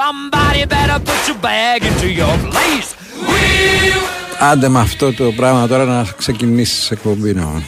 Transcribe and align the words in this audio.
Somebody 0.00 0.64
better 0.74 0.98
put 1.08 1.20
your 1.28 1.40
bag 1.48 1.78
into 1.90 2.08
your 2.20 2.36
place. 2.50 2.90
Άντε 4.40 4.68
με 4.68 4.80
αυτό 4.80 5.12
το 5.12 5.32
πράγμα 5.32 5.66
τώρα 5.66 5.84
να 5.84 6.06
ξεκινήσεις 6.16 6.90
εκπομπή 6.90 7.34
να. 7.34 7.62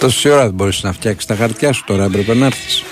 Τόση 0.00 0.28
ώρα 0.28 0.42
δεν 0.42 0.52
μπορείς 0.54 0.82
να 0.82 0.92
φτιάξεις 0.92 1.26
τα 1.26 1.34
χαρτιά 1.34 1.72
σου 1.72 1.84
τώρα 1.86 2.04
έπρεπε 2.04 2.34
να 2.34 2.46
έρθεις 2.46 2.82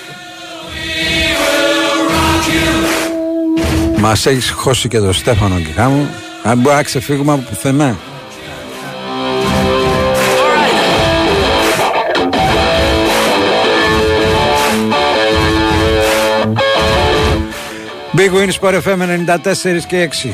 Μας 3.98 4.26
έχεις 4.26 4.50
χώσει 4.50 4.88
και 4.88 4.98
το 4.98 5.12
Στέφανο 5.12 5.58
και 5.58 5.72
χάμω 5.72 6.08
Αν 6.42 6.58
μπορεί 6.58 6.76
να 6.76 6.82
ξεφύγουμε 6.82 7.32
από 7.32 7.42
πουθενά 7.48 7.98
Big 18.20 18.32
Win 18.32 18.50
Sport 18.52 18.74
FM 18.82 19.00
94 19.02 19.86
και 19.86 20.08
6 20.12 20.28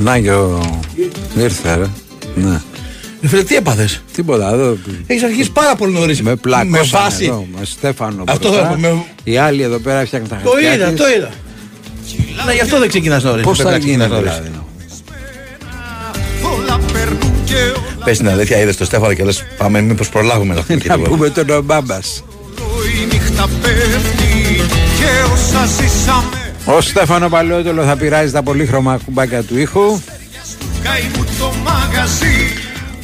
Να 0.00 0.16
γιο. 0.16 0.60
Ήρθε, 1.36 1.74
ρε. 1.74 1.86
Ναι. 2.34 2.60
Ε, 3.24 3.28
Φίλε, 3.28 3.42
τι 3.42 3.54
έπαθες; 3.56 4.02
Τίποτα. 4.14 4.52
Εδώ... 4.52 4.76
Έχεις 5.06 5.22
αρχίσει 5.22 5.50
πάρα 5.50 5.74
πολύ 5.76 5.92
νωρίς. 5.92 6.22
Με 6.22 6.36
πλάκωσαν 6.36 6.70
Με 6.70 6.80
βάση. 6.90 7.24
εδώ, 7.24 7.46
με 7.58 7.64
Στέφανο 7.64 8.24
Αυτό 8.28 8.48
μπροστά. 8.48 8.68
θα- 8.68 8.78
με- 8.78 9.04
Οι 9.24 9.36
άλλοι 9.36 9.62
εδώ 9.62 9.78
πέρα 9.78 10.04
φτιάχνουν 10.06 10.30
τα 10.30 10.40
Το 10.44 10.50
χαρτιά 10.50 10.74
είδα, 10.74 10.86
της. 10.86 11.00
το 11.00 11.08
είδα. 11.16 11.30
Ναι, 12.46 12.52
γι' 12.52 12.60
αυτό 12.60 12.78
δεν 12.78 12.88
ξεκινάς 12.88 13.22
νωρίς. 13.22 13.44
Πώς 13.44 13.58
θα 13.58 13.76
γίνει 13.76 14.04
δηλαδή; 14.04 14.50
Πες 18.04 18.16
την 18.18 18.28
αλήθεια, 18.28 18.60
είδες 18.60 18.76
το 18.76 18.84
Στέφανο 18.84 19.14
και 19.14 19.24
λες: 19.24 19.44
Πάμε, 19.56 19.80
μήπως 19.80 20.08
προλάβουμε 20.08 20.54
να 20.54 20.60
πούμε 20.62 20.78
και 20.78 20.88
Να 20.88 20.94
τίποτα. 20.94 21.14
πούμε 21.16 21.28
τον 21.30 21.50
Ομπάμπας. 21.50 22.24
Η 23.02 23.14
νύχτα 23.14 23.48
πέφτει 23.62 24.54
και 24.98 25.32
όσα 25.32 25.66
ζήσαμε 25.66 26.52
Ο 26.64 26.80
Στέφανο 26.80 27.28
Παλαιότολο 27.28 27.82
θα 27.84 27.96
πειράζει 27.96 28.32
τα 28.32 28.42
πολύχρωμα 28.42 28.98
κουμπάκια 29.04 29.42
του 29.42 29.58
ήχου. 29.58 30.00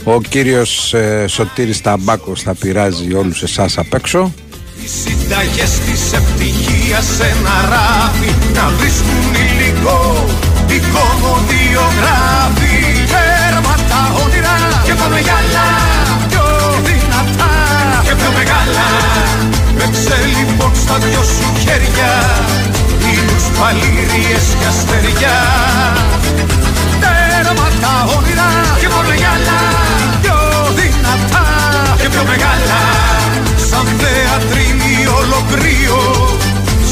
Καεί 0.08 0.16
μου 0.16 0.22
το 0.22 0.28
μαγαζί 0.28 0.28
Ο 0.28 0.28
κύριος 0.28 0.94
ε, 0.94 1.26
Σωτήρης 1.26 1.80
Ταμπάκος 1.80 2.42
θα 2.42 2.54
πειράζει 2.54 3.14
όλους 3.14 3.42
εσάς 3.42 3.78
απ' 3.78 3.94
έξω. 3.94 4.32
Οι 4.82 4.88
συνταγές 4.88 5.70
της 5.70 6.12
ευτυχίας 6.12 7.04
σε 7.16 7.24
ένα 7.24 7.56
ράφι 7.70 8.30
Να 8.54 8.68
βρίσκουν 8.78 9.34
υλικό 9.46 10.24
η 10.66 10.78
κομμωδιογράφη 10.94 12.76
Τέρμα 13.12 13.74
τα 13.90 14.00
όνειρα 14.24 14.56
και 14.84 14.94
πάμε 14.94 15.20
για 15.20 15.36
άλλα 15.40 15.66
Πιο 16.28 16.46
δυνατά. 16.86 17.52
Και 18.04 18.14
πιο 18.14 18.30
μεγάλα 18.38 18.88
Παίξε 19.78 20.18
λοιπόν 20.36 20.72
στα 20.82 20.96
δυο 20.98 21.22
σου 21.22 21.48
χέρια 21.62 22.12
Ήλιους 23.12 23.46
παλήριες 23.58 24.46
και 24.58 24.66
αστεριά 24.72 25.38
Τέρμα 27.02 27.68
τα 27.82 27.94
όνειρα 28.16 28.48
και 28.80 28.88
πάμε 28.88 29.14
για 29.14 29.32
πιο 32.18 32.26
μεγάλα 32.26 32.80
Σαν 33.70 33.86
θεατρίνη 33.86 35.06
ολοκρύο 35.06 35.98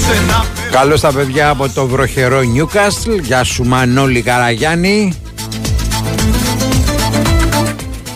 Σε 0.04 0.12
ένα 0.22 0.44
Καλώς 0.70 1.00
τα 1.00 1.12
παιδιά 1.12 1.48
από 1.48 1.68
το 1.68 1.86
βροχερό 1.86 2.40
Νιούκαστλ. 2.42 3.12
Γεια 3.12 3.44
σου 3.44 3.64
Μανώλη 3.64 4.22
Καραγιάννη. 4.22 5.12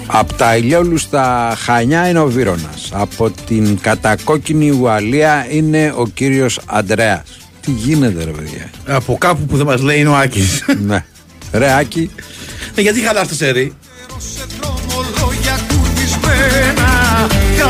Από 0.06 0.34
τα 0.34 0.56
ηλιόλουστα 0.56 1.56
Χανιά 1.64 2.08
είναι 2.08 2.18
ο 2.18 2.26
Βύρονας. 2.26 2.88
Από 2.92 3.30
την 3.46 3.80
κατακόκκινη 3.80 4.70
Ουαλία 4.70 5.46
είναι 5.50 5.94
ο 5.96 6.06
κύριος 6.06 6.60
Αντρέας. 6.66 7.22
Τι 7.60 7.70
γίνεται 7.70 8.24
ρε 8.24 8.30
παιδιά; 8.30 8.70
Από 8.86 9.18
κάπου 9.18 9.46
που 9.46 9.56
δεν 9.56 9.66
μας 9.66 9.80
λέει 9.80 9.98
είναι 9.98 10.08
ο 10.08 10.16
Άκης. 10.16 10.64
ναι. 10.86 11.04
Ρε 11.52 11.72
Άκη, 11.72 12.10
γιατί 12.76 13.00
χαλάς 13.00 13.28
το 13.28 13.34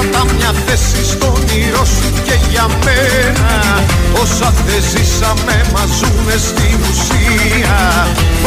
Κράτα 0.00 0.25
μια 0.34 0.53
θέση 0.66 1.05
στον 1.12 1.28
όνειρο 1.28 1.84
σου 1.94 2.09
και 2.27 2.37
για 2.50 2.66
μένα. 2.84 3.53
Όσα 4.22 4.53
δεν 4.66 4.83
ζήσαμε 4.93 5.56
μας 5.72 5.91
ζουνε 5.99 6.37
στην 6.49 6.78
ουσία 6.88 7.78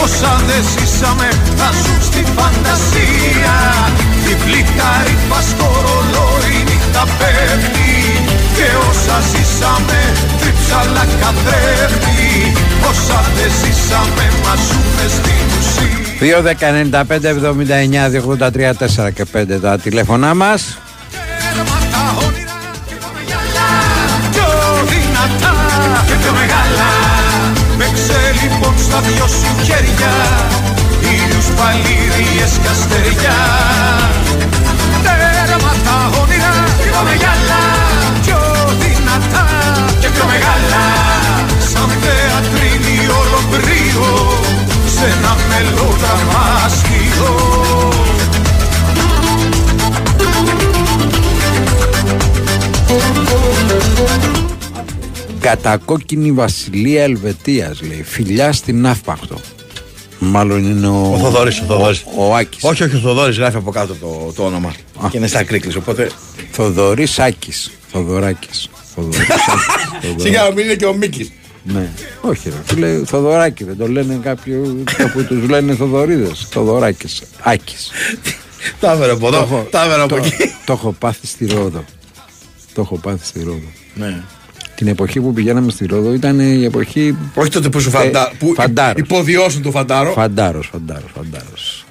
Όσα 0.04 0.34
δεν 0.48 0.64
ζήσαμε 0.74 1.28
θα 1.60 1.70
ζουν 1.82 2.02
στη 2.10 2.24
φαντασία. 2.36 3.58
Η 4.32 4.34
πλήκταρη 4.44 5.16
πας 5.30 5.46
στο 5.52 5.70
ρολόι 5.86 6.56
νύχτα 6.68 7.04
πέφτει 7.20 7.94
Και 8.58 8.68
όσα 8.90 9.18
ζήσαμε 9.32 10.00
τρίψαλα 10.40 11.06
καθρέφτη. 11.22 12.26
Όσα 12.90 13.20
δεν 13.36 13.52
ζήσαμε 13.60 14.26
μας 14.44 14.60
ζουνε 14.68 15.08
στην 15.18 15.46
ουσία 15.58 16.02
2, 16.20 16.42
10, 16.42 16.72
95, 16.72 17.30
79, 17.30 18.10
283, 18.10 18.74
4 19.06 19.12
και 19.14 19.26
5 19.34 19.62
τα 19.62 19.78
τηλέφωνά 19.78 20.34
μας. 20.34 20.78
Στα 28.94 29.02
δυο 29.02 29.28
σου 29.28 29.52
χέρια 29.68 30.14
Ήλιους 31.14 31.48
παλήριες 31.58 32.54
και 32.62 32.70
αστεριά 32.76 33.40
Τέρμα 35.06 35.74
τα 35.86 35.98
όνειρα 36.22 36.56
και 36.84 36.90
πάμε 36.96 37.14
για 37.22 37.32
άλλα 37.36 37.64
Πιο 38.24 38.40
δυνατά 38.82 39.46
και 40.02 40.10
πιο 40.16 40.26
μεγάλα. 40.32 40.84
Σαν 41.72 41.90
θεατρίνη 42.04 42.98
ολοκλήρω 43.22 44.12
Σε 44.96 45.06
ένα 45.16 45.34
μελόδραμα 45.50 46.43
Κατακόκκινη 55.44 56.32
Βασιλεία 56.32 57.04
Ελβετίας 57.04 57.82
λέει. 57.82 58.04
Φιλιά 58.04 58.52
στην 58.52 58.82
Ναύπακτο. 58.82 59.40
Μάλλον 60.20 60.64
είναι 60.64 60.88
ο, 60.88 61.12
Ο 61.14 61.18
Θοδωρής, 61.18 61.60
ο 61.60 61.64
Θοδωρής. 61.64 62.04
Ο, 62.18 62.26
ο 62.28 62.36
Άκης. 62.36 62.64
Όχι, 62.64 62.84
όχι, 62.84 62.96
ο 62.96 63.00
Θοδόρη 63.00 63.34
γράφει 63.34 63.58
από 63.58 63.72
κάτω 63.72 63.94
το, 63.96 64.32
το 64.36 64.44
όνομα. 64.46 64.74
Και 65.10 65.18
είναι 65.18 65.28
στα 65.28 65.44
κρίκλι. 65.44 65.78
Οπότε. 65.78 66.10
Θοδωρής 66.52 67.20
Άκης. 67.20 67.72
Θοδωράκης. 67.92 68.70
Θοδωρής 68.96 69.20
Άκης. 69.30 70.16
Σιγά, 70.24 70.52
μην 70.52 70.66
είναι 70.66 70.76
και 70.76 70.86
ο 70.86 70.94
Μίκης. 70.94 71.32
Ναι. 71.64 71.90
Όχι 72.22 72.50
ρε. 72.50 72.56
Του 72.68 72.78
λέει 72.78 73.04
Θοδωράκη. 73.06 73.64
Δεν 73.64 73.78
το 73.78 73.88
λένε 73.88 74.20
κάποιοι 74.24 74.54
που 75.14 75.24
τους 75.24 75.50
λένε 75.50 75.76
Θοδωρίδες. 75.76 76.48
Θοδωράκης. 76.50 77.22
Άκης. 77.42 77.92
Τα 78.80 78.92
έβαλε 78.92 79.12
από 79.12 79.20
Το 79.22 79.28
εδώ, 79.28 79.38
έχω- 79.46 79.68
τα 79.72 79.84
έβαλε 79.86 80.04
από 80.04 80.16
το- 80.16 80.24
εκεί. 80.26 80.34
Το 80.66 80.74
έχω 80.74 80.92
πάθει 81.00 81.28
στη 81.28 81.46
Ρόδο. 81.46 81.84
Το 82.74 82.82
έχω 82.82 82.98
πάθει 82.98 83.26
στη 83.26 83.40
Ρόδο. 83.44 83.72
Ναι. 83.96 84.24
Την 84.76 84.88
εποχή 84.88 85.20
που 85.22 85.34
πηγαίναμε 85.34 85.72
στη 85.72 85.86
Ρόδο 85.86 86.14
ήταν 86.14 86.40
η 86.40 86.64
εποχή 86.66 87.18
Όχι 87.36 87.50
τότε 87.50 87.70
που 87.70 87.80
σου 87.80 87.90
φαντα... 87.90 88.28
Ε, 88.28 88.32
που 88.40 88.54
φαντάρος. 88.56 89.02
υποδιώσουν 89.02 89.62
το 89.62 89.72
φαντάρο. 89.72 90.12
Φαντάρος, 90.12 90.70
φαντάρος, 90.72 91.12
φαντάρος. 91.16 91.86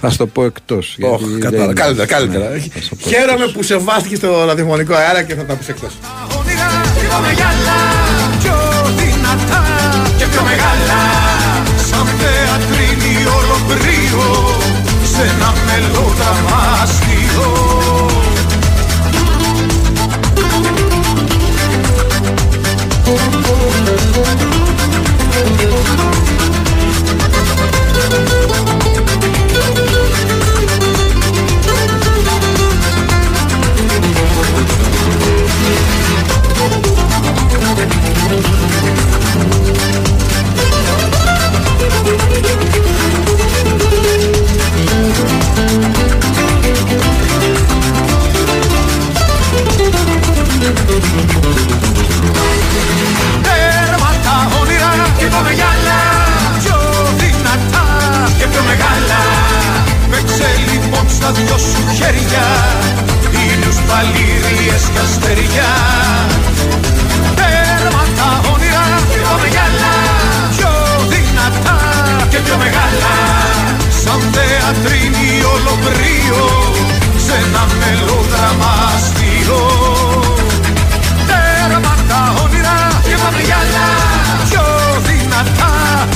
Θα 0.00 0.10
σου 0.10 0.16
το 0.16 0.26
πω 0.26 0.44
εκτός. 0.44 0.94
γιατί 0.98 1.14
Όχι, 1.14 1.24
δεν 1.24 1.40
κατάλαβα. 1.40 1.64
είναι- 1.64 1.80
Καλύτερα, 1.80 2.06
καλύτερα. 2.06 2.48
Ναι, 2.48 2.58
θα 2.58 2.80
σου 2.80 2.88
το 2.88 2.96
πω 3.02 3.08
Χαίρομαι 3.08 3.32
εκτός. 3.32 3.52
που 3.52 3.62
σεβάστηκε 3.62 4.16
στο 4.16 4.44
ραδιοφωνικό 4.44 4.94
αέρα 4.94 5.22
και 5.22 5.34
θα 5.34 5.44
τα 5.44 5.54
πεις 5.54 5.68
εκτός. 5.68 5.92
χέρια 61.98 62.46
ήλιους 63.44 63.78
παλίριες 63.88 64.84
και 64.92 65.00
αστεριά 65.06 65.72
Τέρμα 67.38 68.04
τα 68.18 68.30
όνειρα 68.52 68.86
τα 69.26 69.34
μεγάλα 69.42 69.92
πιο 70.54 70.72
δυνατά 71.12 71.78
και 72.30 72.38
πιο 72.44 72.56
μεγάλα. 72.64 73.14
Σαν 74.02 74.20
θεατρίνη 74.34 75.28
ολομπρίο 75.54 76.44
σε 77.24 77.34
ένα 77.44 77.62
μελόδραμα 77.80 78.72
αστείο. 78.94 79.62
Τέρμα 81.28 81.94
τα 82.10 82.20
όνειρα 82.44 82.76
και 83.08 83.16
τα 83.22 83.30
μεγάλα 83.36 83.86
πιο 84.48 84.64
δυνατά 85.08 85.72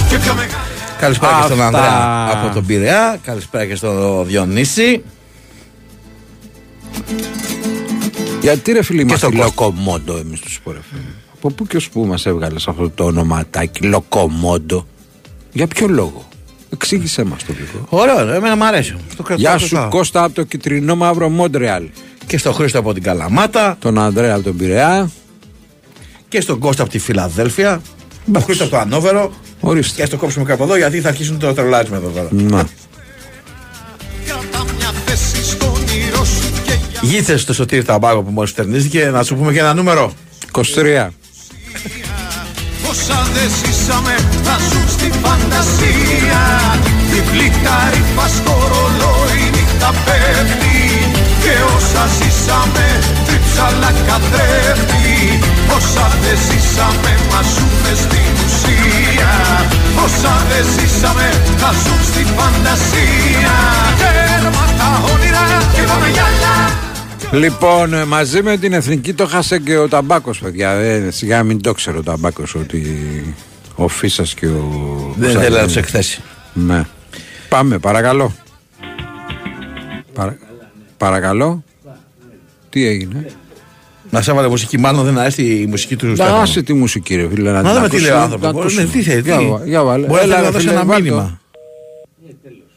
και 0.08 0.19
πιο 0.19 0.34
μεγάλα. 0.34 0.61
Καλησπέρα 1.00 1.32
και 1.38 1.46
στον 1.46 1.62
Ανδρέα 1.62 2.29
από 2.32 2.55
τον 2.55 2.67
Πειραιά. 2.67 3.19
Καλησπέρα 3.25 3.67
και 3.67 3.75
στον 3.75 4.26
Διονύση. 4.26 5.02
Γιατί 8.42 8.72
ρε 8.72 8.82
φίλοι 8.82 9.00
είμαστε 9.00 9.26
στο 9.26 9.36
Κώστα. 9.36 9.44
λοκομόντο 9.44 10.16
εμείς 10.16 10.40
τους 10.40 10.60
Sport 10.64 10.72
FM. 10.72 11.12
Από 11.34 11.50
πού 11.50 11.66
και 11.66 11.76
ως 11.76 11.88
πού 11.88 12.04
μας 12.04 12.26
έβγαλες 12.26 12.68
αυτό 12.68 12.90
το 12.90 13.04
ονοματάκι 13.04 13.82
λοκομόντο; 13.82 14.86
Για 15.52 15.66
ποιο 15.66 15.88
λόγο; 15.88 16.28
Εξήγησέ 16.72 17.24
μας 17.24 17.44
το 17.44 17.52
λίγο. 17.58 17.86
Ωραίο, 17.88 18.24
ρε, 18.24 18.36
εμένα 18.36 18.56
μου 18.56 18.64
αρέσει. 18.64 18.96
Στο 19.12 19.22
κρατάω 19.22 19.44
Γεια 19.44 19.58
το 19.58 19.66
σου 19.66 19.74
κάνω. 19.74 19.88
Κώστα 19.88 20.24
από 20.24 20.34
το 20.34 20.42
κυτρινό 20.42 20.96
μαύρο 20.96 21.28
Μόντρεαλ. 21.28 21.88
Και 22.26 22.38
στον 22.38 22.52
Χρήστο 22.54 22.78
από 22.78 22.92
την 22.92 23.02
Καλαμάτα. 23.02 23.76
Τον 23.80 23.98
Ανδρέα 23.98 24.34
από 24.34 24.42
τον 24.42 24.56
Πειραιά. 24.56 25.10
Και 26.28 26.40
στον 26.40 26.58
Κώστα 26.58 26.82
από 26.82 26.90
τη 26.92 26.98
Φιλαδέλφια. 26.98 27.82
Τον 28.32 28.42
Χρήστο 28.42 28.64
από 28.64 28.72
το 28.72 28.78
Ανόβερο. 28.78 29.32
Ορίστε. 29.60 29.96
Και 29.96 30.02
ας 30.02 30.08
το 30.08 30.16
κόψουμε 30.16 30.44
κάπου 30.44 30.62
εδώ 30.62 30.76
γιατί 30.76 31.00
θα 31.00 31.08
αρχίσουν 31.08 31.38
το 31.38 31.54
τρελάρισμα 31.54 31.96
εδώ 31.96 32.08
πέρα. 32.08 32.28
Να. 32.30 32.68
Γίτσε 37.02 37.37
στο 37.37 37.52
Σωτήρι 37.52 37.84
Ταμπάκο 37.84 38.22
που 38.22 38.31
μόλις 38.31 38.50
φτερνίστηκε, 38.50 39.04
να 39.04 39.22
σου 39.22 39.34
πούμε 39.37 39.52
και 39.52 39.58
ένα 39.58 39.75
νούμερο. 39.75 40.12
23. 40.52 41.08
Όσα 42.90 43.19
δεν 43.34 43.49
ζήσαμε 43.60 44.14
θα 44.46 44.56
ζουν 44.70 44.88
στη 44.96 45.08
φαντασία. 45.22 46.43
Διπλή 47.10 47.49
καρύφα 47.64 48.26
στο 48.37 48.54
ρολόι 48.70 49.43
νύχτα 49.54 49.90
πέφτει. 50.04 50.78
Και 51.43 51.54
όσα 51.76 52.04
ζήσαμε 52.19 52.87
τρίψαλα 53.26 53.90
καθρέφτη. 54.08 55.10
Όσα 55.76 56.06
δεν 56.22 56.38
ζήσαμε 56.46 57.12
μας 57.31 57.46
ζουνε 57.55 57.94
στην 58.05 58.32
ουσία. 58.44 59.32
Όσα 60.05 60.34
δεν 60.50 60.64
ζήσαμε 60.75 61.26
θα 61.60 61.70
ζουν 61.82 62.00
στη 62.10 62.22
φαντασία. 62.37 63.56
Τέρμα 64.00 64.64
τα 64.78 64.90
όνειρα 65.12 65.44
και 65.75 65.82
πάμε 65.90 66.08
για 66.14 66.25
άλλα 66.28 66.41
Λοιπόν, 67.32 67.94
ε, 67.94 68.05
μαζί 68.05 68.43
με 68.43 68.56
την 68.56 68.73
εθνική 68.73 69.12
το 69.14 69.26
χάσε 69.26 69.58
και 69.58 69.76
ο 69.76 69.88
Ταμπάκος, 69.88 70.38
παιδιά. 70.38 70.70
Ε, 70.70 71.11
σιγά 71.11 71.43
μην 71.43 71.62
το 71.62 71.73
ξέρω 71.73 71.99
ο 71.99 72.02
Ταμπάκος 72.02 72.55
ότι 72.55 72.84
ο 73.75 73.88
Φίσας 73.88 74.34
και 74.34 74.46
ο. 74.46 75.14
Δεν 75.17 75.38
θέλει 75.40 75.56
να 75.56 75.64
τους 75.64 75.76
εκθέσει. 75.76 76.20
Ναι. 76.52 76.82
Πάμε, 77.49 77.79
παρακαλώ. 77.79 78.32
Παρα... 80.14 80.37
Παρακαλώ. 80.96 81.64
Τι 82.70 82.87
έγινε; 82.87 83.26
Να 84.11 84.23
σε 84.23 84.31
έβαλε 84.31 84.49
μουσική, 84.49 84.79
μάλλον 84.79 85.05
δεν 85.05 85.19
αρέσει 85.19 85.43
η 85.43 85.67
μουσική 85.67 85.96
του 85.96 86.06
Να 86.06 86.14
Στέφανου. 86.14 86.37
άσε 86.37 86.62
τη 86.62 86.73
μουσική, 86.73 87.14
ρε 87.14 87.29
φίλε. 87.29 87.50
Να, 87.50 87.62
Να 87.62 87.69
την 87.69 87.75
δούμε 87.75 87.88
τι 87.88 88.00
λέει 88.00 88.11
ο 88.11 88.17
ακούσουμε, 88.17 88.23
άνθρωπος. 88.34 88.52
να 88.55 88.61
ακούσουμε. 88.61 88.82
Ναι, 88.82 88.88
τι 88.90 89.02
θέλει, 89.02 89.20
Για, 89.20 89.37
τι- 89.38 89.44
βα- 89.46 89.64
για 89.67 89.82
βάλε. 89.82 90.06
Μπορεί 90.06 90.20
Έλα, 90.20 90.37
να 90.37 90.40
ρε 90.43 90.46
δώσει 90.50 90.58
φίλε, 90.58 90.73
ένα 90.73 90.84
βάλ' 90.84 90.96
το. 90.99 91.02
μήνυμα. 91.02 91.40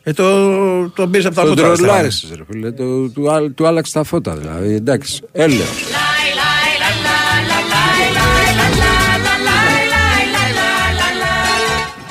Ε, 0.08 0.14
το, 0.14 0.90
το 0.90 1.08
πήρε 1.08 1.28
από 1.28 1.36
τα 1.36 1.42
Τον 1.42 1.50
μούτρα. 1.50 1.66
Στέφανε. 1.66 1.88
τρολάρισες 1.88 2.30
ρε 2.38 2.44
φίλε, 2.52 2.72
το, 2.72 3.10
του, 3.10 3.32
άλλ- 3.32 3.52
του 3.56 3.68
άλλαξε 3.68 3.94
τα 3.94 4.04
φώτα 4.04 4.36
δηλαδή, 4.36 4.74
εντάξει, 4.74 5.22
έλεος. 5.32 5.68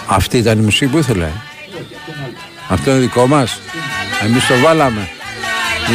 Αυτή 0.08 0.38
ήταν 0.38 0.58
η 0.58 0.62
μουσική 0.62 0.91
που 0.91 0.99
ήθελε. 0.99 1.29
Αυτό 2.69 2.91
είναι 2.91 3.00
δικό 3.00 3.26
μας. 3.26 3.61
Εμείς 4.25 4.46
το 4.46 4.55
βάλαμε. 4.58 5.08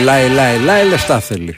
Λάι, 0.04 0.30
λάι, 0.30 0.58
λάι, 0.60 0.88
λεφτά 0.88 1.20
θέλει. 1.20 1.58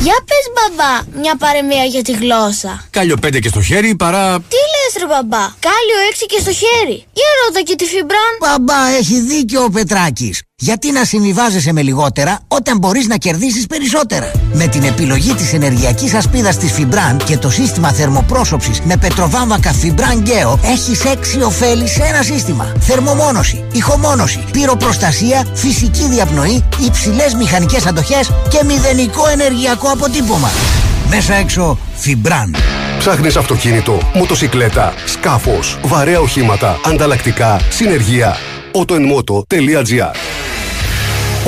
Για 0.00 0.16
πες 0.28 0.46
μπαμπά, 0.54 1.20
μια 1.20 1.36
παρεμία 1.36 1.84
για 1.84 2.02
τη 2.02 2.12
γλώσσα. 2.12 2.86
Κάλιο 2.90 3.16
πέντε 3.16 3.38
και 3.38 3.48
στο 3.48 3.62
χέρι 3.62 3.94
παρά. 3.94 4.36
Τι 4.40 4.60
λες 4.72 4.92
ρε 4.98 5.06
μπαμπά, 5.06 5.44
κάλιο 5.66 5.98
έξι 6.10 6.26
και 6.26 6.38
στο 6.40 6.52
χέρι. 6.52 7.06
Για 7.12 7.28
ρώτα 7.44 7.60
και 7.62 7.74
τη 7.74 7.84
φιμπράν. 7.84 8.32
Μπαμπά, 8.40 8.96
έχει 8.98 9.20
δίκιο 9.20 9.62
ο 9.64 9.70
Πετράκης. 9.70 10.42
Γιατί 10.60 10.90
να 10.90 11.04
συμβιβάζεσαι 11.04 11.72
με 11.72 11.82
λιγότερα 11.82 12.40
όταν 12.48 12.78
μπορείς 12.78 13.06
να 13.06 13.16
κερδίσεις 13.16 13.66
περισσότερα; 13.66 14.30
Με 14.52 14.66
την 14.66 14.82
επιλογή 14.82 15.34
της 15.34 15.52
ενεργειακής 15.52 16.14
ασπίδας 16.14 16.56
της 16.56 16.72
Fibran 16.78 17.16
και 17.24 17.38
το 17.38 17.50
σύστημα 17.50 17.92
θερμοπρόσωψης 17.92 18.80
με 18.80 18.96
πετροβάμβακα 18.96 19.74
Fibran 19.82 20.28
Geo, 20.28 20.58
έχεις 20.62 21.04
έξι 21.04 21.42
ωφέλη 21.42 21.88
σε 21.88 22.02
ένα 22.02 22.22
σύστημα. 22.22 22.72
Θερμομόνωση, 22.80 23.64
ηχομόνωση, 23.72 24.44
πυροπροστασία, 24.50 25.46
φυσική 25.54 26.08
διαπνοή, 26.08 26.64
υψηλές 26.86 27.34
μηχανικές 27.34 27.86
αντοχές 27.86 28.30
και 28.48 28.64
μηδενικό 28.64 29.28
ενεργειακό 29.28 29.87
αποτύπωμα. 29.90 30.50
Μέσα 31.08 31.34
έξω 31.34 31.78
Fibran. 32.04 32.58
Ψάχνεις 32.98 33.36
αυτοκίνητο, 33.36 33.98
μοτοσικλέτα, 34.14 34.94
σκάφος, 35.06 35.78
βαρέα 35.84 36.20
οχήματα, 36.20 36.76
ανταλλακτικά, 36.86 37.60
συνεργεία. 37.70 38.36
autoenmoto.gr 38.72 40.10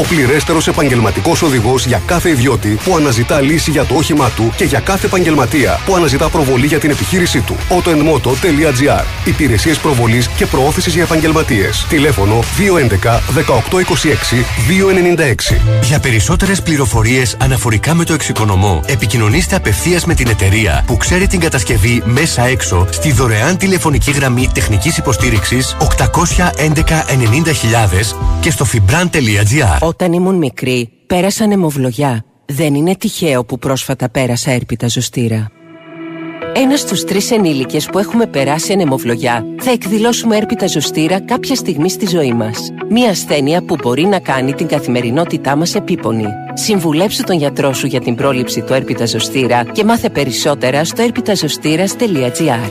Ο 0.00 0.02
πληρέστερος 0.02 0.68
επαγγελματικός 0.68 1.42
οδηγός 1.42 1.86
για 1.86 2.02
κάθε 2.06 2.28
ιδιώτη 2.28 2.78
που 2.84 2.96
αναζητά 2.96 3.40
λύση 3.40 3.70
για 3.70 3.84
το 3.84 3.94
όχημά 3.94 4.30
του 4.30 4.52
και 4.56 4.64
για 4.64 4.80
κάθε 4.80 5.06
επαγγελματία 5.06 5.80
που 5.84 5.96
αναζητά 5.96 6.28
προβολή 6.28 6.66
για 6.66 6.78
την 6.78 6.90
επιχείρησή 6.90 7.40
του. 7.40 7.56
autoenmoto.gr 7.68 9.04
Υπηρεσίες 9.24 9.78
προβολής 9.78 10.28
και 10.28 10.46
προώθησης 10.46 10.94
για 10.94 11.02
επαγγελματίες. 11.02 11.86
Τηλέφωνο 11.88 12.40
211 12.40 13.20
1826 13.34 14.44
296 15.52 15.56
Για 15.82 16.00
περισσότερες 16.00 16.62
πληροφορίες 16.62 17.36
αναφορικά 17.40 17.94
με 17.94 18.04
το 18.04 18.12
εξοικονομώ, 18.12 18.82
επικοινωνήστε 18.86 19.56
απευθείας 19.56 20.04
με 20.04 20.14
την 20.14 20.28
εταιρεία 20.28 20.84
που 20.86 20.96
ξέρει 20.96 21.26
την 21.26 21.40
κατασκευή 21.40 22.02
μέσα 22.04 22.42
έξω 22.42 22.86
στη 22.90 23.12
δωρεάν 23.12 23.56
τηλεφωνική 23.56 24.10
γραμμή 24.10 24.48
τεχνικής 24.54 24.96
υποστήριξης 24.96 25.76
811 25.78 26.24
90.000 26.56 28.16
και 28.40 28.50
στο 28.50 28.66
fibran.gr. 28.72 29.89
Όταν 29.90 30.12
ήμουν 30.12 30.34
μικρή, 30.34 30.90
πέρασα 31.06 31.46
νεμοβλογιά. 31.46 32.24
Δεν 32.46 32.74
είναι 32.74 32.96
τυχαίο 32.96 33.44
που 33.44 33.58
πρόσφατα 33.58 34.10
πέρασα 34.10 34.50
έρπιτα 34.50 34.88
ζωστήρα. 34.88 35.50
Ένας 36.54 36.80
στους 36.80 37.04
τρεις 37.04 37.30
ενήλικες 37.30 37.86
που 37.86 37.98
έχουμε 37.98 38.26
περάσει 38.26 38.72
ανεμοβλογιά 38.72 39.44
θα 39.60 39.70
εκδηλώσουμε 39.70 40.36
έρπιτα 40.36 40.66
ζωστήρα 40.66 41.20
κάποια 41.20 41.54
στιγμή 41.54 41.90
στη 41.90 42.06
ζωή 42.06 42.32
μας. 42.32 42.72
Μία 42.88 43.10
ασθένεια 43.10 43.62
που 43.62 43.76
μπορεί 43.82 44.04
να 44.04 44.18
κάνει 44.18 44.54
την 44.54 44.66
καθημερινότητά 44.66 45.56
μας 45.56 45.74
επίπονη. 45.74 46.26
Συμβουλέψου 46.54 47.22
τον 47.22 47.36
γιατρό 47.36 47.72
σου 47.72 47.86
για 47.86 48.00
την 48.00 48.14
πρόληψη 48.14 48.62
του 48.62 48.72
έρπιτα 48.72 49.06
ζωστήρα 49.06 49.64
και 49.64 49.84
μάθε 49.84 50.10
περισσότερα 50.10 50.84
στο 50.84 51.02
έρπιταζωστήρα.gr. 51.02 52.70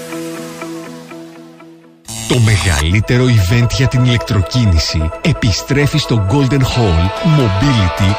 Το 2.31 2.39
μεγαλύτερο 2.39 3.25
event 3.25 3.67
για 3.71 3.87
την 3.87 4.03
ηλεκτροκίνηση 4.05 5.09
επιστρέφει 5.21 5.97
στο 5.97 6.27
Golden 6.31 6.63
Hall 6.73 7.01
Mobility 7.37 8.09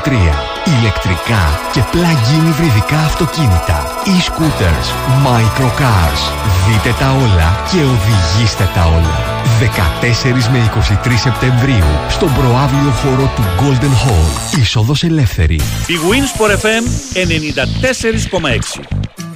2023. 0.00 0.12
Ηλεκτρικά 0.78 1.60
και 1.72 1.80
plug-in 1.92 2.48
υβριδικά 2.48 2.98
αυτοκίνητα, 2.98 3.78
e-scooters, 4.04 4.88
microcars. 5.26 6.22
Δείτε 6.66 6.94
τα 6.98 7.10
όλα 7.10 7.64
και 7.70 7.76
οδηγήστε 7.76 8.70
τα 8.74 8.84
όλα. 8.86 9.18
14 9.60 10.48
με 10.52 10.70
23 11.04 11.18
Σεπτεμβρίου 11.18 11.90
στον 12.08 12.34
προάβλιο 12.34 12.90
χώρο 12.90 13.32
του 13.36 13.42
Golden 13.60 13.94
Hall. 14.08 14.58
Είσοδος 14.60 15.02
ελεύθερη. 15.02 15.54
Η 15.86 15.96
Winsport 16.10 16.56
FM 16.64 16.84
94,6. 18.80 19.29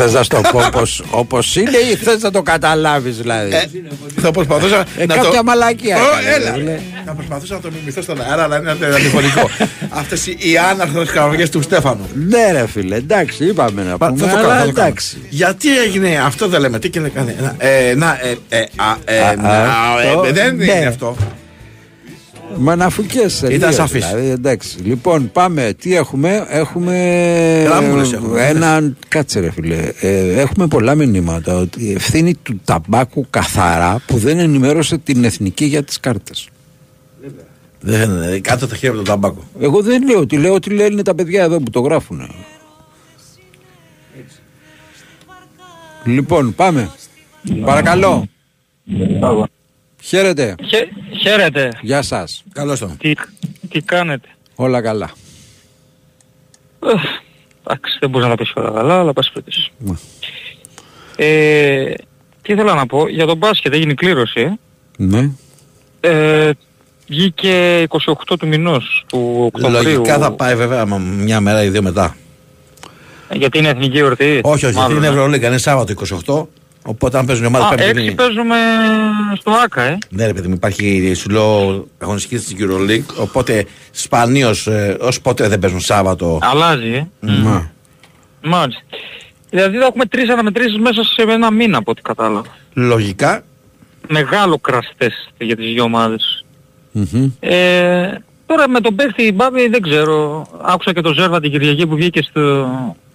Θες 0.00 0.12
να 0.12 0.22
στο 0.22 0.40
πω 0.52 0.58
όπως, 0.66 1.02
όπως 1.10 1.56
είναι 1.56 1.76
ή 1.92 1.94
θες 1.96 2.22
να 2.22 2.30
το 2.30 2.42
καταλάβεις 2.42 3.16
δηλαδή; 3.16 3.52
Θα 4.20 4.30
προσπαθούσα 4.30 4.84
Ε, 4.98 5.06
να 5.06 5.14
κάποια 5.14 5.30
το... 5.30 5.42
μαλακία 5.44 5.96
Ω, 5.96 6.00
έκανε, 6.00 6.34
έλα. 6.44 6.52
δηλαδή. 6.52 6.82
Θα 7.06 7.12
προσπαθούσα 7.12 7.54
να 7.54 7.60
το 7.60 7.70
μιμηθώ 7.78 8.02
στον 8.02 8.20
αέρα, 8.22 8.42
αλλά 8.42 8.58
είναι 8.58 8.70
αντιφωνικό. 8.70 9.50
Αυτές 10.00 10.26
οι 10.26 10.36
οι 10.40 10.56
άναρθρες 10.58 11.08
κραυγές 11.10 11.50
του 11.50 11.62
Στέφανου. 11.62 12.08
Ναι 12.28 12.52
ρε 12.52 12.66
φίλε, 12.66 12.96
εντάξει 12.96 13.44
είπαμε 13.44 13.82
να 13.82 13.96
Πα- 13.98 14.08
πούμε, 14.08 14.20
Θα 14.20 14.26
το 14.30 14.34
κάνω, 14.34 14.48
αλλά 14.48 14.58
θα 14.60 14.66
το 14.66 14.72
κάνω. 14.72 14.86
εντάξει. 14.86 15.18
Γιατί 15.28 15.78
έγινε 15.78 16.20
αυτό 16.24 16.48
δεν 16.48 16.60
λέμε, 16.60 16.78
τι 16.78 16.90
και 16.90 17.00
κάνει. 17.00 17.34
Να, 17.40 17.54
ε, 17.58 17.94
να, 17.94 18.18
ε, 18.22 18.58
ε, 18.58 18.64
α, 18.76 18.96
ε, 19.04 19.20
Α, 19.20 19.36
να, 19.36 19.48
αυτό, 19.48 20.24
ε, 20.26 20.32
δεν 20.32 20.56
ναι. 20.56 20.64
είναι 20.64 20.86
αυτό. 20.86 21.16
Μα 22.60 22.76
να 22.76 22.88
φουκές 22.88 23.44
Ήταν 23.50 23.72
σαφής. 23.72 24.06
Δηλαδή, 24.06 24.28
εντάξει. 24.28 24.78
Λοιπόν, 24.82 25.30
πάμε. 25.32 25.74
Τι 25.78 25.94
έχουμε; 25.94 26.46
Έχουμε. 26.48 26.94
Γράμμουλες 27.66 28.12
έχουμε, 28.12 28.46
Έναν. 28.48 28.96
Κάτσε, 29.08 29.40
ρε 29.40 29.50
φίλε. 29.50 29.92
Ε, 30.00 30.40
έχουμε 30.40 30.66
πολλά 30.66 30.94
μηνύματα. 30.94 31.56
Ότι 31.56 31.84
η 31.84 31.92
ευθύνη 31.92 32.34
του 32.34 32.60
ταμπάκου 32.64 33.26
καθαρά 33.30 34.02
που 34.06 34.18
δεν 34.18 34.38
ενημέρωσε 34.38 34.98
την 34.98 35.24
εθνική 35.24 35.64
για 35.64 35.82
τις 35.82 36.00
κάρτες. 36.00 36.48
Δεν 37.80 38.10
είναι, 38.10 38.38
κάτω 38.38 38.66
τα 38.66 38.74
χέρια 38.76 38.88
από 38.88 39.04
τον 39.04 39.04
ταμπάκο. 39.04 39.44
Εγώ 39.60 39.82
δεν 39.82 40.06
λέω 40.06 40.18
ότι 40.18 40.36
λέω 40.36 40.54
ότι 40.54 40.70
λένε 40.70 41.02
τα 41.02 41.14
παιδιά 41.14 41.42
εδώ 41.42 41.58
που 41.58 41.70
το 41.70 41.80
γράφουν. 41.80 42.30
Λοιπόν, 46.04 46.54
πάμε. 46.54 46.90
Παρακαλώ. 47.64 48.28
Χαίρετε. 50.08 50.54
Χαίρετε. 51.20 51.68
Γεια 51.80 52.02
σας. 52.02 52.44
Καλώς 52.52 52.78
τον. 52.78 52.96
Τι, 52.96 53.12
τι 53.68 53.80
κάνετε; 53.80 54.28
Όλα 54.54 54.80
καλά. 54.82 55.10
Εχ, 56.86 57.02
Εντάξει, 57.66 57.96
δεν 58.00 58.10
μπορεί 58.10 58.24
να 58.24 58.30
τα 58.30 58.36
πεις 58.36 58.52
όλα 58.54 58.70
καλά, 58.70 58.98
αλλά 58.98 59.12
πας 59.12 59.30
περιπτώσει. 59.30 59.70
Ναι. 59.78 59.94
Ε, 61.16 61.94
τι 62.42 62.52
ήθελα 62.52 62.74
να 62.74 62.86
πω, 62.86 63.08
για 63.08 63.26
τον 63.26 63.36
μπάσκετ 63.36 63.74
έγινε 63.74 63.92
η 63.92 63.94
κλήρωση. 63.94 64.40
ε. 64.40 64.52
Ναι. 64.96 65.30
Ε, 66.00 66.50
βγήκε 67.08 67.86
28 67.88 68.36
του 68.38 68.46
μηνός 68.46 69.04
του 69.06 69.34
Οκτωβρίου. 69.54 69.82
Λογικά 69.82 70.18
θα 70.18 70.32
πάει 70.32 70.54
βέβαια 70.56 70.86
μα, 70.86 70.98
μια 70.98 71.40
μέρα 71.40 71.62
ή 71.64 71.68
δύο 71.68 71.82
μετά. 71.82 72.16
Γιατί 73.32 73.58
είναι 73.58 73.68
εθνική 73.68 73.98
εορτή. 73.98 74.40
Όχι, 74.42 74.42
όχι, 74.42 74.58
γιατί 74.64 74.76
Μάλλον, 74.76 74.96
είναι 74.96 75.06
ε. 75.06 75.10
Ευρωλίγκα, 75.10 75.46
είναι 75.48 75.58
Σάββατο 75.58 75.94
28. 76.26 76.46
Οπότε 76.90 77.18
αν 77.18 77.26
παίζουν 77.26 77.44
οι 77.44 77.46
ομάδες 77.46 77.66
Α, 77.66 77.68
πέμπτη 77.74 77.84
έξι 77.90 78.02
είναι- 78.02 78.14
παίζουμε 78.14 78.56
στο 79.40 79.50
ΆΚΑ, 79.50 79.82
ε. 79.82 79.98
Ναι, 80.10 80.26
ρε 80.26 80.32
παιδί 80.32 80.48
μου, 80.48 80.54
υπάρχει 80.54 81.14
σου 81.14 81.28
λέω 81.30 81.86
αγωνιστική 81.98 82.38
στην 82.38 82.56
Euroleague. 82.60 83.14
Οπότε 83.20 83.66
σπανίως 83.90 84.66
ε, 84.66 84.96
ως 85.00 85.20
ποτέ 85.20 85.48
δεν 85.48 85.58
παίζουν 85.58 85.80
Σάββατο. 85.80 86.38
Αλλάζει, 86.42 86.88
ε. 86.94 87.06
Μα. 87.20 87.70
Μάλιστα. 88.42 88.82
Δηλαδή 89.50 89.78
θα 89.78 89.84
έχουμε 89.86 90.04
τρεις 90.06 90.28
αναμετρήσεις 90.30 90.78
μέσα 90.78 91.02
σε 91.04 91.22
ένα 91.22 91.50
μήνα 91.50 91.78
από 91.78 91.90
ό,τι 91.90 92.02
κατάλαβα. 92.02 92.48
Λογικά. 92.72 93.42
Μεγάλο 94.08 94.58
κραστές 94.58 95.28
για 95.38 95.56
τις 95.56 95.66
δύο 95.72 95.82
ομάδες. 95.82 96.44
Ε, 97.40 98.08
τώρα 98.46 98.68
με 98.68 98.80
τον 98.80 98.94
παίχτη 98.94 99.32
Μπάμπη 99.32 99.68
δεν 99.68 99.82
ξέρω. 99.82 100.46
Άκουσα 100.62 100.92
και 100.92 101.00
τον 101.00 101.14
Ζέρβα 101.14 101.40
την 101.40 101.50
Κυριακή 101.50 101.86
που 101.86 101.94
βγήκε 101.94 102.22
στο, 102.22 102.68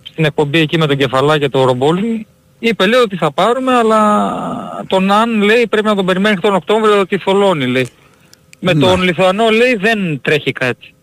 στην 0.03 0.25
εκπομπή 0.25 0.59
εκεί 0.59 0.77
με 0.77 0.87
τον 0.87 0.97
Κεφαλά 0.97 1.37
και 1.39 1.49
το 1.49 1.63
Ρομπόλι. 1.63 2.27
Είπε 2.65 2.85
λέει 2.85 2.99
ότι 2.99 3.15
θα 3.15 3.31
πάρουμε 3.31 3.73
αλλά 3.73 4.83
τον 4.87 5.11
Αν 5.11 5.41
λέει 5.41 5.67
πρέπει 5.67 5.87
να 5.87 5.95
τον 5.95 6.05
περιμένει 6.05 6.37
τον 6.37 6.55
Οκτώβριο 6.55 6.99
ότι 6.99 7.17
θολώνει 7.17 7.65
λέει. 7.65 7.87
Με 8.59 8.73
τον 8.73 9.01
Λιθουανό 9.01 9.49
λέει 9.49 9.75
δεν 9.75 10.21
τρέχει 10.21 10.51
κάτι. 10.51 10.93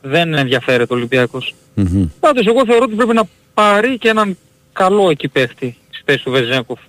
Δεν 0.00 0.34
ενδιαφέρεται 0.34 0.92
ο 0.92 0.96
Ολυμπιακός. 0.96 1.54
Πάντως 2.20 2.46
εγώ 2.46 2.64
θεωρώ 2.66 2.84
ότι 2.84 2.94
πρέπει 2.94 3.14
να 3.14 3.22
πάρει 3.54 3.98
και 3.98 4.08
έναν 4.08 4.36
καλό 4.72 5.10
εκεί 5.10 5.28
παίχτη 5.28 5.76
στη 5.90 6.02
θέση 6.04 6.24
του 6.24 6.30
Βεζέγκοφ. 6.30 6.80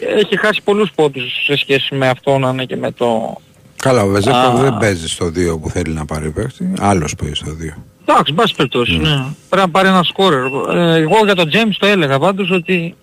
Έχει 0.00 0.38
χάσει 0.38 0.60
πολλούς 0.64 0.90
πόντους 0.94 1.44
σε 1.44 1.56
σχέση 1.56 1.94
με 1.94 2.08
αυτόν 2.08 2.44
αν 2.44 2.66
και 2.66 2.76
με 2.76 2.90
το... 2.90 3.36
Καλά, 3.76 4.02
ο 4.02 4.08
Βεζέκο 4.08 4.36
Α. 4.36 4.56
δεν 4.56 4.76
παίζει 4.78 5.08
στο 5.08 5.26
2 5.26 5.60
που 5.60 5.70
θέλει 5.70 5.92
να 5.92 6.04
πάρει 6.04 6.30
παίχτη. 6.30 6.72
Άλλος 6.78 7.14
παίζει 7.14 7.34
στο 7.34 7.56
2. 7.76 7.82
Εντάξει, 8.06 8.32
μπας 8.32 8.52
περιπτώσει, 8.52 8.96
ναι. 8.96 9.24
Πρέπει 9.48 9.66
να 9.66 9.70
πάρει 9.70 9.88
ένα 9.88 10.02
σκόρερ. 10.02 10.44
Ε, 10.76 11.00
εγώ 11.00 11.16
για 11.24 11.34
τον 11.34 11.50
James 11.52 11.76
το 11.78 11.86
έλεγα 11.86 12.18
πάντως 12.18 12.50
ότι 12.50 12.94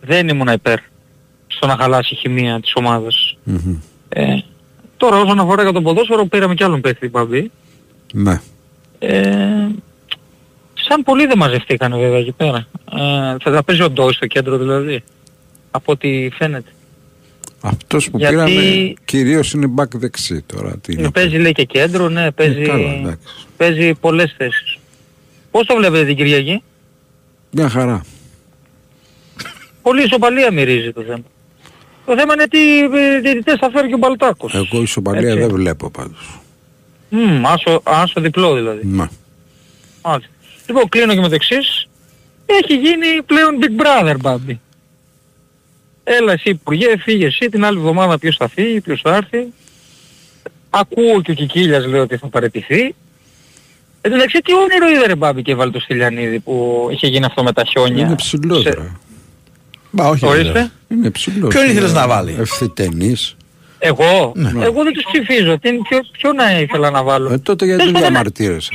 δεν 0.00 0.28
ήμουν 0.28 0.48
υπέρ 0.48 0.78
στο 1.46 1.66
να 1.66 1.76
χαλάσει 1.76 2.14
η 2.14 2.16
χημεία 2.16 2.60
της 2.60 2.72
ομάδας. 2.74 3.36
Ε, 4.08 4.36
τώρα 4.96 5.16
όσον 5.20 5.38
αφορά 5.40 5.62
για 5.62 5.72
τον 5.72 5.82
ποδόσφαιρο 5.82 6.26
πήραμε 6.26 6.54
κι 6.54 6.64
άλλον 6.64 6.80
παίχτη 6.80 7.08
Μπαμπή. 7.08 7.50
Ναι. 8.12 8.40
Ε, 8.98 9.66
σαν 10.74 11.02
πολλοί 11.02 11.26
δεν 11.26 11.38
μαζευτήκαν 11.38 11.98
βέβαια 11.98 12.18
εκεί 12.18 12.32
πέρα. 12.32 12.66
Ε, 12.92 13.36
θα 13.42 13.50
τα 13.50 13.62
παίζει 13.64 13.82
ο 13.82 13.90
Ντόι 13.90 14.12
στο 14.12 14.26
κέντρο 14.26 14.58
δηλαδή. 14.58 15.02
Από 15.70 15.92
ό,τι 15.92 16.28
φαίνεται. 16.32 16.70
Αυτός 17.60 18.10
που 18.10 18.18
Γιατί- 18.18 18.34
πήραμε 18.34 18.94
κυρίως 19.04 19.52
είναι 19.52 19.72
back 19.76 19.90
δεξί 19.94 20.42
τώρα. 20.46 20.76
Τι 20.80 20.94
Ναι, 20.96 21.02
να 21.02 21.10
παίζει 21.10 21.36
λέει 21.38 21.52
και 21.52 21.64
κέντρο, 21.64 22.08
ναι, 22.08 22.30
παίζει, 22.30 22.62
καλά, 22.62 22.92
εντάξει. 22.92 23.18
παίζει 23.56 23.94
πολλές 23.94 24.34
θέσεις. 24.36 24.78
Πώς 25.50 25.66
το 25.66 25.76
βλέπετε 25.76 26.04
την 26.04 26.16
Κυριακή; 26.16 26.62
Μια 27.50 27.68
χαρά. 27.68 28.04
Πολύ 29.86 30.02
ισοπαλία 30.02 30.52
μυρίζει 30.52 30.92
το 30.92 31.02
θέμα. 31.02 31.22
Το 32.06 32.16
θέμα 32.18 32.32
είναι 32.34 32.46
τι 32.48 32.78
ε, 32.78 33.20
διαιτητές 33.20 33.56
θα 33.60 33.70
φέρει 33.70 33.88
και 33.88 33.94
ο 33.94 33.98
Μπαλτάκος. 33.98 34.54
Εγώ 34.54 34.82
ισοπαλία 34.82 35.28
Έτσι. 35.28 35.40
δεν 35.40 35.50
βλέπω 35.50 35.90
πάντως. 35.90 36.40
Μμμ, 37.08 37.46
άσο, 37.46 37.80
άσο 37.84 38.20
διπλό 38.20 38.54
δηλαδή. 38.54 38.86
Ναι. 38.86 39.06
Μάλιστα. 40.02 40.30
Λοιπόν, 40.66 40.88
κλείνω 40.88 41.14
και 41.14 41.20
με 41.20 41.28
το 41.28 41.34
εξής. 41.34 41.88
Έχει 42.46 42.74
γίνει 42.76 43.22
πλέον 43.26 43.58
Big 43.60 43.82
Brother, 43.82 44.16
Μπάμπη. 44.20 44.60
Έλα 46.04 46.32
εσύ 46.32 46.50
Υπουργέ, 46.50 46.96
φύγε 46.98 47.26
εσύ, 47.26 47.48
την 47.48 47.64
άλλη 47.64 47.78
εβδομάδα 47.78 48.18
ποιος 48.18 48.36
θα 48.36 48.48
φύγει, 48.48 48.80
ποιος 48.80 49.00
θα 49.00 49.14
έρθει. 49.16 49.52
Ακούω 50.70 51.22
και 51.22 51.30
ο 51.30 51.34
Κικίλιας 51.34 51.86
λέει 51.86 52.00
ότι 52.00 52.16
θα 52.16 52.26
παραιτηθεί. 52.28 52.94
Εν 54.00 54.10
τω 54.10 54.16
μεταξύ 54.16 54.38
τι 54.40 54.52
όνειρο 54.54 54.88
είδε 54.96 55.06
ρε 55.06 55.14
Μπάμπη 55.14 55.42
και 55.42 55.52
έβαλε 55.52 55.70
το 55.70 55.80
Στυλιανίδη 55.80 56.38
που 56.40 56.86
είχε 56.90 57.06
γίνει 57.06 57.24
αυτό 57.24 57.42
με 57.42 57.52
τα 57.52 57.64
χιόνια; 57.64 58.06
Είναι 58.06 58.14
ψηλό 58.14 58.60
Σε- 58.60 58.70
τώρα. 58.70 59.00
Μα 59.96 60.08
όχι. 60.08 60.26
Ορίστε. 60.26 60.46
βέβαια. 60.46 60.70
Είναι 60.88 61.10
ψηλό. 61.10 61.46
Ποιον 61.48 61.64
ήθελες 61.70 61.92
να 61.92 62.06
βάλει; 62.08 62.36
Ευθυτενής. 62.38 63.36
Εγώ, 63.78 64.32
Ναι. 64.36 64.64
εγώ 64.64 64.82
δεν 64.82 64.92
τους 64.92 65.04
ψηφίζω. 65.12 65.58
Τι, 65.58 65.70
ποιο, 65.72 65.98
ποιο 66.12 66.32
να 66.32 66.60
ήθελα 66.60 66.90
να 66.90 67.02
βάλω; 67.02 67.32
Ε, 67.32 67.38
τότε 67.38 67.64
γιατί 67.64 67.82
Δεν 67.82 67.92
δεν 67.92 67.96
στο 68.02 68.04
θέμα- 68.06 68.22
διαμαρτύρεσαι; 68.22 68.72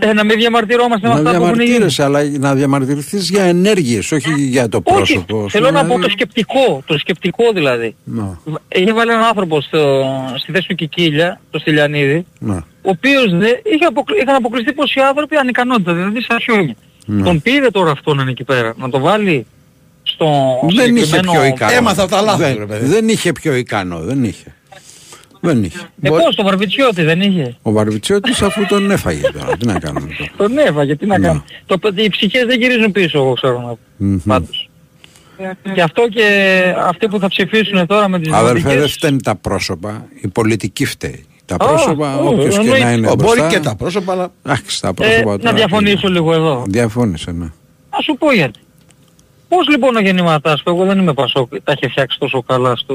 Ε, 0.00 0.12
να 0.12 0.24
μην 0.24 0.36
διαμαρτυρόμαστε 0.38 1.08
με 1.08 1.14
Να 1.14 1.18
αυτά 1.20 1.30
που 1.30 1.36
έχουν 1.36 1.48
γίνει. 1.54 1.64
διαμαρτύρεσαι, 1.64 2.02
αλλά 2.04 2.22
να 2.38 2.54
διαμαρτυρηθείς 2.54 3.28
για 3.30 3.42
ενέργειες, 3.42 4.12
όχι 4.12 4.32
για 4.36 4.68
το 4.68 4.80
Όχι, 4.84 4.94
πρόσωπο. 4.96 5.48
θέλω 5.48 5.70
να 5.70 5.80
πω 5.80 5.84
Δηλαδή, 5.86 6.02
το 6.02 6.08
σκεπτικό, 6.10 6.82
το 6.86 6.98
σκεπτικό 6.98 7.52
δηλαδή. 7.54 7.94
Να, 8.04 8.38
Είχε 8.74 8.92
βάλει 8.92 9.10
έναν 9.10 9.24
άνθρωπο 9.24 9.60
στο, 9.60 10.04
στη 10.38 10.52
θέση 10.52 10.68
του 10.68 10.74
Κικίλια, 10.74 11.40
το 11.50 11.58
Στυλιανίδη, 11.58 12.26
να. 12.38 12.54
ο 12.82 12.90
οποίος 12.90 13.36
δε, 13.36 13.46
είχε 13.46 13.84
αποκλει, 13.88 14.16
είχαν 14.22 14.34
αποκλειστεί 14.34 14.72
πόσοι 14.72 15.00
άνθρωποι 15.00 15.36
ανικανότητα, 15.36 15.92
δηλαδή 15.94 16.20
στα 16.22 16.36
χιόνια. 16.42 16.74
Ναι. 17.04 17.22
Τον 17.22 17.42
πήρε 17.42 17.70
τώρα 17.70 17.90
αυτόν 17.90 18.18
είναι 18.18 18.30
εκεί 18.30 18.44
πέρα, 18.44 18.74
να 18.76 18.88
το 18.90 18.98
βάλει; 19.00 19.46
Στο 20.02 20.26
Δεν 20.76 20.96
είχε 20.96 21.04
συγκεκριμένο- 21.04 21.32
πιο 21.32 21.44
ικανό. 21.44 21.72
Έμαθα 21.72 22.02
από 22.02 22.10
τα 22.10 22.20
λάθη, 22.20 22.42
Δεν- 22.42 22.56
ρε 22.58 22.66
παιδί. 22.66 22.86
Δεν 22.86 23.08
είχε 23.08 23.32
πιο 23.32 23.54
ικανό, 23.54 23.98
δεν 23.98 24.24
είχε. 24.24 24.54
Δεν 25.40 25.64
είχε. 25.64 25.78
Ε, 26.02 26.08
πώς, 26.08 26.34
το 26.36 26.42
Βαρβιτσιώτη 26.42 27.02
δεν 27.02 27.20
είχε; 27.20 27.56
Ο 27.62 27.72
Βαρβιτσιώτης 27.72 28.42
αφού 28.42 28.66
τον 28.66 28.90
έφαγε 28.90 29.30
τώρα. 29.30 29.56
Τι 29.56 29.66
να 29.66 29.78
κάνουμε 29.78 30.08
τώρα. 30.18 30.30
Τον 30.48 30.58
έφαγε, 30.58 30.96
τι 30.96 31.06
να 31.06 31.18
Ναι. 31.18 31.26
κάνει. 31.26 31.42
Το, 31.66 31.78
οι 31.94 32.08
ψυχές 32.08 32.44
δεν 32.46 32.60
γυρίζουν 32.60 32.92
πίσω, 32.92 33.18
εγώ 33.18 33.32
ξέρω 33.32 33.60
να 33.60 33.66
πω. 33.68 33.78
Μμμ. 33.96 34.16
Πάντως. 34.26 34.66
Γι' 35.74 35.80
αυτό 35.80 36.08
και 36.08 36.24
αυτοί 36.78 37.08
που 37.08 37.18
θα 37.18 37.28
ψηφίσουν 37.28 37.86
τώρα 37.86 38.08
με 38.08 38.18
τις 38.20 38.32
Αδερφέ, 38.32 38.52
δεν 38.52 38.62
δημοτικές... 38.62 38.92
φταίνουν 38.92 39.22
τα 39.22 39.34
πρόσωπα. 39.36 40.06
Η 40.20 40.28
πολιτική 40.28 40.84
φταίει. 40.84 41.24
Τα 41.44 41.54
Α, 41.54 41.58
πρόσωπα, 41.58 42.16
ω, 42.16 42.28
όποιος 42.28 42.54
και 42.54 42.60
εννοείται. 42.60 42.84
να 42.84 42.92
είναι 42.92 43.06
Ω, 43.08 43.14
Μπορεί 43.14 43.26
μπροστά. 43.38 43.48
και 43.48 43.60
τα 43.60 43.74
πρόσωπα, 43.76 44.12
αλλά 44.12 44.32
Εντάξει, 44.46 44.80
τα 44.80 44.88
Ε, 44.88 44.92
πρόσωπα 44.92 45.30
να 45.30 45.38
τώρα, 45.38 45.54
διαφωνήσω 45.56 46.06
τι- 46.06 46.12
λίγο 46.12 46.34
εδώ. 46.34 46.64
Διαφώνησε, 46.68 47.30
ναι. 47.30 47.44
Να 47.90 47.98
σου 48.02 48.16
πω 48.18 48.32
γιατί. 48.32 48.58
Πώς 49.56 49.68
λοιπόν 49.68 49.96
ο 49.96 50.00
γεννηματάς 50.00 50.62
που 50.62 50.70
εγώ 50.70 50.84
δεν 50.84 50.98
είμαι 50.98 51.12
πασόκ, 51.14 51.48
τα 51.64 51.72
είχε 51.76 51.88
φτιάξει 51.88 52.18
τόσο 52.18 52.42
καλά 52.42 52.76
στο 52.76 52.94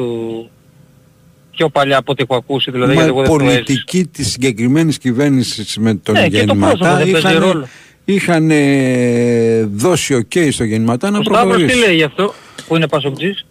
πιο 1.52 1.70
παλιά 1.70 1.98
από 1.98 2.12
ό,τι 2.12 2.24
έχω 2.24 2.36
ακούσει, 2.36 2.72
δηλαδή 2.72 2.94
Μα 2.96 3.04
γιατί 3.04 3.10
εγώ 3.18 3.20
η 3.24 3.28
δεν 3.28 3.38
το 3.38 3.44
έζησα. 3.44 3.64
πολιτική 3.64 4.06
της 4.06 4.32
συγκεκριμένης 4.32 4.98
κυβέρνησης 4.98 5.78
με 5.78 5.94
τον 5.96 6.14
Ναι, 6.16 6.28
και 6.30 6.44
το 6.46 6.56
πρόσωπο 6.56 6.86
Γεννηματά 6.86 6.96
δεν 7.04 7.12
παίζει 7.12 7.28
είχαν, 7.28 7.40
ρόλο. 7.44 7.68
είχαν 8.06 8.50
ε, 8.52 9.64
δώσει 9.74 10.14
οκ 10.14 10.32
στο 10.52 10.64
γεννηματά 10.64 11.10
να 11.10 11.18
Ο 11.18 11.22
Σταύρος 11.24 11.44
τι 11.56 11.58
προχωρήσει. 11.62 11.78
λέει 11.88 11.96
γι' 11.96 12.04
αυτό 12.04 12.34
που 12.68 12.76
είναι 12.76 12.88
πασοκτζής; 12.88 13.46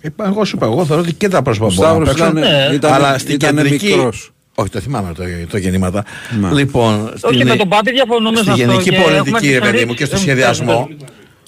Είπα, 0.00 0.26
εγώ 0.26 0.44
σου 0.44 0.56
είπα, 0.56 0.66
εγώ 0.66 0.84
θεωρώ 0.84 1.02
ότι 1.02 1.12
και 1.14 1.28
τα 1.28 1.42
πρόσωπα 1.42 1.66
Ο 1.66 1.70
μπορούν 1.74 2.02
να 2.02 2.12
Σταύρος 2.12 2.32
παίξουν. 2.32 2.50
ήταν- 2.52 2.74
ήταν- 2.74 2.92
αλλά 2.92 3.18
στην 3.18 3.34
ήταν 3.34 3.56
κεντρική. 3.56 3.86
μικρός. 3.86 4.30
Όχι, 4.54 4.68
το 4.70 4.80
θυμάμαι 4.80 5.12
το, 5.14 5.22
το 5.50 5.56
γεννήματα. 5.58 6.04
Μα. 6.40 6.52
Λοιπόν, 6.52 7.12
Όχι 7.22 7.44
με 7.44 7.56
τον 7.56 7.68
Πάτη 7.68 7.90
διαφωνούμε 7.92 8.36
σε 8.36 8.42
στη 8.42 8.50
αυτό. 8.50 8.62
γενική 8.64 8.90
και 8.90 8.96
έχουμε 8.96 9.16
πολιτική, 9.18 9.52
ρε 9.52 9.58
παιδί 9.60 9.84
μου, 9.84 9.94
και 9.94 10.04
στο 10.04 10.14
εξελίξει. 10.16 10.18
σχεδιασμό. 10.20 10.88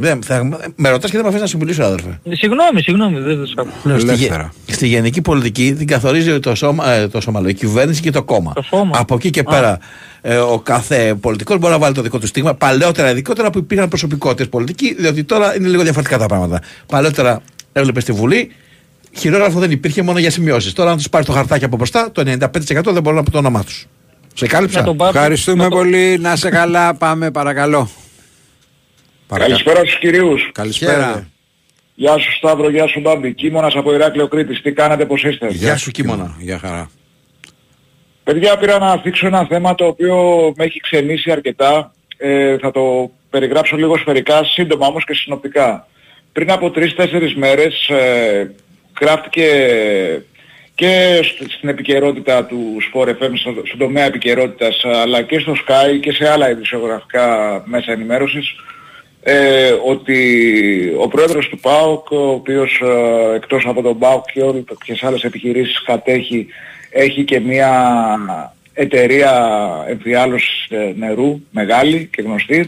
Δεν, 0.01 0.23
θα, 0.23 0.59
με 0.77 0.89
ρωτάς 0.89 1.11
και 1.11 1.17
δεν 1.17 1.23
με 1.27 1.29
αφήνεις 1.29 1.41
να 1.41 1.47
συμπλήσω, 1.59 1.83
αδερφέ. 1.83 2.21
Συγγνώμη, 2.31 2.83
συγγνώμη, 2.83 3.21
δεν 3.21 3.37
το 3.39 3.47
σκάφω. 3.47 3.71
Λέω, 3.83 3.99
στη, 3.99 4.09
Ελεύθερα. 4.11 4.53
γε- 4.67 4.77
στη 4.77 4.87
γενική 4.87 5.21
πολιτική 5.23 5.75
την 5.75 5.87
καθορίζει 5.87 6.41
το 6.41 6.55
σώμα, 6.55 6.91
ε, 6.91 7.09
το 7.09 7.21
σώμα, 7.21 7.41
λέω, 7.41 7.49
η 7.51 7.55
κυβέρνηση 7.55 8.01
και 8.01 8.11
το 8.11 8.23
κόμμα. 8.23 8.53
Το 8.53 8.63
σώμα. 8.63 8.99
Από 8.99 9.15
εκεί 9.15 9.31
και 9.31 9.43
πέρα 9.43 9.79
ε, 10.21 10.37
ο 10.37 10.59
κάθε 10.59 11.15
πολιτικός 11.21 11.59
μπορεί 11.59 11.73
να 11.73 11.79
βάλει 11.79 11.95
το 11.95 12.03
δικό 12.03 12.19
του 12.19 12.27
στίγμα. 12.27 12.55
Παλαιότερα, 12.55 13.11
ειδικότερα 13.11 13.51
που 13.51 13.59
υπήρχαν 13.59 13.89
προσωπικότητες 13.89 14.49
πολιτικοί, 14.49 14.95
διότι 14.99 15.25
τώρα 15.25 15.57
είναι 15.57 15.69
λίγο 15.69 15.83
διαφορετικά 15.83 16.19
τα 16.19 16.27
πράγματα. 16.27 16.61
Παλαιότερα 16.87 17.43
έβλεπες 17.73 18.03
στη 18.03 18.13
Βουλή, 18.13 18.51
χειρόγραφο 19.17 19.59
δεν 19.59 19.71
υπήρχε 19.71 20.03
μόνο 20.03 20.19
για 20.19 20.31
σημειώσεις. 20.31 20.73
Τώρα, 20.73 20.91
αν 20.91 20.97
τους 20.97 21.09
πάρεις 21.09 21.27
το 21.27 21.33
χαρτάκι 21.33 21.65
από 21.65 21.77
μπροστά, 21.77 22.09
το 22.13 22.23
95% 22.27 22.93
δεν 22.93 23.03
μπορούν 23.03 23.15
να 23.19 23.23
πει 23.23 23.31
το 23.31 23.39
όνομά 23.39 23.65
του. 23.65 23.73
Σε 24.35 24.47
κάλυψα. 24.47 24.79
Με 24.79 24.85
τον 24.85 24.97
Πάτη- 24.97 25.15
Ευχαριστούμε 25.15 25.63
με 25.63 25.69
τον- 25.69 25.79
πολύ. 25.79 26.19
Να 26.21 26.37
σε 26.37 26.49
καλά. 26.49 26.95
Πάμε 26.95 27.31
παρακαλώ. 27.31 27.91
Παρακα- 29.29 29.49
Καλησπέρα 29.51 29.79
στους 29.79 29.99
κυρίους. 29.99 30.51
Καλησπέρα. 30.53 31.29
Γεια 31.95 32.19
σου 32.19 32.33
Σταύρο, 32.33 32.71
γεια 32.71 32.87
σου 32.87 33.01
Μπάμπη. 33.01 33.33
Κίμωνας 33.35 33.75
από 33.75 33.95
Ηράκλειο 33.95 34.29
Κρήτης. 34.29 34.63
Τι 34.63 34.73
κάνετε, 34.73 35.07
πώς 35.07 35.23
είστε; 35.25 35.47
Γεια 35.51 35.77
σου, 35.77 35.91
Κίμωνα. 35.91 36.37
Γεια 36.39 36.59
χαρά. 36.59 36.91
Παιδιά, 38.25 38.57
πήρα 38.59 38.79
να 38.79 38.97
θίξω 38.99 39.27
ένα 39.27 39.47
θέμα 39.47 39.75
το 39.75 39.85
οποίο 39.87 40.17
με 40.57 40.65
έχει 40.65 40.81
ξενήσει 40.81 41.31
αρκετά. 41.31 41.93
Ε, 42.17 42.59
θα 42.59 42.71
το 42.71 43.11
περιγράψω 43.31 43.77
λίγο 43.77 43.97
σφαιρικά, 43.99 44.45
σύντομα 44.45 44.87
όμως 44.87 45.05
και 45.05 45.15
συνοπτικά. 45.15 45.87
Πριν 46.33 46.51
από 46.51 46.71
τρεις-τέσσερις 46.71 47.35
μέρες 47.35 47.89
ε, 47.89 48.51
γράφτηκε 49.01 49.47
και 50.75 51.21
σ- 51.23 51.51
στην 51.53 51.69
επικαιρότητα 51.69 52.45
του 52.45 52.77
Sport 52.93 53.09
FM, 53.09 53.31
στο, 53.35 53.55
στον 53.67 53.79
τομέα 53.79 54.05
επικαιρότητας, 54.05 54.85
αλλά 54.85 55.23
και 55.23 55.39
στο 55.39 55.53
Sky 55.67 56.01
και 56.01 56.13
σε 56.13 56.29
άλλα 56.31 56.51
ειδησιογραφικά 56.51 57.27
μέσα 57.67 57.93
ενημέρωσης, 57.93 58.55
ε, 59.23 59.71
ότι 59.87 60.19
ο 60.99 61.09
πρόεδρος 61.09 61.49
του 61.49 61.59
ΠΑΟΚ, 61.59 62.11
ο 62.11 62.31
οποίος 62.31 62.81
ε, 62.83 63.35
εκτός 63.35 63.67
από 63.67 63.83
τον 63.83 63.99
ΠΑΟΚ 63.99 64.25
και 64.33 64.43
όλες 64.43 64.65
τις 64.87 65.03
άλλες 65.03 65.23
επιχειρήσεις 65.23 65.83
κατέχει, 65.83 66.47
έχει 66.91 67.25
και 67.25 67.41
μια 67.41 67.73
εταιρεία 68.73 69.61
εμφιάλωσης 69.89 70.67
ε, 70.69 70.93
νερού 70.97 71.41
μεγάλη 71.51 72.09
και 72.13 72.23
γνωστή, 72.23 72.67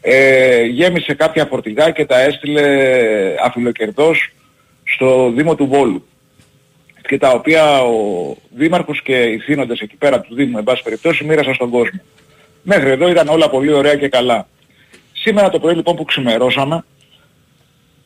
ε, 0.00 0.62
γέμισε 0.64 1.14
κάποια 1.14 1.44
φορτηγά 1.44 1.90
και 1.90 2.04
τα 2.04 2.20
έστειλε 2.20 2.64
αφιλοκερδός 3.44 4.32
στο 4.84 5.32
Δήμο 5.36 5.54
του 5.54 5.66
Βόλου 5.66 6.08
και 7.08 7.18
τα 7.18 7.30
οποία 7.30 7.80
ο 7.80 8.36
Δήμαρχος 8.56 9.02
και 9.02 9.22
οι 9.22 9.38
θύνοντες 9.38 9.80
εκεί 9.80 9.96
πέρα 9.96 10.20
του 10.20 10.34
Δήμου, 10.34 10.58
εν 10.58 10.64
πάση 10.64 10.82
περιπτώσει, 10.82 11.24
μοίρασαν 11.24 11.54
στον 11.54 11.70
κόσμο. 11.70 12.00
Μέχρι 12.62 12.90
εδώ 12.90 13.08
ήταν 13.08 13.28
όλα 13.28 13.50
πολύ 13.50 13.72
ωραία 13.72 13.94
και 13.94 14.08
καλά. 14.08 14.48
Σήμερα 15.28 15.50
το 15.50 15.58
πρωί 15.58 15.74
λοιπόν 15.74 15.96
που 15.96 16.04
ξημερώσαμε, 16.04 16.84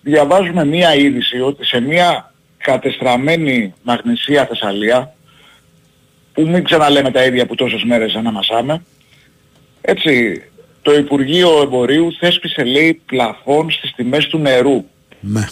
διαβάζουμε 0.03 0.65
μία 0.65 0.95
είδηση 0.95 1.41
ότι 1.41 1.65
σε 1.67 1.81
μία 1.81 2.33
κατεστραμμένη 2.57 3.75
Μαγνησία 3.83 4.47
Θεσσαλία, 4.47 5.15
που 6.33 6.43
μην 6.43 6.65
ξαναλέμε 6.65 7.11
τα 7.11 7.25
ίδια 7.25 7.47
που 7.47 7.55
τόσες 7.55 7.83
μέρες 7.85 8.15
αναμασάμε, 8.15 8.83
έτσι, 9.81 10.43
το 10.83 10.95
Υπουργείο 10.95 11.63
Εμπορίου 11.63 12.13
θέσπισε 12.19 12.65
λέει 12.65 13.03
πλαφόν 13.07 13.71
στις 13.71 13.93
τιμές 13.95 14.27
του 14.27 14.39
νερού 14.39 14.85
Ναι. 15.21 15.49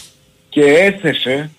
και 0.49 0.63
έθεσε 0.63 1.51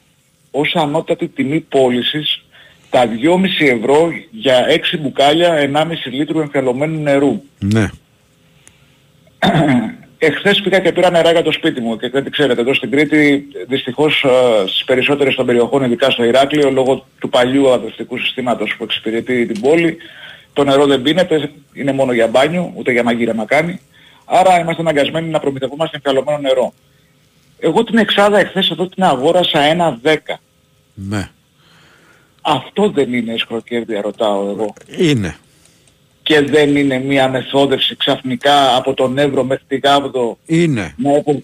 ως 0.51 0.75
ανώτατη 0.75 1.27
τιμή 1.27 1.59
πώλησης 1.59 2.45
τα 2.89 3.05
2,5 3.05 3.65
ευρώ 3.77 4.11
για 4.31 4.65
6 4.93 4.97
μπουκάλια 4.99 5.71
1,5 5.73 6.11
λίτρου 6.11 6.39
εμφιαλωμένου 6.39 7.01
νερού. 7.01 7.41
Ναι. 7.59 7.89
Εχθές 10.23 10.61
πήγα 10.61 10.79
και 10.79 10.91
πήρα 10.91 11.09
νερά 11.09 11.31
για 11.31 11.41
το 11.41 11.51
σπίτι 11.51 11.81
μου 11.81 11.97
και 11.97 12.09
δεν 12.09 12.31
ξέρετε 12.31 12.61
εδώ 12.61 12.73
στην 12.73 12.91
Κρήτη 12.91 13.47
δυστυχώς 13.67 14.23
ε, 14.23 14.67
στις 14.67 14.83
περισσότερες 14.83 15.35
των 15.35 15.45
περιοχών 15.45 15.83
ειδικά 15.83 16.09
στο 16.09 16.23
Ηράκλειο 16.23 16.71
λόγω 16.71 17.05
του 17.19 17.29
παλιού 17.29 17.71
αδευτικού 17.71 18.17
συστήματος 18.17 18.75
που 18.77 18.83
εξυπηρετεί 18.83 19.45
την 19.45 19.61
πόλη 19.61 19.97
το 20.53 20.63
νερό 20.63 20.85
δεν 20.85 21.01
πίνεται, 21.01 21.51
είναι 21.73 21.91
μόνο 21.91 22.13
για 22.13 22.27
μπάνιο, 22.27 22.71
ούτε 22.75 22.91
για 22.91 23.03
μαγείρεμα 23.03 23.45
κάνει. 23.45 23.79
Άρα 24.25 24.59
είμαστε 24.59 24.81
αναγκασμένοι 24.81 25.29
να 25.29 25.39
προμηθευόμαστε 25.39 25.95
εμφιαλωμένο 25.95 26.37
νερό. 26.37 26.73
Εγώ 27.59 27.83
την 27.83 27.97
εξάδα 27.97 28.39
εχθές 28.39 28.69
εδώ 28.69 28.87
την 28.87 29.03
αγόρασα 29.03 29.59
1,10. 30.03 30.15
Ναι. 30.93 31.29
Αυτό 32.41 32.89
δεν 32.89 33.13
είναι 33.13 33.33
ισχροκέρδια 33.33 34.01
ρωτάω 34.01 34.49
εγώ. 34.49 34.73
Είναι. 34.97 35.35
Και 36.31 36.41
δεν 36.41 36.75
είναι 36.75 36.99
μια 36.99 37.29
μεθόδευση 37.29 37.95
ξαφνικά 37.95 38.75
από 38.75 38.93
τον 38.93 39.17
Εύρο 39.17 39.43
μέχρι 39.43 39.63
τη 39.67 39.77
Γάβδο 39.77 40.37
Είναι. 40.45 40.93
να 40.97 41.11
έχω... 41.11 41.43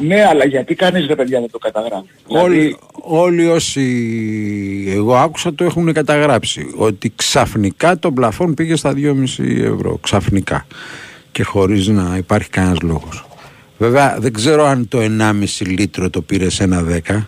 Ναι, 0.00 0.24
αλλά 0.24 0.44
γιατί 0.44 0.74
κανείς 0.74 1.06
ρε 1.06 1.14
παιδιά 1.16 1.40
δεν 1.40 1.50
το 1.50 1.58
καταγράφει; 1.58 2.06
Όλοι, 2.26 2.56
Δηλαδή, 2.56 2.76
όλοι 3.00 3.46
όσοι 3.46 3.84
εγώ 4.96 5.14
άκουσα 5.14 5.54
το 5.54 5.64
έχουν 5.64 5.92
καταγράψει 5.92 6.72
ότι 6.76 7.12
ξαφνικά 7.16 7.98
το 7.98 8.12
πλαφόν 8.12 8.54
πήγε 8.54 8.76
στα 8.76 8.94
2,5 8.96 9.14
ευρώ 9.60 9.98
ξαφνικά 10.02 10.66
και 11.32 11.42
χωρίς 11.42 11.88
να 11.88 12.16
υπάρχει 12.16 12.48
κανένας 12.48 12.80
λόγος 12.80 13.26
βέβαια 13.78 14.16
δεν 14.18 14.32
ξέρω 14.32 14.64
αν 14.64 14.88
το 14.88 14.98
1,5 15.00 15.66
λίτρο 15.66 16.10
το 16.10 16.22
πήρε 16.22 16.50
σε 16.50 16.62
ένα 16.64 16.84
10 17.08 17.22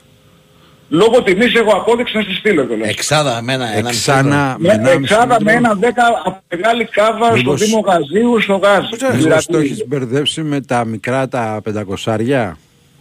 λόγω 0.88 1.22
τιμής 1.22 1.54
έχω 1.54 1.70
απόδειξη 1.76 2.16
να 2.16 2.22
στη 2.22 2.32
στείλω 2.34 2.64
κιόλας. 2.64 2.88
Εξάδα 2.88 3.42
με 3.42 3.52
ένα, 3.52 3.76
ένα 3.76 3.88
Εξάνα 3.88 4.56
με 4.58 4.68
Με 4.68 4.90
1,5 4.90 5.00
εξάδα 5.00 5.36
με 5.42 5.52
λίτρο 5.52 5.66
ένα 5.70 5.78
10 5.80 5.86
από 6.24 6.42
μεγάλη 6.48 6.84
κάβα 6.84 7.26
στο 7.26 7.36
Μήπως- 7.36 7.60
Δήμο 7.64 7.80
Γαζίου 7.80 8.40
στο 8.40 8.56
Γάζι. 8.56 8.88
Μήπως 9.22 9.46
το 9.46 9.58
έχεις 9.58 9.84
μπερδέψει 9.86 10.42
με 10.42 10.60
τα 10.60 10.84
μικρά 10.84 11.28
τα 11.28 11.60
500 11.62 12.56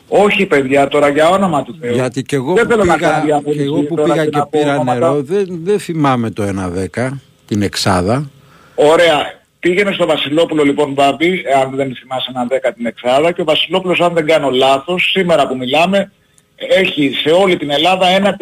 Όχι 0.07 0.45
παιδιά, 0.45 0.87
τώρα 0.87 1.09
για 1.09 1.29
όνομα 1.29 1.63
του 1.63 1.77
Θεού. 1.81 1.93
γιατί 1.93 2.23
και 2.23 2.35
εγώ 2.35 2.53
Δεν 2.53 2.63
που 2.63 2.69
θέλω 2.71 2.83
να 2.83 2.93
πήγα, 2.93 3.09
κάνω 3.09 3.19
και, 3.19 3.25
διαφήμιση 3.25 3.61
εγώ 3.63 3.81
που 3.81 3.95
τώρα 3.95 4.11
πήγα 4.13 4.23
και 4.23 4.29
και 4.29 4.37
να 4.37 4.43
πω 4.45 4.59
πήρα 4.61 4.73
ονόματα. 4.73 4.99
νερό 4.99 5.21
δεν, 5.21 5.45
δεν 5.63 5.79
θυμάμαι 5.79 6.29
το 6.29 6.43
1,10 6.43 7.09
την 7.47 7.61
εξάδα 7.61 8.29
Ωραία. 8.75 9.43
Πήγαινε 9.59 9.91
στο 9.91 10.05
Βασιλόπουλο 10.05 10.63
λοιπόν 10.63 10.91
Μπάμπη, 10.93 11.43
αν 11.63 11.75
δεν 11.75 11.95
θυμάσαι 12.01 12.31
ένα 12.35 12.47
10 12.49 12.71
την 12.75 12.85
εξάδα 12.85 13.31
και 13.31 13.41
ο 13.41 13.43
Βασιλόπουλος 13.43 13.99
αν 13.99 14.13
δεν 14.13 14.25
κάνω 14.25 14.49
λάθος, 14.49 15.09
σήμερα 15.11 15.47
που 15.47 15.55
μιλάμε, 15.57 16.11
έχει 16.55 17.11
σε 17.13 17.29
όλη 17.29 17.57
την 17.57 17.69
Ελλάδα 17.69 18.07
ένα 18.07 18.37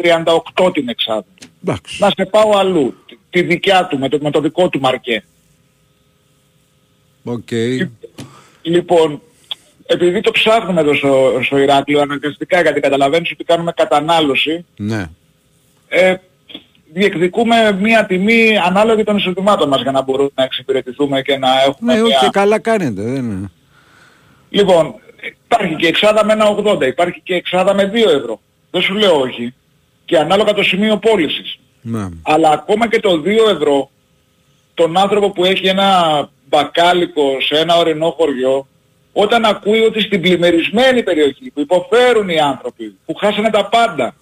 38 0.56 0.72
την 0.72 0.88
εξάδα. 0.88 1.24
Εντάξει. 1.64 2.02
Να 2.02 2.10
σε 2.16 2.24
πάω 2.24 2.50
αλλού, 2.58 2.94
τη- 3.06 3.18
τη 3.30 3.42
δικιά 3.42 3.86
του, 3.86 3.98
με 3.98 4.08
το, 4.08 4.18
με 4.22 4.30
το 4.30 4.40
δικό 4.40 4.68
του 4.68 4.80
μαρκέ. 4.80 5.24
Οκ. 7.24 7.48
Λοιπόν, 8.62 9.20
επειδή 9.86 10.20
το 10.20 10.30
ψάχνουμε 10.30 10.80
εδώ 10.80 10.94
στο, 10.94 11.40
στο 11.44 11.58
Ηράκλειο 11.58 12.00
αναγκαστικά 12.00 12.60
γιατί 12.60 12.80
καταλαβαίνεις 12.80 13.30
ότι 13.30 13.44
κάνουμε 13.44 13.72
κατανάλωση, 13.76 14.64
ναι 14.76 15.06
ε, 15.88 16.14
διεκδικούμε 16.92 17.72
μία 17.80 18.06
τιμή 18.06 18.58
ανάλογη 18.58 19.04
των 19.04 19.16
εισοδημάτων 19.16 19.68
μας 19.68 19.82
για 19.82 19.90
να 19.90 20.02
μπορούμε 20.02 20.30
να 20.34 20.44
εξυπηρετηθούμε 20.44 21.22
και 21.22 21.36
να 21.38 21.48
έχουμε 21.66 21.94
ναι 21.94 22.00
μία... 22.02 22.18
όχι 22.18 22.30
καλά 22.30 22.58
κάνετε 22.58 23.02
δεν 23.02 23.14
είναι 23.14 23.50
Λοιπόν, 24.50 24.94
υπάρχει 25.26 25.74
και 25.74 25.86
εξάδα 25.86 26.24
με 26.24 26.32
ένα 26.32 26.56
80, 26.56 26.86
υπάρχει 26.86 27.20
και 27.20 27.34
εξάδα 27.34 27.74
με 27.74 27.90
2 27.94 28.10
ευρώ. 28.10 28.40
Δεν 28.70 28.82
σου 28.82 28.94
λέω 28.94 29.20
όχι. 29.20 29.54
Και 30.04 30.18
ανάλογα 30.18 30.52
το 30.54 30.62
σημείο 30.62 30.96
πώλησης. 30.96 31.58
ναι. 31.80 32.08
Αλλά 32.22 32.50
ακόμα 32.50 32.88
και 32.88 33.00
το 33.00 33.22
2 33.24 33.48
ευρώ, 33.50 33.90
τον 34.74 34.96
άνθρωπο 34.96 35.30
που 35.30 35.44
έχει 35.44 35.66
ένα 35.66 36.28
μπακάλικο 36.48 37.40
σε 37.40 37.58
ένα 37.58 37.76
ορεινό 37.76 38.10
χωριό, 38.10 38.66
όταν 39.12 39.44
ακούει 39.44 39.80
ότι 39.80 40.00
στην 40.00 40.20
πλημμυρισμένη 40.20 41.02
περιοχή 41.02 41.50
που 41.50 41.60
υποφέρουν 41.60 42.28
οι 42.28 42.38
άνθρωποι, 42.38 42.98
που 43.06 43.14
χάσανε 43.14 43.50
τα 43.50 43.68
πάντα, 43.68 44.14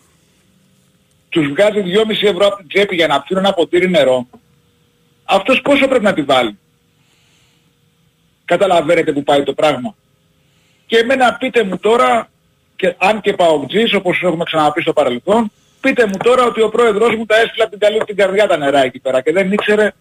τους 1.28 1.48
βγάζει 1.48 1.82
2,5 1.82 2.28
ευρώ 2.28 2.46
από 2.46 2.56
την 2.56 2.68
τσέπη 2.68 2.94
για 2.94 3.06
να 3.06 3.20
πιούν 3.20 3.38
ένα 3.38 3.52
ποτήρι 3.52 3.90
νερό, 3.90 4.26
αυτός 5.24 5.60
πόσο 5.60 5.88
πρέπει 5.88 6.04
να 6.04 6.12
τη 6.12 6.22
βάλει; 6.22 6.58
Καταλαβαίνετε 8.44 9.12
που 9.12 9.22
πάει 9.22 9.42
το 9.42 9.52
πράγμα. 9.52 9.94
Και 10.92 10.98
εμένα 10.98 11.34
πείτε 11.34 11.62
μου 11.62 11.78
τώρα, 11.78 12.28
και 12.76 12.94
αν 12.98 13.20
και 13.20 13.32
παοκτζής 13.32 13.94
όπως 13.94 14.22
έχουμε 14.22 14.44
ξαναπεί 14.44 14.80
στο 14.82 14.92
παρελθόν, 14.92 15.52
πείτε 15.80 16.06
μου 16.06 16.16
τώρα 16.22 16.44
ότι 16.44 16.62
ο 16.62 16.68
πρόεδρος 16.68 17.14
μου 17.14 17.26
τα 17.26 17.36
έστειλε 17.36 17.62
από 17.62 17.70
την 17.70 17.80
καλή 17.80 17.98
την 17.98 18.16
καρδιά 18.16 18.46
τα 18.46 18.56
νερά 18.56 18.84
εκεί 18.84 18.98
πέρα 18.98 19.20
και 19.20 19.32
δεν 19.32 19.52
ήξερε 19.52 19.92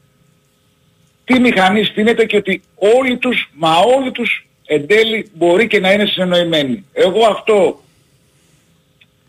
τι 1.23 1.39
μηχανή 1.39 1.83
στείνεται 1.83 2.25
και 2.25 2.37
ότι 2.37 2.61
όλοι 2.75 3.17
τους, 3.17 3.51
μα 3.53 3.77
όλοι 3.77 4.11
τους 4.11 4.47
εν 4.65 4.87
τέλει 4.87 5.31
μπορεί 5.33 5.67
και 5.67 5.79
να 5.79 5.91
είναι 5.91 6.05
συνεννοημένοι. 6.05 6.85
Εγώ 6.93 7.25
αυτό, 7.25 7.81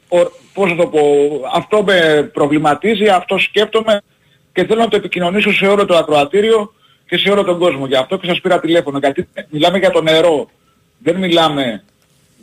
ο, 0.09 0.19
πώς 0.53 0.71
να 0.71 0.77
το 0.77 0.87
πω, 0.87 1.01
αυτό 1.55 1.83
με 1.83 2.31
προβληματίζει, 2.33 3.09
αυτό 3.09 3.39
σκέπτομαι 3.39 4.03
και 4.53 4.65
θέλω 4.65 4.81
να 4.81 4.89
το 4.89 4.97
επικοινωνήσω 4.97 5.53
σε 5.53 5.67
όλο 5.67 5.85
το 5.85 5.97
ακροατήριο 5.97 6.73
και 7.09 7.19
σε 7.19 7.31
όλο 7.31 7.45
τον 7.45 7.59
κόσμο. 7.59 7.87
Γι' 7.87 7.97
αυτό 7.97 8.19
και 8.19 8.27
σας 8.27 8.41
πήρα 8.41 8.61
τηλέφωνο, 8.61 8.99
γιατί 8.99 9.29
μιλάμε 9.51 9.79
για 9.79 9.91
το 9.91 10.03
νερό. 10.03 10.49
Δεν 11.03 11.17
μιλάμε 11.17 11.83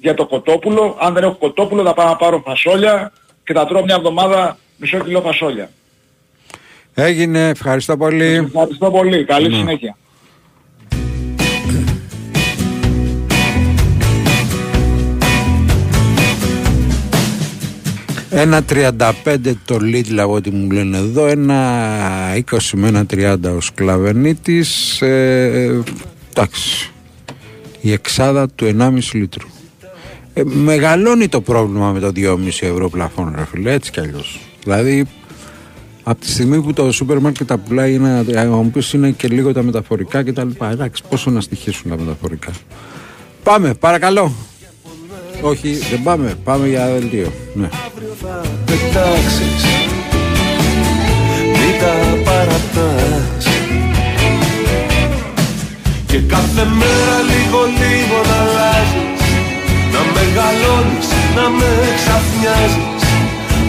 για 0.01 0.13
το 0.13 0.25
κοτόπουλο. 0.25 0.97
Αν 0.99 1.13
δεν 1.13 1.23
έχω 1.23 1.35
κοτόπουλο 1.35 1.83
θα 1.83 1.93
πάω 1.93 2.07
να 2.07 2.15
πάρω 2.15 2.41
φασόλια 2.45 3.11
και 3.43 3.53
θα 3.53 3.65
τρώω 3.67 3.83
μια 3.83 3.95
εβδομάδα 3.95 4.57
μισό 4.77 4.99
κιλό 4.99 5.21
φασόλια. 5.21 5.69
Έγινε, 6.93 7.47
ευχαριστώ 7.47 7.97
πολύ. 7.97 8.25
Ευχαριστώ 8.25 8.91
πολύ. 8.91 9.25
Καλή 9.25 9.49
Ναι. 9.49 9.55
συνέχεια. 9.55 9.97
Ένα 18.31 18.63
35 18.69 19.01
το 19.65 19.77
Lidl 19.81 20.17
από 20.17 20.33
ό,τι 20.33 20.51
μου 20.51 20.71
λένε 20.71 20.97
εδώ, 20.97 21.25
ένα 21.27 21.57
20 22.51 22.57
με 22.73 22.87
ένα 22.87 23.05
30 23.13 23.35
ο 23.57 23.61
Σκλαβενίτης, 23.61 25.01
ε, 25.01 25.83
εντάξει, 26.29 26.91
η 27.81 27.91
εξάδα 27.91 28.49
του 28.49 28.75
1,5 28.79 28.97
λίτρου. 29.13 29.47
Ε, 30.33 30.41
μεγαλώνει 30.43 31.27
το 31.27 31.41
πρόβλημα 31.41 31.91
με 31.91 31.99
το 31.99 32.11
2,5 32.15 32.37
ευρώ 32.59 32.89
πλαφόν, 32.89 33.33
ρε 33.35 33.45
φίλε, 33.45 33.71
έτσι 33.71 33.91
κι 33.91 33.99
αλλιώς. 33.99 34.39
Δηλαδή, 34.63 35.05
από 36.03 36.19
τη 36.19 36.29
στιγμή 36.29 36.61
που 36.61 36.73
το 36.73 36.91
σούπερ 36.91 37.19
μάρκετ 37.19 37.47
τα 37.47 37.57
πουλάει, 37.57 37.93
είναι, 37.93 38.23
να 38.27 38.45
μου 38.45 38.71
πεις 38.71 38.93
είναι 38.93 39.11
και 39.11 39.27
λίγο 39.27 39.53
τα 39.53 39.63
μεταφορικά 39.63 40.23
κτλ. 40.23 40.49
Εντάξει, 40.71 41.03
πόσο 41.09 41.29
να 41.29 41.41
στοιχήσουν 41.41 41.89
τα 41.89 41.97
μεταφορικά. 41.97 42.51
Πάμε, 43.43 43.73
παρακαλώ. 43.73 44.31
Όχι, 45.41 45.73
δεν 45.73 46.03
πάμε. 46.03 46.35
Πάμε 46.43 46.67
για 46.67 46.87
δελτίο. 46.87 47.31
Ναι. 47.53 47.69
πετάξεις 48.65 49.65
Μην 51.45 51.79
τα 51.79 52.31
παρατάς 52.31 53.48
Και 56.19 56.25
κάθε 56.25 56.65
μέρα 56.79 57.17
λίγο 57.31 57.59
λίγο 57.81 58.17
να 58.29 58.37
αλλάζεις 58.43 59.21
Να 59.93 60.01
μεγαλώνεις, 60.15 61.07
να 61.35 61.45
με 61.57 61.71
ξαφνιάζεις. 61.99 63.03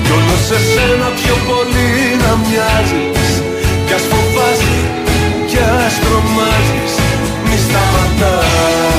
Κι 0.04 0.10
όλος 0.16 0.42
σε 0.48 0.58
σένα 0.72 1.08
πιο 1.20 1.34
πολύ 1.48 1.90
να 2.22 2.32
μοιάζεις. 2.42 3.30
Κι 3.86 3.92
ας 3.98 4.04
φοβάσαι, 4.10 4.78
κι 5.48 5.58
ας 5.58 5.94
τρομάζεις. 6.02 6.92
Μη 7.46 7.56
σταματάς. 7.66 8.90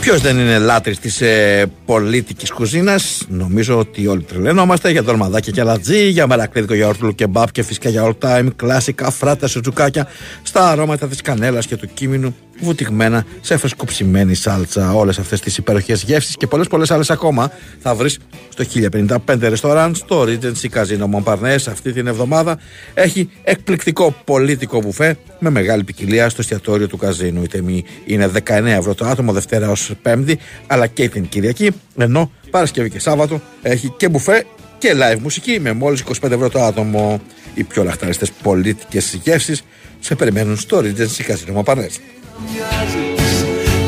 Ποιος 0.00 0.20
δεν 0.20 0.38
είναι 0.38 0.58
λάτρης 0.58 0.98
της 0.98 1.20
ε, 1.20 1.66
πολίτικη 1.84 2.52
κουζίνας, 2.52 3.22
νομίζω 3.28 3.78
ότι 3.78 4.06
όλοι 4.06 4.22
τρελαίνομαστε 4.22 4.90
για 4.90 5.02
δολμαδάκια 5.02 5.52
και 5.52 5.60
αλατζή, 5.60 6.08
για 6.08 6.26
μερακλίδικο 6.26 6.74
γιαούρτουλο 6.74 7.12
κεμπάπ 7.12 7.50
και 7.50 7.62
φυσικά 7.62 7.88
για 7.88 8.02
all 8.04 8.28
time, 8.28 8.46
κλασικά 8.56 9.10
φράτα 9.10 9.46
σουτζουκάκια, 9.46 10.08
στα 10.42 10.70
αρώματα 10.70 11.06
της 11.06 11.20
κανέλας 11.20 11.66
και 11.66 11.76
του 11.76 11.88
κίμινου, 11.94 12.36
βουτυγμένα 12.60 13.24
σε 13.40 13.56
φρεσκοψημένη 13.56 14.34
σάλτσα. 14.34 14.94
Όλες 14.94 15.18
αυτές 15.18 15.40
τις 15.40 15.56
υπέροχες 15.56 16.02
γεύσεις 16.02 16.36
και 16.36 16.46
πολλές 16.46 16.66
πολλές 16.66 16.90
άλλες 16.90 17.10
ακόμα 17.10 17.50
θα 17.80 17.94
βρεις 17.94 18.18
στο 18.48 18.64
1055 18.64 19.48
ρεστοράν, 19.48 19.94
στο 19.94 20.22
Regency 20.22 20.68
Casino 20.74 21.10
Montparnasse 21.14 21.66
αυτή 21.68 21.92
την 21.92 22.06
εβδομάδα. 22.06 22.58
Έχει 22.94 23.30
εκπληκτικό 23.42 24.14
πολίτικο 24.24 24.80
μπουφέ 24.80 25.16
με 25.38 25.50
μεγάλη 25.50 25.84
ποικιλία 25.84 26.28
στο 26.28 26.40
εστιατόριο 26.40 26.88
του 26.88 26.96
καζίνου. 26.96 27.42
Η 27.42 27.48
τιμή 27.48 27.84
είναι 28.06 28.30
19 28.46 28.64
ευρώ 28.64 28.94
το 28.94 29.06
άτομο 29.06 29.32
Δευτέρα 29.32 29.70
ως 29.70 29.90
Πέμπτη, 30.02 30.38
αλλά 30.66 30.86
και 30.86 31.08
την 31.08 31.28
Κυριακή. 31.28 31.70
Ενώ 31.96 32.30
Παρασκευή 32.50 32.90
και 32.90 32.98
Σάββατο 32.98 33.40
έχει 33.62 33.94
και 33.96 34.08
μπουφέ 34.08 34.44
και 34.78 34.92
live 34.94 35.18
μουσική 35.18 35.60
με 35.60 35.72
μόλις 35.72 36.02
25 36.22 36.30
ευρώ 36.30 36.48
το 36.48 36.62
άτομο. 36.62 37.20
Οι 37.54 37.64
πιο 37.64 37.84
λαχταριστές 37.84 38.30
πολίτικες 38.42 39.18
γεύσεις 39.22 39.62
σε 40.00 40.14
περιμένουν 40.14 40.56
στο 40.56 40.78
Regency 40.78 41.30
Casino 41.30 41.62
Montparnasse. 41.62 42.00
Μοιάζεις. 42.44 43.34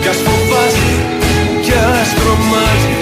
Κι 0.00 0.08
ας 0.12 0.18
φοβάσαι 0.24 0.92
κι 1.64 1.72
ας 1.72 2.08
τρομάζεις 2.18 2.97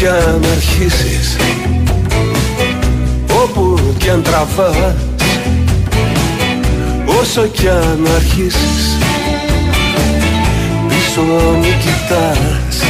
κι 0.00 0.06
αν 0.06 0.44
αρχίσεις. 0.52 1.36
Όπου 3.42 3.80
κι 3.98 4.08
αν 4.08 4.22
τραβάς 4.22 4.94
Όσο 7.20 7.46
κι 7.46 7.68
αν 7.68 8.06
αρχίσεις 8.14 8.98
Πίσω 10.88 11.20
μη 11.60 11.74
κοιτάς 11.82 12.82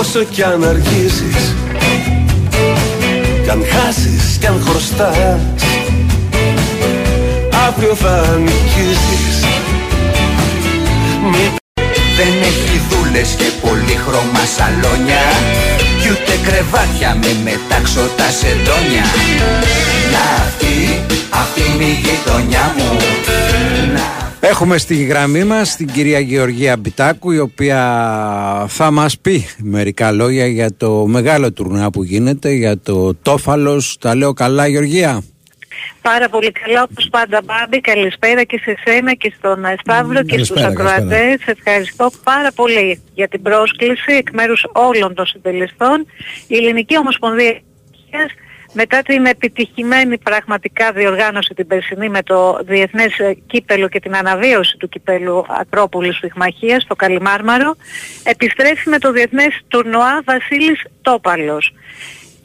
Όσο 0.00 0.24
κι 0.24 0.42
αν 0.42 0.64
αργήσεις 0.64 1.54
Κι 3.42 3.50
αν 3.50 3.64
χάσεις 3.70 4.36
κι 4.40 4.46
αν 4.46 4.60
χρωστάς 4.64 5.40
Αύριο 7.68 7.94
θα 7.94 8.38
νικήσεις. 8.38 9.44
Μη 11.30 11.58
Δεν 12.20 12.34
έχει 12.50 12.80
δούλες 12.88 13.34
και 13.34 13.50
πολύχρωμα 13.62 14.44
σαλόνια 14.56 15.24
Κι 16.00 16.08
ούτε 16.10 16.34
κρεβάτια 16.46 17.10
με 17.14 17.32
μετάξωτα 17.44 18.28
σεντόνια 18.30 19.04
Να 20.12 20.24
αυτή, 20.44 20.74
αυτή 21.42 21.60
είναι 21.74 21.84
η 21.84 21.96
γειτονιά 22.04 22.74
μου 22.76 22.96
Έχουμε 24.40 24.78
στη 24.78 24.94
γραμμή 24.94 25.44
μας 25.44 25.76
την 25.76 25.86
κυρία 25.86 26.18
Γεωργία 26.18 26.76
Μπιτάκου 26.76 27.30
η 27.30 27.38
οποία 27.38 27.78
θα 28.68 28.90
μας 28.90 29.18
πει 29.18 29.46
μερικά 29.58 30.12
λόγια 30.12 30.46
για 30.46 30.76
το 30.76 31.06
μεγάλο 31.06 31.52
τουρνά 31.52 31.90
που 31.90 32.02
γίνεται 32.02 32.52
για 32.52 32.78
το 32.78 33.14
Τόφαλος. 33.14 33.96
Τα 34.00 34.14
λέω 34.14 34.32
καλά 34.32 34.66
Γεωργία; 34.66 35.22
Πάρα 36.02 36.28
πολύ 36.28 36.52
καλά 36.52 36.82
όπως 36.82 37.08
πάντα 37.10 37.40
Μπάμπη. 37.44 37.80
Καλησπέρα 37.80 38.42
και 38.44 38.58
σε 38.58 38.76
σένα 38.84 39.14
και 39.14 39.32
στον 39.36 39.64
ε, 39.64 39.76
Σταύρο 39.80 40.22
και 40.22 40.44
στους 40.44 40.60
καλησπέρα, 40.60 40.90
ακροατές. 40.90 41.36
Ευχαριστώ 41.46 42.10
πάρα 42.24 42.52
πολύ 42.52 43.02
για 43.14 43.28
την 43.28 43.42
πρόσκληση 43.42 44.12
εκ 44.12 44.30
μέρους 44.32 44.66
όλων 44.72 45.14
των 45.14 45.26
συντελεστών. 45.26 46.06
Η 46.46 46.56
Ελληνική 46.56 46.98
Ομοσπονδία 46.98 47.60
Υγείας, 47.92 48.32
μετά 48.72 49.02
την 49.02 49.26
επιτυχημένη 49.26 50.18
πραγματικά 50.18 50.92
διοργάνωση 50.92 51.54
την 51.54 51.66
περσινή 51.66 52.08
με 52.08 52.22
το 52.22 52.60
Διεθνές 52.64 53.18
ε, 53.18 53.36
Κύπελο 53.46 53.88
και 53.88 54.00
την 54.00 54.16
αναβίωση 54.16 54.76
του 54.76 54.88
Κυπέλου 54.88 55.44
Ακρόπολης 55.48 56.18
Φυγμαχίας 56.18 56.82
στο 56.82 56.94
Καλιμάρμαρο, 56.94 57.76
επιστρέφει 58.22 58.88
με 58.88 58.98
το 58.98 59.12
Διεθνές 59.12 59.60
Τουρνουά 59.68 60.22
Βασίλης 60.24 60.82
Τόπαλος 61.02 61.72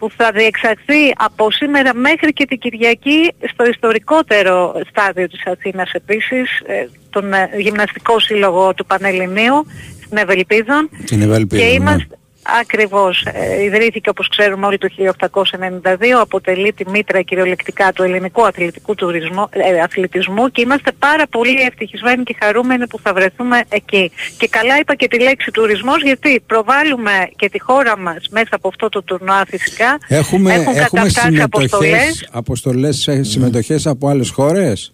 που 0.03 0.11
θα 0.17 0.31
διεξαχθεί 0.31 1.13
από 1.17 1.51
σήμερα 1.51 1.93
μέχρι 1.93 2.33
και 2.33 2.45
την 2.45 2.59
Κυριακή 2.59 3.33
στο 3.51 3.65
ιστορικότερο 3.65 4.81
στάδιο 4.89 5.27
της 5.27 5.45
Αθήνας 5.45 5.91
επίσης, 5.91 6.59
ε, 6.65 6.87
τον 7.09 7.33
ε, 7.33 7.49
Γυμναστικό 7.57 8.19
Σύλλογο 8.19 8.73
του 8.73 8.85
Πανελληνίου 8.85 9.65
στην 10.05 10.17
Ευελπίδων. 10.17 10.89
Την 11.05 11.21
Ευελπίδα, 11.21 11.63
Και 11.63 11.67
ναι. 11.67 11.73
είμαστε 11.73 12.17
ακριβώς, 12.61 13.25
ε, 13.33 13.63
ιδρύθηκε 13.63 14.09
όπως 14.09 14.27
ξέρουμε 14.27 14.65
όλοι 14.65 14.77
το 14.77 14.87
1892, 14.87 16.19
αποτελεί 16.21 16.73
τη 16.73 16.89
μήτρα 16.89 17.21
κυριολεκτικά 17.21 17.91
του 17.93 18.03
ελληνικού 18.03 18.45
αθλητικού 18.45 18.95
τουρισμού, 18.95 19.47
ε, 19.49 19.79
αθλητισμού 19.81 20.49
και 20.51 20.61
είμαστε 20.61 20.91
πάρα 20.99 21.27
πολύ 21.27 21.61
ευτυχισμένοι 21.61 22.23
και 22.23 22.35
χαρούμενοι 22.39 22.87
που 22.87 22.99
θα 23.03 23.13
βρεθούμε 23.13 23.63
εκεί. 23.69 24.11
Και 24.37 24.47
καλά 24.47 24.77
είπα 24.79 24.95
και 24.95 25.07
τη 25.07 25.19
λέξη 25.19 25.51
τουρισμός 25.51 26.01
γιατί 26.03 26.43
προβάλλουμε 26.47 27.11
και 27.35 27.49
τη 27.49 27.59
χώρα 27.61 27.97
μας 27.97 28.27
μέσα 28.31 28.49
από 28.51 28.67
αυτό 28.67 28.89
το 28.89 29.03
τουρνουά 29.03 29.43
φυσικά. 29.47 29.97
Έχουμε, 30.07 30.53
Έχουν 30.53 30.61
έχουμε 30.75 30.79
καταφτάσει 30.79 31.41
αποστολές. 31.41 31.89
συμμετοχές, 31.89 32.29
αποστολές, 32.31 33.07
ε, 33.07 33.23
συμμετοχές 33.23 33.87
από 33.87 34.07
άλλες 34.07 34.29
χώρες; 34.29 34.91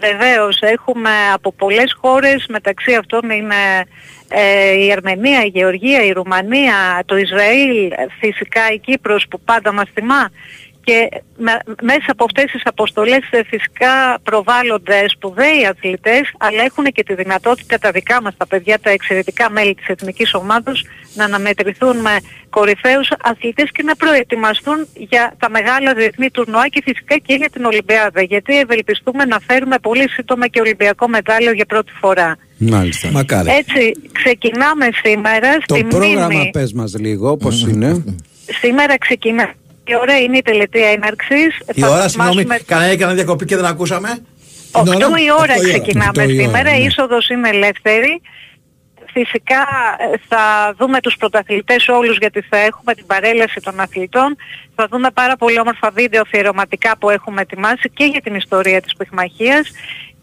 Βεβαίως, 0.00 0.60
έχουμε 0.60 1.10
από 1.32 1.52
πολλές 1.52 1.96
χώρες, 2.00 2.46
μεταξύ 2.48 2.94
αυτών 2.94 3.30
είναι 3.30 3.54
ε, 4.28 4.84
η 4.84 4.92
Αρμενία, 4.92 5.44
η 5.44 5.48
Γεωργία, 5.48 6.04
η 6.04 6.12
Ρουμανία, 6.12 7.02
το 7.04 7.16
Ισραήλ, 7.16 7.90
ε, 7.90 8.06
φυσικά 8.20 8.72
η 8.72 8.78
Κύπρος 8.78 9.26
που 9.30 9.40
πάντα 9.40 9.72
μας 9.72 9.88
θυμά 9.94 10.30
και 10.88 11.08
με- 11.36 11.62
μέσα 11.82 12.06
από 12.14 12.24
αυτές 12.24 12.44
τις 12.52 12.62
αποστολές 12.64 13.22
ε, 13.30 13.42
φυσικά 13.44 14.18
προβάλλονται 14.22 15.04
σπουδαίοι 15.08 15.66
αθλητές 15.70 16.22
αλλά 16.38 16.62
έχουν 16.62 16.84
και 16.84 17.02
τη 17.02 17.14
δυνατότητα 17.14 17.78
τα 17.78 17.90
δικά 17.90 18.22
μας 18.22 18.34
τα 18.36 18.46
παιδιά, 18.46 18.78
τα 18.82 18.90
εξαιρετικά 18.90 19.50
μέλη 19.50 19.74
της 19.74 19.86
εθνικής 19.86 20.34
ομάδος 20.34 20.84
να 21.14 21.24
αναμετρηθούν 21.24 21.96
με 21.96 22.14
κορυφαίους 22.50 23.08
αθλητές 23.22 23.70
και 23.72 23.82
να 23.82 23.96
προετοιμαστούν 23.96 24.86
για 24.94 25.34
τα 25.38 25.50
μεγάλα 25.50 25.94
διεθνή 25.94 26.30
τουρνουά 26.30 26.68
και 26.68 26.80
φυσικά 26.84 27.16
και 27.18 27.34
για 27.34 27.50
την 27.50 27.64
Ολυμπιάδα 27.64 28.22
γιατί 28.22 28.58
ευελπιστούμε 28.58 29.24
να 29.24 29.38
φέρουμε 29.46 29.76
πολύ 29.78 30.08
σύντομα 30.10 30.46
και 30.48 30.60
Ολυμπιακό 30.60 31.08
μετάλλιο 31.08 31.52
για 31.52 31.64
πρώτη 31.66 31.92
φορά. 32.00 32.36
Μάλιστα. 32.58 33.10
Μακάρι. 33.10 33.50
Έτσι, 33.50 33.92
ξεκινάμε 34.12 34.88
σήμερα 35.04 35.56
Το 35.66 35.74
στη 35.74 35.84
πρόγραμμα 35.84 36.26
Μνήμη. 36.26 36.50
πες 36.52 36.72
μας 36.72 36.94
λίγο 36.98 37.36
πώς 37.36 37.62
είναι. 37.62 38.04
Σήμερα 38.60 38.98
ξεκινά. 38.98 39.52
Η 39.88 39.94
ώρα 40.00 40.18
είναι 40.18 40.36
η 40.36 40.42
τελετή 40.42 40.82
έναρξης. 40.84 41.58
Η 41.74 41.80
Θα 41.80 41.88
ώρα, 41.88 42.08
συγγνώμη, 42.08 42.34
θαυμάσουμε- 42.34 42.62
κανένα 42.66 42.90
έκανα 42.92 43.12
διακοπή 43.14 43.44
και 43.44 43.56
δεν 43.56 43.64
ακούσαμε. 43.64 44.18
Οκτώ 44.72 44.90
Την 44.92 45.02
ώρα; 45.02 45.18
η 45.20 45.30
ώρα 45.30 45.42
Οκτώ 45.42 45.54
η 45.54 45.58
ώρα. 45.58 45.68
ξεκινάμε 45.68 46.08
Οκτώ 46.08 46.22
η 46.22 46.24
ώρα, 46.34 46.42
σήμερα, 46.42 46.74
η 46.76 46.78
ναι. 46.80 46.84
είσοδος 46.86 47.28
είναι 47.28 47.48
ελεύθερη. 47.48 48.20
Φυσικά 49.12 49.60
ε, 50.12 50.16
θα 50.28 50.74
δούμε 50.78 51.00
τους 51.00 51.16
πρωταθλητές 51.16 51.88
όλους 51.88 52.16
γιατί 52.18 52.40
θα 52.50 52.56
έχουμε 52.56 52.94
την 52.94 53.06
παρέλαση 53.06 53.60
των 53.60 53.80
αθλητών. 53.80 54.36
Θα 54.74 54.86
δούμε 54.90 55.10
πάρα 55.10 55.36
πολύ 55.36 55.60
όμορφα 55.60 55.90
βίντεο 55.90 56.20
αφιερωματικά 56.20 56.96
που 56.98 57.10
έχουμε 57.10 57.40
ετοιμάσει 57.40 57.90
και 57.94 58.04
για 58.04 58.20
την 58.20 58.34
ιστορία 58.34 58.80
της 58.80 58.96
πυγμαχίας. 58.96 59.70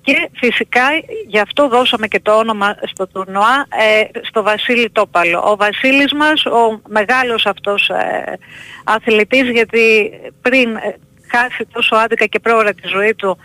Και 0.05 0.29
φυσικά 0.33 0.81
γι' 1.27 1.39
αυτό 1.39 1.67
δώσαμε 1.67 2.07
και 2.07 2.19
το 2.19 2.37
όνομα 2.37 2.75
στο 2.83 3.07
τουρνουά 3.07 3.67
ε, 3.69 4.19
στο 4.21 4.43
Βασίλη 4.43 4.89
Τόπαλο. 4.89 5.39
Ο 5.51 5.55
Βασίλης 5.55 6.13
μας, 6.13 6.45
ο 6.45 6.81
μεγάλος 6.87 7.45
αυτός 7.45 7.89
ε, 7.89 8.37
αθλητής 8.83 9.49
γιατί 9.49 10.11
πριν 10.41 10.75
ε, 10.75 10.95
χάσει 11.31 11.67
τόσο 11.71 11.95
άδικα 11.95 12.25
και 12.25 12.39
πρόωρα 12.39 12.73
τη 12.73 12.87
ζωή 12.87 13.15
του 13.15 13.37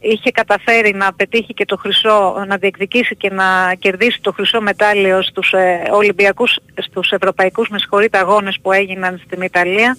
είχε 0.00 0.30
καταφέρει 0.30 0.94
να 0.94 1.12
πετύχει 1.12 1.54
και 1.54 1.64
το 1.64 1.76
χρυσό, 1.76 2.44
να 2.46 2.56
διεκδικήσει 2.56 3.16
και 3.16 3.30
να 3.30 3.74
κερδίσει 3.78 4.20
το 4.20 4.32
χρυσό 4.32 4.60
μετάλλιο 4.60 5.22
στους 5.22 5.52
ε, 5.52 5.88
Ολυμπιακούς, 5.90 6.58
στους 6.76 7.10
Ευρωπαϊκούς 7.10 7.68
με 7.68 7.78
συγχωρείτε, 7.78 8.18
αγώνες 8.18 8.58
που 8.62 8.72
έγιναν 8.72 9.20
στην 9.24 9.42
Ιταλία 9.42 9.96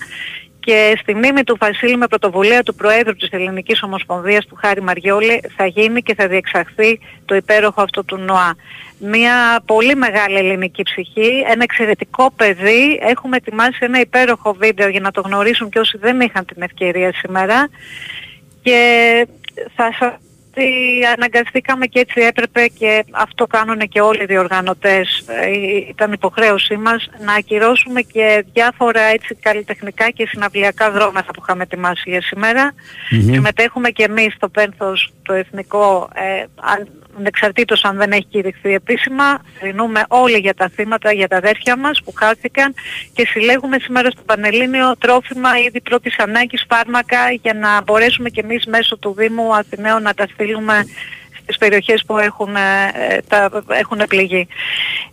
και 0.70 0.98
στη 1.02 1.16
μνήμη 1.16 1.44
του 1.44 1.58
Βασίλη 1.60 1.98
με 1.98 2.08
πρωτοβουλία 2.08 2.64
του 2.64 2.76
Προέδρου 2.76 3.16
της 3.16 3.30
Ελληνικής 3.30 3.84
Ομοσπονδίας 3.84 4.46
του 4.46 4.56
Χάρη 4.56 4.82
Μαριόλη 4.82 5.42
θα 5.56 5.66
γίνει 5.66 6.02
και 6.02 6.16
θα 6.16 6.28
διεξαχθεί 6.28 7.00
το 7.26 7.36
υπέροχο 7.36 7.82
αυτό 7.82 8.04
του 8.04 8.18
ΝΟΑ. 8.18 8.56
Μια 9.00 9.62
πολύ 9.66 9.96
μεγάλη 9.96 10.38
ελληνική 10.38 10.84
ψυχή, 10.84 11.44
ένα 11.48 11.64
εξαιρετικό 11.64 12.32
παιδί. 12.36 13.00
Έχουμε 13.02 13.38
ετοιμάσει 13.38 13.78
ένα 13.80 14.00
υπέροχο 14.00 14.54
βίντεο 14.54 14.88
για 14.88 15.00
να 15.00 15.12
το 15.12 15.22
γνωρίσουν 15.22 15.70
και 15.70 15.80
όσοι 15.80 15.98
δεν 15.98 16.20
είχαν 16.20 16.46
την 16.46 16.62
ευκαιρία 16.62 17.14
σήμερα. 17.14 17.70
Και 18.62 19.28
θα 19.76 19.94
σας 20.00 20.14
ότι 20.60 21.06
αναγκαστήκαμε 21.18 21.86
και 21.86 22.00
έτσι 22.00 22.22
έπρεπε 22.22 22.68
και 22.68 23.06
αυτό 23.12 23.48
κάνουν 23.48 23.78
και 23.78 24.02
όλοι 24.02 24.22
οι 24.22 24.26
διοργανωτές. 24.26 25.24
Ε, 25.28 25.50
Ήταν 25.90 26.12
υποχρέωσή 26.12 26.78
μας 26.78 27.10
να 27.26 27.34
ακυρώσουμε 27.34 28.02
και 28.02 28.46
διάφορα 28.54 29.02
έτσι 29.02 29.36
καλλιτεχνικά 29.36 30.10
και 30.10 30.28
συναυλιακά 30.28 30.92
δρόμματα 30.92 31.32
που 31.34 31.42
είχαμε 31.44 31.64
ετοιμάσει 31.64 32.10
για 32.10 32.22
σήμερα. 32.22 32.74
Μμμ. 33.12 33.34
Συμμετέχουμε 33.34 33.90
και 33.90 34.04
εμείς 34.04 34.34
στο 34.34 34.50
Πένθος 34.50 35.14
το 35.22 35.34
εθνικό, 35.34 36.10
ε, 36.14 36.44
αν- 36.56 36.99
ανεξαρτήτως 37.18 37.84
αν 37.84 37.98
δεν 37.98 38.12
έχει 38.12 38.26
κηρυχθεί 38.30 38.74
επίσημα. 38.74 39.40
Θρηνούμε 39.60 40.04
όλοι 40.08 40.38
για 40.38 40.54
τα 40.54 40.70
θύματα, 40.70 41.12
για 41.12 41.28
τα 41.28 41.38
αδέρφια 41.38 41.76
μας 41.78 42.02
που 42.04 42.14
χάθηκαν 42.16 42.74
και 43.14 43.26
συλλέγουμε 43.26 43.80
σήμερα 43.80 44.10
στο 44.10 44.22
Πανελλήνιο 44.22 44.96
τρόφιμα 44.98 45.50
ήδη 45.68 45.82
πρώτης 45.82 46.20
ανάγκης 46.20 46.66
φάρμακα 46.70 47.32
για 47.32 47.54
να 47.54 47.82
μπορέσουμε 47.82 48.30
και 48.30 48.42
εμείς 48.42 48.66
μέσω 48.66 48.98
του 48.98 49.14
Δήμου 49.18 49.56
Αθηναίων 49.56 50.02
να 50.02 50.14
τα 50.14 50.28
στείλουμε 50.34 50.86
στις 51.50 51.58
περιοχές 51.58 52.04
που 52.06 52.18
έχουν, 52.18 52.56
ε, 52.56 53.22
τα, 53.28 53.64
έχουν 53.68 54.02
πληγεί. 54.08 54.48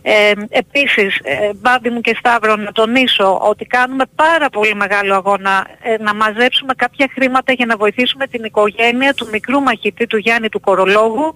Ε, 0.01 0.31
επίσης, 0.49 1.19
ε, 1.23 1.49
Μπάμπη 1.55 1.89
μου 1.89 2.01
και 2.01 2.15
Σταύρο, 2.19 2.55
να 2.55 2.71
τονίσω 2.71 3.37
ότι 3.41 3.65
κάνουμε 3.65 4.03
πάρα 4.15 4.49
πολύ 4.49 4.75
μεγάλο 4.75 5.15
αγώνα 5.15 5.67
ε, 5.81 6.03
να 6.03 6.13
μαζέψουμε 6.13 6.73
κάποια 6.73 7.07
χρήματα 7.13 7.53
για 7.53 7.65
να 7.65 7.77
βοηθήσουμε 7.77 8.27
την 8.27 8.43
οικογένεια 8.43 9.13
του 9.13 9.27
μικρού 9.31 9.61
μαχητή 9.61 10.07
του 10.07 10.17
Γιάννη 10.17 10.49
του 10.49 10.59
Κορολόγου. 10.59 11.33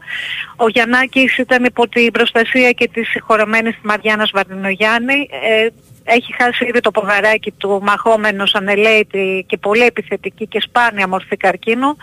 Ο 0.56 0.68
Γιαννάκης 0.68 1.38
ήταν 1.38 1.64
υπό 1.64 1.88
την 1.88 2.12
προστασία 2.12 2.72
και 2.72 2.90
της 2.94 3.10
συγχωρεμένης 3.10 3.78
Μαριάννας 3.82 4.32
Βαρδινογιάννη. 4.34 5.30
Ε, 5.32 5.68
έχει 6.04 6.34
χάσει 6.38 6.66
ήδη 6.66 6.80
το 6.80 6.92
ποδαράκι 6.92 7.52
του 7.52 7.80
μαχόμενος 7.84 8.56
ανελαίτη 8.56 9.46
και 9.48 9.58
πολύ 9.58 9.84
επιθετική 9.84 10.48
και 10.48 10.62
σπάνια 10.62 11.08
μορφή 11.08 11.38
καρκίνου 11.38 11.98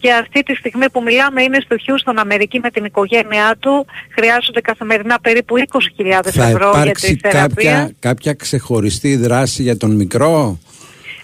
και 0.00 0.12
αυτή 0.12 0.42
τη 0.42 0.54
στιγμή 0.54 0.90
που 0.90 1.02
μιλάμε 1.02 1.42
είναι 1.42 1.60
στο 1.64 1.76
Χιούστον 1.76 2.18
Αμερική 2.18 2.58
με 2.58 2.70
την 2.70 2.84
οικογένειά 2.84 3.56
του 3.58 3.86
χρειάζονται 4.14 4.60
καθημερινά 4.60 5.20
περίπου 5.20 5.54
20.000 5.58 6.20
Θα 6.24 6.44
ευρώ 6.44 6.70
για 6.70 6.82
υπάρξει 6.82 7.16
τη 7.16 7.28
θεραπεία. 7.28 7.70
κάποια, 7.72 7.90
κάποια 8.00 8.32
ξεχωριστή 8.32 9.16
δράση 9.16 9.62
για 9.62 9.76
τον 9.76 9.94
μικρό; 9.94 10.58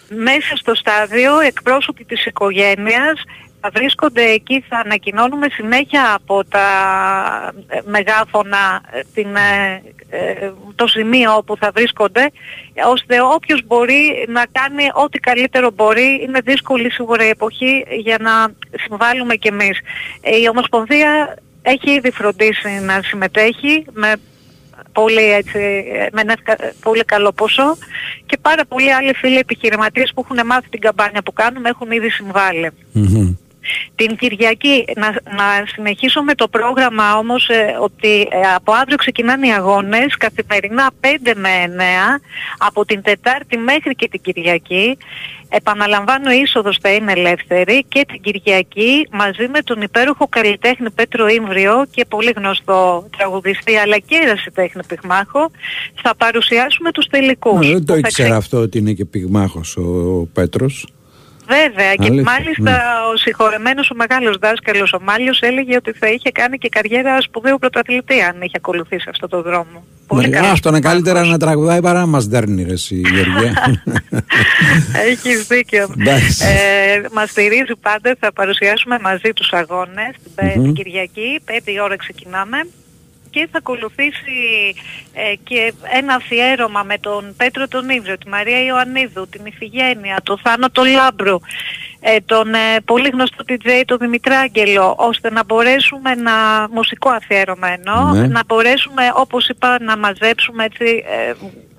Μέσα 0.09 0.57
στο 0.57 0.75
στάδιο 0.75 1.41
εκπρόσωποι 1.41 2.05
της 2.05 2.27
οικογένειας 2.27 3.23
θα 3.65 3.71
βρίσκονται 3.75 4.23
εκεί, 4.23 4.65
θα 4.69 4.77
ανακοινώνουμε 4.85 5.47
συνέχεια 5.51 6.15
από 6.15 6.45
τα 6.45 6.67
ε, 7.69 7.79
μεγάφωνα 7.85 8.83
ε, 8.91 9.01
την, 9.15 9.37
ε, 9.37 9.83
ε, 10.11 10.51
το 10.75 10.87
σημείο 10.87 11.37
όπου 11.37 11.57
θα 11.57 11.71
βρίσκονται 11.75 12.31
ώστε 12.87 13.21
όποιος 13.35 13.63
μπορεί 13.67 14.27
να 14.29 14.45
κάνει 14.53 14.85
ό,τι 15.05 15.19
καλύτερο 15.19 15.71
μπορεί. 15.71 16.21
Είναι 16.27 16.41
δύσκολη 16.45 16.91
σίγουρα 16.91 17.25
η 17.25 17.29
εποχή 17.29 17.85
για 18.01 18.17
να 18.21 18.33
συμβάλλουμε 18.87 19.35
κι 19.35 19.49
εμείς. 19.49 19.79
Ε, 20.21 20.37
Η 20.37 20.49
Ομοσπονδία 20.49 21.37
έχει 21.63 21.91
ήδη 21.91 22.11
φροντίσει 22.11 22.69
να 22.83 23.01
συμμετέχει 23.03 23.85
με 23.93 24.13
πολύ, 24.93 25.33
έτσι, 25.33 25.85
με 26.13 26.21
ένα 26.21 26.33
ευκα- 26.33 26.73
πολύ 26.83 27.05
καλό 27.05 27.33
ποσό 27.33 27.77
και 28.27 28.39
πάρα 28.43 28.65
πολλοί 28.65 28.93
άλλοι 28.93 29.15
φίλοι 29.15 29.39
επιχειρηματίες 29.39 30.13
που 30.15 30.25
έχουν 30.29 30.47
μάθει 30.47 30.69
την 30.69 30.81
καμπάνια 30.81 31.23
που 31.23 31.33
κάνουμε 31.33 31.69
έχουν 31.69 31.91
ήδη 31.91 32.09
συμβάλει. 32.11 32.71
Την 33.95 34.17
Κυριακή 34.17 34.85
να, 34.97 35.11
να 35.11 35.67
συνεχίσω 35.67 36.23
με 36.23 36.35
το 36.35 36.49
πρόγραμμα 36.49 37.17
όμως 37.17 37.49
ε, 37.49 37.77
ότι 37.81 38.29
ε, 38.31 38.41
από 38.55 38.73
αύριο 38.73 38.97
ξεκινάνε 38.97 39.47
οι 39.47 39.53
αγώνες 39.53 40.17
καθημερινά 40.17 40.91
5 41.01 41.07
με 41.37 41.49
9 41.67 42.21
από 42.59 42.85
την 42.85 43.03
Τετάρτη 43.03 43.57
μέχρι 43.57 43.95
και 43.95 44.09
την 44.09 44.21
Κυριακή. 44.21 44.99
Επαναλαμβάνω 45.55 46.31
η 46.31 46.39
είσοδος 46.39 46.79
θα 46.81 46.93
είναι 46.93 47.13
ελεύθερη 47.13 47.85
και 47.89 48.05
την 48.09 48.21
Κυριακή 48.21 49.09
μαζί 49.11 49.49
με 49.49 49.61
τον 49.61 49.83
υπέροχο 49.83 50.29
καλλιτέχνη 50.29 50.91
Πέτρο 50.91 51.29
Ήμβριο 51.29 51.87
και 51.91 52.05
πολύ 52.09 52.33
γνωστό 52.37 53.09
τραγουδιστή 53.17 53.77
αλλά 53.77 53.99
και 53.99 54.21
ερασιτέχνη 54.25 54.83
πυγμάχο 54.87 55.51
θα 56.03 56.15
παρουσιάσουμε 56.17 56.91
τους 56.91 57.07
τελικούς. 57.07 57.69
Ε, 57.69 57.73
δεν 57.73 57.85
το 57.85 57.95
που 57.95 58.01
θα 58.01 58.09
ήξερα 58.09 58.37
αυτό 58.37 58.59
ότι 58.59 58.79
είναι 58.79 58.93
και 58.93 59.05
πυγμάχος 59.05 59.77
ο, 59.77 59.83
ο 60.21 60.29
Πέτρος. 60.33 60.87
Βέβαια 61.47 61.95
και 61.95 62.07
Αλήθεια, 62.07 62.23
μάλιστα 62.23 62.63
ναι. 62.71 62.77
ο 63.13 63.17
συγχωρεμένος 63.17 63.91
ο 63.91 63.95
μεγάλος 63.95 64.37
δάσκαλος 64.37 64.93
ο 64.93 64.99
Μάλιος 65.03 65.41
έλεγε 65.41 65.77
ότι 65.77 65.93
θα 65.93 66.09
είχε 66.09 66.31
κάνει 66.31 66.59
και 66.59 66.69
καριέρα 66.69 67.21
σπουδαίου 67.21 67.59
πρωταθλητή 67.59 68.21
αν 68.21 68.37
είχε 68.41 68.53
ακολουθήσει 68.57 69.07
αυτό 69.11 69.29
το 69.29 69.43
δρόμο. 69.43 69.85
Πολύ 70.07 70.29
Ναι, 70.29 70.37
καλός 70.37 70.51
αυτό 70.51 70.69
είναι 70.69 70.81
καλύτερα 70.81 71.25
να 71.25 71.39
τραγουδάει 71.39 71.81
παρά 71.81 71.99
να 71.99 72.07
μας 72.07 72.27
δέρνει 72.27 72.63
ρε 72.63 72.73
εσύ 72.73 72.95
Γεωργία. 72.95 73.83
Έχεις 75.11 75.47
δίκιο. 75.47 75.95
Εντάξει. 76.01 76.45
ε, 76.47 77.01
μας 77.13 77.31
στηρίζει 77.31 77.73
πάντα, 77.83 78.17
θα 78.21 78.33
παρουσιάσουμε 78.33 78.99
μαζί 79.03 79.33
τους 79.37 79.53
αγώνες 79.53 80.11
την, 80.23 80.33
πε- 80.35 80.57
Μμμ. 80.57 80.63
την 80.63 80.73
Κυριακή, 80.75 81.41
5 81.47 81.51
η 81.65 81.81
ώρα 81.81 81.97
ξεκινάμε 81.97 82.57
και 83.33 83.49
θα 83.53 83.59
ακολουθήσει 83.59 84.39
ε, 85.13 85.35
και 85.45 85.73
ένα 85.93 86.15
αφιέρωμα 86.15 86.83
με 86.83 86.99
τον 86.99 87.35
Πέτρο 87.37 87.69
τον 87.69 87.89
Ήβριο, 87.89 88.19
τη 88.19 88.29
Μαρία 88.29 88.65
Ιωαννίδου, 88.65 89.29
την 89.29 89.47
Ιφηγένεια, 89.47 90.21
τον 90.23 90.39
Θάνο 90.43 90.71
τον 90.71 90.87
Λάμπρο, 90.87 91.41
ε, 92.01 92.17
τον 92.27 92.55
ε, 92.55 92.81
πολύ 92.85 93.09
γνωστό 93.09 93.45
DJ 93.49 93.83
τον 93.85 93.99
Δημητράγγελο, 93.99 94.95
ώστε 94.99 95.31
να 95.31 95.45
μπορέσουμε 95.45 96.15
να, 96.15 96.33
μουσικό 96.71 97.11
αφιέρωμα 97.11 97.69
εννοώ, 97.69 98.13
Ναι. 98.13 98.27
να 98.27 98.41
μπορέσουμε 98.47 99.03
όπως 99.15 99.49
είπα 99.49 99.79
να 99.81 99.97
μαζέψουμε 99.97 100.65
έτσι 100.65 101.05
ε, 101.29 101.33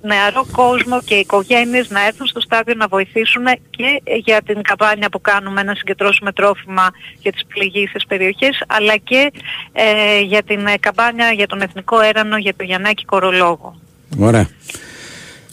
νεαρό 0.03 0.45
κόσμο 0.51 1.01
και 1.01 1.15
οικογένειες 1.15 1.89
να 1.89 2.05
έρθουν 2.05 2.27
στο 2.27 2.39
στάδιο 2.39 2.73
να 2.77 2.87
βοηθήσουν 2.87 3.43
και 3.69 4.01
για 4.23 4.41
την 4.41 4.61
καμπάνια 4.61 5.09
που 5.09 5.21
κάνουμε 5.21 5.63
να 5.63 5.75
συγκεντρώσουμε 5.75 6.31
τρόφιμα 6.31 6.87
για 7.19 7.31
τις 7.31 7.45
πληγήσεις 7.47 8.05
περιοχές 8.07 8.63
αλλά 8.67 8.97
και 8.97 9.31
ε, 9.71 10.19
για 10.21 10.43
την 10.43 10.65
ε, 10.65 10.77
καμπάνια 10.79 11.31
για 11.31 11.47
τον 11.47 11.61
Εθνικό 11.61 12.01
Έρανο 12.01 12.37
για 12.37 12.53
το 12.55 12.63
Γιαννάκη 12.63 13.05
Κορολόγο. 13.05 13.75
Ωραία. 14.19 14.47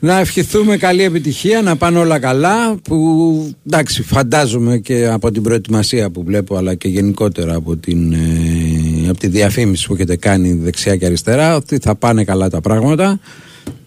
Να 0.02 0.18
ευχηθούμε 0.18 0.76
καλή 0.76 1.02
επιτυχία, 1.02 1.62
να 1.62 1.76
πάνε 1.76 1.98
όλα 1.98 2.18
καλά 2.18 2.76
που 2.76 3.54
εντάξει 3.66 4.02
φαντάζομαι 4.02 4.78
και 4.78 5.06
από 5.06 5.30
την 5.30 5.42
προετοιμασία 5.42 6.10
που 6.10 6.24
βλέπω 6.24 6.56
αλλά 6.56 6.74
και 6.74 6.88
γενικότερα 6.88 7.54
από, 7.54 7.76
την, 7.76 8.12
ε, 8.12 9.08
από 9.08 9.18
τη 9.18 9.26
διαφήμιση 9.26 9.86
που 9.86 9.94
έχετε 9.94 10.16
κάνει 10.16 10.52
δεξιά 10.52 10.96
και 10.96 11.06
αριστερά 11.06 11.56
ότι 11.56 11.78
θα 11.78 11.94
πάνε 11.94 12.24
καλά 12.24 12.50
τα 12.50 12.60
πράγματα 12.60 13.20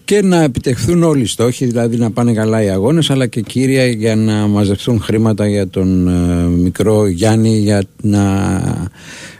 και 0.05 0.13
και 0.13 0.21
να 0.21 0.41
επιτευχθούν 0.41 1.03
όλοι 1.03 1.21
οι 1.21 1.25
στόχοι, 1.25 1.65
δηλαδή 1.65 1.97
να 1.97 2.11
πάνε 2.11 2.33
καλά 2.33 2.63
οι 2.63 2.69
αγώνες 2.69 3.09
αλλά 3.09 3.27
και 3.27 3.41
κύρια 3.41 3.87
για 3.87 4.15
να 4.15 4.47
μαζευτούν 4.47 5.01
χρήματα 5.01 5.47
για 5.47 5.67
τον 5.67 6.07
ε, 6.07 6.47
μικρό 6.47 7.07
Γιάννη 7.07 7.57
για 7.57 7.83
να 8.01 8.51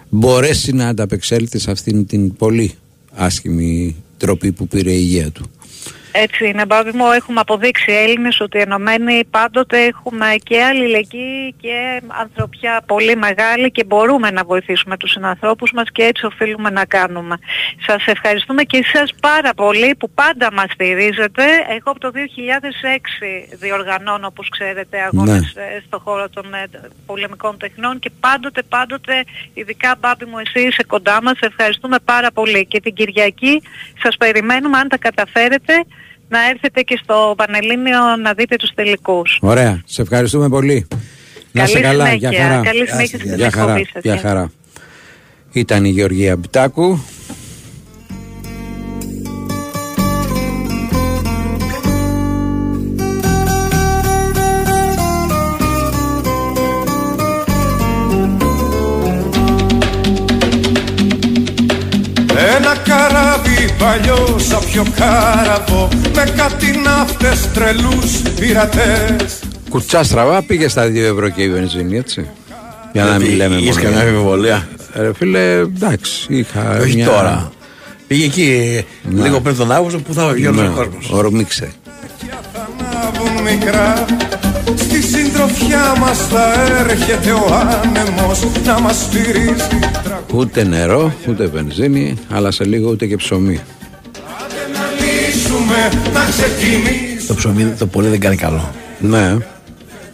μπορέσει 0.10 0.72
να 0.74 0.88
ανταπεξέλθει 0.88 1.60
σε 1.60 1.72
αυτήν 1.72 2.06
την 2.06 2.36
πολύ 2.36 2.72
άσχημη 3.12 3.96
τροπή 4.18 4.52
που 4.52 4.68
πήρε 4.68 4.92
η 4.92 4.98
υγεία 5.00 5.32
του. 5.32 5.44
Έτσι 6.16 6.48
είναι, 6.48 6.66
Μπάμπη 6.66 6.92
μου, 6.94 7.12
έχουμε 7.12 7.40
αποδείξει 7.40 7.92
Έλληνες 7.92 8.40
ότι 8.40 8.60
ενωμένοι 8.60 9.26
πάντοτε 9.26 9.84
έχουμε 9.84 10.36
και 10.44 10.64
αλληλεγγύη 10.64 11.54
και 11.62 12.02
ανθρωπιά 12.08 12.82
πολύ 12.86 13.16
μεγάλη 13.16 13.72
και 13.72 13.84
μπορούμε 13.84 14.32
να 14.32 14.44
βοηθήσουμε 14.44 14.98
τους 14.98 15.12
συνανθρώπους 15.12 15.72
μας 15.72 15.92
και 15.92 16.04
έτσι 16.04 16.26
οφείλουμε 16.26 16.70
να 16.70 16.86
κάνουμε. 16.86 17.38
Σας 17.88 18.08
ευχαριστούμε 18.08 18.64
και 18.64 18.78
εσάς 18.78 19.14
πάρα 19.22 19.54
πολύ 19.54 19.96
που 19.96 20.10
πάντα 20.10 20.52
μας 20.54 20.72
στηρίζετε. 20.72 21.44
Εγώ 21.70 21.92
από 21.92 22.00
το 22.00 22.12
2006 22.12 23.58
διοργανώνω, 23.60 24.28
όπως 24.28 24.50
ξέρετε, 24.50 25.02
αγώνες 25.02 25.54
Ναι. 25.56 25.64
ε, 25.64 25.82
στο 25.88 26.00
χώρο 26.00 26.30
των 26.30 26.54
ε, 26.54 26.64
πολεμικών 27.06 27.58
τεχνών 27.58 28.00
και 28.00 28.10
πάντοτε, 28.20 28.62
πάντοτε, 28.64 29.24
ειδικά 29.54 29.96
Μπάμπη 30.00 30.26
μου, 30.26 30.38
εσύ 30.38 30.68
είσαι 30.68 30.84
κοντά 30.88 31.22
μας. 31.22 31.40
Ευχαριστούμε 31.40 31.98
πάρα 32.06 32.32
πολύ. 32.32 32.66
Και 32.66 32.80
την 32.82 32.94
Κυριακή 32.94 33.62
σας 34.04 34.18
περιμένουμε, 34.18 34.78
αν 34.78 34.88
τα 34.88 34.98
καταφέρετε, 34.98 35.74
να 36.34 36.50
έρθετε 36.50 36.82
και 36.82 37.00
στο 37.04 37.34
Πανελλήνιο 37.38 38.00
να 38.24 38.34
δείτε 38.34 38.56
τους 38.56 38.72
τελικούς. 38.76 39.38
Ωραία, 39.42 39.82
σε 39.86 40.02
ευχαριστούμε 40.02 40.50
πολύ. 40.50 40.88
να 41.52 41.62
Καλή 41.62 41.72
είσαι 41.72 41.80
καλά, 41.82 42.06
συνέχεια. 42.06 42.30
για 42.32 42.42
χαρά. 42.44 42.62
Καλή 42.64 42.88
συνέχεια 42.88 43.20
στην 43.20 43.36
για 43.36 43.52
χαρά, 43.52 43.72
εκπομπή 43.72 43.90
σας. 43.94 44.02
για 44.04 44.14
Γεια. 44.14 44.22
χαρά. 44.22 44.52
Ήταν 45.52 45.86
η 45.86 45.90
Γεωργία 45.90 46.36
Μπιτάκου. 46.38 47.00
Καράβι 63.84 64.08
παλιό 64.08 64.38
σαν 64.40 64.60
πιο 64.72 64.86
κάραβο 64.96 65.90
Με 66.16 66.34
κάτι 66.38 66.78
ναύτες 66.84 67.52
τρελούς 67.54 68.22
πειρατές 68.40 69.40
Κουρτσά 69.70 70.04
στραβά 70.04 70.44
πήγε 70.44 70.68
στα 70.68 70.86
2 70.86 70.96
ευρώ 70.96 71.30
και 71.30 71.42
η 71.42 71.50
βενζίνη, 71.50 71.98
έτσι. 71.98 72.30
Για 72.94 73.04
να 73.04 73.14
Ε, 73.16 73.18
μην 73.20 73.36
λέμε 73.36 73.56
είχες 73.56 73.76
μόνο. 73.78 73.90
καμιά 73.90 74.00
αμφιβολία; 74.08 74.68
Ρε 74.96 75.14
φίλε, 75.14 75.52
εντάξει, 75.54 76.26
είχα. 76.28 76.78
Όχι 76.82 76.96
μια- 76.96 77.06
τώρα. 77.08 77.52
Πήγε 78.08 78.26
εκεί 78.26 78.84
Ναι. 79.04 79.22
λίγο 79.24 79.42
πριν 79.42 79.56
τον 79.58 79.72
Αύγουστο 79.72 80.00
που 80.00 80.14
θα 80.14 80.28
βγει 80.28 80.48
όλος 80.48 80.62
Ναι, 80.62 80.68
ο 80.68 80.72
κόσμος. 80.72 81.10
Ορμήξε. 81.12 81.72
Ανάβουν 84.68 84.74
μικρά 84.76 84.84
Στη 84.84 85.02
συντροφιά 85.02 85.96
μας 86.00 86.18
θα 86.28 86.54
έρχεται 86.80 87.32
ο 87.32 87.48
άνεμος 87.56 88.40
Να 88.66 88.80
μας 88.80 88.96
στηρίζει 89.02 89.80
Ούτε 90.34 90.64
νερό, 90.64 91.14
ούτε 91.30 91.46
βενζίνη, 91.46 92.18
αλλά 92.30 92.52
σε 92.52 92.64
λίγο 92.66 92.90
ούτε 92.90 93.06
και 93.06 93.16
ψωμί. 93.16 93.60
να 94.74 94.82
λύσουμε 95.00 95.90
Να 96.14 96.20
ξεκινήσουμε 96.30 97.24
Το 97.28 97.34
ψωμί 97.36 97.64
το 97.64 97.88
πολύ 97.88 98.08
δεν 98.08 98.20
κάνει 98.20 98.36
καλό. 98.36 98.72
Ναι. 99.00 99.38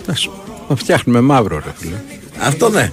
Εντάξει, 0.01 0.29
Το 0.67 0.75
φτιάχνουμε 0.75 1.21
μαύρο, 1.21 1.55
ρε 1.65 1.71
φίλε. 1.75 1.95
Αυτό 2.39 2.69
ναι. 2.69 2.91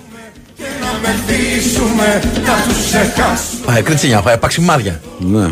να 0.81 1.09
μεθύσουμε 1.09 2.21
Να 2.47 2.65
τους 2.69 2.85
ξεχάσουμε 2.87 3.65
Πάει 3.67 3.83
κριτσίνια, 3.83 4.21
πάει 4.21 4.39
παξιμάδια. 4.39 5.01
Ναι. 5.19 5.51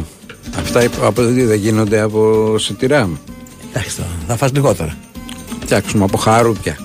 Αυτά 0.58 0.82
υπ- 0.82 1.02
από 1.04 1.22
τι 1.26 1.42
δεν 1.42 1.58
γίνονται 1.58 2.00
από 2.00 2.54
σιτηρά. 2.58 3.08
Εντάξει 3.72 3.96
τώρα, 3.96 4.08
θα 4.26 4.36
φας 4.36 4.52
λιγότερα. 4.52 4.94
Φτιάξουμε 5.64 6.04
από 6.04 6.16
χαρούπια. 6.16 6.78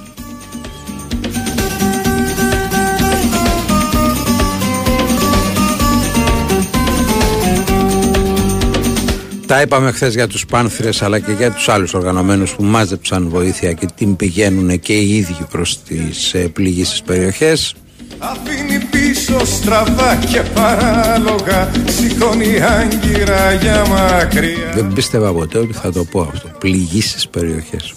Τα 9.46 9.62
είπαμε 9.62 9.92
χθες 9.92 10.14
για 10.14 10.28
τους 10.28 10.46
πάνθυρες 10.46 11.02
αλλά 11.02 11.20
και 11.20 11.32
για 11.32 11.52
τους 11.52 11.70
άλλους 11.70 11.94
οργανωμένους 11.94 12.56
που 12.56 12.64
μάζεψαν 12.64 13.30
βοήθεια 13.30 13.74
και 13.74 13.88
την 13.96 14.16
πηγαίνουν 14.16 14.80
και 14.80 14.94
οι 14.94 15.16
ίδιοι 15.16 15.46
προς 15.52 15.84
τις 15.84 16.34
ε, 16.34 16.48
πληγήσεις 16.48 17.02
περιοχές. 17.02 17.76
Αφήνει 18.20 18.86
πίσω 18.92 19.46
στραβά 19.46 20.16
και 20.16 20.42
παράλογα 20.54 21.72
Σηκώνει 21.86 22.62
άγκυρα 22.62 23.54
για 23.54 23.86
μακριά 23.88 24.72
Δεν 24.74 24.94
πίστευα 24.94 25.32
ποτέ 25.32 25.58
ότι 25.58 25.74
θα 25.74 25.92
το 25.92 26.04
πω 26.04 26.22
αυτό. 26.22 26.50
Πληγήσεις 26.60 27.28
περιοχές. 27.28 27.94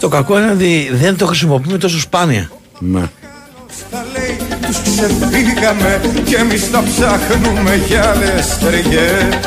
Το 0.00 0.08
κακό 0.08 0.38
είναι 0.38 0.50
ότι 0.50 0.90
δεν 0.92 1.16
το 1.16 1.26
χρησιμοποιούμε 1.26 1.78
τόσο 1.78 2.00
σπάνια. 2.00 2.50
Ναι. 2.78 3.02
Τα 3.90 4.06
λέει 4.12 4.36
τους 4.66 4.80
ξεφύγαμε 4.82 6.00
και 6.24 6.36
εμείς 6.36 6.70
τα 6.70 6.82
ψάχνουμε 6.82 7.80
για 7.86 8.10
άλλες 8.10 8.58
ταιριές 8.58 9.38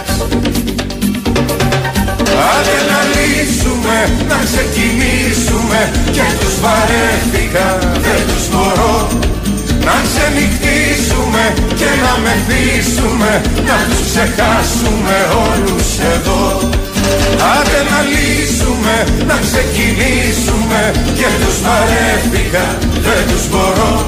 Άντε 2.51 2.77
να 2.91 2.99
λύσουμε, 3.13 3.97
να 4.27 4.37
ξεκινήσουμε 4.49 5.91
και 6.11 6.25
τους 6.39 6.59
βαρέθηκα, 6.63 7.67
δεν 8.05 8.21
τους 8.27 8.45
μπορώ 8.51 9.07
να 9.87 9.95
ξενυχτήσουμε 10.07 11.43
και 11.79 11.89
να 12.03 12.13
μεθύσουμε, 12.23 13.31
να 13.67 13.77
τους 13.89 14.01
ξεχάσουμε 14.09 15.17
όλους 15.47 15.87
εδώ 16.15 16.69
Άντε 17.55 17.79
να 17.91 17.99
λύσουμε, 18.11 18.95
να 19.27 19.37
ξεκινήσουμε 19.45 20.79
και 21.17 21.27
τους 21.41 21.57
βαρέθηκα, 21.65 22.65
δεν 23.05 23.21
τους 23.29 23.49
μπορώ 23.49 24.05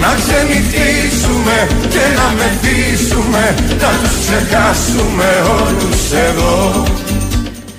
να 0.00 0.14
ξενυχτήσουμε 0.20 1.56
και 1.88 2.04
να 2.18 2.26
μεθύσουμε, 2.38 3.54
να 3.80 3.90
τους 4.00 4.16
ξεχάσουμε 4.24 5.28
όλους 5.60 6.12
εδώ 6.28 6.84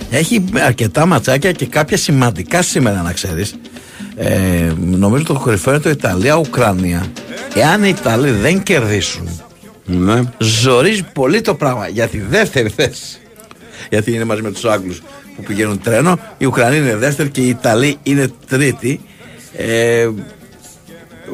Έχει 0.09 0.43
αρκετά 0.65 1.05
ματσάκια 1.05 1.51
και 1.51 1.65
κάποια 1.65 1.97
σημαντικά 1.97 2.61
σήμερα 2.61 3.01
να 3.01 3.13
ξέρεις. 3.13 3.55
Ε, 4.15 4.71
νομίζω 4.77 5.23
το 5.23 5.33
κορυφαίο 5.33 5.73
είναι 5.73 5.81
το 5.83 5.89
Ιταλία-Ουκρανία. 5.89 7.05
Εάν 7.55 7.83
οι 7.83 7.93
Ιταλοί 7.99 8.29
δεν 8.31 8.63
κερδίσουν, 8.63 9.41
ναι. 9.85 10.21
ζορίζει 10.37 11.03
πολύ 11.13 11.41
το 11.41 11.55
πράγμα 11.55 11.87
για 11.87 12.07
τη 12.07 12.19
δεύτερη 12.19 12.69
θέση. 12.69 13.19
Γιατί 13.89 14.13
είναι 14.13 14.23
μαζί 14.23 14.41
με 14.41 14.51
τους 14.51 14.65
Άγγλους 14.65 15.01
που 15.35 15.43
πηγαίνουν 15.43 15.81
τρένο. 15.81 16.19
Οι 16.37 16.45
Ουκρανοί 16.45 16.77
είναι 16.77 16.95
δεύτεροι 16.95 17.29
και 17.29 17.41
οι 17.41 17.47
Ιταλοί 17.47 17.97
είναι 18.03 18.31
τρίτοι. 18.47 19.01
Ε, 19.57 20.09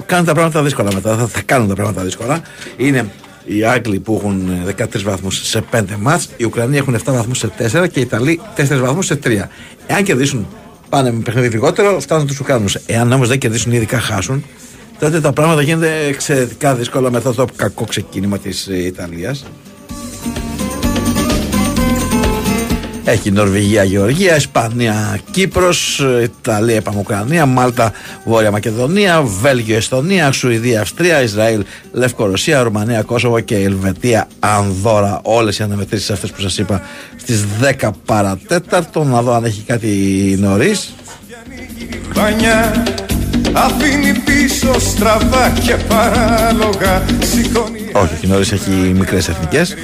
κάνουν 0.05 0.25
τα 0.25 0.33
πράγματα 0.33 0.63
δύσκολα 0.63 0.93
μετά. 0.93 1.15
Θα, 1.15 1.27
θα 1.27 1.41
κάνουν 1.45 1.67
τα 1.67 1.75
πράγματα 1.75 2.03
δύσκολα. 2.03 2.41
Είναι 2.77 3.11
οι 3.45 3.63
Άγγλοι 3.63 3.99
που 3.99 4.15
έχουν 4.15 4.63
ε, 4.67 4.85
13 4.93 5.01
βαθμούς 5.03 5.47
σε 5.47 5.63
5 5.71 5.83
μάτς, 5.99 6.29
οι 6.37 6.43
Ουκρανοί 6.43 6.77
έχουν 6.77 6.95
7 6.95 6.99
βαθμούς 7.05 7.37
σε 7.37 7.51
4 7.57 7.89
και 7.91 7.99
οι 7.99 8.01
Ιταλοί 8.01 8.41
4 8.57 8.65
βαθμούς 8.81 9.05
σε 9.05 9.19
3. 9.23 9.41
Εάν 9.87 10.03
κερδίσουν 10.03 10.47
πάνε 10.89 11.11
με 11.11 11.19
παιχνίδι 11.19 11.47
λιγότερο, 11.47 11.99
φτάνουν 11.99 12.27
τους 12.27 12.39
Ουκρανούς. 12.39 12.75
Εάν 12.85 13.11
όμως 13.11 13.27
δεν 13.27 13.37
κερδίσουν 13.37 13.71
ή 13.71 13.75
ειδικά 13.75 13.99
χάσουν, 13.99 14.45
τότε 14.99 15.21
τα 15.21 15.31
πράγματα 15.31 15.61
γίνονται 15.61 16.05
εξαιρετικά 16.05 16.75
δύσκολα 16.75 17.11
μετά 17.11 17.33
το 17.33 17.45
κακό 17.55 17.85
ξεκίνημα 17.85 18.37
της 18.37 18.67
ε, 18.67 18.93
Έχει 23.03 23.31
Νορβηγία, 23.31 23.83
Γεωργία, 23.83 24.35
Ισπανία, 24.35 25.19
Κύπρος, 25.31 26.05
Ιταλία, 26.23 26.75
είπαμε 26.75 26.99
Ουκρανία, 26.99 27.45
Μάλτα, 27.45 27.91
Βόρεια 28.25 28.51
Μακεδονία, 28.51 29.21
Βέλγιο, 29.21 29.75
Εστονία, 29.75 30.31
Σουηδία, 30.31 30.81
Αυστρία, 30.81 31.21
Ισραήλ, 31.21 31.63
Λευκορωσία, 31.91 32.61
Ρουμανία, 32.61 33.01
Κόσοβο 33.01 33.39
και 33.39 33.55
Ελβετία, 33.55 34.27
Ανδώρα. 34.39 35.19
Όλες 35.23 35.59
οι 35.59 35.63
αναμετρήσεις 35.63 36.09
αυτές 36.09 36.31
που 36.31 36.41
σας 36.41 36.57
είπα 36.57 36.81
στις 37.15 37.45
10 37.79 37.89
παρατέταρτο. 38.05 39.03
Να 39.03 39.21
δω 39.21 39.33
αν 39.33 39.43
έχει 39.43 39.61
κάτι 39.61 39.87
νωρίς. 40.39 40.93
Πανιά 42.13 42.83
αφήνει 43.53 44.13
πίσω 44.25 44.79
στραβά 44.79 45.49
και 45.63 45.75
παράλογα 45.75 47.03
Σηκώνει 47.19 47.89
Όχι, 47.93 48.13
όχι 48.13 48.27
νωρίς 48.27 48.51
έχει 48.51 48.71
μικρές 48.71 49.29
εθνικές. 49.29 49.75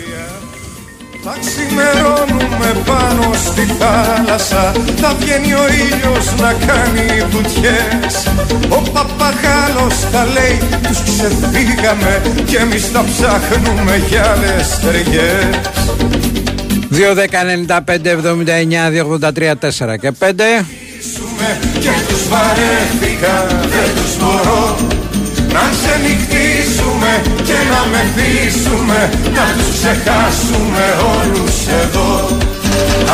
Θα 1.29 1.37
ξημερώνουμε 1.39 2.81
πάνω 2.85 3.33
στη 3.33 3.61
θάλασσα. 3.79 4.71
Θα 5.01 5.15
βγαίνει 5.19 5.53
ο 5.53 5.65
ήλιος 5.67 6.35
να 6.39 6.53
κάνει 6.53 7.25
βουτιές. 7.29 8.27
Ο 8.69 8.81
παπαγάλος 8.91 9.95
θα 10.11 10.25
λέει 10.25 10.59
τους 10.87 11.03
ξεφύγαμε 11.03 12.21
Κι 12.45 12.55
εμείς 12.55 12.91
τα 12.91 13.05
ψάχνουμε 13.05 14.03
για 14.09 14.31
άλλες 14.31 14.79
ταιριές. 14.79 15.91
2, 16.91 17.13
10, 17.13 17.43
95, 17.43 18.11
79, 18.11 18.89
283, 18.89 19.55
4 19.55 19.97
και 19.97 20.11
5. 20.11 20.65
Και 21.79 21.89
τους 22.07 22.27
βαρέθηκα 22.27 23.47
δεν 23.47 23.89
τους 23.95 24.17
μπορώ 24.17 24.96
να 25.57 25.65
ξενυχτήσουμε 25.75 27.11
και 27.47 27.57
να 27.71 27.81
μεθύσουμε 27.93 28.99
Να 29.37 29.45
τους 29.55 29.69
ξεχάσουμε 29.77 30.85
όλους 31.15 31.57
εδώ. 31.81 32.11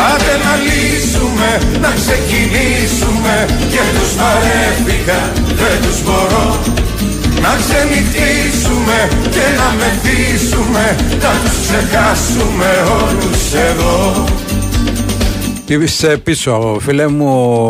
Άντε 0.10 0.36
να 0.46 0.54
λύσουμε, 0.66 1.50
να 1.84 1.92
ξεκινήσουμε 2.00 3.36
Και 3.74 3.84
τους 3.96 4.12
παρέφυγα, 4.20 5.22
δεν 5.60 5.76
τους 5.84 6.00
μπορώ. 6.06 6.48
Να 7.44 7.52
ξενυχτήσουμε 7.62 8.98
και 9.36 9.46
να 9.60 9.68
μεθύσουμε 9.80 10.86
Να 11.24 11.32
τους 11.42 11.56
ξεχάσουμε 11.64 12.70
όλους 13.02 13.44
εδώ. 13.70 14.24
Είσαι 15.82 16.18
πίσω, 16.18 16.78
φίλε 16.82 17.08
μου, 17.08 17.28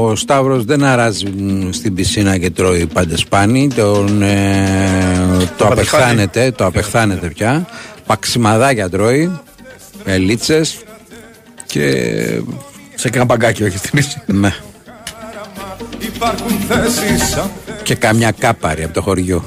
ο 0.09 0.15
Σταύρος 0.15 0.65
δεν 0.65 0.83
αράζει 0.83 1.25
μ, 1.25 1.71
στην 1.71 1.93
πισίνα 1.93 2.37
και 2.37 2.49
τρώει 2.49 2.85
παντεσπάνι, 2.85 3.67
τον, 3.75 4.21
ε, 4.21 5.49
το 5.57 5.67
απεχθάνεται, 5.67 6.51
το 6.51 6.65
απεχθάνεται 6.65 7.27
πια, 7.27 7.67
παξιμαδάκια 8.05 8.89
τρώει, 8.89 9.39
ελίτσες 10.05 10.77
και... 11.65 12.41
Σε 12.95 13.09
κάνα 13.09 13.25
παγκάκι, 13.25 13.63
όχι 13.63 13.77
στην 13.77 13.91
πισίνα. 13.91 14.23
Ναι. 14.25 14.55
Υπάρχουν 15.99 16.51
θέσεις 16.67 17.37
Και 17.83 17.95
καμιά 17.95 18.31
κάπαρη 18.31 18.83
από 18.83 18.93
το 18.93 19.01
χωριό. 19.01 19.45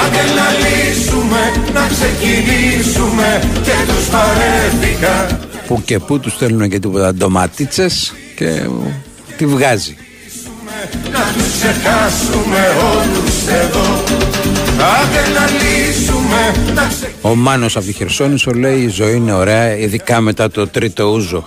Άντε 0.00 0.22
να 0.36 0.48
λύσουμε, 0.62 1.40
να 1.72 1.88
ξεκινήσουμε 1.88 3.42
και 3.62 3.72
τους 3.86 4.10
βαρέθηκα 4.10 5.47
Που 5.68 5.82
και 5.84 5.98
που 5.98 6.20
τους 6.20 6.32
στέλνουν 6.32 6.68
και 6.68 6.78
τίποτα 6.78 7.14
ντοματίτσες 7.14 8.12
και 8.36 8.62
τη 9.36 9.46
βγάζει. 9.46 9.96
να 11.12 11.18
τους 11.34 11.52
ξεχάσουμε 11.52 12.76
όλους 12.94 13.46
εδώ 13.46 14.02
Άντε 14.78 15.38
να 15.38 15.46
λύσουμε, 15.60 16.72
να 16.74 16.82
ξεκινήσουμε 16.82 17.18
Ο 17.20 17.34
Μάνος 17.34 17.76
από 17.76 17.86
τη 17.86 17.92
Χερσόνησο 17.92 18.50
λέει 18.50 18.80
η 18.80 18.88
ζωή 18.88 19.16
είναι 19.16 19.32
ωραία 19.32 19.76
ειδικά 19.76 20.20
μετά 20.20 20.50
το 20.50 20.68
τρίτο 20.68 21.04
ούζο. 21.04 21.44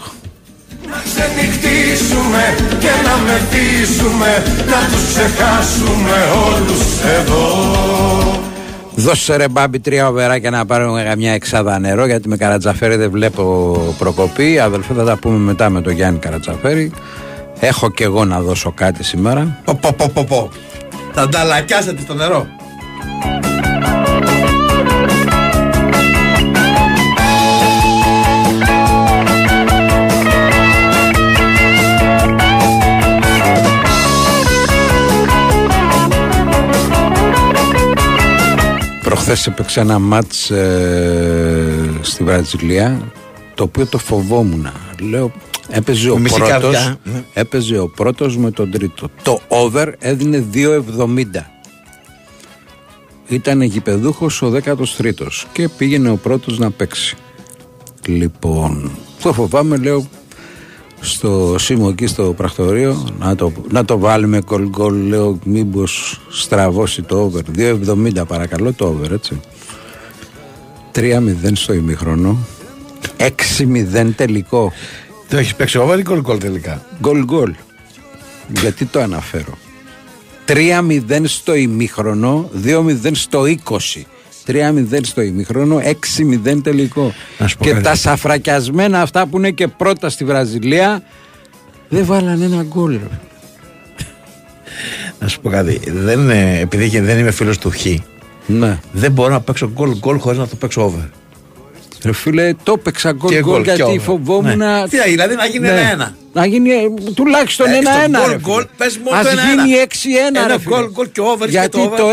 Να 0.89 1.01
ξενυχτήσουμε 1.03 2.55
και 2.79 2.89
να 3.05 3.17
μεθύσουμε 3.17 4.43
Να 4.65 4.89
τους 4.91 5.03
ξεχάσουμε 5.09 6.17
όλους 6.45 6.79
εδώ 6.79 6.90
Δώσε 9.03 9.35
ρε 9.35 9.47
μπάμπι 9.47 9.79
τρία 9.79 10.07
οβεράκια 10.07 10.49
να 10.49 10.65
πάρουμε 10.65 11.03
καμιά 11.03 11.33
εξάδα 11.33 11.79
νερό 11.79 12.05
γιατί 12.05 12.27
με 12.27 12.37
Καρατζαφέρη 12.37 12.95
δεν 12.95 13.11
βλέπω 13.11 13.73
προκοπή. 13.97 14.59
Αδελφέ 14.59 14.93
θα 14.93 15.03
τα 15.03 15.17
πούμε 15.17 15.37
μετά 15.37 15.69
με 15.69 15.81
τον 15.81 15.93
Γιάννη 15.93 16.19
Καρατζαφέρη. 16.19 16.91
Έχω 17.59 17.91
και 17.91 18.03
εγώ 18.03 18.25
να 18.25 18.41
δώσω 18.41 18.71
κάτι 18.71 19.03
σήμερα. 19.03 19.61
Πω, 19.65 19.79
πω, 19.81 19.93
πω, 19.97 20.11
πω, 20.13 20.25
πω. 20.27 20.49
Θα 21.13 21.27
νταλακιάσετε 21.27 22.01
στο 22.01 22.13
νερό. 22.13 22.47
Προχθές 39.31 39.53
έπαιξε 39.53 39.79
ένα 39.79 39.99
μάτς 39.99 40.49
ε, 40.49 41.89
στη 42.01 42.23
Βραζιλία 42.23 43.11
το 43.55 43.63
οποίο 43.63 43.85
το 43.85 43.97
φοβόμουν. 43.97 44.71
Λέω 44.99 45.31
έπαιζε 45.69 46.09
ο, 46.09 46.17
μισή 46.17 46.35
πρώτος, 46.35 46.49
καρδιά, 46.49 46.99
ναι. 47.03 47.23
έπαιζε 47.33 47.77
ο 47.77 47.87
πρώτος 47.87 48.37
με 48.37 48.51
τον 48.51 48.71
τρίτο. 48.71 49.09
Το 49.23 49.39
over 49.47 49.87
έδινε 49.99 50.45
2,70. 50.53 51.23
Ήταν 53.27 53.61
γηπεδούχος 53.61 54.41
ο 54.41 54.51
13ος 54.63 55.43
και 55.51 55.69
πήγαινε 55.69 56.09
ο 56.09 56.15
πρώτος 56.15 56.59
να 56.59 56.71
παίξει. 56.71 57.15
Λοιπόν, 58.05 58.91
το 59.21 59.33
φοβάμαι 59.33 59.77
λέω 59.77 60.07
στο 61.01 61.55
Σίμω 61.59 61.87
εκεί 61.91 62.07
στο 62.07 62.33
πρακτορείο 62.33 63.07
να 63.19 63.35
το, 63.35 63.51
να 63.69 63.85
το 63.85 63.99
βάλουμε 63.99 64.41
κολ 64.41 64.69
γκολ 64.69 65.07
λέω 65.07 65.39
μήπως 65.43 66.21
στραβώσει 66.29 67.01
το 67.01 67.31
over. 67.31 67.57
2,70 67.57 68.27
παρακαλώ 68.27 68.73
το 68.73 68.85
over 68.85 69.11
έτσι. 69.11 69.39
3-0 70.95 71.19
στο 71.53 71.73
ημιχρονό 71.73 72.37
6-0 73.17 74.09
τελικό. 74.15 74.71
Το 75.29 75.37
έχεις 75.37 75.55
παίξει 75.55 75.77
over 75.77 75.99
ή 75.99 76.01
γκολ 76.01 76.21
γκολ 76.21 76.37
τελικά; 76.37 76.85
γκολ 77.01 77.23
γκολ 77.23 77.53
γιατί 78.59 78.85
το 78.85 78.99
αναφέρω. 79.01 79.57
3-0 80.47 81.21
στο 81.23 81.55
ημιχρονό 81.55 82.49
2-0 82.65 83.11
στο 83.11 83.43
20 83.43 84.01
3-0 84.51 84.99
στο 85.01 85.21
ημιχρόνο, 85.21 85.79
6-0 85.83 86.61
τελικό. 86.63 87.13
Να 87.37 87.47
σου 87.47 87.57
πω 87.57 87.63
Και 87.63 87.71
κάτι. 87.71 87.83
τα 87.83 87.95
σαφρακιασμένα 87.95 89.01
αυτά 89.01 89.27
που 89.27 89.37
είναι 89.37 89.51
και 89.51 89.67
πρώτα 89.67 90.09
στη 90.09 90.25
Βραζιλία 90.25 91.03
δεν 91.89 92.05
βάλανε 92.05 92.45
ένα 92.45 92.63
γκολ. 92.63 92.91
ρε. 92.91 93.17
Να 95.19 95.27
σου 95.27 95.39
πω 95.41 95.49
κάτι. 95.49 95.79
Δεν, 95.91 96.19
είναι- 96.19 96.59
επειδή 96.59 96.89
και 96.89 97.01
δεν 97.01 97.19
είμαι 97.19 97.31
φίλος 97.31 97.57
του 97.57 97.69
Χ, 97.71 97.85
Ναι. 98.47 98.79
δεν 98.91 99.11
μπορώ 99.11 99.33
να 99.33 99.41
παίξω 99.41 99.71
γκολ 99.73 99.97
γκολ 99.97 100.17
χωρίς 100.19 100.37
να 100.39 100.47
το 100.47 100.55
παίξω 100.55 100.81
over. 100.85 101.09
Ρε 102.03 102.13
φίλε, 102.13 102.53
το 102.63 102.71
έπαιξα 102.77 103.11
γκολ 103.11 103.29
Και 103.31 103.39
γκολ 103.41 103.53
γκολ 103.53 103.63
και 103.63 103.71
γιατί 103.71 103.91
over. 103.91 103.99
φοβόμουν. 104.03 104.57
Ναι. 104.57 104.87
Τι, 104.89 105.01
δηλαδή 105.01 105.35
να 105.35 105.45
γίνει 105.45 105.59
Ναι. 105.67 105.79
ένα-ένα. 105.79 106.15
Να 106.33 106.45
γίνει 106.45 106.69
ε, 106.71 106.89
τουλάχιστον 107.15 107.67
Ε, 107.67 107.69
στο 107.71 107.77
ένα-ένα. 107.79 108.19
γκολ 108.19 108.29
ρε 108.31 108.37
φίλε. 108.37 108.53
γκολ, 108.53 108.65
πες 108.77 108.97
μόνο 108.97 109.17
Ας 109.17 109.23
το 109.23 109.29
ένα-ένα. 109.31 109.63
γίνει 109.65 109.77
6-1. 109.77 110.37
Ένα 110.37 110.47
ρε 110.47 110.59
φίλε. 110.59 110.75
γκολ 110.75 110.91
γκολ 110.91 111.11
και 111.11 111.21
over 111.21 111.45
και 111.45 111.51
Γιατί 111.51 111.77
το 111.77 111.81
over. 111.83 111.97
το 111.97 112.09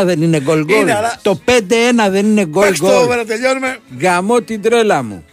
6-1 0.00 0.04
δεν 0.04 0.22
είναι 0.22 0.40
γκολ 0.40 0.64
γκολ. 0.64 0.80
Είναι, 0.80 0.94
αλλά- 0.94 1.18
Το 1.22 1.40
5-1 1.44 2.10
δεν 2.10 2.26
είναι 2.26 2.46
γκολ 2.46 2.64
Παίξ 2.64 2.78
το 2.78 2.86
γκολ. 2.86 2.94
over 3.02 3.16
να 3.16 3.24
τελειώνουμε. 3.24 3.76
Γαμώ 4.00 4.40
την 4.40 4.62
τρέλα 4.62 5.02
μου. 5.02 5.24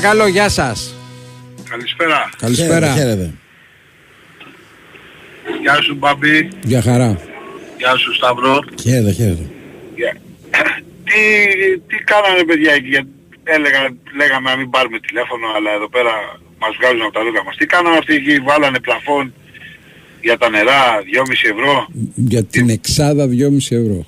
Παρακαλώ, 0.00 0.26
γεια 0.26 0.48
σας. 0.48 0.94
Καλησπέρα. 1.70 2.30
Καλησπέρα. 2.38 2.92
Χαίρετε. 2.94 3.30
Γεια 5.62 5.74
σου 5.82 5.94
Μπαμπή. 5.94 6.48
Γεια 6.64 6.82
χαρά. 6.82 7.20
Γεια 7.78 7.96
σου 7.96 8.14
Σταυρό. 8.14 8.58
Χαίρετε, 8.82 9.12
χαίρετε. 9.12 9.44
Γεια. 9.96 10.12
τι, 11.08 11.20
τι 11.88 11.96
κάνανε 12.04 12.44
παιδιά 12.44 12.72
εκεί, 12.72 12.88
γιατί 12.88 13.08
έλεγα, 13.44 13.80
λέγαμε 14.20 14.50
να 14.50 14.56
μην 14.56 14.70
πάρουμε 14.70 14.98
τηλέφωνο, 15.00 15.46
αλλά 15.56 15.70
εδώ 15.78 15.88
πέρα 15.88 16.12
μας 16.58 16.72
βγάζουν 16.78 17.02
από 17.02 17.12
τα 17.12 17.22
λούκα 17.22 17.44
μας. 17.44 17.56
Τι 17.56 17.66
κάνανε 17.66 17.96
αυτοί 17.96 18.14
εκεί, 18.14 18.34
βάλανε 18.48 18.78
πλαφόν 18.80 19.34
για 20.22 20.36
τα 20.38 20.48
νερά, 20.50 20.82
2,5 21.04 21.48
ευρώ, 21.54 21.86
Για 22.14 22.44
την 22.44 22.68
εξάδα 22.70 23.26
2,5 23.26 23.76
ευρώ. 23.80 24.06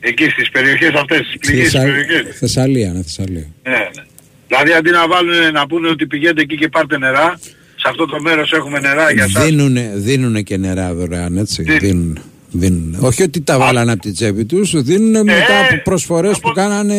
εκεί 0.00 0.28
στις 0.30 0.50
περιοχές 0.50 0.92
αυτές, 0.94 1.18
στις 1.26 1.38
πληγές 1.38 1.70
Θεσσα- 1.70 1.82
περιοχές. 1.84 2.38
Θεσσαλία, 2.38 2.92
ναι, 2.92 3.02
Θεσσαλία. 3.02 3.46
Ναι, 3.62 3.70
ναι. 3.96 4.02
Δηλαδή 4.48 4.72
αντί 4.72 4.90
να 4.90 5.08
βάλουν 5.08 5.52
να 5.52 5.66
πούνε 5.66 5.88
ότι 5.88 6.06
πηγαίνετε 6.06 6.40
εκεί 6.40 6.56
και 6.56 6.68
πάρτε 6.68 6.98
νερά, 6.98 7.38
σε 7.76 7.88
αυτό 7.88 8.06
το 8.06 8.20
μέρος 8.20 8.52
έχουμε 8.52 8.78
νερά 8.80 9.12
για 9.12 9.28
σας. 9.28 9.44
Δίνουνε, 9.44 9.92
δίνουνε 9.94 10.42
και 10.42 10.56
νερά 10.56 10.94
δωρεάν, 10.94 11.36
έτσι. 11.36 11.62
Δίνουνε. 11.62 12.20
Δίνουνε. 12.50 12.98
Όχι 13.00 13.22
ότι 13.22 13.40
τα 13.40 13.58
βάλανε 13.58 13.92
από 13.92 14.00
την 14.00 14.14
τσέπη 14.14 14.44
τους, 14.44 14.82
δίνουν 14.82 15.24
μετά 15.24 15.56
από 15.60 15.82
προσφορές 15.84 16.38
που 16.40 16.52
κάνανε 16.52 16.96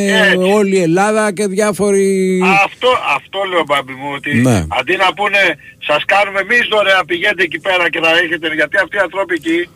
όλη 0.58 0.76
η 0.76 0.82
Ελλάδα 0.82 1.32
και 1.32 1.47
διάφοροι... 1.47 2.41
Αυτό, 2.66 2.89
αυτό 3.16 3.39
λέω 3.50 3.64
μπαμπι 3.68 3.93
μου, 3.93 4.10
ότι 4.16 4.32
Ναι. 4.41 4.66
αντί 4.80 4.95
να 5.04 5.14
πούνε 5.18 5.41
σας 5.88 6.02
κάνουμε 6.06 6.39
εμείς 6.39 6.64
δωρεά 6.72 7.02
πηγαίνετε 7.06 7.43
εκεί 7.43 7.60
πέρα 7.60 7.89
και 7.89 8.00
θα 8.04 8.12
έχετε, 8.24 8.47
γιατί 8.60 8.78
αυτοί 8.84 8.95
οι 8.95 9.00
άνθρωποι 9.08 9.34
εκεί 9.41 9.70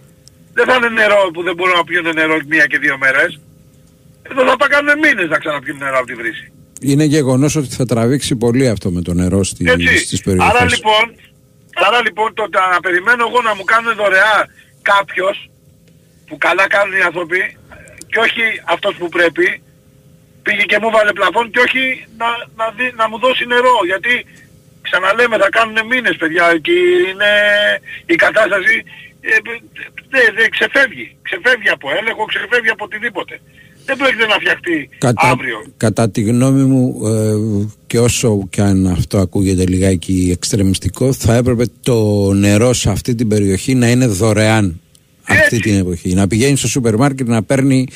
δεν 0.53 0.65
θα 0.69 0.75
είναι 0.75 0.89
νερό 0.89 1.19
που 1.33 1.41
δεν 1.47 1.53
μπορούν 1.55 1.75
να 1.81 1.83
πιούν 1.83 2.07
νερό 2.19 2.35
μία 2.47 2.65
και 2.71 2.77
δύο 2.83 2.95
μέρες. 3.03 3.39
Εδώ 4.29 4.41
θα 4.49 4.55
πάνε 4.57 4.93
μήνες 5.03 5.29
να 5.33 5.37
ξαναπιούν 5.37 5.77
νερό 5.77 5.97
από 5.97 6.07
τη 6.11 6.15
βρύση. 6.21 6.45
Είναι 6.83 7.03
γεγονός 7.03 7.55
ότι 7.55 7.67
θα 7.75 7.85
τραβήξει 7.85 8.35
πολύ 8.35 8.67
αυτό 8.69 8.91
με 8.91 9.01
το 9.01 9.13
νερό 9.13 9.43
στη, 9.43 9.65
Έτσι. 9.69 9.97
στις 9.97 10.21
περιοχές. 10.21 10.53
Άρα 10.53 10.63
λοιπόν, 10.69 11.03
άρα 11.87 12.01
λοιπόν 12.01 12.33
το 12.33 12.43
να 12.73 12.79
περιμένω 12.79 13.25
εγώ 13.27 13.41
να 13.41 13.55
μου 13.55 13.63
κάνουν 13.63 13.95
δωρεά 13.95 14.47
κάποιος 14.81 15.49
που 16.27 16.37
καλά 16.37 16.67
κάνουν 16.67 16.97
οι 16.97 17.01
άνθρωποι 17.01 17.57
και 18.07 18.19
όχι 18.19 18.41
αυτός 18.63 18.93
που 18.95 19.09
πρέπει 19.09 19.61
πήγε 20.43 20.63
και 20.71 20.79
μου 20.81 20.89
βάλε 20.95 21.11
πλαφόν 21.13 21.51
και 21.51 21.59
όχι 21.59 22.05
να, 22.17 22.27
να, 22.59 22.65
δει- 22.77 22.95
να 22.95 23.09
μου 23.09 23.17
δώσει 23.19 23.45
νερό. 23.45 23.75
Γιατί 23.85 24.25
ξαναλέμε 24.81 25.37
θα 25.37 25.49
κάνουν 25.57 25.77
μήνες 25.91 26.15
παιδιά 26.21 26.45
και 26.65 26.71
είναι 27.09 27.31
η 28.05 28.15
κατάσταση 28.15 28.75
ε, 29.21 29.37
δεν 30.13 30.27
δεν 30.37 30.49
ξεφεύγει. 30.55 31.07
Ξεφεύγει 31.27 31.69
από 31.69 31.87
έλεγχο, 31.99 32.25
ξεφεύγει 32.25 32.69
από 32.75 32.83
οτιδήποτε. 32.87 33.35
Δεν 33.85 33.97
πρόκειται 33.97 34.25
να 34.25 34.33
φτιαχτεί 34.33 34.89
Κατά, 34.97 35.29
αύριο. 35.29 35.63
κατά 35.77 36.09
τη 36.09 36.21
γνώμη 36.21 36.63
μου 36.63 37.01
ε, 37.07 37.67
και 37.87 37.99
όσο 37.99 38.47
και 38.49 38.61
αν 38.61 38.87
αυτό 38.87 39.17
ακούγεται 39.17 39.65
λιγάκι 39.65 40.29
εξτρεμιστικό 40.31 41.13
θα 41.13 41.35
έπρεπε 41.35 41.65
το 41.81 42.31
νερό 42.33 42.73
σε 42.73 42.89
αυτή 42.89 43.15
την 43.15 43.27
περιοχή 43.27 43.75
να 43.75 43.89
είναι 43.89 44.07
δωρεάν 44.07 44.79
αυτή 45.27 45.59
την 45.59 45.77
εποχή. 45.77 46.13
Να 46.13 46.27
πηγαίνει 46.27 46.55
στο 46.57 46.67
σούπερ 46.67 46.95
μάρκετ 46.95 47.27
να 47.27 47.43
παίρνει 47.43 47.87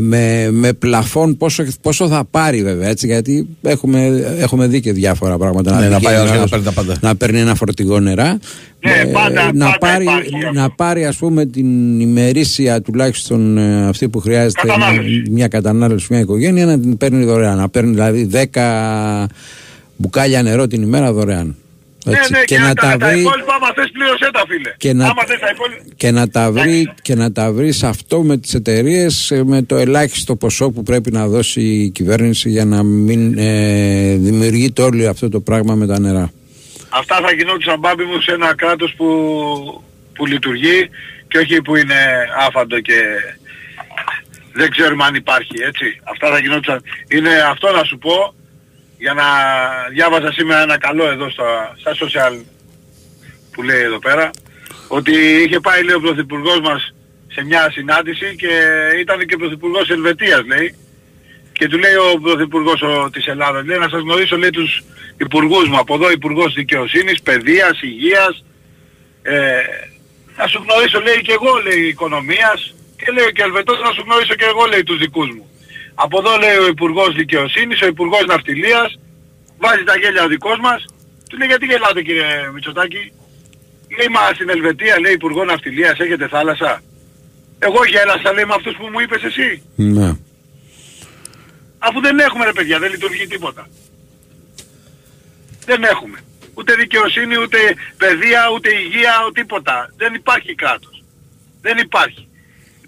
με, 0.00 0.48
με 0.50 0.72
πλαφόν 0.72 1.36
πόσο, 1.36 1.64
πόσο 1.80 2.08
θα 2.08 2.24
πάρει 2.30 2.62
βέβαια 2.62 2.88
έτσι 2.88 3.06
γιατί 3.06 3.46
έχουμε, 3.62 4.06
έχουμε 4.38 4.66
δει 4.66 4.80
και 4.80 4.92
διάφορα 4.92 5.38
πράγματα 5.38 5.80
Ναι, 5.80 5.88
να 5.88 6.00
πάει 6.00 6.00
πηγαίνει 6.00 6.16
ο 6.16 6.20
άλλος 6.20 6.30
ο 6.30 6.30
και 6.30 6.34
να 6.34 6.38
άλλος 6.38 6.50
παίρνει 6.50 6.64
τα 6.64 6.72
πάντα. 6.72 6.96
να 7.00 7.16
παίρνει 7.16 7.40
ένα 7.40 7.54
φορτηγό 7.54 8.00
νερά 8.00 8.38
Ναι, 8.84 8.92
Ε, 8.92 9.04
πάντα- 9.04 9.52
να, 9.54 9.64
πάντα 9.66 9.78
πάρει, 9.78 10.04
υπάρχει 10.04 10.34
αυτό. 10.46 10.60
να 10.60 10.70
πάρει 10.70 11.04
ας 11.06 11.16
πούμε 11.16 11.46
την 11.46 12.00
ημερήσια 12.00 12.82
τουλάχιστον 12.82 13.58
ε, 13.58 13.86
αυτή 13.88 14.08
που 14.08 14.18
χρειάζεται 14.20 14.60
Κατανάλωση. 14.66 15.08
μια, 15.08 15.22
μια 15.30 15.48
κατανάλωση 15.48 16.06
μια 16.10 16.20
οικογένεια 16.20 16.66
να 16.66 16.78
την 16.80 16.96
παίρνει 16.96 17.24
δωρεάν 17.24 17.56
να 17.56 17.68
παίρνει 17.68 17.90
δηλαδή 17.90 18.28
10 18.52 19.26
μπουκάλια 19.96 20.42
νερό 20.42 20.66
την 20.66 20.82
ημέρα 20.82 21.12
δωρεάν 21.12 21.46
Ναι, 21.46 21.52
Έτσι, 22.06 22.32
ναι, 22.32 22.44
και, 22.44 22.58
να 22.58 22.74
τα 22.74 22.96
τα 22.98 23.08
βρει 23.08 23.20
υπόλοιπα 23.20 23.54
άμα 23.54 23.72
θες 23.74 23.90
πλήρωσέ 23.92 24.30
τα 24.32 24.44
φίλε. 24.48 24.74
Και 24.76 24.92
να- 24.92 25.04
Άμα 25.04 25.24
θες 25.26 25.38
τα 25.38 25.48
υπόλοιπα... 25.54 25.82
και 25.96 26.10
να 26.10 26.28
τα 26.28 26.52
βρει 26.52 26.92
και 27.02 27.14
να 27.14 27.32
τα 27.32 27.52
βρει 27.52 27.72
σε 27.72 27.86
αυτό 27.86 28.22
με 28.22 28.36
τις 28.38 28.54
εταιρείες 28.54 29.32
με 29.44 29.62
το 29.62 29.76
ελάχιστο 29.76 30.36
ποσό 30.36 30.70
που 30.70 30.82
πρέπει 30.82 31.10
να 31.12 31.26
δώσει 31.28 31.60
η 31.60 31.90
κυβέρνηση 31.90 32.50
για 32.50 32.64
να 32.64 32.82
μην 32.82 33.38
ε, 33.38 34.14
δημιουργείται 34.16 34.82
όλο 34.82 35.10
αυτό 35.10 35.28
το 35.28 35.40
πράγμα 35.40 35.74
με 35.74 35.86
τα 35.86 35.98
νερά. 35.98 36.32
Αυτά 36.88 37.16
θα 37.22 37.32
γινόντουσαν 37.32 37.78
μπάμπι 37.78 38.04
μου 38.04 38.20
σε 38.20 38.32
ένα 38.32 38.54
κράτος 38.54 38.94
που, 38.96 39.06
που 40.14 40.26
λειτουργεί 40.26 40.88
και 41.28 41.38
όχι 41.38 41.62
που 41.62 41.76
είναι 41.76 41.94
άφαντο 42.46 42.80
και 42.80 43.00
δεν 44.52 44.70
ξέρουμε 44.70 45.04
αν 45.04 45.14
υπάρχει 45.14 45.54
έτσι. 45.66 46.00
Αυτά 46.12 46.28
θα 46.30 46.38
γινόντουσαν. 46.38 46.82
Είναι 47.08 47.30
αυτό 47.50 47.72
να 47.72 47.84
σου 47.84 47.98
πω 47.98 48.34
για 49.04 49.14
να 49.14 49.28
διάβαζα 49.90 50.32
σήμερα 50.32 50.62
ένα 50.62 50.78
καλό 50.78 51.04
εδώ 51.08 51.30
στα, 51.30 51.76
στα 51.80 51.92
social 52.00 52.34
που 53.52 53.62
λέει 53.62 53.82
εδώ 53.82 53.98
πέρα 53.98 54.30
ότι 54.88 55.12
είχε 55.42 55.60
πάει 55.60 55.82
λέει 55.82 55.94
ο 55.94 56.00
Πρωθυπουργός 56.00 56.60
μας 56.60 56.94
σε 57.26 57.44
μια 57.44 57.70
συνάντηση 57.70 58.36
και 58.36 58.52
ήταν 59.00 59.26
και 59.26 59.36
Πρωθυπουργός 59.36 59.90
Ελβετίας 59.90 60.42
λέει. 60.46 60.74
Και 61.52 61.68
του 61.68 61.78
λέει 61.78 61.94
ο 61.94 62.18
Πρωθυπουργός 62.20 62.82
ο, 62.82 63.10
της 63.10 63.26
Ελλάδας, 63.26 63.64
λέει 63.64 63.78
να 63.78 63.88
σας 63.88 64.00
γνωρίσω 64.00 64.36
λέει 64.36 64.50
τους 64.50 64.82
υπουργούς 65.16 65.68
μου, 65.68 65.78
από 65.78 65.94
εδώ 65.94 66.10
Υπουργός 66.10 66.54
Δικαιοσύνης, 66.54 67.22
Παιδείας, 67.22 67.82
Υγείας, 67.82 68.44
ε, 69.22 69.60
να 70.36 70.46
σου 70.46 70.64
γνωρίσω 70.66 71.00
λέει 71.00 71.20
και 71.22 71.32
εγώ 71.32 71.52
λέει 71.66 71.88
Οικονομίας 71.88 72.74
και 72.96 73.12
λέει 73.12 73.32
και 73.32 73.42
ο 73.42 73.44
Ελβετός 73.44 73.80
να 73.80 73.92
σου 73.92 74.02
γνωρίσω 74.06 74.34
και 74.34 74.44
εγώ 74.44 74.64
λέει 74.64 74.82
τους 74.82 74.98
δικούς 74.98 75.28
μου. 75.34 75.48
Από 75.94 76.18
εδώ 76.18 76.36
λέει 76.36 76.56
ο 76.56 76.66
Υπουργός 76.66 77.14
Δικαιοσύνης, 77.14 77.82
ο 77.82 77.86
Υπουργός 77.86 78.24
Ναυτιλίας, 78.24 78.98
βάζει 79.58 79.84
τα 79.84 79.96
γέλια 79.96 80.24
ο 80.24 80.28
δικός 80.28 80.58
μας, 80.58 80.84
του 81.28 81.36
λέει 81.36 81.48
γιατί 81.48 81.66
γελάτε 81.66 82.02
κύριε 82.02 82.50
Μητσοτάκη, 82.54 83.12
λέει 83.98 84.08
μα 84.10 84.34
στην 84.34 84.48
Ελβετία 84.48 85.00
λέει 85.00 85.12
Υπουργό 85.12 85.44
Ναυτιλίας 85.44 85.98
έχετε 85.98 86.28
θάλασσα. 86.28 86.82
Εγώ 87.58 87.84
γέλασα 87.84 88.32
λέει 88.32 88.44
με 88.44 88.54
αυτούς 88.54 88.76
που 88.76 88.88
μου 88.92 89.00
είπες 89.00 89.22
εσύ. 89.22 89.62
Ναι. 89.76 90.16
Αφού 91.78 92.00
δεν 92.00 92.18
έχουμε 92.18 92.44
ρε 92.44 92.52
παιδιά, 92.52 92.78
δεν 92.78 92.90
λειτουργεί 92.90 93.26
τίποτα. 93.26 93.68
Δεν 95.64 95.82
έχουμε. 95.82 96.18
Ούτε 96.54 96.74
δικαιοσύνη, 96.74 97.38
ούτε 97.38 97.58
παιδεία, 97.96 98.50
ούτε 98.54 98.74
υγεία, 98.74 99.14
ούτε 99.26 99.40
τίποτα. 99.40 99.92
Δεν 99.96 100.14
υπάρχει 100.14 100.54
κράτος. 100.54 101.02
Δεν 101.60 101.78
υπάρχει. 101.78 102.28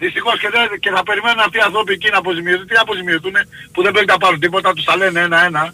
Δυστυχώς 0.03 0.39
και, 0.39 0.49
δεν- 0.55 0.79
και 0.83 0.89
θα 0.95 1.03
περιμένουν 1.03 1.39
αυτοί 1.39 1.57
οι 1.57 1.65
άνθρωποι 1.69 1.91
εκεί 1.93 2.09
να 2.11 2.17
αποζημιωθούν. 2.17 2.67
Τι 2.67 2.73
να 2.73 2.81
αποζημιωθούν 2.81 3.35
που 3.73 3.79
δεν 3.83 3.91
πρέπει 3.91 4.11
να 4.15 4.17
πάρουν 4.17 4.39
τίποτα, 4.39 4.73
τους 4.73 4.85
τα 4.89 4.95
λένε 4.97 5.19
ένα-ένα. 5.27 5.73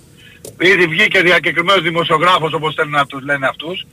Ήδη 0.60 0.86
βγήκε 0.94 1.20
διακεκριμένος 1.22 1.82
δημοσιογράφος 1.84 2.54
όπως 2.54 2.74
θέλουν 2.76 2.92
να 2.92 3.06
τους 3.06 3.22
λένε 3.24 3.48
αυτούς 3.48 3.86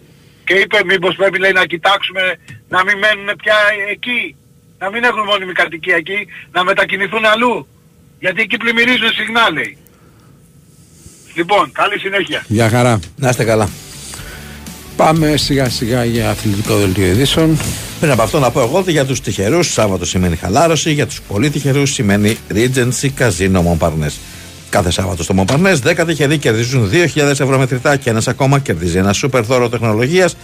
και 0.47 0.55
είπε 0.55 0.79
μήπως 0.87 1.15
πρέπει 1.17 1.39
λέει 1.39 1.53
να 1.53 1.65
κοιτάξουμε 1.73 2.23
να 2.69 2.85
μην 2.85 2.97
μένουν 2.99 3.29
πια 3.43 3.57
εκεί. 3.91 4.35
Να 4.79 4.91
μην 4.91 5.05
έχουν 5.05 5.23
μόνιμη 5.25 5.53
κατοικία 5.53 5.97
εκεί, 5.97 6.27
να 6.53 6.65
μετακινηθούν 6.65 7.25
αλλού. 7.25 7.69
Γιατί 8.21 8.41
εκεί 8.43 8.57
πλημμυρίζουν 8.57 9.13
συχνά 9.13 9.51
λέει. 9.51 9.77
Λοιπόν, 11.35 11.73
καλή 11.73 11.99
συνέχεια. 11.99 12.45
Γεια 12.49 12.69
χαρά. 12.69 13.01
Να 13.17 13.29
είστε 13.29 13.45
καλά. 13.45 13.69
Πάμε 14.97 15.37
σιγά 15.37 15.69
σιγά 15.69 16.05
για 16.05 16.31
αθλητικό 16.31 16.77
δελτίο 16.79 17.07
ειδήσεων. 17.07 17.59
Πριν 18.01 18.13
από 18.13 18.23
αυτό 18.23 18.39
να 18.39 18.51
πω 18.51 18.61
εγώ 18.61 18.79
ότι 18.79 18.91
για 18.91 19.05
τους 19.05 19.21
τυχερούς 19.21 19.73
Σάββατο 19.73 20.05
σημαίνει 20.05 20.37
χαλάρωση, 20.37 20.93
για 20.93 21.07
τους 21.07 21.21
πολύ 21.29 21.51
τυχερούς 21.51 21.93
σημαίνει 21.93 22.37
Regency 22.55 23.09
Casino 23.19 23.63
Montparnasse. 23.63 24.19
Κάθε 24.69 24.91
Σάββατο 24.91 25.23
στο 25.23 25.35
Montparnasse 25.39 25.79
10 25.85 26.05
τυχεροί 26.07 26.39
κερδίζουν 26.39 26.91
2.000 26.93 27.17
ευρώ 27.17 27.59
μετρητά 27.59 27.97
και 27.97 28.11
ένας 28.11 28.29
ακόμα 28.29 28.59
κερδίζει 28.59 28.99
ένα 28.99 29.13
σούπερ 29.13 29.45
δώρο 29.45 29.69
τεχνολογίας 29.69 30.37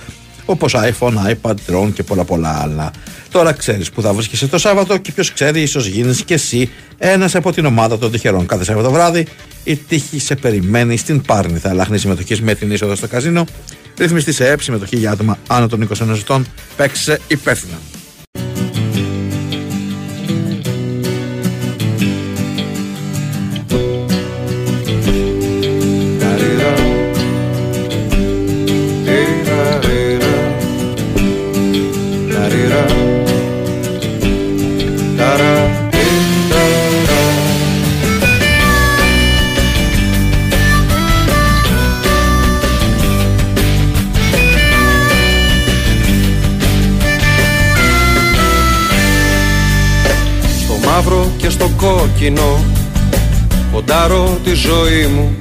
όπως 0.44 0.74
iPhone, 0.76 1.14
iPad, 1.32 1.54
drone 1.70 1.92
και 1.94 2.02
πολλά 2.02 2.24
πολλά 2.24 2.62
άλλα. 2.62 2.90
Τώρα 3.30 3.52
ξέρεις 3.52 3.90
που 3.90 4.02
θα 4.02 4.12
βρίσκεσαι 4.12 4.46
το 4.46 4.58
Σάββατο 4.58 4.96
και 4.96 5.12
ποιος 5.12 5.32
ξέρει 5.32 5.60
ίσως 5.60 5.86
γίνεις 5.86 6.22
και 6.22 6.34
εσύ 6.34 6.70
ένας 6.98 7.34
από 7.34 7.52
την 7.52 7.64
ομάδα 7.64 7.98
των 7.98 8.10
τυχερών. 8.10 8.46
Κάθε 8.46 8.64
Σάββατο 8.64 8.90
βράδυ 8.90 9.26
η 9.64 9.76
τύχη 9.76 10.18
σε 10.18 10.34
περιμένει 10.34 10.96
στην 10.96 11.22
Πάρνηθα. 11.22 11.74
Λαχνή 11.74 11.98
συμμετοχής 11.98 12.40
με 12.40 12.54
την 12.54 12.70
είσοδο 12.70 12.94
στο 12.94 13.08
καζίνο. 13.08 13.44
Ρυθμιστής 13.98 14.34
σε 14.34 14.50
ΕΠ, 14.50 14.62
συμμετοχή 14.62 14.96
για 14.96 15.10
άτομα 15.10 15.38
άνω 15.46 15.68
των 15.68 15.88
21 15.98 16.08
ετών. 16.08 16.46
Παίξε 16.76 17.20
υπεύθυνα. 17.28 17.95
Ποντάρω 54.06 54.38
τη 54.44 54.54
ζωή 54.54 55.06
μου. 55.06 55.36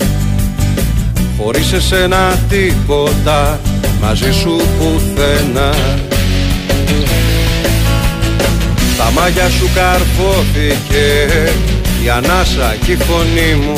Χωρίς 1.38 1.74
εσένα 1.74 2.39
τίποτα 2.49 3.59
Μαζί 4.01 4.32
σου 4.32 4.61
πουθενά. 4.78 5.74
Στα 8.93 9.11
μάγια 9.11 9.49
σου 9.49 9.70
καρφώθηκε 9.76 11.28
Η 12.05 12.09
ανάσα 12.09 12.76
και 12.86 12.91
η 12.91 12.95
φωνή 12.95 13.55
μου. 13.66 13.78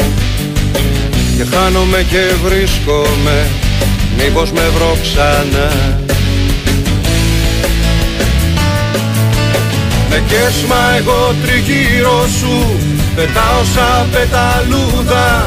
Και 1.37 1.55
χάνομαι 1.55 2.05
και 2.09 2.33
βρίσκομαι 2.43 3.47
Μήπως 4.17 4.51
με 4.51 4.61
βρω 4.75 4.97
ξανά. 5.01 5.71
Με 10.09 10.23
κέσμα 10.27 10.95
εγώ 10.97 11.35
τριγύρω 11.43 12.27
σου 12.39 12.77
Πετάω 13.17 13.63
σαν 13.73 14.09
πεταλούδα. 14.11 15.45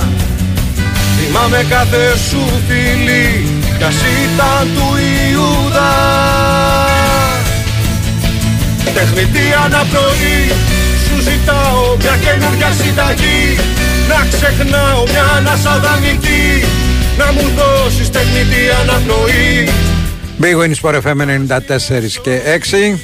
Θυμάμαι 1.16 1.66
κάθε 1.68 2.16
σου 2.28 2.42
φίλη 2.66 3.46
Κι 3.78 3.84
ας 3.84 3.94
ήταν 3.94 4.68
του 4.74 4.86
Ιούδα. 5.30 5.92
Τεχνητή 8.94 9.46
αναπνοή 9.64 10.40
Σου 11.04 11.16
ζητάω 11.28 11.96
μια 12.00 12.16
καινούργια 12.24 12.70
συνταγή. 12.80 13.58
Να 14.08 14.26
ξεχνάω 14.32 15.02
μια 15.12 15.24
ανάσα 15.36 15.80
δανεική 15.84 16.64
Να 17.18 17.32
μου 17.32 17.50
δώσεις 17.56 18.10
τεχνητή 18.10 18.62
αναπνοή. 18.80 19.68
Big 20.42 20.56
Win 20.60 20.72
Sport 20.80 20.94
FM 21.04 21.20
94 21.20 22.20
και 22.22 22.40
6. 22.92 22.98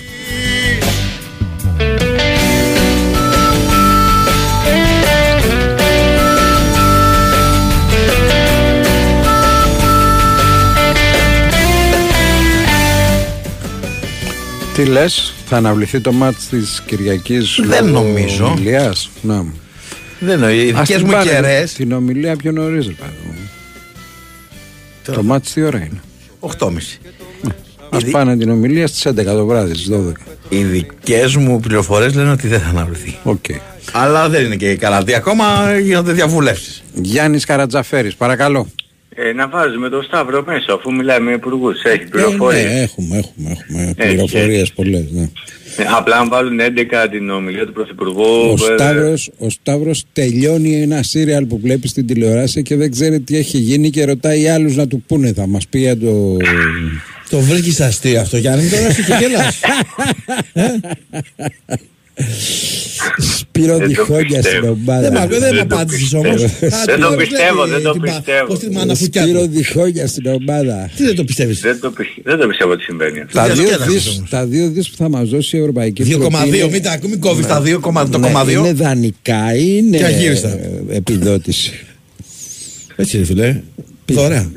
Τι 14.77 14.85
λες, 14.85 15.33
θα 15.47 15.57
αναβληθεί 15.57 16.01
το 16.01 16.12
μάτς 16.12 16.49
της 16.49 16.83
Κυριακής 16.87 17.61
Δεν 17.64 17.87
λόγω 17.87 18.07
νομίζω. 18.07 18.55
Ηλίας; 18.59 19.11
Να. 19.22 19.45
Δεν 20.20 20.31
εννοεί. 20.31 20.66
Οι 20.66 20.70
Ας 20.70 20.81
δικές 20.81 20.97
την 20.97 21.07
μου 21.07 21.12
πάρε 21.12 21.31
κεραίες 21.31 21.72
Την 21.72 21.93
ομιλία 21.93 22.37
πιο 22.37 22.53
νωρίς, 22.53 22.87
ρε 22.87 22.93
παιδί 22.93 23.12
μου. 23.27 23.35
Το 25.14 25.22
μάτι 25.22 25.53
τι 25.53 25.62
ώρα 25.62 25.79
είναι; 25.79 26.01
8.30. 26.41 26.99
Ας 27.91 28.05
πάνε 28.05 28.37
την 28.37 28.51
ομιλία 28.51 28.87
στις 28.87 29.07
11 29.07 29.24
το 29.24 29.47
βράδυ, 29.47 29.74
στις 29.74 29.89
12. 29.89 30.12
Οι 30.49 30.62
δικές 30.62 31.37
μου 31.37 31.61
πληροφορίες 31.61 32.14
λένε 32.14 32.31
ότι 32.31 32.49
δεν 32.49 32.61
θα 32.61 32.68
αναβληθεί. 32.68 33.18
Okay. 33.24 33.59
Αλλά 33.93 34.29
δεν 34.29 34.45
είναι 34.45 34.57
και 34.57 34.77
καλά. 34.77 35.05
Τι 35.05 35.14
ακόμα 35.14 35.79
γίνονται 35.79 36.12
διαβουλεύσεις. 36.12 36.83
Γιάννης 36.95 37.45
Καρατζαφέρης, 37.45 38.14
παρακαλώ. 38.14 38.66
Ε, 39.19 39.33
να 39.33 39.49
βάζουμε 39.49 39.89
τον 39.89 40.03
Σταύρο 40.03 40.45
μέσα 40.47 40.73
αφού 40.73 40.93
μιλάμε 40.95 41.25
με 41.31 41.33
υπουργούς. 41.33 41.83
Έχει 41.83 42.03
Ε, 42.03 42.07
πληροφορίες. 42.11 42.64
ναι, 42.64 42.81
έχουμε, 42.81 43.17
έχουμε, 43.19 43.51
έχουμε 43.51 43.83
Έχει, 43.83 43.95
πληροφορίες 43.95 44.73
πολλές. 44.73 45.05
Ναι. 45.11 45.23
Ε, 45.79 45.85
απλά 45.97 46.17
αν 46.17 46.29
βάλουν 46.29 46.61
11 46.61 47.09
την 47.11 47.31
ομιλία 47.31 47.67
του 47.67 47.73
Πρωθυπουργού... 47.73 48.51
Ο 48.51 48.53
ε, 48.53 48.57
Σταύρος, 48.79 49.31
ο 49.39 49.51
Σταύρος 49.51 50.05
τελειώνει 50.12 50.83
ένα 50.83 51.03
σύριαλ 51.03 51.45
που 51.45 51.59
βλέπεις 51.62 51.91
στην 51.91 52.07
τηλεόραση 52.07 52.62
και 52.62 52.77
δεν 52.77 52.91
ξέρει 52.91 53.21
τι 53.21 53.37
έχει 53.37 53.59
γίνει 53.59 53.91
και 53.91 54.05
ρωτάει 54.05 54.49
άλλους 54.49 54.77
να 54.77 54.87
του 54.87 55.05
πούνε. 55.07 55.33
Θα 55.33 55.47
μας 55.47 55.67
πει 55.69 55.79
για 55.79 55.99
το... 55.99 56.37
Το 57.31 57.41
βρίσκει 57.41 57.83
αστείο 57.83 58.21
αυτό, 58.21 58.37
Γιάννη, 58.37 58.69
τώρα 58.69 58.93
σου 58.93 59.05
και 59.05 59.12
γελάς. 59.21 59.61
Σπύρο 63.39 63.73
Δεν 63.73 63.81
το 63.81 63.87
διχόνια 63.87 64.29
στην 64.29 64.35
πιστεύω. 64.43 64.79
ομάδα. 64.87 65.01
Δεν 65.01 65.13
μ' 65.13 65.17
ακούω, 65.17 65.39
δεν 65.39 65.55
μ' 65.55 65.59
απάντησες 65.61 66.13
όμως. 66.13 66.43
Δεν 66.87 67.01
το 67.01 67.15
πιστεύω, 67.17 67.67
δεν 67.67 67.83
το 67.83 67.91
Την 67.93 68.01
πα- 68.01 68.13
πιστεύω. 68.17 68.47
Πώς 68.47 68.59
τη 68.59 68.71
μαναφουκιά 68.71 69.23
Σπύρο 69.23 69.41
του. 69.41 69.49
διχόνια 69.51 70.07
στην 70.07 70.27
ομάδα. 70.27 70.91
Τι 70.97 71.05
δεν 71.05 71.15
το 71.17 71.25
πιστεύεις; 71.25 71.61
Δεν 71.61 71.81
το, 71.81 71.91
πι- 71.91 72.23
δεν 72.25 72.39
το 72.39 72.47
πιστεύω 72.47 72.73
ότι 72.73 72.83
συμβαίνει 72.83 73.21
αυτό. 73.21 73.39
Τα 73.39 73.45
δύο, 73.45 73.55
διασκέδασες 73.55 73.95
δις, 73.95 74.17
όμως. 74.17 74.31
τα 74.31 74.47
δύο 74.47 74.69
δις 74.71 74.91
που 74.91 74.97
θα 74.97 75.09
μας 75.09 75.29
δώσει 75.29 75.57
η 75.57 75.61
Ευρωπαϊκή 75.61 76.03
2,2, 76.03 76.07
Επιτροπή 76.27 76.57
είναι- 76.59 76.69
μην 76.71 76.83
τα 76.83 76.91
ακούμε, 76.93 77.11
μην 77.11 77.21
κόβεις 77.21 77.47
τα 77.47 77.61
2, 77.61 77.81
το 78.11 78.19
Ναι, 78.19 78.29
2,2. 78.29 78.59
Είναι 78.59 78.73
δανεικά 78.73 79.55
ή 79.55 79.65
είναι 79.77 79.97
Και 79.97 80.05
αγύριστα. 80.05 80.49
ε, 80.49 80.71
επιδότηση. 80.97 81.73
Έτσι 82.97 83.17
ρε 83.19 83.25
φίλε. 83.25 83.61
Δωρεά. 84.07 84.51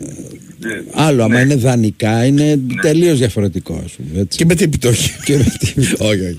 Άλλο, 0.94 1.24
άμα 1.24 1.42
είναι 1.42 1.56
δανεικά, 1.56 2.26
είναι 2.26 2.60
τελείως 2.82 3.18
διαφορετικό. 3.18 3.82
Ας 3.86 3.92
πούμε, 3.92 4.22
έτσι. 4.22 4.38
Και 4.38 4.46
με 4.46 4.56
τι 4.56 4.64
επιτόχει. 4.64 5.12
Και 5.26 5.38
με 5.38 5.44
τι- 5.60 5.74
Όχι, 5.98 6.38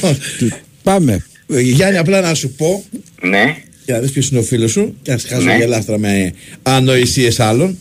όχι. 0.00 0.52
Πάμε. 0.82 1.24
Ε, 1.48 1.60
Γιάννη, 1.60 1.98
απλά 1.98 2.20
να 2.20 2.34
σου 2.34 2.50
πω, 2.54 2.84
Ναι. 3.22 3.56
για 3.84 3.94
να 3.94 4.00
δεις 4.00 4.10
ποιος 4.12 4.28
είναι 4.30 4.40
ο 4.40 4.42
φίλος 4.42 4.70
σου, 4.70 4.94
και 5.02 5.10
να 5.12 5.18
σε 5.18 5.28
χάσω 5.28 5.44
Ναι. 5.44 5.56
γελάστρα 5.56 5.98
με 5.98 6.32
ανοησίες 6.62 7.40
άλλων. 7.40 7.78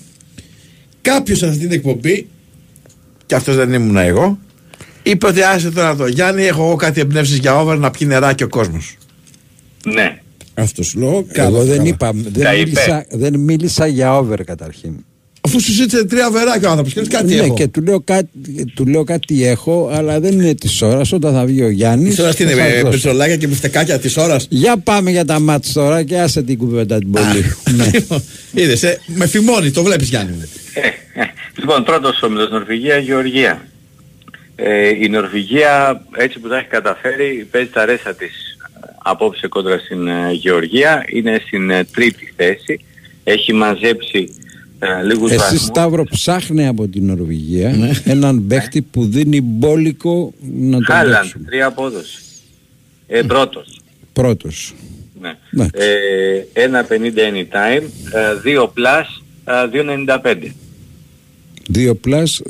Κάποιος 1.01 1.37
σε 1.37 1.45
αυτή 1.47 1.59
την 1.59 1.71
εκπομπή, 1.71 2.27
και 3.25 3.35
αυτός 3.35 3.55
δεν 3.55 3.73
ήμουν 3.73 3.97
εγώ, 3.97 4.37
είπε 5.03 5.27
ότι 5.27 5.41
άσε 5.41 5.71
τώρα 5.71 5.95
το 5.95 6.07
Γιάννη, 6.07 6.43
έχω 6.43 6.63
εγώ 6.63 6.75
κάτι 6.75 6.99
εμπνεύσεις 6.99 7.37
για 7.37 7.59
over 7.59 7.77
να 7.77 7.91
πιει 7.91 8.07
νεράκι 8.09 8.43
ο 8.43 8.47
κόσμος. 8.47 8.97
Ναι. 9.85 10.19
Αυτός 10.53 10.87
σου 10.87 10.99
λέω. 10.99 11.25
Εγώ 11.31 11.63
δεν 11.63 11.85
είπα, 11.85 12.07
Τα 12.07 12.13
δεν 12.31 12.53
είπε. 12.53 12.63
μίλησα, 12.63 13.05
δεν 13.09 13.39
μίλησα 13.39 13.87
για 13.87 14.17
over 14.17 14.43
καταρχήν. 14.45 14.93
Αφού 15.41 15.61
σου 15.61 15.71
ζήτησε 15.71 16.05
τρία 16.05 16.31
οβεράκια 16.31 16.67
ο 16.67 16.71
άνθρωπος 16.71 16.93
και 16.93 16.99
λες 16.99 17.09
κάτι 17.09 17.35
ναι, 17.35 17.41
έχω. 17.41 17.53
και 17.53 17.67
του 17.67 17.81
λέω, 17.81 17.99
κάτι, 17.99 18.27
του 18.75 18.85
λέω 18.85 19.03
κάτι 19.03 19.45
έχω, 19.45 19.89
αλλά 19.93 20.19
δεν 20.19 20.31
είναι 20.31 20.53
της 20.53 20.81
ώρας. 20.81 21.11
Όταν 21.11 21.33
θα 21.33 21.45
βγει 21.45 21.63
ο 21.63 21.69
Γιάννης. 21.69 22.15
Τώρα 22.15 22.33
τι 22.33 22.43
είναι, 22.43 22.55
με 22.55 22.89
πετσολάκια 22.89 23.35
και 23.37 23.47
μπιφτεκάκια 23.47 23.99
της 23.99 24.17
ώρας; 24.17 24.47
Για 24.49 24.77
πάμε 24.77 25.11
για 25.11 25.25
τα 25.25 25.39
ματς 25.39 25.73
τώρα 25.73 26.03
και 26.03 26.19
άσε 26.19 26.41
την 26.41 26.57
κουβέντα 26.57 26.97
την 26.97 27.11
πολύ. 27.11 27.55
ναι. 27.77 27.89
Είδες, 28.63 28.83
ε, 28.83 28.99
με 29.05 29.27
φημώνει, 29.27 29.71
το 29.71 29.83
βλέπεις 29.83 30.09
Γιάννη. 30.09 30.31
μου. 30.31 30.49
Λοιπόν, 31.59 31.83
πρώτος 31.83 32.21
όμιλος 32.21 32.49
Νορβηγία, 32.49 32.97
Γεωργία. 32.97 33.67
Ε, 34.55 34.87
η 34.87 35.09
Νορβηγία 35.09 36.01
έτσι 36.15 36.39
που 36.39 36.47
τα 36.47 36.57
έχει 36.57 36.67
καταφέρει 36.67 37.47
παίζει 37.51 37.69
τα 37.69 37.85
ρέστα 37.85 38.13
της 38.13 38.27
ε, 38.27 38.87
απόψε 39.03 39.47
κόντρα 39.47 39.77
στην 39.77 40.07
ε, 40.07 40.31
Γεωργία. 40.31 41.05
Είναι 41.09 41.41
στην 41.45 41.69
ε, 41.69 41.83
τρίτη 41.83 42.33
θέση. 42.35 42.79
Έχει 43.23 43.53
μαζέψει 43.53 44.33
ε, 44.79 45.03
λίγους 45.03 45.31
Εσύ 45.31 45.39
βαθμούς. 45.39 45.61
Σταύρο 45.61 46.03
ψάχνει 46.03 46.67
από 46.67 46.87
την 46.87 47.05
Νορβηγία 47.05 47.73
έναν 48.03 48.47
παίχτη 48.47 48.81
που 48.81 49.05
δίνει 49.05 49.41
μπόλικο 49.41 50.33
να 50.53 50.71
τον 50.71 50.85
Χάλαντ, 50.85 51.21
παίξουν. 51.21 51.45
τρία 51.45 51.65
απόδοση. 51.65 52.17
Ε, 53.07 53.21
πρώτος. 53.21 53.79
Πρώτος. 54.13 54.73
Ναι. 55.21 55.33
Ναι. 55.51 55.67
Ε, 55.73 56.43
1.50 56.53 57.19
anytime, 57.31 57.83
ε, 58.13 58.35
2 58.43 58.63
plus, 58.63 59.05
ε, 59.45 59.67
2.95. 59.71 60.55
Δύο 61.69 61.95
plus 61.95 62.41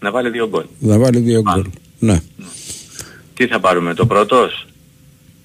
Να 0.00 0.10
βάλει 0.10 0.30
δύο 0.30 0.48
γκολ. 0.48 0.64
θα 0.86 0.98
βάλει 0.98 1.18
δύο 1.18 1.42
γκολ. 1.42 1.64
Ναι. 1.98 2.20
Τι 3.34 3.46
θα 3.46 3.60
πάρουμε, 3.60 3.94
το 3.94 4.06
πρώτος; 4.06 4.66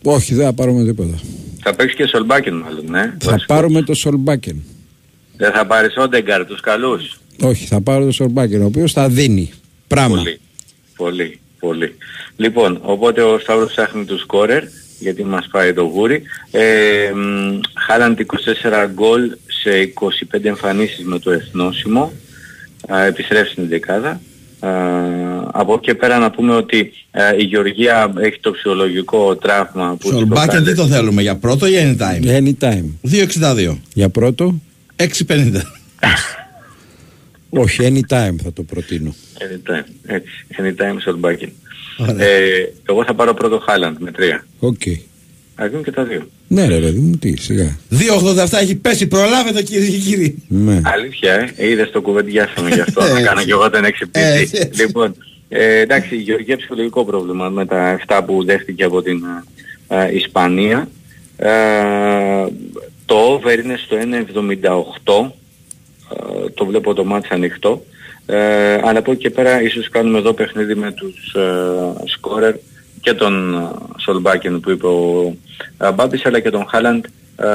Όχι, 0.03 0.34
δεν 0.36 0.45
θα 0.45 0.53
πάρουμε 0.53 0.84
τίποτα. 0.86 1.19
Θα 1.63 1.75
παίξει 1.75 1.95
και 1.95 2.05
Σολμπάκεν 2.07 2.53
μάλλον, 2.55 2.86
ναι. 2.89 3.13
Θα 3.19 3.43
πάρουμε 3.47 3.82
το 3.82 3.93
Σολμπάκεν. 3.93 4.63
Δεν 5.39 5.51
θα 5.51 5.65
πάρεις 5.65 5.93
Όντεγκαρ, 5.97 6.45
τους 6.45 6.59
καλούς. 6.59 7.17
Όχι, 7.41 7.65
θα 7.65 7.81
πάρω 7.81 8.05
το 8.05 8.11
Σολμπάκεν, 8.11 8.61
ο 8.61 8.65
οποίος 8.65 8.91
θα 8.93 9.09
δίνει 9.09 9.51
πράγμα. 9.87 10.15
Πολύ, 10.15 10.39
πολύ, 10.95 11.39
πολύ. 11.59 11.95
Λοιπόν, 12.35 12.79
οπότε 12.81 13.21
ο 13.21 13.39
Σταύρος 13.39 13.71
ψάχνει 13.71 14.05
τους 14.05 14.21
σκόρερ, 14.21 14.63
γιατί 14.99 15.23
μας 15.23 15.47
πάει 15.51 15.73
το 15.73 15.83
γούρι. 15.83 16.21
Ε, 16.51 17.11
μ, 17.15 17.59
Χάλαντ 17.87 18.19
24 18.19 18.25
γκολ 18.93 19.31
σε 19.61 19.69
25 19.79 20.45
εμφανίσεις 20.47 21.05
με 21.05 21.19
το 21.19 21.31
εθνόσημο. 21.31 22.11
Α, 22.93 23.03
επιστρέφει 23.05 23.51
στην 23.51 23.67
δεκάδα. 23.67 24.21
Α, 24.59 24.69
από 25.51 25.73
εκεί 25.73 25.81
και 25.81 25.95
πέρα 25.95 26.17
να 26.17 26.31
πούμε 26.31 26.55
ότι 26.55 26.91
α, 27.11 27.35
η 27.37 27.43
Γεωργία 27.43 28.13
έχει 28.19 28.39
το 28.39 28.51
ψυχολογικό 28.51 29.35
τραύμα 29.35 29.89
που 29.89 29.97
της 29.97 30.09
Σολμπάκεν 30.09 30.47
τι 30.47 30.51
προκάλεσε. 30.63 30.75
το 30.75 30.87
θέλουμε, 30.87 31.21
για 31.21 31.35
πρώτο 31.35 31.67
ή 31.67 31.71
anytime; 31.75 32.25
Anytime. 32.25 32.85
2,62. 33.11 33.77
Για 33.93 34.09
πρώτο, 34.09 34.61
6,50. 34.99 35.61
όχι, 37.49 37.79
anytime 37.81 38.35
θα 38.43 38.53
το 38.53 38.63
προτείνω. 38.63 39.15
Anytime, 39.37 39.83
έτσι. 40.05 40.45
Anytime 40.57 40.95
Σολμπάκεν. 41.01 41.51
Ωραία. 41.97 42.27
Ε, 42.27 42.73
εγώ 42.89 43.03
θα 43.05 43.13
πάρω 43.13 43.33
πρώτο 43.33 43.59
Χάλαντ 43.59 43.97
με 43.99 44.11
τρία. 44.11 44.45
Οκ. 44.59 44.81
Αρκούν 45.55 45.83
και 45.83 45.91
τα 45.91 46.03
δύο. 46.03 46.29
Ναι 46.47 46.67
ρε 46.67 46.79
παιδί 46.79 46.99
μου, 46.99 47.17
τι, 47.17 47.39
σιγά. 47.39 47.77
2,87 47.91 48.47
έχει 48.61 48.75
πέσει, 48.75 49.07
προλάβετε 49.07 49.61
κυρίες 49.63 49.89
και 49.89 49.97
κύριοι. 49.97 50.43
Ναι. 50.47 50.81
Αλήθεια, 50.83 51.53
ε. 51.55 51.67
Είδες 51.69 51.91
το 51.91 52.01
κουβεντιάσαμε 52.01 52.69
γι' 52.69 52.79
αυτό. 52.79 53.01
να 53.05 53.09
Έτσι. 53.09 53.23
κάνω 53.23 53.43
και 53.43 53.51
εγώ 53.51 53.69
τον 53.69 53.85
εξυπηρετή. 53.85 54.41
Έτσι, 54.41 54.57
έτσι. 54.57 54.81
λοιπόν, 54.81 55.15
ε, 55.49 55.79
εντάξει, 55.79 56.15
η 56.15 56.19
Γεωργία 56.19 56.57
ψυχολογικό 56.57 57.05
πρόβλημα 57.05 57.49
με 57.49 57.65
τα 57.65 57.99
7 58.07 58.21
που 58.25 58.43
δέχτηκε 58.45 58.83
από 58.83 59.01
την 59.01 59.23
ε, 59.87 60.03
ε, 60.03 60.15
Ισπανία. 60.15 60.89
Ε, 61.37 61.49
το 63.10 63.16
over 63.16 63.60
είναι 63.60 63.80
στο 63.86 63.97
1,78. 65.05 65.32
Ε, 66.12 66.49
το 66.49 66.66
βλέπω 66.66 66.93
το 66.93 67.03
μάτς 67.05 67.30
ανοιχτό. 67.30 67.84
Ε, 68.26 68.74
αλλά 68.84 68.99
από 68.99 69.12
εκεί 69.12 69.22
και 69.22 69.30
πέρα 69.30 69.62
ίσως 69.62 69.89
κάνουμε 69.89 70.18
εδώ 70.18 70.34
παιχνίδι 70.34 70.76
με 70.76 70.91
τους 70.91 71.34
ε, 71.34 72.07
σκόρερ 72.07 72.55
και 73.01 73.14
τον 73.14 73.53
ε, 73.53 73.70
Σολμπάκεν 73.97 74.60
που 74.60 74.70
είπε 74.70 74.88
ο 74.88 75.36
ε, 75.78 75.91
Μπάμπης 75.91 76.26
αλλά 76.26 76.39
και 76.39 76.49
τον 76.49 76.68
Χάλαντ 76.68 77.05
ε, 77.36 77.47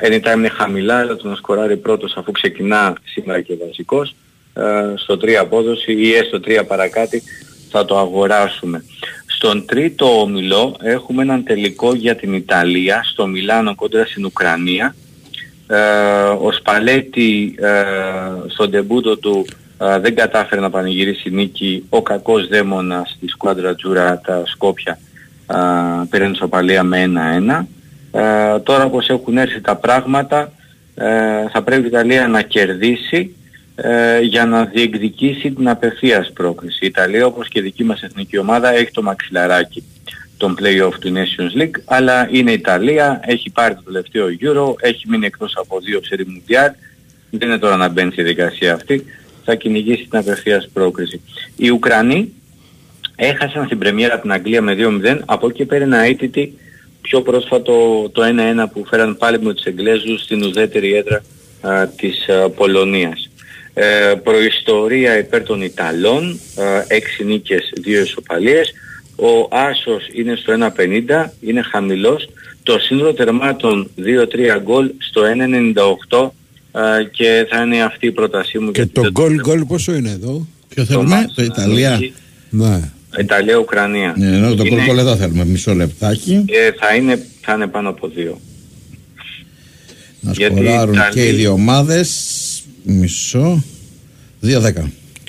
anytime 0.00 0.36
είναι 0.36 0.48
χαμηλά 0.48 0.98
αλλά 0.98 1.16
τον 1.16 1.36
σκοράρει 1.36 1.76
πρώτος 1.76 2.16
αφού 2.16 2.30
ξεκινά 2.30 2.96
σήμερα 3.04 3.40
και 3.40 3.56
βασικός 3.66 4.14
ε, 4.54 4.62
στο 4.96 5.14
3 5.14 5.30
απόδοση 5.32 5.92
ή 5.92 6.14
έστω 6.14 6.40
3 6.44 6.62
παρακάτι 6.66 7.22
θα 7.70 7.84
το 7.84 7.98
αγοράσουμε. 7.98 8.84
Στον 9.36 9.66
τρίτο 9.66 10.20
όμιλο 10.20 10.76
έχουμε 10.82 11.22
έναν 11.22 11.44
τελικό 11.44 11.94
για 11.94 12.16
την 12.16 12.34
Ιταλία 12.34 13.00
στο 13.04 13.26
Μιλάνο 13.26 13.74
κόντρα 13.74 14.04
στην 14.06 14.24
Ουκρανία 14.24 14.94
ε, 15.66 15.76
ο 16.40 16.52
Σπαλέτη 16.52 17.54
ε, 17.58 17.82
στον 18.46 18.70
τεμπούτο 18.70 19.16
του 19.16 19.46
ε, 19.78 19.98
δεν 19.98 20.14
κατάφερε 20.14 20.60
να 20.60 20.70
πανηγυρίσει 20.70 21.30
νίκη. 21.30 21.84
Ο 21.88 22.02
κακός 22.02 22.48
δαίμονας 22.48 23.16
της 23.20 23.30
Σκουάντρα 23.30 23.74
Τζούρα 23.74 24.20
τα 24.24 24.42
Σκόπια 24.46 24.98
ε, 25.46 25.56
πήρε 26.10 26.28
ισοπαλία 26.28 26.82
με 26.82 27.10
1-1. 28.12 28.20
Ε, 28.20 28.58
τώρα 28.58 28.84
όπως 28.84 29.08
έχουν 29.08 29.38
έρθει 29.38 29.60
τα 29.60 29.76
πράγματα 29.76 30.52
ε, 30.94 31.48
θα 31.52 31.62
πρέπει 31.62 31.82
η 31.82 31.86
Ιταλία 31.86 32.28
να 32.28 32.42
κερδίσει 32.42 33.36
ε, 33.76 34.20
για 34.20 34.46
να 34.46 34.64
διεκδικήσει 34.64 35.50
την 35.52 35.68
απευθείας 35.68 36.32
πρόκριση. 36.32 36.78
Η 36.82 36.86
Ιταλία 36.86 37.26
όπως 37.26 37.48
και 37.48 37.58
η 37.58 37.62
δική 37.62 37.84
μας 37.84 38.02
εθνική 38.02 38.38
ομάδα 38.38 38.74
έχει 38.74 38.90
το 38.90 39.02
μαξιλαράκι 39.02 39.84
των 40.36 40.56
play-off 40.60 40.92
του 41.00 41.12
Nations 41.14 41.62
League, 41.62 41.80
αλλά 41.84 42.28
είναι 42.32 42.52
Ιταλία, 42.52 43.20
έχει 43.24 43.50
πάρει 43.50 43.74
το 43.74 43.82
τελευταίο 43.82 44.26
Euro, 44.40 44.74
έχει 44.80 45.08
μείνει 45.08 45.26
εκτός 45.26 45.56
από 45.56 45.80
δύο 45.80 46.00
ψερι 46.00 46.24
Mundial, 46.28 46.70
δεν 47.30 47.48
είναι 47.48 47.58
τώρα 47.58 47.76
να 47.76 47.88
μπαίνει 47.88 48.12
στη 48.12 48.22
δικασία 48.22 48.74
αυτή, 48.74 49.04
θα 49.44 49.54
κυνηγήσει 49.54 50.06
την 50.10 50.18
απευθείας 50.18 50.68
πρόκριση. 50.72 51.20
Οι 51.56 51.70
Ουκρανοί 51.70 52.32
έχασαν 53.16 53.64
στην 53.64 53.78
πρεμιέρα 53.78 54.12
από 54.12 54.22
την 54.22 54.32
Αγγλία 54.32 54.62
με 54.62 54.76
2-0, 54.78 55.18
από 55.24 55.48
εκεί 55.48 55.64
πέρα 55.64 55.84
ένα 55.84 55.98
αίτητη 55.98 56.58
πιο 57.00 57.22
πρόσφατο 57.22 58.08
το 58.12 58.22
1-1 58.24 58.66
που 58.72 58.84
φέραν 58.86 59.16
πάλι 59.16 59.40
με 59.40 59.54
τους 59.54 59.64
Εγγλέζους 59.64 60.22
στην 60.22 60.42
ουδέτερη 60.42 60.94
έδρα 60.94 61.22
α, 61.60 61.86
της 61.86 62.28
α, 62.28 62.50
Πολωνίας. 62.50 63.30
Ε, 63.78 64.14
προϊστορία 64.22 65.18
υπέρ 65.18 65.42
των 65.42 65.62
Ιταλών, 65.62 66.40
ε, 66.88 66.94
έξι 66.94 67.24
νίκες, 67.24 67.72
δύο 67.82 68.00
ισοπαλίες. 68.02 68.72
Ο 69.16 69.48
Άσος 69.56 70.02
είναι 70.14 70.36
στο 70.36 70.52
1.50, 70.52 71.32
είναι 71.40 71.62
χαμηλός. 71.62 72.28
Το 72.62 72.78
σύνολο 72.78 73.14
τερμάτων 73.14 73.90
2-3 73.96 74.58
γκολ 74.62 74.90
στο 74.98 75.22
1.98 75.24 76.34
ε, 76.72 77.04
και 77.10 77.46
θα 77.50 77.62
είναι 77.62 77.82
αυτή 77.82 78.06
η 78.06 78.10
πρότασή 78.12 78.58
μου. 78.58 78.70
Και 78.70 78.80
γιατί 78.80 78.92
το 78.92 79.00
δεν 79.02 79.10
γκολ 79.10 79.34
γκολ 79.40 79.64
πόσο 79.64 79.94
είναι 79.94 80.10
εδώ; 80.10 80.46
Ποιο 80.68 80.84
θέλουμε, 80.84 81.30
το 81.34 81.42
Ιταλία. 81.42 81.98
Ναι. 82.50 82.80
Ιταλία-Ουκρανία. 83.18 84.14
Ναι, 84.18 84.26
ενώ 84.36 84.54
το 84.54 84.62
Είναι- 84.66 84.76
γκολ 84.76 84.86
γκολ 84.86 84.98
εδώ 84.98 85.16
θέλουμε, 85.16 85.44
μισό 85.44 85.74
λεπτάκι. 85.74 86.44
ε, 86.48 86.70
θα, 86.80 86.94
είναι, 86.94 87.26
θα 87.40 87.52
είναι 87.54 87.66
πάνω 87.66 87.88
από 87.88 88.08
δύο. 88.08 88.40
Να 90.20 90.32
Γιατί 90.32 90.54
σκοράρουν 90.54 90.94
Ιταλοί- 90.94 91.14
και 91.14 91.26
οι 91.28 91.32
δύο 91.32 91.52
ομάδες. 91.52 92.30
Μισό. 92.88 93.62
2-10. 94.42 94.72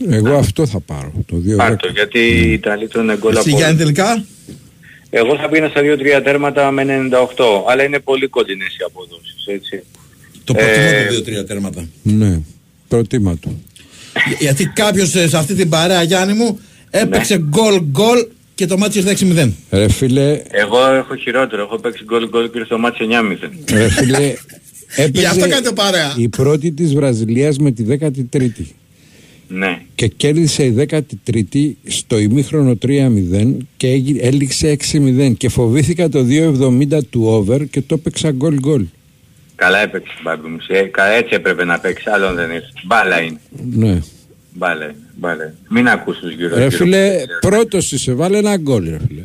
Εγώ 0.09 0.35
αυτό 0.37 0.65
θα 0.67 0.79
πάρω. 0.79 1.11
Το 1.25 1.35
2 1.35 1.55
Πάρτο, 1.55 1.87
γιατί 1.87 2.19
οι 2.19 2.51
Ιταλοί 2.51 2.87
τρώνε 2.87 3.17
γκολ 3.17 3.35
Εσύ 3.35 3.49
από... 3.49 3.57
Γιάννη 3.57 3.77
τελικά; 3.77 4.25
Εγώ 5.09 5.37
θα 5.37 5.49
πήγαινα 5.49 5.69
στα 5.69 5.81
2-3 6.19 6.21
τέρματα 6.23 6.71
με 6.71 6.83
98, 6.85 7.43
αλλά 7.69 7.83
είναι 7.83 7.99
πολύ 7.99 8.27
κοντινές 8.27 8.67
οι 8.67 8.83
αποδόσεις, 8.85 9.45
έτσι. 9.47 9.83
Το 10.43 10.53
Ε, 10.57 10.63
προτιμώ 10.63 11.23
το 11.35 11.39
2-3 11.41 11.45
τέρματα. 11.47 11.87
Ναι. 12.03 12.39
Προτίμα 12.87 13.37
του. 13.37 13.61
Για- 14.27 14.37
Γιατί 14.39 14.65
κάποιος 14.65 15.15
ε, 15.15 15.27
σε 15.27 15.37
αυτή 15.37 15.53
την 15.53 15.69
παρέα 15.69 16.03
Γιάννη 16.03 16.33
μου 16.33 16.59
έπαιξε 16.89 17.35
Ναι. 17.35 17.43
γκολ 17.49 17.81
γκολ 17.81 18.27
και 18.55 18.65
το 18.65 18.77
μάτι 18.77 18.97
ήρθε 18.97 19.11
6-0. 19.11 19.51
Ρε 19.69 19.89
φίλε, 19.89 20.41
Εγώ 20.51 20.85
έχω 20.93 21.15
χειρότερο, 21.15 21.61
έχω 21.61 21.79
παίξει 21.79 22.03
γκολ 22.03 22.29
γκολ 22.29 22.49
και 22.49 22.61
στο 22.65 22.77
μάτι 22.77 22.97
9-0. 23.09 23.49
ρε 23.71 23.89
φίλε, 23.89 24.33
έπαιζε 24.95 25.19
Γι' 25.19 25.25
αυτό 25.25 25.47
κάνετε 25.49 25.71
παρέα. 25.71 26.13
η 26.17 26.27
πρώτη 26.29 26.71
της 26.71 26.93
Βραζιλίας 26.93 27.57
με 27.57 27.71
τη 27.71 27.83
13η. 27.83 28.65
Ναι. 29.49 29.81
Και 29.95 30.07
κέρδισε 30.07 30.63
η 30.65 30.75
13η 30.89 31.71
στο 31.87 32.17
ημίχρονο 32.19 32.75
3-0 32.81 33.57
και 33.77 33.87
έγι- 33.87 34.17
έληξε 34.23 34.67
6-0 34.67 35.33
και 35.37 35.49
φοβήθηκα 35.49 36.09
το 36.09 36.23
2-70 36.23 37.03
του 37.09 37.23
over 37.25 37.65
και 37.69 37.81
το 37.81 37.95
έπαιξα 37.95 38.31
γκολ 38.31 38.53
γκολ. 38.59 38.85
Καλά 39.55 39.77
έπαιξε 39.79 40.13
μπάμπη 40.23 40.47
μου. 40.47 40.57
Ε, 40.67 40.81
κα- 40.81 41.05
έτσι 41.11 41.33
έπρεπε 41.33 41.63
να 41.63 41.79
παίξει, 41.79 42.09
άλλον 42.13 42.35
δεν 42.35 42.51
ήρθε. 42.51 42.67
Μπάλα 42.85 43.21
είναι. 43.21 43.39
Ναι. 43.73 43.99
Μπάλα 44.53 44.83
είναι. 44.83 44.95
Μπάλα 45.15 45.43
είναι. 45.43 45.55
Μην 45.69 45.87
ακούς 45.87 46.17
τους 46.19 46.33
γύρω 46.33 46.55
Ρε 46.55 46.67
γύρω. 46.67 46.77
φίλε, 46.77 47.15
πρώτος 47.41 47.91
είσαι, 47.91 48.13
βάλε 48.13 48.37
ένα 48.37 48.57
γκολ 48.57 48.89
ρε 48.89 48.97
φίλε. 49.07 49.21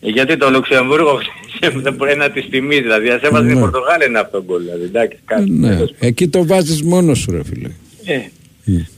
Ε, 0.00 0.08
Γιατί 0.08 0.36
το 0.36 0.50
Λουξεμβούργο 0.50 1.18
δεν 1.82 1.94
μπορεί 1.94 2.16
να 2.16 2.30
τη 2.30 2.42
τιμήσει, 2.42 2.82
δηλαδή 2.82 3.08
ας 3.08 3.22
έβαζε 3.22 3.50
η 3.50 3.54
Ναι. 3.54 3.60
Πορτογάλη 3.60 4.04
ένα 4.04 4.20
αυτό 4.20 4.44
γκολ, 4.46 4.62
δηλαδή 4.62 4.84
εντάξει 4.84 5.18
κάτι. 5.24 5.50
Ναι, 5.50 5.78
εκεί 5.98 6.28
το 6.28 6.46
βάζεις 6.46 6.82
μόνος 6.82 7.18
σου 7.18 7.30
ρε 7.30 7.44
φίλε. 7.44 7.70
Ε, 8.04 8.20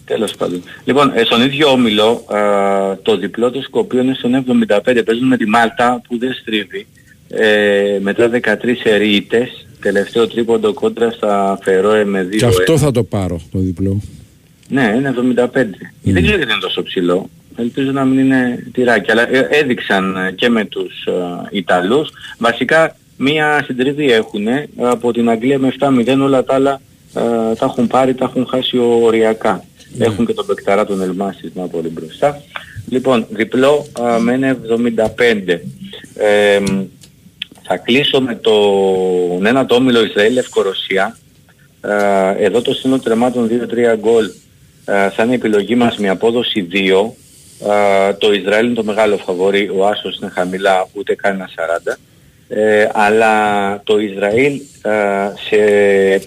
τέλος 0.05 0.35
πάντων. 0.35 0.63
Λοιπόν, 0.85 1.13
ε, 1.15 1.25
στον 1.25 1.43
ίδιο 1.43 1.69
όμιλο, 1.69 2.25
ε, 2.31 2.95
το 3.03 3.17
διπλό 3.17 3.51
του 3.51 3.63
Σκοπίου 3.63 4.01
είναι 4.01 4.15
στον 4.15 4.35
75, 4.35 5.03
παίζουν 5.05 5.27
με 5.27 5.37
τη 5.37 5.47
Μάλτα 5.47 6.03
που 6.09 6.19
δεν 6.19 6.33
στρίβει. 6.33 6.87
Ε, 7.29 7.99
μετά 8.01 8.29
13 8.29 8.85
ερείτες, 8.85 9.67
τελευταίο 9.81 10.27
τρίποντο 10.29 10.73
κόντρα 10.73 11.11
στα 11.11 11.59
Φερόε 11.63 12.05
με 12.05 12.29
2 12.31 12.37
Και 12.37 12.45
αυτό 12.45 12.79
θα 12.79 12.91
το 12.91 13.03
πάρω 13.03 13.41
το 13.53 13.59
διπλό. 13.59 14.01
Ναι, 14.69 14.95
είναι 14.97 15.09
75. 15.09 15.47
Δεν 16.03 16.23
ξέρω 16.23 16.37
γιατί 16.37 16.53
είναι 16.53 16.61
τόσο 16.61 16.83
ψηλό. 16.83 17.31
Ελπίζω 17.57 17.91
να 17.91 18.05
μην 18.05 18.19
είναι 18.19 18.67
τυράκι. 18.73 19.11
Αλλά 19.11 19.35
ε, 19.35 19.49
έδειξαν 19.51 20.17
ε, 20.17 20.33
και 20.33 20.49
με 20.49 20.65
τους 20.65 21.05
ε, 21.05 21.13
Ιταλούς. 21.51 22.11
Βασικά 22.39 22.97
μία 23.17 23.63
συντριβή 23.65 24.13
έχουν 24.13 24.47
από 24.77 25.13
την 25.13 25.31
Αγγλία 25.31 25.59
με 25.59 25.75
7-0 25.79 26.19
όλα 26.21 26.45
τα 26.45 26.55
άλλα 26.55 26.81
ε, 27.15 27.55
τα 27.55 27.65
έχουν 27.65 27.87
πάρει, 27.87 28.15
τα 28.15 28.25
έχουν 28.25 28.47
χάσει 28.47 28.79
οριακά. 28.79 29.65
Έχουν 29.99 30.27
και 30.27 30.33
τον 30.33 30.47
Πεκταρά 30.47 30.87
τον 30.87 31.03
Ελμάση 31.03 31.53
να 31.55 31.67
πολύ 31.67 31.89
μπροστά. 31.89 32.43
Λοιπόν, 32.89 33.27
διπλό 33.31 33.87
ε, 33.99 34.19
με 34.19 34.59
1,75. 35.17 35.59
Ε, 36.15 36.61
θα 37.63 37.77
κλείσω 37.77 38.21
με 38.21 38.35
τον 38.35 39.47
ένα 39.47 39.67
το 39.67 39.75
όμιλο 39.75 40.05
Ισραήλ-Λευκορωσία. 40.05 41.19
Ε, 41.81 42.45
εδώ 42.45 42.63
το 42.63 42.75
σύνολο 42.75 43.01
τρεμάτων 43.01 43.51
2-3 43.95 43.97
γκολ 43.99 44.31
ε, 44.85 45.11
θα 45.11 45.23
είναι 45.23 45.33
η 45.33 45.35
επιλογή 45.35 45.75
μας 45.75 45.97
με 45.97 46.09
απόδοση 46.09 46.69
2. 46.73 47.11
Ε, 47.69 48.13
το 48.13 48.33
Ισραήλ 48.33 48.67
είναι 48.67 48.75
το 48.75 48.85
μεγάλο 48.85 49.17
φαβορί, 49.17 49.71
ο 49.77 49.87
Άσος 49.87 50.19
είναι 50.19 50.31
χαμηλά, 50.31 50.89
ούτε 50.93 51.15
καν 51.15 51.35
ένα 51.35 51.49
40. 51.89 51.99
Ε, 52.49 52.89
αλλά 52.93 53.83
το 53.85 53.99
Ισραήλ 53.99 54.61
ε, 54.83 54.91
σε 55.49 55.57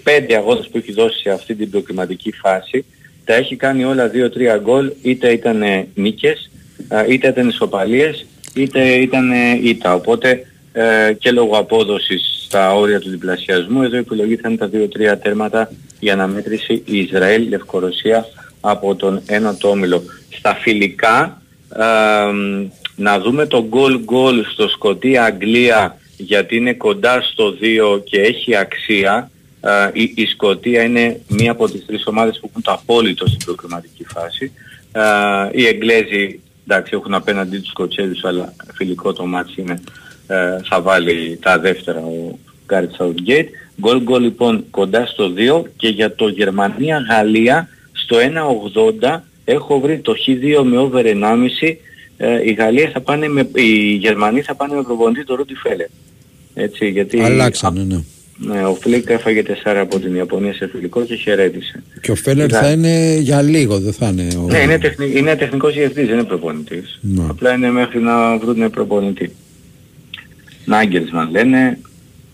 πέντε 0.03 0.35
αγώνες 0.35 0.67
που 0.67 0.77
έχει 0.77 0.91
δώσει 0.91 1.19
σε 1.19 1.29
αυτή 1.29 1.55
την 1.55 1.69
προκριματική 1.69 2.31
φάση 2.31 2.85
τα 3.25 3.33
έχει 3.33 3.55
κάνει 3.55 3.83
όλα 3.83 4.11
2-3 4.13 4.59
γκολ, 4.61 4.91
είτε 5.01 5.31
ήταν 5.31 5.63
νίκες, 5.93 6.51
ε, 6.89 7.13
είτε 7.13 7.27
ήταν 7.27 7.49
ισοπαλίες, 7.49 8.25
είτε 8.53 8.93
ήταν 8.93 9.31
ήττα. 9.63 9.93
Οπότε 9.93 10.45
ε, 10.73 11.13
και 11.19 11.31
λόγω 11.31 11.57
απόδοσης 11.57 12.43
στα 12.45 12.75
όρια 12.75 12.99
του 12.99 13.09
διπλασιασμού 13.09 13.83
εδώ 13.83 13.95
η 13.95 13.99
επιλογή 13.99 14.35
θα 14.35 14.49
είναι 14.49 14.57
τα 14.57 14.69
2-3 15.13 15.17
τέρματα 15.21 15.71
για 15.99 16.13
αναμέτρηση 16.13 16.83
Ισραήλ-Λευκορωσία 16.85 18.25
από 18.65 18.95
τον 18.95 19.21
ένα 19.25 19.55
το 19.55 19.69
όμιλο. 19.69 20.03
Στα 20.29 20.55
φιλικά 20.55 21.41
ε, 21.75 21.83
να 22.95 23.19
δούμε 23.19 23.45
το 23.45 23.69
goal 23.71 23.95
goal 23.95 24.41
στο 24.51 24.67
Σκοτία-Αγγλία 24.67 25.97
γιατί 26.17 26.55
είναι 26.55 26.73
κοντά 26.73 27.21
στο 27.21 27.53
2 27.95 28.01
και 28.03 28.21
έχει 28.21 28.55
αξία. 28.55 29.31
Ε, 29.61 29.89
η, 29.93 30.13
η 30.15 30.25
Σκοτία 30.25 30.83
είναι 30.83 31.19
μία 31.27 31.51
από 31.51 31.69
τις 31.69 31.85
τρεις 31.85 32.07
ομάδες 32.07 32.39
που 32.39 32.47
έχουν 32.49 32.61
το 32.61 32.71
απόλυτο 32.71 33.27
στην 33.27 33.45
προκριματική 33.45 34.05
φάση. 34.05 34.51
Ε, 34.91 35.01
οι 35.51 35.65
Εγγλέζοι 35.65 36.39
εντάξει 36.67 36.91
έχουν 36.95 37.13
απέναντί 37.13 37.57
τους 37.57 37.69
Σκοτσέζους 37.69 38.23
αλλά 38.23 38.53
φιλικό 38.73 39.13
το 39.13 39.25
ματς 39.25 39.61
είναι 39.61 39.81
ε, 40.27 40.57
θα 40.69 40.81
βάλει 40.81 41.39
τα 41.41 41.59
δεύτερα 41.59 41.99
ο 41.99 42.39
Γκάρεθ 42.65 42.91
Southgate. 42.97 43.47
Γκολ 43.81 44.01
γκολ 44.01 44.21
λοιπόν 44.21 44.65
κοντά 44.69 45.05
στο 45.05 45.33
2 45.37 45.63
και 45.77 45.87
για 45.87 46.15
το 46.15 46.27
Γερμανία-Γαλλία 46.27 47.67
στο 48.13 48.91
1.80 49.01 49.19
έχω 49.45 49.79
βρει 49.79 49.99
το 49.99 50.13
Χ2 50.25 50.63
με 50.63 50.77
over 50.77 51.05
1,5 51.05 51.75
ε, 52.17 52.49
η, 52.49 52.53
Γαλλία 52.53 52.89
θα 52.93 53.01
πάνε 53.01 53.27
με, 53.27 53.49
οι 53.55 53.93
Γερμανοί 53.93 54.41
θα 54.41 54.55
πάνε 54.55 54.75
με 54.75 54.83
προπονητή 54.83 55.25
το 55.25 55.35
Ρούντι 55.35 55.55
Φέλερ. 55.55 55.87
Έτσι, 56.53 56.89
γιατί 56.89 57.19
Αλλάξανε, 57.21 57.83
ναι. 57.83 58.03
ναι, 58.37 58.65
ο 58.65 58.75
Φλικ 58.75 59.09
έφαγε 59.09 59.43
4 59.47 59.51
από 59.63 59.99
την 59.99 60.15
Ιαπωνία 60.15 60.53
σε 60.53 60.67
φιλικό 60.67 61.01
και 61.03 61.15
χαιρέτησε. 61.15 61.83
Και 62.01 62.11
ο 62.11 62.15
Φέλερ 62.15 62.45
Είδα- 62.45 62.59
θα 62.59 62.71
είναι 62.71 63.17
για 63.19 63.41
λίγο, 63.41 63.79
δεν 63.79 63.93
θα 63.93 64.07
είναι. 64.07 64.27
Ο... 64.37 64.47
Ναι, 64.49 64.57
είναι, 64.57 64.77
τεχνη, 64.77 65.11
είναι 65.15 65.35
τεχνικός 65.35 65.73
διευθυντής, 65.73 66.07
δεν 66.07 66.17
είναι 66.17 66.27
προπονητής. 66.27 66.99
Ναι. 67.01 67.25
Απλά 67.29 67.53
είναι 67.53 67.71
μέχρι 67.71 67.99
να 67.99 68.37
βρουν 68.37 68.69
προπονητή. 68.69 69.31
Νάγκελσμαν 70.65 71.31
λένε, 71.31 71.77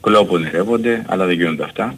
κλόπο 0.01 0.35
ονειρεύονται, 0.35 1.05
αλλά 1.07 1.25
δεν 1.25 1.35
γίνονται 1.35 1.63
αυτά. 1.63 1.97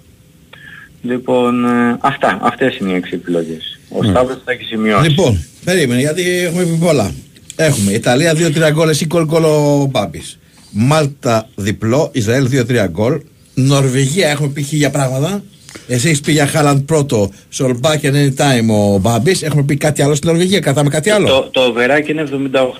Λοιπόν, 1.01 1.65
ε, 1.65 1.97
αυτά, 2.01 2.39
αυτές 2.41 2.77
είναι 2.77 2.91
οι 2.91 2.95
έξι 2.95 3.13
επιλογές. 3.13 3.70
Ο 3.91 4.03
Ναι. 4.03 4.09
Σταύρος 4.09 4.37
θα 4.45 4.51
έχει 4.51 4.63
σημειώσει. 4.63 5.09
Λοιπόν, 5.09 5.45
περίμενε 5.63 5.99
γιατί 5.99 6.23
έχουμε 6.39 6.63
πει 6.63 6.77
πολλά. 6.79 7.11
Έχουμε 7.55 7.91
Ιταλία 7.91 8.33
2-3 8.33 8.71
γκολ, 8.71 8.89
εσύ 8.89 9.05
γκολ 9.05 9.25
γκολ 9.25 9.43
ο 9.43 9.87
Μπάμπης. 9.91 10.39
Μάλτα 10.71 11.49
διπλό, 11.55 12.09
Ισραήλ 12.11 12.47
2-3 12.51 12.87
γκολ. 12.89 13.21
Νορβηγία 13.53 14.29
έχουμε 14.29 14.47
πει 14.49 14.61
χίλια 14.61 14.89
πράγματα. 14.89 15.43
Εσύ 15.87 16.07
έχεις 16.07 16.19
πει 16.21 16.31
για 16.31 16.47
Χάλαντ 16.47 16.79
πρώτο, 16.79 17.31
Σολμπάκεν 17.49 18.13
anytime 18.15 18.69
ο 18.93 18.97
Μπάμπης. 18.97 19.41
Έχουμε 19.41 19.63
πει 19.63 19.75
κάτι 19.75 20.01
άλλο 20.01 20.15
στην 20.15 20.29
Νορβηγία, 20.29 20.59
κατάμε 20.59 20.89
κάτι 20.89 21.09
άλλο. 21.09 21.27
Το, 21.27 21.49
το 21.51 21.73
βεράκι 21.73 22.11
είναι 22.11 22.23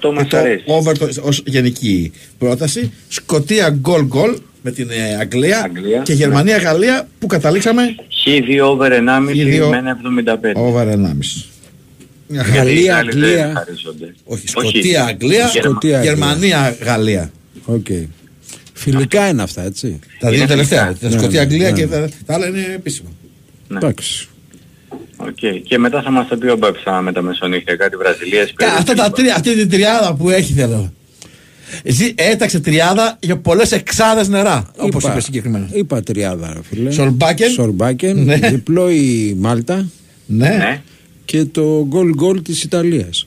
78, 0.02 0.14
μας 0.14 0.28
το 0.28 0.38
αρέσει. 0.38 0.64
over 0.68 0.98
το, 0.98 1.10
ως 1.22 1.44
γενική 1.46 2.12
πρόταση. 2.38 2.92
Σκοτία 3.08 3.70
γκολ 3.70 4.06
γκολ 4.06 4.38
με 4.62 4.72
την 4.72 4.90
ε, 4.90 5.16
Αγγλία, 5.20 5.62
Αγγλία, 5.64 6.02
και 6.02 6.12
ναι. 6.12 6.18
Γερμανία-Γαλλία 6.18 7.08
που 7.20 7.28
καταλήξαμε 7.28 7.96
Χ2 8.26 8.66
over 8.66 8.92
1,5 8.92 8.96
Χ2 9.66 9.70
με 9.70 9.78
ένα 9.78 9.98
75. 10.54 10.56
over 10.56 10.86
1,5. 10.88 10.96
Μια 12.28 12.42
Γιατί 12.44 12.52
οι 12.52 12.58
Γαλλία, 12.58 12.98
άλλοι 12.98 13.12
δεν 13.12 13.22
Αγγλία. 13.24 13.54
χαρίζονται. 13.56 14.14
Όχι, 14.24 14.48
Σκοτία, 14.48 15.04
Αγγλία, 15.06 15.48
Σκοτία, 15.48 15.70
Αγγλία. 15.98 16.02
Γερμανία, 16.04 16.76
Γαλλία. 16.82 17.32
Οκ. 17.66 17.86
Φιλικά 18.74 19.28
είναι 19.28 19.42
αυτά, 19.42 19.64
έτσι. 19.64 20.00
Τα 20.20 20.30
δύο 20.30 20.38
Είναι 20.38 20.48
τελευταία. 20.48 20.82
φιλικά. 20.86 21.00
Τα 21.00 21.08
Ναι, 21.10 21.20
Σκοτία, 21.22 21.40
ναι, 21.40 21.46
Αγγλία 21.46 21.72
ναι. 21.72 21.78
και 21.80 21.88
τα, 21.88 22.10
τα 22.26 22.34
άλλα 22.34 22.48
είναι 22.48 22.66
επίσημα. 22.76 23.10
Ναι. 23.68 23.78
Εντάξει. 23.78 24.28
Οκ. 25.18 25.38
Και 25.64 25.78
μετά 25.78 26.02
θα 26.02 26.12
μας 26.12 26.28
τα 26.28 26.38
πει 26.38 26.48
ο 26.48 26.56
Μπάμπης 26.56 26.82
άμα 26.86 27.02
με 27.02 27.12
τα 27.12 27.22
μεσονύχια 27.22 27.76
κάτι 27.76 27.96
Βραζιλίας. 27.96 28.54
Κα- 28.56 28.68
Αυτά 28.74 28.94
τα 28.94 29.12
τρία, 29.12 29.34
αυτή 29.36 29.56
την 29.56 29.70
τριάδα 29.70 30.14
που 30.16 30.30
έχει 30.30 30.54
θέλω. 30.54 30.94
Εσύ 31.84 32.14
έταξε 32.18 32.60
τριάδα 32.60 33.18
για 33.20 33.38
πολλές 33.38 33.72
εξάδες 33.72 34.28
νερά, 34.28 34.72
όπως 34.78 35.04
Είπα- 35.04 35.12
είπε 35.12 35.22
συγκεκριμένα. 35.22 35.68
Είπα 35.72 36.02
τριάδα, 36.02 36.52
ρε 36.54 36.60
φίλε. 36.70 36.92
Σολμπάκεν. 36.92 37.50
Σολμπάκεν, 37.52 38.24
Ναι. 38.24 38.36
διπλό 38.36 38.90
η 38.92 39.36
Μάλτα 39.40 39.86
Ναι. 40.26 40.48
Ναι. 40.50 40.82
και 41.26 41.46
το 41.46 41.86
γκολ 41.88 42.10
γκολ 42.14 42.42
της 42.42 42.64
Ιταλίας. 42.64 43.26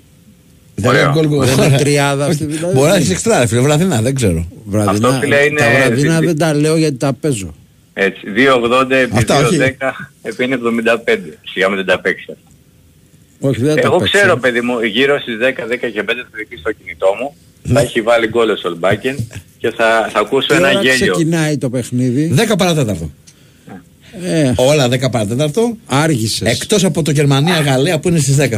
Δεν 0.74 0.90
Ωραίο. 0.90 1.02
είναι 1.02 1.10
γκολ 1.12 1.26
γκολ. 1.26 1.46
Δεν 1.46 1.66
είναι 1.66 1.76
τριάδα 1.84 2.24
αυτή 2.26 2.44
Όχι, 2.44 2.52
δηλαδή. 2.52 2.74
Μπορεί 2.74 2.88
να 2.90 2.96
έχεις 2.96 3.10
εξτρά, 3.10 3.38
ρε 3.40 3.46
φίλε, 3.46 3.60
βραδινά, 3.60 4.02
δεν 4.02 4.14
ξέρω. 4.14 4.46
Βραδινά, 4.64 5.08
Αυτό, 5.08 5.20
φίλε, 5.20 5.44
είναι 5.44 5.58
τα 5.60 5.70
βραδινά 5.70 6.18
δι- 6.18 6.26
δεν 6.28 6.38
τα 6.38 6.54
λέω 6.54 6.76
γιατί 6.76 6.96
τα 6.96 7.12
παίζω. 7.12 7.54
Έτσι, 7.96 8.20
2,80 8.34 8.96
επί 8.96 9.16
Αυτά, 9.16 9.38
όχι. 9.38 9.56
2,10 9.56 10.10
επί 10.22 10.44
είναι 10.44 10.54
75. 10.54 11.38
Σιγά 11.52 11.68
με 11.68 11.76
δεν 11.76 11.84
τα 11.86 12.00
παίξεις. 12.00 12.34
Όχι, 13.40 13.60
δεν 13.62 13.74
τα 13.74 13.80
Εγώ 13.84 13.96
παίξω. 13.96 14.18
ξέρω 14.18 14.36
παιδί 14.36 14.60
μου, 14.60 14.80
γύρω 14.82 15.20
στις 15.20 15.36
10, 15.38 15.66
10 15.66 15.88
και 15.90 16.02
5 16.02 16.22
θα 16.22 16.28
δείξει 16.36 16.56
στο 16.58 16.72
κινητό 16.72 17.06
μου. 17.20 17.36
Θα 17.72 17.80
έχει 17.80 18.00
βάλει 18.02 18.26
γκολ 18.28 18.50
ο 18.50 18.56
Σολμπάκεν 18.56 19.28
και 19.58 19.70
θα, 19.70 20.08
θα 20.12 20.18
ακούσω 20.20 20.46
Τι 20.46 20.54
ένα 20.54 20.68
ώρα 20.68 20.80
γέλιο. 20.82 21.12
ξεκινάει 21.12 21.58
το 21.58 21.70
παιχνίδι. 21.70 22.34
10 22.50 22.54
παρατέταρτο. 22.58 23.10
Ε, 24.24 24.52
Όλα 24.56 24.86
10 24.88 25.10
παρατέταρτο. 25.10 25.76
άργησες. 25.86 26.48
Εκτός 26.52 26.84
από 26.84 27.02
το 27.02 27.10
Γερμανία-Γαλλία 27.10 27.98
που 28.00 28.08
είναι 28.08 28.18
στις 28.18 28.36
10. 28.38 28.54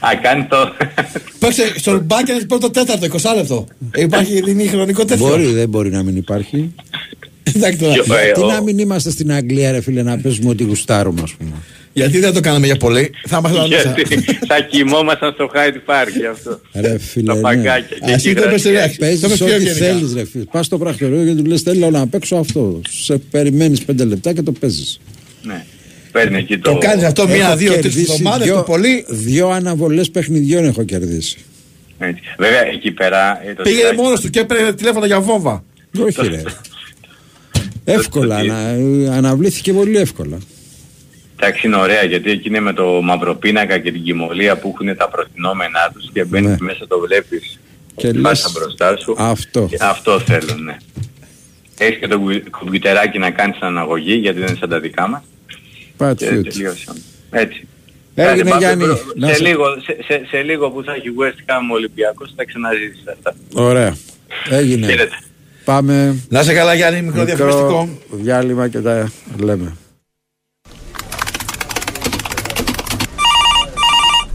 Α, 0.00 0.08
κάνει 0.22 0.44
το... 0.44 0.56
Παίξε 1.38 1.72
στον 1.78 2.00
μπάκερ 2.04 2.44
πρώτο 2.46 2.70
τέταρτο, 2.70 3.06
20 3.06 3.36
λεπτό. 3.36 3.66
Υπάρχει 3.94 4.42
είναι 4.50 4.66
χρονικό 4.66 5.04
τέτοιο. 5.04 5.26
Μπορεί, 5.26 5.46
δεν 5.46 5.68
μπορεί 5.68 5.90
να 5.90 6.02
μην 6.02 6.16
υπάρχει. 6.16 6.74
Εντάξει 7.54 7.78
τώρα. 7.78 7.92
Ποιο- 8.02 8.14
ε, 8.16 8.24
Γιατί 8.24 8.40
ο- 8.42 8.46
να 8.46 8.62
μην 8.62 8.78
είμαστε 8.78 9.10
στην 9.10 9.32
Αγγλία, 9.32 9.70
ρε 9.72 9.80
φίλε, 9.80 10.02
να 10.02 10.18
παίζουμε 10.18 10.50
ό,τι 10.50 10.64
γουστάρουμε, 10.64 11.20
ας 11.22 11.32
πούμε. 11.34 11.50
Γιατί 11.92 12.18
δεν 12.18 12.32
το 12.32 12.40
κάναμε 12.40 12.66
για 12.66 12.76
πολύ. 12.76 13.10
Θα 13.26 13.36
είμαστε 13.38 13.68
μέσα. 13.68 13.94
Γιατί; 13.96 14.38
θα 14.46 14.60
κοιμόμασταν 14.60 15.32
στο 15.32 15.50
Hyde 15.54 15.90
Park 15.92 16.08
γι' 16.18 16.26
αυτό. 16.26 16.60
Ρε 16.72 16.98
φίλε. 16.98 17.26
Τα 17.26 17.34
ναι. 17.34 17.40
παγκάκια 17.40 17.96
και 18.06 18.12
Εσύ 18.12 18.30
εκεί 18.30 18.40
το 18.40 18.48
είπες, 18.48 18.62
γράφει. 18.66 18.72
ρε. 18.78 18.86
Το 18.88 18.94
Παίζει 18.98 19.24
είπες 19.26 19.36
πιο 19.36 19.46
ό,τι 19.46 19.54
γενικά. 19.64 19.72
θέλεις, 19.74 20.14
ρε 20.14 20.24
φίλε. 20.24 20.44
Πας 20.44 20.66
στο 20.66 20.78
πρακτορείο 20.78 21.24
και 21.24 21.34
του 21.34 21.44
λες: 21.44 21.62
Θέλω 21.62 21.90
να 21.90 22.06
παίξω 22.06 22.36
αυτό. 22.36 22.80
Σε 22.88 23.18
περιμένεις 23.30 23.82
πέντε 23.84 24.04
λεπτά 24.04 24.32
και 24.32 24.42
το 24.42 24.52
παίζεις. 24.52 25.00
Ναι. 25.42 25.64
Παίρνει 26.12 26.38
εκεί 26.38 26.58
το... 26.58 26.72
Το 26.72 26.78
κάνεις 26.78 27.04
αυτό 27.04 27.28
μία, 27.28 27.56
δύο, 27.56 27.72
τρει 27.78 27.88
εβδομάδες 28.00 28.48
το 28.48 28.62
πολύ. 28.66 29.04
Δύο 29.08 29.48
αναβολές 29.48 30.10
παιχνιδιών 30.10 30.64
έχω 30.64 30.82
κερδίσει. 30.84 31.38
Έτσι. 31.98 32.20
Βέβαια 32.38 32.66
εκεί 32.72 32.90
πέρα... 32.90 33.40
ε, 33.48 33.54
το 33.54 33.62
Πήγαινε 33.62 33.80
τυράκι- 33.82 34.00
μόνος 34.02 34.20
του 34.20 34.30
και 34.30 34.40
έπαιρνε 34.40 34.72
τηλέφωνο 34.72 35.06
για 35.06 35.20
βόμβα. 35.20 35.64
Όχι, 36.00 36.28
ρε. 36.28 36.42
εύκολα. 37.92 38.36
το 38.36 38.42
τι- 38.42 38.50
ανα- 38.50 39.16
αναβλήθηκε 39.16 39.72
πολύ 39.72 39.96
εύκολα. 39.98 40.38
Εντάξει 41.40 41.66
είναι 41.66 41.76
ωραία 41.76 42.02
γιατί 42.04 42.30
εκεί 42.30 42.48
είναι 42.48 42.60
με 42.60 42.72
το 42.72 42.84
μαυροπίνακα 43.02 43.78
και 43.78 43.92
την 43.92 44.02
κοιμωλία 44.02 44.56
που 44.58 44.74
έχουν 44.74 44.96
τα 44.96 45.08
προτινόμενά 45.08 45.90
τους 45.94 46.10
και 46.12 46.24
μπαίνεις 46.24 46.48
Ναι. 46.50 46.56
μέσα 46.60 46.86
το 46.86 46.98
βλέπεις 46.98 47.58
Και 47.96 48.10
και 48.10 48.18
λες, 48.18 48.50
μπροστά 48.54 48.96
σου. 48.96 49.14
αυτό. 49.18 49.66
Και 49.70 49.76
αυτό 49.80 50.20
θέλω, 50.20 50.54
ναι. 50.64 50.76
Έχεις 51.78 51.98
και 51.98 52.06
το 52.06 52.18
κου- 52.18 52.50
κομπιουτεράκι 52.50 53.18
να 53.18 53.30
κάνεις 53.30 53.58
αναγωγή 53.60 54.14
γιατί 54.14 54.38
δεν 54.38 54.48
είναι 54.48 54.56
σαν 54.60 54.68
τα 54.68 54.80
δικά 54.80 55.08
μας. 55.08 55.22
Πατ 55.96 56.18
Και 56.18 56.26
φιούτ. 56.26 56.48
τελείωσε. 56.52 56.92
Έτσι. 57.30 57.66
Έγινε, 58.14 58.32
Άντε, 58.40 58.42
πάμε, 58.50 58.58
Γιάννη. 58.58 58.84
μπρο- 58.84 59.12
Να 59.16 59.28
Σε 59.28 59.34
σε- 59.34 59.42
λίγο, 59.42 59.64
σε, 59.82 59.96
σε, 60.06 60.26
σε 60.28 60.42
λίγο 60.42 60.70
που 60.70 60.82
θα 60.84 60.92
έχει 60.92 61.08
West 61.18 61.50
Ham 61.50 61.74
Ολυμπιακός 61.74 62.32
θα 62.36 62.44
ξαναζήσεις 62.44 63.02
αυτά. 63.12 63.34
Ωραία. 63.54 63.96
Έγινε. 64.50 64.86
Χαίρετε. 65.68 65.86
Πάμε. 65.86 66.16
Να 66.28 66.42
σε 66.42 66.52
καλά, 66.52 66.74
Γιάννη, 66.74 67.02
μικρό 67.02 67.24
διαφημιστικό. 67.24 67.88
διάλειμμα 68.10 68.68
και 68.68 68.78
τα 68.78 69.10
λέμε. 69.36 69.76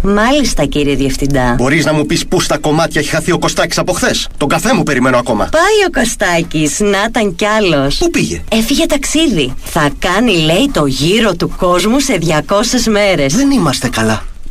Μάλιστα 0.05 0.65
κύριε 0.65 0.95
Διευθυντά. 0.95 1.53
Μπορείς 1.57 1.85
να 1.85 1.93
μου 1.93 2.05
πεις 2.05 2.27
πού 2.27 2.41
στα 2.41 2.57
κομμάτια 2.57 3.01
έχει 3.01 3.09
χαθεί 3.09 3.31
ο 3.31 3.37
Κωστάκης 3.39 3.77
από 3.77 3.93
χθες; 3.93 4.27
Τον 4.37 4.47
καφέ 4.47 4.73
μου 4.73 4.83
περιμένω 4.83 5.17
ακόμα. 5.17 5.49
Πάει 5.51 5.87
ο 5.87 5.99
Κωστάκης, 5.99 6.79
να 6.79 7.03
ήταν 7.07 7.35
κι 7.35 7.45
άλλος. 7.45 7.97
Πού 7.97 8.09
πήγε; 8.09 8.43
Έφυγε 8.51 8.85
ταξίδι. 8.85 9.53
Θα 9.63 9.89
κάνει 9.99 10.37
λέει 10.37 10.69
το 10.73 10.85
γύρο 10.85 11.35
του 11.35 11.53
κόσμου 11.57 11.99
σε 11.99 12.17
200 12.21 12.87
μέρες. 12.89 13.35
Δεν 13.35 13.51
είμαστε 13.51 13.89
καλά. 13.89 14.23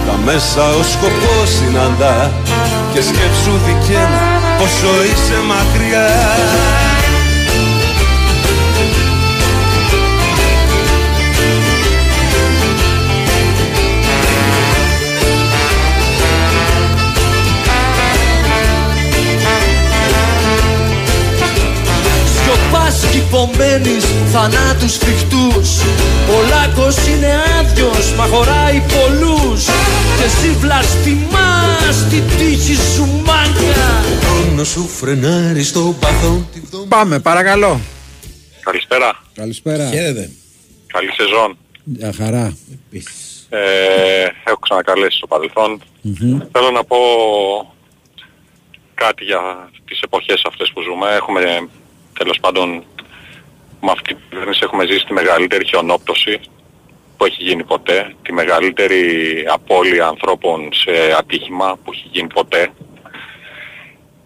Τα 0.08 0.20
μέσα 0.26 0.70
ο 0.70 0.84
σκοπός 0.84 1.50
συναντά 1.50 2.32
Και 2.94 3.02
σκέψου 3.02 3.52
δικαίνα 3.66 4.22
πόσο 4.58 5.04
είσαι 5.04 5.42
μακριά 5.48 6.08
Σιωπάς 23.16 23.50
κι 23.50 23.58
υπομένεις 23.58 24.06
θανάτους 24.32 24.98
φρικτούς 24.98 25.82
Ο 26.36 26.48
λάκκος 26.50 27.08
είναι 27.08 27.34
άδειος 27.60 28.14
μα 28.14 28.26
χωράει 28.26 28.82
πολλούς 28.96 29.66
Και 30.18 30.24
εσύ 30.24 30.50
βλαστημάς 30.60 32.08
την 32.10 32.24
τύχη 32.38 32.76
σου 32.76 33.06
μάγια 33.26 34.04
Ο 34.12 34.26
χρόνος 34.26 34.68
σου 34.68 34.88
φρενάρει 34.88 35.64
στο 35.64 35.96
παθόν 36.00 36.48
τη 36.54 36.60
βδομάδα 36.60 36.96
Πάμε 36.96 37.20
παρακαλώ. 37.20 37.80
Καλησπέρα. 38.64 39.22
Καλησπέρα. 39.34 39.90
Χαίρετε. 39.90 40.30
Καλή 40.88 41.12
σεζόν. 41.12 41.58
Για 41.84 42.14
χαρά. 42.18 42.58
Ε, 43.50 44.28
έχω 44.46 44.58
ξανακαλέσει 44.60 45.18
στο 45.18 45.28
παρελθόν. 45.28 45.82
Μμμ. 46.02 46.40
Θέλω 46.52 46.72
να 46.72 46.84
πω 46.84 46.98
κάτι 48.94 49.24
για 49.24 49.70
τις 49.86 50.02
εποχές 50.02 50.42
αυτές 50.48 50.72
που 50.74 50.82
ζούμε. 50.82 51.12
Έχουμε 51.16 51.68
τέλος 52.18 52.40
πάντων 52.42 52.84
με 53.82 53.92
αυτή 53.92 54.14
την 54.14 54.24
κυβέρνηση 54.30 54.60
έχουμε 54.64 54.86
ζήσει 54.86 55.06
τη 55.06 55.14
μεγαλύτερη 55.14 55.66
χιονόπτωση 55.66 56.40
που 57.18 57.26
έχει 57.26 57.44
γίνει 57.44 57.64
ποτέ, 57.64 58.14
τη 58.22 58.34
μεγαλύτερη 58.34 59.02
απώλεια 59.54 60.08
ανθρώπων 60.08 60.70
σε 60.74 60.92
ατύχημα 61.20 61.78
που 61.84 61.92
έχει 61.94 62.08
γίνει 62.12 62.28
ποτέ, 62.34 62.70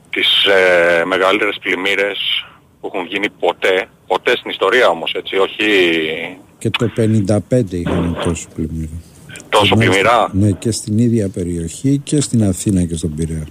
τις 0.09 0.45
ε, 0.45 1.03
μεγαλύτερες 1.05 1.57
πλημμύρες 1.61 2.45
που 2.81 2.91
έχουν 2.93 3.07
γίνει 3.07 3.29
ποτέ, 3.29 3.89
ποτέ 4.07 4.37
στην 4.37 4.49
ιστορία 4.49 4.87
όμως 4.89 5.13
έτσι, 5.13 5.35
όχι 5.37 5.65
Και 6.57 6.69
το 6.69 6.91
55 6.95 7.71
είχαν 7.71 8.17
τόσο 8.23 8.47
πλημμύρα. 8.55 8.89
τόσο 9.49 9.65
Και 9.65 9.75
μάλιστα- 9.75 9.75
πλημμυρά. 9.75 10.29
Ναι, 10.33 10.51
και 10.51 10.71
στην 10.71 10.97
ίδια 10.97 11.29
περιοχή 11.29 11.97
και 12.03 12.21
στην 12.21 12.43
Αθήνα 12.43 12.83
και 12.85 12.95
στον 12.95 13.15
Πειραιά. 13.15 13.47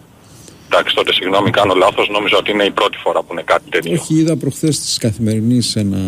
Εντάξει, 0.71 0.95
τότε 0.95 1.13
συγγνώμη, 1.13 1.51
κάνω 1.51 1.75
λάθος. 1.75 2.09
Νόμιζα 2.09 2.37
ότι 2.37 2.51
είναι 2.51 2.65
η 2.65 2.71
πρώτη 2.71 2.97
φορά 3.03 3.21
που 3.23 3.33
είναι 3.33 3.43
κάτι 3.45 3.71
τέτοιο. 3.71 3.93
Όχι, 3.93 4.15
είδα 4.15 4.37
προχθές 4.37 4.81
της 4.81 4.99
καθημερινής 4.99 5.77
ένα... 5.77 5.99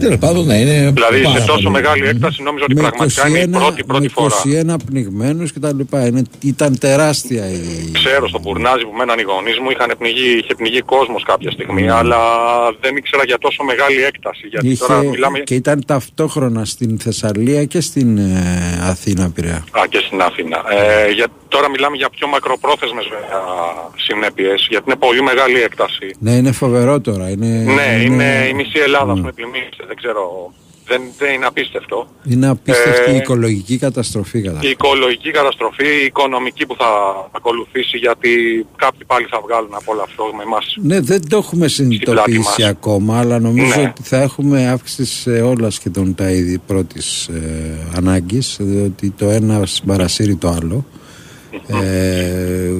Τέλος 0.00 0.18
πάντων, 0.18 0.46
ναι, 0.46 0.54
είναι 0.54 0.90
Δηλαδή 0.90 1.22
πάρα 1.22 1.38
σε 1.40 1.46
τόσο 1.46 1.62
πολύ. 1.62 1.70
μεγάλη 1.70 2.06
έκταση 2.08 2.42
νόμιζα 2.42 2.64
ότι 2.64 2.74
με 2.74 2.80
πραγματικά 2.80 3.28
είναι 3.28 3.38
η 3.38 3.48
πρώτη, 3.48 3.84
πρώτη 3.84 4.02
με 4.02 4.08
φορά. 4.08 4.34
21 4.74 4.74
πνιγμένους 4.86 5.52
και 5.52 5.58
τα 5.60 5.72
λοιπά. 5.74 6.06
Είναι, 6.06 6.22
ήταν 6.40 6.78
τεράστια 6.78 7.50
η... 7.50 7.90
Ξέρω 7.92 8.28
στο 8.28 8.38
Μπουρνάζι 8.38 8.84
που 8.84 8.92
μέναν 8.96 9.18
οι 9.18 9.22
γονείς 9.22 9.58
μου 9.58 9.70
είχαν 9.70 9.94
πνιγεί, 9.98 10.38
είχε 10.38 10.54
πνιγεί 10.54 10.80
κόσμος 10.80 11.22
κάποια 11.22 11.50
στιγμή, 11.50 11.90
αλλά 11.90 12.18
δεν 12.80 12.96
ήξερα 12.96 13.22
για 13.24 13.38
τόσο 13.38 13.62
μεγάλη 13.64 14.02
έκταση. 14.04 14.46
Γιατί 14.46 14.76
τώρα 14.76 14.98
Είχε, 14.98 15.08
μιλάμε 15.08 15.38
Και 15.38 15.54
ήταν 15.54 15.84
ταυτόχρονα 15.86 16.64
στην 16.64 16.98
Θεσσαλία 16.98 17.64
και 17.64 17.80
στην 17.80 18.18
ε, 18.18 18.78
Αθήνα 18.82 19.30
Πειραιά. 19.34 19.64
Α, 19.70 19.80
και 19.88 20.00
στην 20.06 20.22
Αθήνα. 20.22 20.62
Ε, 20.70 21.10
για, 21.10 21.26
τώρα 21.48 21.70
μιλάμε 21.70 21.96
για 21.96 22.10
πιο 22.10 22.26
μακροπρόθεσμες 22.28 23.04
βέβαια, 23.04 23.40
συνέπειες, 23.96 24.66
γιατί 24.70 24.84
είναι 24.86 24.96
πολύ 24.98 25.22
μεγάλη 25.22 25.60
έκταση. 25.62 26.06
Ναι, 26.18 26.32
είναι 26.32 26.52
φοβερό 26.52 27.00
τώρα. 27.00 27.28
Είναι, 27.30 27.46
ναι, 27.46 28.02
είναι, 28.04 28.46
η 28.50 28.54
μισή 28.54 28.78
Ελλάδα 28.78 29.12
που 29.12 29.18
με 29.20 29.32
πλημμύρισε, 29.32 29.82
δεν 29.86 29.96
ξέρω. 29.96 30.52
Δεν, 30.90 31.02
δεν 31.18 31.32
είναι 31.34 31.46
απίστευτο. 31.46 32.06
είναι 32.28 32.48
απίστευτη 32.48 33.10
Ε, 33.10 33.12
η 33.14 33.16
οικολογική 33.16 33.78
καταστροφή 33.78 34.40
κατά. 34.42 34.58
Η 34.62 34.68
οικολογική 34.68 35.30
καταστροφή, 35.30 35.86
η 36.02 36.04
οικονομική 36.04 36.66
που 36.66 36.76
θα 36.78 36.86
ακολουθήσει, 37.36 37.96
γιατί 37.96 38.30
κάποιοι 38.76 39.04
πάλι 39.06 39.26
θα 39.30 39.40
βγάλουν 39.46 39.74
από 39.74 39.92
όλο 39.92 40.02
αυτό 40.02 40.24
με 40.36 40.42
εμάς. 40.42 40.74
Ναι, 40.82 41.00
δεν 41.00 41.28
το 41.28 41.36
έχουμε 41.36 41.58
πλάτη 41.58 41.72
συνειδητοποιήσει 41.72 42.38
μας. 42.38 42.68
ακόμα, 42.68 43.18
αλλά 43.18 43.38
νομίζω 43.38 43.74
Ναι. 43.80 43.82
ότι 43.88 44.02
θα 44.02 44.22
έχουμε 44.22 44.68
αύξηση 44.68 45.20
σε 45.20 45.30
όλα 45.40 45.70
σχεδόν 45.70 46.14
τα 46.14 46.30
είδη 46.30 46.58
πρώτης 46.66 47.26
ε, 47.26 47.78
ανάγκης, 47.96 48.56
διότι 48.60 49.10
το 49.10 49.28
ένα 49.30 49.66
συμπαρασύρει 49.66 50.36
το 50.36 50.48
άλλο. 50.48 50.84
Ε, 51.66 52.72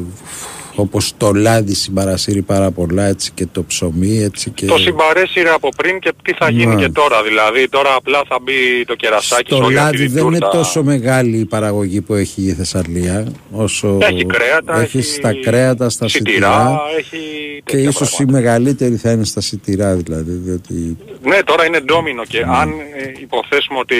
όπως 0.82 1.12
το 1.16 1.32
λάδι 1.32 1.74
συμπαρασύρει 1.74 2.42
πάρα 2.42 2.70
πολλά, 2.70 3.04
έτσι 3.04 3.30
και 3.34 3.46
το 3.52 3.64
ψωμί, 3.64 4.22
έτσι 4.22 4.50
και... 4.50 4.66
Το 4.66 4.78
συμπαρέσυρε 4.78 5.50
από 5.50 5.68
πριν 5.76 5.98
και 5.98 6.12
τι 6.22 6.32
θα 6.32 6.50
γίνει 6.50 6.74
Ναι. 6.74 6.80
και 6.82 6.88
τώρα. 6.88 7.22
Δηλαδή 7.22 7.68
τώρα 7.68 7.94
απλά 7.94 8.22
θα 8.28 8.38
μπει 8.42 8.84
το 8.86 8.94
κερασάκι 8.94 9.50
Το 9.50 9.56
στο 9.56 9.68
λάδι 9.70 10.06
δεν 10.06 10.24
είναι 10.26 10.38
τούρτα. 10.38 10.48
τόσο 10.56 10.82
μεγάλη 10.82 11.36
η 11.38 11.44
παραγωγή 11.44 12.00
που 12.00 12.14
έχει 12.14 12.42
η 12.42 12.52
Θεσσαλία 12.52 13.26
όσο 13.50 13.98
Έχει 14.00 14.24
κρέατα, 14.26 14.80
έχει 14.80 14.98
έχει 14.98 15.06
στα 15.06 15.32
κρέατα, 15.42 15.88
στα 15.88 16.08
σιτηρά, 16.08 16.32
σιτηρά 16.36 16.80
έχει 16.98 17.18
και 17.64 17.72
τέτοια 17.76 17.88
ίσως 17.88 18.18
η 18.18 18.24
μεγαλύτερη 18.24 18.96
θα 18.96 19.10
είναι 19.10 19.24
στα 19.24 19.40
σιτηρά 19.40 19.94
δηλαδή 19.94 20.32
διότι 20.32 20.96
Ναι, 21.22 21.38
τώρα 21.44 21.66
είναι 21.66 21.80
ντόμινο 21.80 22.24
και 22.24 22.38
αν 22.48 22.68
ε, 22.70 23.12
υποθέσουμε 23.20 23.78
ότι 23.78 23.94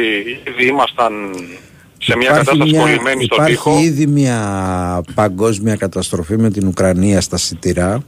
ήδη 0.48 0.66
ήμασταν 0.68 1.12
σε 2.08 2.16
μια 2.16 2.30
κατάσταση 2.30 2.76
κολλημένη 2.76 3.24
στον 3.24 3.36
υπάρχει 3.36 3.50
τοίχο, 3.50 3.78
ήδη 3.78 4.06
μια 4.06 4.40
παγκόσμια 5.14 5.76
καταστροφή 5.76 6.38
με 6.38 6.50
την 6.50 6.66
Ουκρανία 6.66 7.20
στα 7.20 7.36
σιτηρά 7.36 8.02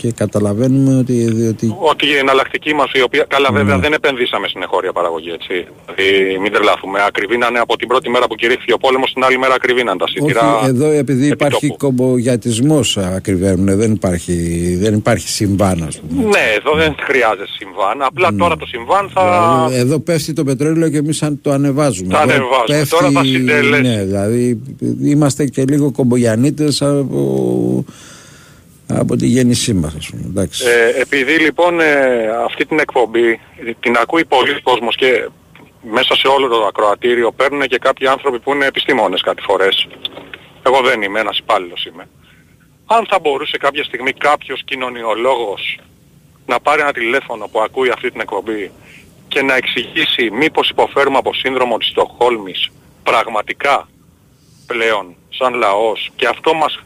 και 0.00 0.08
καταλαβαίνουμε 0.22 0.98
ότι, 0.98 1.16
ότι 1.52 1.66
ότι 1.92 2.06
η 2.06 2.16
εναλλακτική 2.22 2.74
μας, 2.74 2.90
η 2.92 3.02
οποία, 3.02 3.24
καλά 3.28 3.48
βέβαια 3.52 3.76
Ναι. 3.76 3.80
δεν 3.80 3.92
επενδύσαμε 3.92 4.48
στην 4.48 4.62
εγχώρια 4.62 4.92
παραγωγή, 4.92 5.30
έτσι. 5.38 5.54
Δηλαδή 5.86 6.38
μην 6.42 6.52
τρελάθουμε, 6.52 6.98
ακριβήνανε 7.06 7.58
από 7.58 7.76
την 7.76 7.88
πρώτη 7.88 8.08
μέρα 8.10 8.26
που 8.26 8.34
κηρύχθηκε 8.34 8.72
ο 8.72 8.78
πόλεμος, 8.78 9.12
την 9.12 9.24
άλλη 9.24 9.38
μέρα 9.38 9.54
ακριβήναν 9.54 9.98
τα 9.98 10.08
σιτηρά. 10.08 10.56
όχι, 10.56 10.66
εδώ 10.68 10.86
επειδή 10.90 11.26
υπάρχει 11.26 11.64
επιτόπου. 11.66 11.84
κομπογιατισμός 11.86 12.96
ακριβένουν, 12.96 13.76
δεν 13.78 13.92
υπάρχει, 13.92 14.34
δεν 14.80 14.94
υπάρχει 14.94 15.28
συμβάν 15.28 15.82
ας 15.88 16.00
πούμε. 16.00 16.22
Ναι, 16.22 16.44
εδώ 16.58 16.72
δεν 16.74 16.94
χρειάζεται 16.98 17.46
συμβάν. 17.58 18.02
Απλά 18.02 18.34
τώρα 18.38 18.56
το 18.56 18.66
συμβάν 18.66 19.10
θα... 19.14 19.22
Δηλαδή, 19.66 19.80
Εδώ 19.84 19.98
πέφτει 20.00 20.32
το 20.32 20.44
πετρέλαιο 20.44 20.88
και 20.88 20.96
εμείς 20.96 21.22
αν 21.22 21.38
το 21.42 21.50
ανεβάζουμε. 21.50 22.14
Θα 22.14 22.22
Εδώ 22.22 22.32
ανεβάζουμε. 22.32 22.86
Τώρα 22.90 23.10
θα 23.10 23.24
συντελέσει. 23.24 23.82
Ναι, 23.82 24.04
δηλαδή 24.04 24.60
είμαστε 25.02 25.46
και 25.46 25.64
λίγο 25.68 25.90
κομπογιανίτες 25.92 26.82
από, 26.82 27.84
από 28.88 29.16
τη 29.16 29.26
γέννησή 29.26 29.74
μας 29.74 29.94
ας 29.94 30.06
πούμε. 30.10 30.22
Εντάξει. 30.26 30.64
Ε, 30.66 31.00
επειδή 31.00 31.32
λοιπόν 31.32 31.80
ε, 31.80 32.28
αυτή 32.44 32.66
την 32.66 32.78
εκπομπή 32.78 33.40
την 33.80 33.96
ακούει 33.96 34.24
πολλοί 34.24 34.60
κόσμος 34.60 34.96
και 34.96 35.28
μέσα 35.82 36.16
σε 36.16 36.26
όλο 36.26 36.48
το 36.48 36.66
ακροατήριο 36.66 37.32
παίρνουν 37.32 37.66
και 37.66 37.78
κάποιοι 37.78 38.06
άνθρωποι 38.06 38.38
που 38.38 38.52
είναι 38.52 38.66
επιστήμονες 38.66 39.20
κάτι 39.20 39.42
φορές. 39.42 39.88
Εγώ 40.62 40.80
δεν 40.80 41.02
είμαι, 41.02 41.20
ένας 41.20 41.38
υπάλληλος 41.38 41.84
είμαι. 41.84 42.08
Αν 42.86 43.06
θα 43.10 43.18
μπορούσε 43.18 43.56
κάποια 43.56 43.84
στιγμή 43.84 44.12
κάποιος 44.12 44.62
κοινωνιολόγος 44.64 45.78
να 46.46 46.60
πάρει 46.60 46.80
ένα 46.80 46.92
τηλέφωνο 46.92 47.48
που 47.48 47.60
ακούει 47.60 47.90
αυτή 47.90 48.10
την 48.10 48.20
εκπομπή 48.20 48.70
και 49.28 49.42
να 49.42 49.54
εξηγήσει 49.54 50.30
μήπως 50.30 50.70
υποφέρουμε 50.70 51.18
από 51.18 51.34
σύνδρομο 51.34 51.78
της 51.78 51.88
Στοκχόλμης 51.88 52.70
πραγματικά 53.02 53.88
πλέον 54.66 55.16
σαν 55.28 55.54
λαός 55.54 56.10
και 56.16 56.26
αυτό 56.26 56.54
μας, 56.54 56.82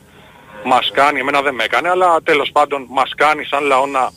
μας 0.64 0.90
κάνει, 0.94 1.20
εμένα 1.20 1.42
δεν 1.42 1.54
με 1.54 1.64
έκανε, 1.64 1.88
αλλά 1.88 2.20
τέλος 2.22 2.50
πάντων 2.52 2.86
μας 2.88 3.12
κάνει 3.16 3.44
σαν 3.44 3.64
λαό 3.64 3.86
να 3.86 4.10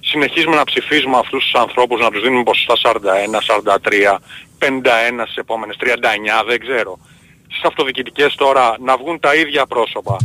συνεχίζουμε 0.00 0.56
να 0.56 0.64
ψηφίζουμε 0.64 1.18
αυτούς 1.18 1.44
τους 1.44 1.54
ανθρώπους, 1.54 2.00
να 2.00 2.10
τους 2.10 2.22
δίνουμε 2.22 2.42
ποσοστά 2.42 2.76
41, 2.76 3.40
43, 3.40 4.20
51 4.58 5.24
στις 5.24 5.36
επόμενες, 5.36 5.76
39, 5.76 6.44
δεν 6.46 6.60
ξέρω. 6.60 6.98
Στις 7.42 7.64
αυτοδιοικητικές 7.64 8.34
τώρα 8.34 8.76
να 8.80 8.96
βγουν 8.96 9.20
τα 9.20 9.34
ίδια 9.34 9.66
πρόσωπα. 9.66 10.16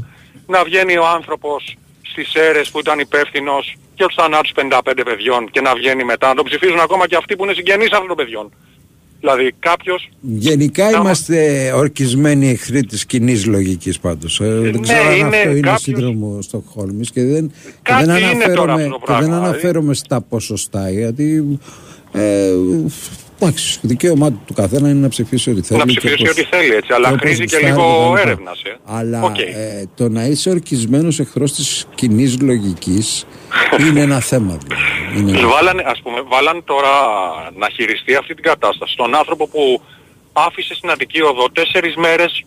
Να 0.48 0.64
βγαίνει 0.64 0.98
ο 0.98 1.08
άνθρωπος 1.08 1.78
στις 2.02 2.34
αίρες 2.34 2.72
που 2.72 2.80
ήταν 2.80 3.00
υπεύθυνος 3.00 3.76
για 3.96 4.08
τους 4.08 4.16
θανάτους 4.16 4.52
55 4.56 5.04
παιδιών 5.06 5.52
και 5.52 5.62
να 5.62 5.76
βγαίνει 5.76 6.04
μετά. 6.04 6.28
Να 6.28 6.36
τον 6.36 6.46
ψηφίζουν 6.46 6.80
ακόμα 6.80 7.08
και 7.08 7.16
αυτοί 7.16 7.36
που 7.36 7.44
είναι 7.44 7.54
συγγενείς 7.54 7.92
αυτών 7.92 8.08
των 8.08 8.18
παιδιών. 8.18 8.54
Δηλαδή 9.20 9.54
κάποιος 9.60 10.10
Γενικά 10.22 10.90
είμαστε 10.92 11.72
ορκισμένοι 11.76 12.50
εχθροί 12.50 12.84
της 12.84 13.06
κοινή 13.06 13.40
λογικής 13.40 14.00
πάντως. 14.00 14.40
Ε, 14.42 14.46
δεν 14.60 14.82
ξέρω 14.82 15.08
αν 15.08 15.16
είναι 15.16 15.38
αυτό 15.38 15.50
είναι 15.50 15.60
κάποιος- 15.60 15.82
σύνδρομο 15.82 16.42
Στοκχόλμης 16.42 17.12
και 17.12 17.24
δεν, 17.24 17.48
και 17.50 17.72
Κάτι 17.82 18.06
δεν, 18.06 18.16
είναι 18.18 18.54
τώρα 18.56 18.74
αναφέρομαι, 18.74 18.84
αυτό 18.84 18.90
το 18.90 18.98
και 18.98 19.06
δεν 19.06 19.06
πράγμα, 19.06 19.26
δηλαδή. 19.36 19.46
αναφέρομαι 19.50 19.94
στα 19.94 20.22
ποσοστά 20.22 20.90
γιατί 20.92 21.60
ε, 22.12 22.52
εντάξει, 23.42 23.80
δικαίωμά 23.82 24.32
του 24.32 24.54
καθένα 24.54 24.90
είναι 24.90 25.00
να 25.00 25.08
ψηφίσει 25.10 25.50
ό,τι 25.50 25.62
θέλει. 25.62 25.80
να 25.80 25.86
και 25.86 25.98
ψηφίσει 26.00 26.22
όπως- 26.22 26.38
ό,τι 26.38 26.44
θέλει 26.44 26.74
έτσι, 26.76 26.94
αλλά 26.94 27.08
και 27.08 27.14
όπως 27.14 27.26
χρήζει 27.26 27.44
και 27.46 27.56
γουστάρει 27.56 27.66
λίγο 27.66 28.12
κτλ. 28.14 28.22
έρευνας. 28.28 28.62
Ε. 28.64 28.78
Αλλά 28.86 29.22
Οκ. 29.22 29.38
ε, 29.40 29.84
το 29.96 30.10
να 30.10 30.26
είσαι 30.26 30.50
ορκισμένος 30.50 31.20
εχθρός 31.20 31.54
της 31.54 31.86
κοινής 31.96 32.42
λογικής 32.42 33.26
είναι 33.90 34.02
ένα 34.02 34.20
θέμα. 34.20 34.58
Δηλαδή. 34.64 34.84
Είναι 35.30 35.40
ένα- 35.40 35.48
Βάλανε, 35.48 35.84
ας 35.86 36.00
πούμε, 36.04 36.22
βάλαν 36.28 36.64
τώρα 36.66 36.90
να 37.58 37.70
χειριστεί 37.70 38.16
αυτή 38.16 38.34
την 38.34 38.44
κατάσταση 38.44 38.94
στον 38.94 39.16
άνθρωπο 39.16 39.48
που 39.48 39.82
άφησε 40.34 40.76
στην 40.76 40.90
Αττική 40.92 41.22
Οδό 41.22 41.52
τέσσερις 41.52 41.96
μέρες 41.96 42.44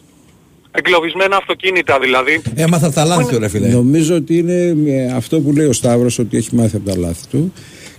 εγκλωβισμένα 0.71 1.37
αυτοκίνητα 1.37 1.99
δηλαδή. 1.99 2.43
Έμαθα 2.55 2.87
από 2.87 2.95
τα 2.95 3.05
λάθη 3.05 3.33
του, 3.33 3.39
ρε 3.39 3.49
φίλε. 3.49 3.69
Νομίζω 3.69 4.15
ότι 4.15 4.37
είναι 4.39 4.75
ε, 4.87 5.13
αυτό 5.13 5.41
που 5.41 5.53
λέει 5.53 5.67
ο 5.67 5.73
Σταύρος 5.73 6.19
ότι 6.19 6.37
έχει 6.37 6.55
μάθει 6.55 6.77
από 6.77 6.91
τα 6.91 6.97
λάθη 6.99 7.27
του 7.31 7.53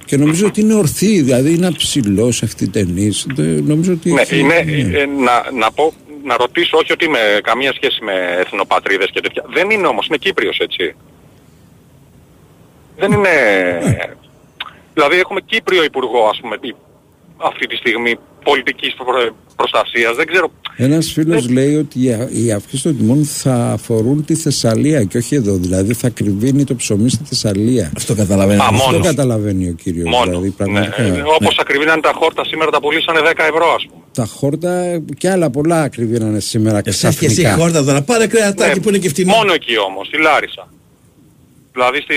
και 0.06 0.18
νομίζω 0.18 0.48
ότι 0.48 0.62
είναι 0.62 0.74
ορθή, 0.74 1.22
δηλαδή 1.22 1.54
είναι 1.54 1.68
αψηλός 1.68 2.42
ευθυτενής. 2.42 3.26
Δεν- 3.36 3.64
Νομίζω 3.64 3.94
ότι 3.94 4.12
Ναι, 4.12 4.22
έχει- 4.22 4.40
είναι, 4.40 4.62
ναι. 4.62 4.98
ε, 4.98 5.06
να, 5.06 5.52
να 5.52 5.72
πω, 5.72 5.94
να 6.24 6.38
ρωτήσω 6.38 6.78
όχι 6.78 6.92
ότι 6.92 7.10
με 7.10 7.20
καμία 7.44 7.74
σχέση 7.74 8.04
με 8.04 8.14
εθνοπατρίδες 8.40 9.10
και 9.14 9.22
τέτοια. 9.22 9.44
Δεν 9.54 9.70
είναι 9.70 9.88
όμως, 9.88 10.08
είναι 10.08 10.18
Κύπριος 10.18 10.58
έτσι. 10.58 10.96
Δεν 12.98 13.12
είναι... 13.12 13.30
Δηλαδή 14.94 15.20
έχουμε 15.20 15.42
Κύπριο 15.42 15.84
Υπουργό 15.84 16.28
ας 16.32 16.40
πούμε 16.42 16.58
η- 16.62 16.76
αυτή 17.38 17.68
τη 17.68 17.76
στιγμή 17.76 18.16
πολιτικής 18.44 18.94
προ- 18.96 19.36
προστασίας. 19.56 20.16
Δεν 20.16 20.28
ξέρω. 20.28 20.52
Ένας 20.78 21.12
φίλος 21.12 21.50
λέει 21.50 21.76
ότι 21.76 22.04
οι 22.04 22.12
α- 22.14 22.30
οι 22.32 22.52
αύξηση 22.52 22.84
των 22.84 22.98
τιμών 22.98 23.26
θα 23.26 23.54
αφορούν 23.72 24.26
τη 24.26 24.36
Θεσσαλία 24.36 25.04
και 25.04 25.18
όχι 25.18 25.36
εδώ. 25.36 25.54
Δηλαδή 25.56 25.94
θα 25.94 26.10
κρυβίνει 26.10 26.64
το 26.64 26.76
ψωμί 26.76 27.10
στη 27.10 27.24
Θεσσαλία. 27.24 27.92
Αυτό 27.96 28.16
καταλαβαίνει. 28.16 28.60
Α, 28.62 28.64
Αυτό 28.72 28.86
μόνος. 28.92 29.08
καταλαβαίνει 29.08 29.70
ο 29.70 29.74
κύριος. 29.74 30.10
Μόνος. 30.10 30.26
Δηλαδή, 30.28 30.46
Ναι, 30.48 30.52
πραγματικά. 30.54 31.04
ε, 31.04 31.24
όπως 31.40 31.58
ακριβήναν 31.60 32.02
τα 32.02 32.12
χόρτα 32.16 32.46
σήμερα 32.46 32.72
τα 32.72 32.80
πουλήσανε 32.80 33.20
10 33.22 33.44
ευρώ 33.44 33.74
ας 33.74 33.86
πούμε. 33.90 34.04
Τα 34.14 34.26
χόρτα 34.26 35.02
και 35.18 35.30
άλλα 35.30 35.50
πολλά 35.50 35.82
ακριβήνανε 35.82 36.40
σήμερα 36.40 36.82
Θες 36.84 37.00
και 37.00 37.08
εσύ 37.08 37.16
ξαφνικά. 37.16 37.54
χόρτα 37.56 37.84
τώρα. 37.84 38.02
Πάρε 38.02 38.28
κρεατάκι 38.28 38.78
Ναι, 38.78 38.84
που 38.84 38.90
είναι 38.90 38.98
και 38.98 39.10
φτηνό. 39.10 39.34
Μόνο 39.36 39.54
εκεί 39.54 39.78
όμως, 39.78 40.08
στη 40.08 40.18
Λάρισα. 40.22 40.68
Δηλαδή 41.74 42.02
στη... 42.02 42.16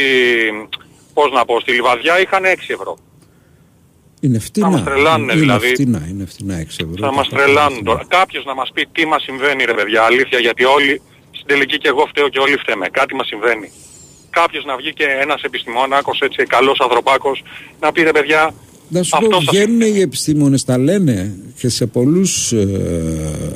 Πώς 1.15 1.33
να 1.33 1.45
πω, 1.45 1.61
στη 1.61 1.73
Λιβαδιά 1.73 2.21
είχαν 2.21 2.43
6 2.45 2.47
ευρώ. 2.69 2.99
Είναι 4.21 4.39
φτηνά. 4.39 4.67
Θα 4.67 4.73
μας 4.73 4.85
τρελάνουνε, 4.85 5.33
είναι 5.33 5.41
δηλαδή. 5.41 5.69
φτηνά, 5.69 6.07
είναι 6.11 6.25
φτηνά 6.27 6.55
6 6.61 6.61
ευρώ. 6.61 7.07
Θα 7.07 7.13
μας 7.13 7.29
τρελάνουν 7.29 7.85
τώρα. 7.85 8.05
Κάποιος 8.09 8.45
να 8.45 8.55
μας 8.55 8.71
πει 8.75 8.87
τι 8.93 9.07
μας 9.07 9.23
συμβαίνει 9.23 9.65
ρε 9.65 9.75
παιδιά, 9.75 10.03
αλήθεια, 10.03 10.39
γιατί 10.39 10.65
όλοι, 10.65 11.03
στην 11.31 11.47
τελική 11.47 11.79
και 11.79 11.89
εγώ 11.89 12.07
φταίω 12.07 12.29
και 12.29 12.39
όλοι 12.39 12.57
φταίμε. 12.57 12.89
Κάτι 12.89 13.15
μας 13.15 13.27
συμβαίνει. 13.27 13.71
Κάποιος 14.31 14.65
να 14.65 14.77
βγει 14.77 14.93
και 14.95 15.05
ένας 15.05 15.43
επιστημόνακος, 15.43 16.21
έτσι, 16.21 16.45
καλός 16.45 16.81
ανθρωπάκος, 16.81 17.43
να 17.81 17.93
πει 17.93 18.03
ρε 18.03 18.11
παιδιά, 18.11 18.55
Να 18.89 19.03
σου 19.03 19.17
αυτό 19.17 19.29
πω, 19.29 19.35
σας 19.41 19.45
βγαίνουν 19.51 19.81
οι 19.81 20.01
επιστήμονες, 20.01 20.65
τα 20.65 20.79
λένε 20.79 21.35
και 21.59 21.69
σε 21.69 21.87
πολλούς 21.87 22.53
ε, 22.53 22.57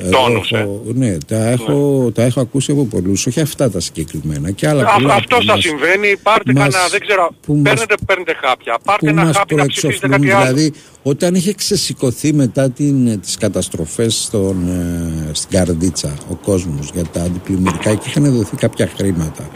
εγώ 0.01 0.09
Τόνους, 0.11 0.51
έχω- 0.51 0.83
Ναι, 0.93 1.17
τα 1.27 1.47
έχω, 1.49 2.11
τα 2.15 2.23
έχω 2.23 2.39
ακούσει 2.41 2.71
από 2.71 2.85
πολλούς, 2.85 3.25
όχι 3.25 3.39
αυτά 3.41 3.69
τα 3.71 3.79
συγκεκριμένα 3.79 4.51
και 4.51 4.67
άλλα 4.67 4.83
Α, 4.83 4.93
πολλά 4.99 5.13
αυτό 5.13 5.35
που 5.35 5.41
σας 5.43 5.55
μας- 5.55 5.63
συμβαίνει, 5.63 6.17
πάρτε 6.23 6.53
μας- 6.53 6.63
κανένα, 6.73 6.89
δεν 6.91 6.99
ξέρω, 7.01 7.29
που 7.45 7.53
μας- 7.53 7.63
παίρνετε, 7.63 7.95
παίρνετε 8.05 8.33
χάπια, 8.41 8.77
πάρτε 8.83 9.05
που 9.05 9.11
ένα 9.11 9.23
μας 9.25 9.37
χάπι 9.37 9.55
να 9.55 9.65
ψηφίσετε 9.65 10.07
προεξοφλούν, 10.07 10.29
κάτι 10.31 10.45
άλλο. 10.45 10.53
δηλαδή 10.55 10.73
όταν 11.03 11.35
είχε 11.35 11.53
ξεσηκωθεί 11.53 12.33
μετά 12.33 12.69
την, 12.69 13.19
τις 13.21 13.37
καταστροφές 13.37 14.15
στον, 14.23 14.67
ε, 14.69 15.29
στην 15.33 15.49
Καρδίτσα 15.49 16.13
ο 16.31 16.35
κόσμος 16.35 16.89
για 16.93 17.03
τα 17.03 17.21
αντιπλημμυρικά 17.21 17.93
και 17.95 18.05
είχαν 18.09 18.33
δοθεί 18.35 18.55
κάποια 18.55 18.91
χρήματα. 18.97 19.49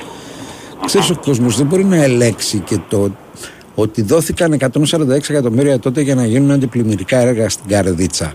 Ξέρεις 0.85 1.09
ο 1.09 1.19
κόσμος 1.25 1.57
δεν 1.57 1.65
μπορεί 1.65 1.83
να 1.85 2.03
ελέξει 2.03 2.57
και 2.59 2.79
το 2.89 3.15
ότι 3.75 4.01
δόθηκαν 4.01 4.57
146 4.59 5.29
εκατομμύρια 5.29 5.79
τότε 5.79 6.01
για 6.01 6.15
να 6.15 6.25
γίνουν 6.25 6.51
αντιπλημμυρικά 6.51 7.17
έργα 7.19 7.49
στην 7.49 7.67
Καρδίτσα. 7.69 8.33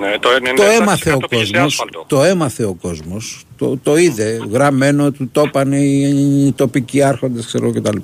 Ναι, 0.00 0.18
το, 0.18 0.28
97% 0.28 0.56
Το 0.56 0.62
έμαθε 0.62 1.12
ο 1.12 1.18
πήγε 1.28 1.44
σε 1.44 1.50
κόσμος, 1.52 1.72
άσφαλτο. 1.72 2.04
το 2.06 2.22
έμαθε 2.22 2.64
ο 2.64 2.74
κόσμος, 2.80 3.44
το, 3.58 3.78
το 3.82 3.96
είδε 3.96 4.38
γραμμένο, 4.50 5.10
του 5.10 5.28
το 5.32 5.42
είπαν 5.46 5.72
οι, 5.72 6.00
οι 6.46 6.52
τοπικοί 6.52 7.02
άρχοντες 7.02 7.46
ξέρω 7.46 7.72
κτλ. 7.72 7.96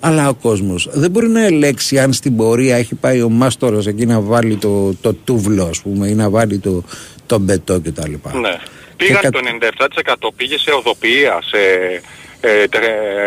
Αλλά 0.00 0.28
ο 0.28 0.34
κόσμος 0.34 0.88
δεν 0.92 1.10
μπορεί 1.10 1.28
να 1.28 1.44
ελέξει 1.44 1.98
αν 1.98 2.12
στην 2.12 2.36
πορεία 2.36 2.76
έχει 2.76 2.94
πάει 2.94 3.22
ο 3.22 3.28
μάστορας 3.28 3.86
εκεί 3.86 4.06
να 4.06 4.20
βάλει 4.20 4.56
το, 4.56 4.94
το 5.00 5.14
τούβλο 5.14 5.64
ας 5.64 5.80
πούμε 5.80 6.08
ή 6.08 6.14
να 6.14 6.30
βάλει 6.30 6.58
το, 6.58 6.82
το 7.26 7.38
μπετό 7.38 7.80
κτλ. 7.80 8.10
Ναι. 8.40 8.58
Πήγαν 8.96 9.20
κα- 9.22 9.30
το 9.30 9.38
97% 10.28 10.28
πήγε 10.36 10.58
σε 10.58 10.70
οδοποιία, 10.70 11.38
σε 11.44 11.56
ε, 11.56 12.00
τε- 12.00 12.02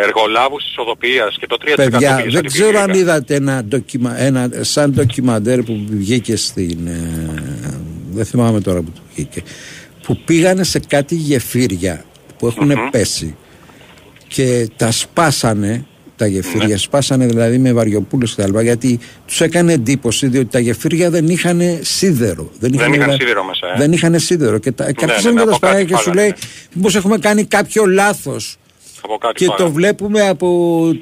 εργολάβους 0.04 0.64
της 0.64 0.74
οδοποιίας 0.78 1.38
και 1.40 1.48
το 1.48 1.58
3% 1.62 1.74
Παιδιά, 1.76 2.16
πήγε 2.16 2.30
σε 2.30 2.42
δεν 2.42 2.46
ξέρω 2.52 2.68
αν 2.70 2.76
αντιπλημμυρικά. 2.76 3.12
είδατε 3.16 3.36
ένα, 3.36 3.64
ντοκιμα, 3.64 4.20
ένα 4.22 4.50
σαν 4.62 4.92
ντοκιμαντέρ 4.94 5.62
που 5.64 5.86
βγήκε 5.90 6.36
στην. 6.36 6.88
ε, 6.88 7.42
δεν 8.14 8.26
θυμάμαι 8.26 8.62
τώρα 8.62 8.82
που 8.82 8.92
το 8.96 9.02
βγήκε. 9.16 9.42
Που 10.04 10.18
πήγανε 10.26 10.64
σε 10.64 10.80
κάτι 10.88 11.16
γεφύρια 11.16 12.04
που 12.38 12.48
εχουν 12.48 12.72
πέσει 12.92 13.36
και 14.28 14.70
τα 14.76 14.92
σπάσανε 14.92 15.86
τα 16.16 16.28
γεφύρια, 16.28 16.68
Ναι. 16.68 16.78
σπάσανε 16.78 17.26
δηλαδή 17.26 17.58
με 17.58 17.74
βαριοπούλες 17.74 18.30
και 18.36 18.42
τα 18.42 18.48
λοιπά, 18.48 18.62
γιατί 18.62 19.00
τους 19.28 19.42
έκανε 19.42 19.74
εντύπωση 19.74 20.28
διότι 20.28 20.48
τα 20.52 20.60
γεφύρια 20.60 21.10
δεν 21.10 21.28
είχαν 21.30 21.62
σίδερο. 21.82 22.50
Δεν 22.60 22.74
είχαν 22.74 22.92
δηλαδή- 22.92 23.20
σίδερο 23.22 23.44
μέσα, 23.44 23.68
ε. 23.74 23.78
Δεν 23.78 23.92
είχαν 23.92 24.20
σίδερο 24.20 24.58
και, 24.58 24.72
τα, 24.72 24.92
και 24.92 25.06
Ναι, 25.06 25.12
αρχίσαν 25.12 25.34
ναι, 25.34 25.40
και 25.40 25.46
τα 25.46 25.50
από 25.52 25.58
σπάγανε 25.66 25.80
κάτι 25.84 25.92
και 25.92 25.98
σου 25.98 26.04
φάγανε. 26.10 26.22
λέει 26.22 26.34
μήπως 26.74 26.96
έχουμε 26.96 27.18
κάνει 27.18 27.46
κάποιο 27.46 27.86
λάθος 27.86 28.58
Από 29.02 29.18
κάτι 29.18 29.34
και 29.34 29.46
το 29.46 29.52
φάγανε. 29.52 29.74
βλέπουμε 29.74 30.28
από 30.28 30.48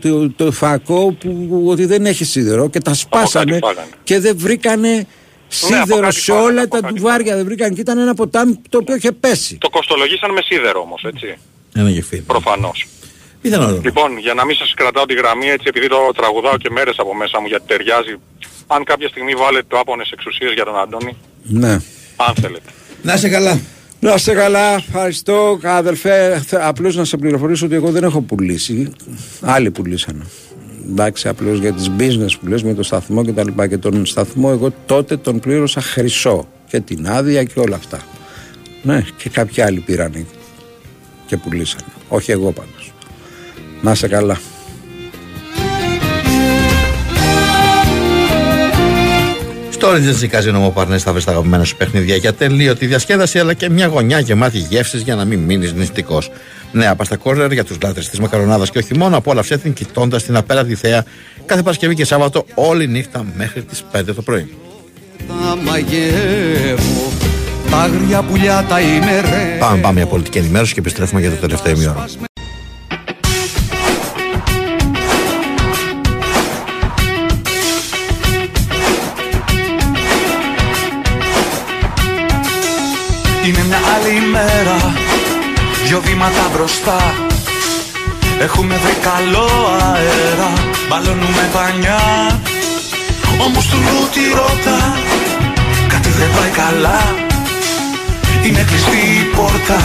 το, 0.02 0.30
το 0.32 0.52
φακό 0.52 1.16
που 1.20 1.64
ότι 1.68 1.86
δεν 1.86 2.06
έχει 2.06 2.26
σίδερο 2.26 2.70
και 2.70 2.80
τα 2.80 2.94
σπάσανε 2.94 3.60
φάγανε. 3.62 3.88
και 4.04 4.20
δεν 4.20 4.38
βρήκανε 4.38 5.08
σίδερο 5.48 5.84
από 5.84 5.96
κάτι 5.98 6.20
σε 6.20 6.32
φάγανε, 6.32 6.48
όλα 6.48 6.62
από 6.62 6.70
τα 6.70 6.80
κάτι 6.80 6.94
τουβάρια 6.94 7.36
δεν 7.36 7.46
βρήκαν 7.46 7.74
και 7.74 7.82
ήταν 7.82 7.98
ένα 7.98 8.14
ποτάμι 8.14 8.62
το 8.70 8.78
οποίο 8.78 8.96
είχε 8.96 9.12
πέσει 9.12 9.58
Το 9.58 9.70
κοστολογήσαν 9.70 10.32
με 10.32 10.42
σίδερο 10.42 10.82
όμως, 10.82 11.04
έτσι. 11.04 11.38
Ένα 11.76 11.90
γεφύρι. 11.90 12.22
Προφανώς. 12.22 12.88
Ήταν 13.42 13.64
όλο. 13.64 13.82
Λοιπόν, 13.84 14.18
για 14.18 14.34
να 14.34 14.46
μην 14.46 14.56
σας 14.56 14.74
κρατάω 14.74 15.06
τη 15.06 15.14
γραμμή 15.14 15.48
έτσι 15.50 15.66
επειδή 15.68 15.88
το 15.88 15.98
τραγουδάω 16.16 16.58
και 16.58 16.70
μέρες 16.70 16.96
από 16.98 17.16
μέσα 17.16 17.42
μου 17.42 17.48
γιατί 17.48 17.64
ταιριάζει. 17.68 18.16
Αν 18.68 18.84
κάποια 18.84 19.08
στιγμή 19.08 19.34
βάλετε 19.34 19.66
το 19.68 19.80
άπονες 19.80 20.12
εξουσίες 20.12 20.54
για 20.54 20.66
τον 20.66 20.80
Αντώνη, 20.80 21.18
ναι 21.44 21.80
αν 22.16 22.36
θέλετε. 22.42 22.70
Να 23.02 23.14
είσαι 23.14 23.30
καλά. 23.30 23.60
Να 24.00 24.14
είστε 24.14 24.34
καλά, 24.34 24.74
ευχαριστώ 24.76 25.60
αδελφέ. 25.64 26.42
Θε- 26.46 26.62
Απλώς 26.62 26.96
να 26.96 27.06
σε 27.06 27.18
πληροφορήσω 27.18 27.66
ότι 27.66 27.76
εγώ 27.76 27.92
δεν 27.92 28.04
έχω 28.04 28.22
πουλήσει. 28.22 28.92
Άλλοι 29.42 29.72
πουλήσανε. 29.72 30.24
Εντάξει, 30.90 31.28
απλώς 31.28 31.60
για 31.60 31.74
τις 31.74 31.92
business 32.00 32.32
που 32.42 32.48
λες 32.48 32.64
με 32.64 32.74
το 32.74 32.84
σταθμό 32.84 33.26
και 33.26 33.32
τα 33.32 33.44
λοιπά. 33.44 33.68
Και 33.68 33.78
τον 33.78 34.06
σταθμό 34.06 34.50
εγώ 34.54 34.72
τότε 34.86 35.18
τον 35.18 35.40
πλήρωσα 35.40 35.82
χρυσό. 35.82 36.48
Και 36.68 36.80
την 36.80 37.08
άδεια 37.08 37.44
και 37.44 37.60
όλα 37.60 37.76
αυτά. 37.76 38.02
Ναι, 38.84 39.06
και 39.18 39.30
κάποιοι 39.30 39.62
άλλοι 39.64 39.80
πήραν 39.80 40.26
και 41.26 41.38
πουλήσανε. 41.38 41.84
Όχι 42.08 42.32
εγώ 42.32 42.52
πάντως. 42.52 42.92
Να 43.82 43.92
είσαι 43.92 44.08
καλά. 44.08 44.38
Στο 49.88 49.96
Regency 49.96 50.36
Casino 50.36 50.58
μου 50.60 50.74
παρνές 50.74 51.04
θα 51.04 51.12
βρεις 51.12 51.24
τα 51.24 51.32
αγαπημένα 51.32 51.64
σου 51.64 51.76
παιχνίδια 51.76 52.16
για 52.16 52.34
τελείωτη 52.34 52.86
διασκέδαση 52.86 53.40
αλλά 53.40 53.54
και 53.54 53.70
μια 53.70 53.88
γωνιά 53.88 54.20
γεμάτη 54.20 54.58
γεύσεις 54.58 55.02
για 55.02 55.16
να 55.16 55.26
μην 55.26 55.40
μείνεις 55.40 55.74
νηστικός. 55.74 56.32
Νέα 56.72 56.96
πάστα 56.96 57.16
κόρνερ 57.16 57.52
για 57.52 57.64
τους 57.64 57.78
λάτρες 57.84 58.10
της 58.10 58.20
μακαρονάδας 58.20 58.70
και 58.70 58.78
όχι 58.78 58.98
μόνο 58.98 59.18
απόλαυσέ 59.18 59.58
την 59.58 59.74
κοιτώντας 59.74 60.24
την 60.24 60.36
απέραντη 60.36 60.76
θέα 60.76 61.06
κάθε 61.46 61.62
Παρασκευή 61.62 61.96
και 61.96 62.06
Σάββατο 62.06 62.46
όλη 62.54 62.88
νύχτα 62.88 63.26
μέχρι 63.38 63.62
τις 63.62 63.84
5 63.92 64.02
το 64.16 64.22
πρωί. 64.22 64.58
Τα 65.28 65.58
μαγεύω 65.64 67.12
Τα 67.70 67.78
άγρια 67.78 68.22
πουλιά 68.22 68.66
τα 68.70 68.82
ημερέ 68.82 69.58
Πάμε, 69.60 69.82
πάμε 69.82 70.00
για 70.00 70.08
πολιτική 70.08 70.38
ενημέρωση 70.38 70.74
και 70.74 70.80
επιστρέφουμε 70.80 71.22
για 71.22 71.30
το 71.30 71.36
τελευταίο 71.36 71.74
ημιώρο. 71.74 72.06
Μέρα. 84.38 84.78
Δυο 85.86 86.02
βήματα 86.06 86.44
μπροστά. 86.54 87.00
Έχουμε 88.40 88.76
βρει 88.84 88.96
καλό 89.10 89.50
αέρα. 89.92 90.50
Μπαλώνουμε 90.90 91.46
πανιά 91.54 92.02
Όμως 93.46 93.66
του 93.68 93.78
τι 94.14 94.24
ρώτα 94.38 94.80
Κάτι 95.88 96.10
δεν 96.10 96.30
πάει 96.36 96.50
καλά. 96.64 97.00
Είναι 98.46 98.64
κλειστή 98.70 99.02
η 99.22 99.24
πόρτα. 99.36 99.80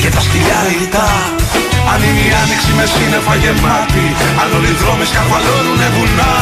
Και 0.00 0.08
τα 0.08 0.20
σκυλιά 0.20 0.58
ρητά 0.68 1.08
Αν 1.92 2.00
είναι 2.08 2.22
η 2.28 2.30
άνοιξη 2.42 2.70
μες 2.78 2.90
σύννεφα 2.94 3.34
γεμάτη 3.42 4.06
Αν 4.40 4.48
όλοι 4.56 4.70
οι 4.72 4.76
δρόμοι 4.80 5.04
σκαρβαλώνουνε 5.10 5.88
βουνά 5.94 6.34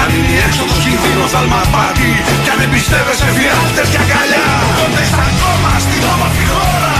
Αν 0.00 0.08
είναι 0.16 0.32
η 0.36 0.38
έξοδος 0.46 0.78
κίνδυνος 0.84 1.30
δαλμαπάτη 1.34 2.12
Κι 2.44 2.50
αν 2.54 2.60
εμπιστεύεσαι 2.66 3.28
φιάχτες 3.36 3.88
και 3.92 4.00
αγκαλιά 4.04 4.48
Τότε 4.78 5.02
στα 5.10 5.24
ακόμα 5.30 5.72
στην 5.84 6.02
όμορφη 6.14 6.44
χώρα. 6.52 6.94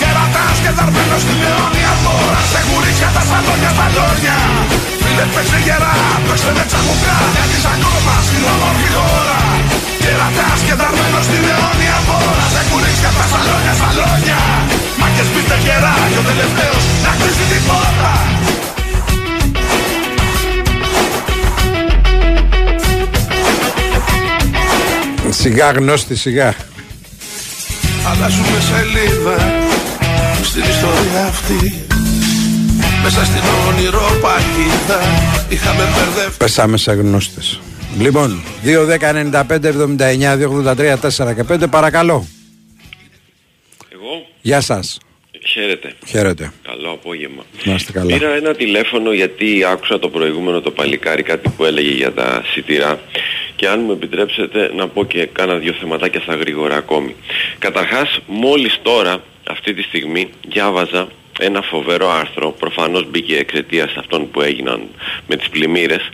Κερατάς 0.00 0.56
και 0.62 0.70
δαρμένος 0.78 1.22
στην 1.24 1.40
αιώνια 1.48 1.92
χώρα 2.04 2.40
Σε 2.52 2.60
γουρίτσια 2.68 3.10
τα 3.16 3.22
σαλόνια 3.28 3.70
στα 3.76 3.86
λόρια. 3.94 4.38
Φίλε 5.02 5.26
παίξε 5.34 5.58
γερά, 5.66 5.94
παίξε 6.26 6.50
με 6.56 6.64
τσακουκά 6.68 7.16
Γιατί 7.34 7.56
σ' 7.62 7.70
ακόμα 7.74 8.14
στην 8.28 8.42
όμορφη 8.54 8.88
χώρα 8.96 9.38
Κερατάς 10.08 10.60
και 10.66 10.74
δαρμένος 10.80 11.24
στην 11.28 11.42
αιώνια 11.50 11.96
χώρα 12.06 12.46
Σε 12.54 12.60
γουρίτσια 12.68 13.10
τα 13.18 13.24
σαλόνια 13.30 13.74
στα 13.78 13.88
λόρια 13.96 14.40
Μάκες 15.00 15.28
πείτε 15.32 15.56
γερά 15.64 15.94
και 16.12 16.18
ο 16.22 16.24
τελευταίος 16.30 16.82
να 17.04 17.12
κλείσει 17.18 17.44
την 17.50 17.62
πόρτα 17.68 18.12
Σιγά 25.40 25.70
γνώστη, 25.70 26.16
σιγά. 26.16 26.54
Αλλάζουμε 28.10 28.60
σελίδα 28.68 29.36
στην 30.42 30.62
ιστορία 30.74 31.24
αυτή. 31.28 31.86
Μέσα 33.02 33.24
στην 33.24 33.42
όνειρο 33.68 34.06
παγίδα 34.22 35.00
είχαμε 35.48 35.84
μπερδευτεί 35.94 36.36
Πέσαμε 36.36 36.76
σε 36.76 36.92
γνώστες. 36.92 37.60
Λοιπόν, 38.00 38.42
2, 38.64 38.84
10, 38.86 39.12
95, 39.12 39.64
79, 39.64 40.36
283, 40.36 40.96
4 40.98 41.34
και 41.34 41.44
5, 41.48 41.68
παρακαλώ. 41.70 42.26
Εγώ, 43.92 44.26
Γεια 44.40 44.60
σας. 44.60 44.98
χαίρετε. 45.46 45.92
Χαίρετε. 46.06 46.52
Καλό 46.62 46.90
απόγευμα. 46.90 47.44
Να 47.64 47.74
είστε 47.74 47.92
καλά. 47.92 48.16
Πήρα 48.16 48.28
ένα 48.34 48.54
τηλέφωνο 48.54 49.12
γιατί 49.12 49.64
άκουσα 49.64 49.98
το 49.98 50.08
προηγούμενο 50.08 50.60
το 50.60 50.70
παλικάρι 50.70 51.22
κάτι 51.22 51.48
που 51.56 51.64
έλεγε 51.64 51.90
για 51.90 52.12
τα 52.12 52.42
σιτηρά 52.52 53.00
και 53.56 53.68
αν 53.68 53.80
μου 53.80 53.92
επιτρέψετε 53.92 54.70
να 54.74 54.88
πω 54.88 55.04
και 55.04 55.26
κάνα 55.32 55.54
δύο 55.54 55.72
θεματάκια 55.72 56.20
στα 56.20 56.34
γρήγορα 56.34 56.76
ακόμη. 56.76 57.14
Καταρχάς 57.58 58.20
μόλις 58.26 58.78
τώρα 58.82 59.22
αυτή 59.50 59.74
τη 59.74 59.82
στιγμή 59.82 60.28
διάβαζα 60.48 61.08
ένα 61.40 61.62
φοβερό 61.62 62.10
άρθρο, 62.10 62.50
προφανώς 62.50 63.10
μπήκε 63.10 63.36
εξαιτίας 63.36 63.94
αυτών 63.96 64.30
που 64.30 64.40
έγιναν 64.40 64.88
με 65.26 65.36
τις 65.36 65.48
πλημμύρες. 65.48 66.08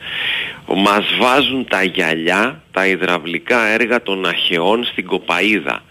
Μας 0.66 1.04
βάζουν 1.18 1.66
τα 1.68 1.82
γυαλιά, 1.82 2.62
τα 2.72 2.86
υδραυλικά 2.86 3.66
έργα 3.66 4.02
των 4.02 4.26
αχαιών 4.26 4.84
στην 4.84 5.06
Κοπαίδα 5.06 5.82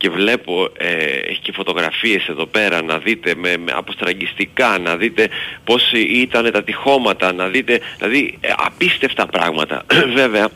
και 0.00 0.10
βλέπω, 0.10 0.68
ε, 0.78 0.94
έχει 1.04 1.40
και 1.40 1.52
φωτογραφίες 1.52 2.28
εδώ 2.28 2.46
πέρα 2.46 2.82
να 2.82 2.98
δείτε 2.98 3.34
με, 3.34 3.56
με 3.56 3.72
αποστραγγιστικά, 3.76 4.78
να 4.78 4.96
δείτε 4.96 5.28
πώς 5.64 5.92
ήταν 5.92 6.50
τα 6.52 6.62
τυχώματα, 6.62 7.32
να 7.32 7.46
δείτε, 7.46 7.80
δηλαδή 7.98 8.38
ε, 8.40 8.52
απίστευτα 8.56 9.26
πράγματα. 9.26 9.84
Βέβαια, 10.20 10.48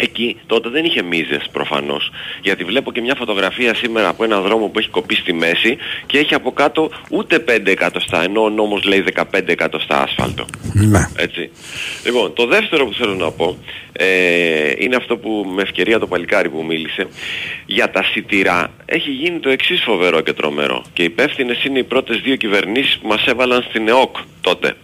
Εκεί 0.00 0.36
τότε 0.46 0.68
δεν 0.68 0.84
είχε 0.84 1.02
μίζες 1.02 1.48
προφανώς 1.52 2.10
γιατί 2.42 2.64
βλέπω 2.64 2.92
και 2.92 3.00
μια 3.00 3.14
φωτογραφία 3.14 3.74
σήμερα 3.74 4.08
από 4.08 4.24
ένα 4.24 4.40
δρόμο 4.40 4.66
που 4.66 4.78
έχει 4.78 4.88
κοπεί 4.88 5.14
στη 5.14 5.32
μέση 5.32 5.76
και 6.06 6.18
έχει 6.18 6.34
από 6.34 6.52
κάτω 6.52 6.90
ούτε 7.10 7.44
5 7.48 7.66
εκατοστά 7.66 8.22
ενώ 8.22 8.42
ο 8.42 8.48
νόμος 8.50 8.84
λέει 8.84 9.04
15 9.14 9.22
εκατοστά 9.46 10.02
άσφαλτο. 10.02 10.44
Ναι. 10.72 11.08
Έτσι. 11.16 11.50
Λοιπόν, 12.04 12.32
το 12.34 12.46
δεύτερο 12.46 12.86
που 12.86 12.92
θέλω 12.92 13.14
να 13.14 13.30
πω 13.30 13.56
ε, 13.92 14.72
είναι 14.78 14.96
αυτό 14.96 15.16
που 15.16 15.50
με 15.54 15.62
ευκαιρία 15.62 15.98
το 15.98 16.06
παλικάρι 16.06 16.48
που 16.48 16.64
μίλησε 16.64 17.06
για 17.66 17.90
τα 17.90 18.02
σιτηρά 18.04 18.72
έχει 18.84 19.10
γίνει 19.10 19.38
το 19.38 19.48
εξής 19.48 19.82
φοβερό 19.82 20.20
και 20.20 20.32
τρομερό 20.32 20.84
και 20.92 21.02
υπεύθυνες 21.02 21.64
είναι 21.64 21.78
οι 21.78 21.84
πρώτες 21.84 22.20
δύο 22.20 22.36
κυβερνήσεις 22.36 22.98
που 22.98 23.08
μας 23.08 23.26
έβαλαν 23.26 23.62
στην 23.68 23.88
ΕΟΚ 23.88 24.16
τότε. 24.40 24.74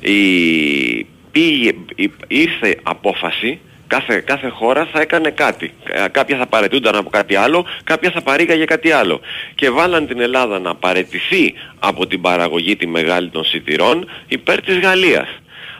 Η, 0.00 1.06
πήγε, 1.30 1.70
η- 1.94 2.10
ήρθε 2.26 2.78
απόφαση 2.82 3.58
Κάθε, 3.86 4.20
κάθε 4.20 4.48
χώρα 4.48 4.88
θα 4.92 5.00
έκανε 5.00 5.30
κάτι. 5.30 5.72
Ε, 5.84 6.08
Κάποια 6.10 6.36
θα 6.36 6.46
παρετούνταν 6.46 6.94
από 6.96 7.10
κάτι 7.10 7.34
άλλο, 7.36 7.66
κάποια 7.84 8.10
θα 8.10 8.22
παρήγαγε 8.22 8.64
κάτι 8.64 8.90
άλλο. 8.90 9.20
Και 9.54 9.70
βάλαν 9.70 10.06
την 10.06 10.20
Ελλάδα 10.20 10.58
να 10.58 10.74
παρετηθεί 10.74 11.54
από 11.78 12.06
την 12.06 12.20
παραγωγή 12.20 12.76
τη 12.76 12.86
μεγάλη 12.86 13.28
των 13.28 13.44
σιτηρών 13.44 14.10
υπέρ 14.28 14.60
της 14.60 14.78
Γαλλίας. 14.78 15.28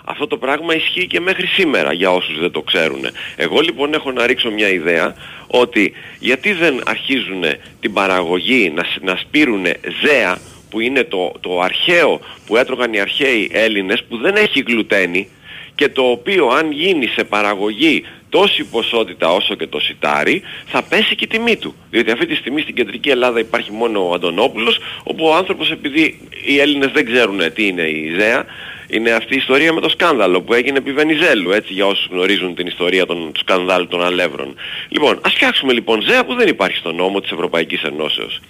Αυτό 0.04 0.26
το 0.26 0.36
πράγμα 0.36 0.74
ισχύει 0.74 1.06
και 1.06 1.20
μέχρι 1.20 1.46
σήμερα 1.46 1.92
για 1.92 2.10
όσους 2.10 2.38
δεν 2.40 2.50
το 2.50 2.62
ξέρουν. 2.62 3.04
Εγώ 3.36 3.60
λοιπόν 3.60 3.94
έχω 3.94 4.12
να 4.12 4.26
ρίξω 4.26 4.50
μια 4.50 4.68
ιδέα 4.68 5.14
ότι 5.46 5.92
γιατί 6.18 6.52
δεν 6.52 6.80
αρχίζουν 6.86 7.44
την 7.80 7.92
παραγωγή 7.92 8.72
να, 8.74 8.82
σ- 8.84 9.02
να 9.02 9.16
σπείρουν 9.16 9.64
ζέα 10.04 10.38
που 10.70 10.80
είναι 10.80 11.04
το, 11.04 11.32
το 11.40 11.60
αρχαίο 11.60 12.20
που 12.46 12.56
έτρωγαν 12.56 12.92
οι 12.92 13.00
αρχαίοι 13.00 13.50
Έλληνες 13.52 14.04
που 14.08 14.16
δεν 14.16 14.36
έχει 14.36 14.60
γλουτένι 14.66 15.28
και 15.76 15.88
το 15.88 16.02
οποίο 16.02 16.48
αν 16.48 16.72
γίνει 16.72 17.06
σε 17.06 17.24
παραγωγή 17.24 18.04
τόση 18.28 18.64
ποσότητα 18.64 19.32
όσο 19.32 19.54
και 19.54 19.66
το 19.66 19.80
σιτάρι 19.80 20.42
θα 20.66 20.82
πέσει 20.82 21.14
και 21.14 21.24
η 21.24 21.26
τιμή 21.26 21.56
του. 21.56 21.74
Διότι 21.90 22.10
αυτή 22.10 22.26
τη 22.26 22.34
στιγμή 22.34 22.60
στην 22.60 22.74
κεντρική 22.74 23.08
Ελλάδα 23.08 23.38
υπάρχει 23.38 23.72
μόνο 23.72 24.08
ο 24.08 24.12
Αντωνόπουλος 24.12 24.78
όπου 25.02 25.24
ο 25.26 25.34
άνθρωπος 25.34 25.70
επειδή 25.70 26.28
οι 26.44 26.60
Έλληνες 26.60 26.90
δεν 26.92 27.04
ξέρουν 27.04 27.52
τι 27.54 27.66
είναι 27.66 27.82
η 27.82 28.04
ιδέα 28.04 28.44
είναι 28.88 29.10
αυτή 29.10 29.34
η 29.34 29.36
ιστορία 29.36 29.72
με 29.72 29.80
το 29.80 29.88
σκάνδαλο 29.88 30.40
που 30.40 30.54
έγινε 30.54 30.78
επί 30.78 30.92
Βενιζέλου, 30.92 31.50
έτσι 31.50 31.72
για 31.72 31.86
όσους 31.86 32.08
γνωρίζουν 32.10 32.54
την 32.54 32.66
ιστορία 32.66 33.06
των 33.06 33.32
του 33.32 33.40
σκανδάλου 33.40 33.86
των 33.86 34.04
αλεύρων. 34.04 34.54
Λοιπόν, 34.88 35.18
ας 35.22 35.32
φτιάξουμε 35.32 35.72
λοιπόν 35.72 36.02
ζέα 36.02 36.24
που 36.24 36.34
δεν 36.34 36.48
υπάρχει 36.48 36.76
στον 36.76 36.94
νόμο 36.94 37.20
της 37.20 37.30
Ευρωπαϊκής 37.30 37.82
Ενώσεως. 37.82 38.40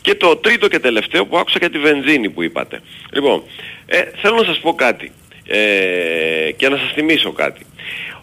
Και 0.00 0.14
το 0.14 0.36
τρίτο 0.36 0.68
και 0.68 0.78
τελευταίο 0.78 1.26
που 1.26 1.38
άκουσα 1.38 1.58
για 1.58 1.70
τη 1.70 1.78
βενζίνη 1.78 2.30
που 2.30 2.42
είπατε. 2.42 2.80
Λοιπόν, 3.12 3.42
ε, 3.86 4.02
θέλω 4.20 4.36
να 4.36 4.44
σας 4.44 4.58
πω 4.58 4.74
κάτι 4.74 5.12
ε, 5.46 6.50
και 6.56 6.68
να 6.68 6.76
σας 6.76 6.90
θυμίσω 6.94 7.32
κάτι. 7.32 7.66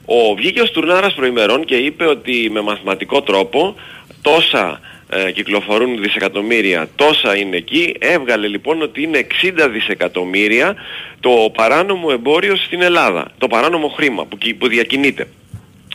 Ο 0.05 0.35
βγήκε 0.35 0.61
ο 0.61 0.65
Στουρνάρας 0.65 1.13
προημερών 1.13 1.65
και 1.65 1.75
είπε 1.75 2.05
ότι 2.05 2.49
με 2.51 2.61
μαθηματικό 2.61 3.21
τρόπο 3.21 3.75
τόσα 4.21 4.79
ε, 5.09 5.31
κυκλοφορούν 5.31 6.01
δισεκατομμύρια, 6.01 6.89
τόσα 6.95 7.35
είναι 7.37 7.57
εκεί. 7.57 7.95
Έβγαλε 7.99 8.47
λοιπόν 8.47 8.81
ότι 8.81 9.01
είναι 9.03 9.27
60 9.43 9.69
δισεκατομμύρια 9.71 10.75
το 11.19 11.29
παράνομο 11.53 12.07
εμπόριο 12.11 12.55
στην 12.55 12.81
Ελλάδα. 12.81 13.31
Το 13.37 13.47
παράνομο 13.47 13.87
χρήμα 13.87 14.25
που, 14.25 14.37
κι- 14.37 14.53
που 14.53 14.67
διακινείται. 14.67 15.27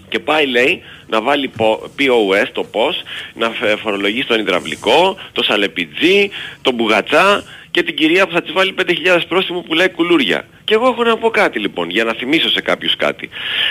Και 0.09 0.19
πάει 0.19 0.47
λέει 0.47 0.83
να 1.09 1.21
βάλει 1.21 1.49
πο- 1.49 1.83
POS 1.99 2.47
το 2.53 2.67
POS, 2.73 2.95
να 3.35 3.51
φε- 3.51 3.79
φορολογήσει 3.79 4.27
τον 4.27 4.39
υδραυλικό, 4.41 5.17
το 5.33 5.43
σαλεπιτζή, 5.43 6.31
τον 6.63 6.75
μπουγατσά 6.75 7.43
και 7.77 7.83
την 7.83 7.97
κυρία 7.97 8.27
που 8.27 8.33
θα 8.33 8.43
της 8.43 8.53
βάλει 8.53 8.75
5.000 8.79 9.21
πρόστιμο 9.29 9.61
που 9.61 9.75
λέει 9.75 9.89
κουλούρια. 9.89 10.47
Και 10.65 10.75
εγώ 10.75 10.87
έχω 10.87 11.05
να 11.05 11.17
πω 11.17 11.31
κάτι 11.31 11.59
λοιπόν, 11.59 11.91
για 11.91 12.05
να 12.05 12.13
θυμίσω 12.15 12.49
σε 12.51 12.61
κάποιους 12.61 12.97
κάτι. 12.97 13.29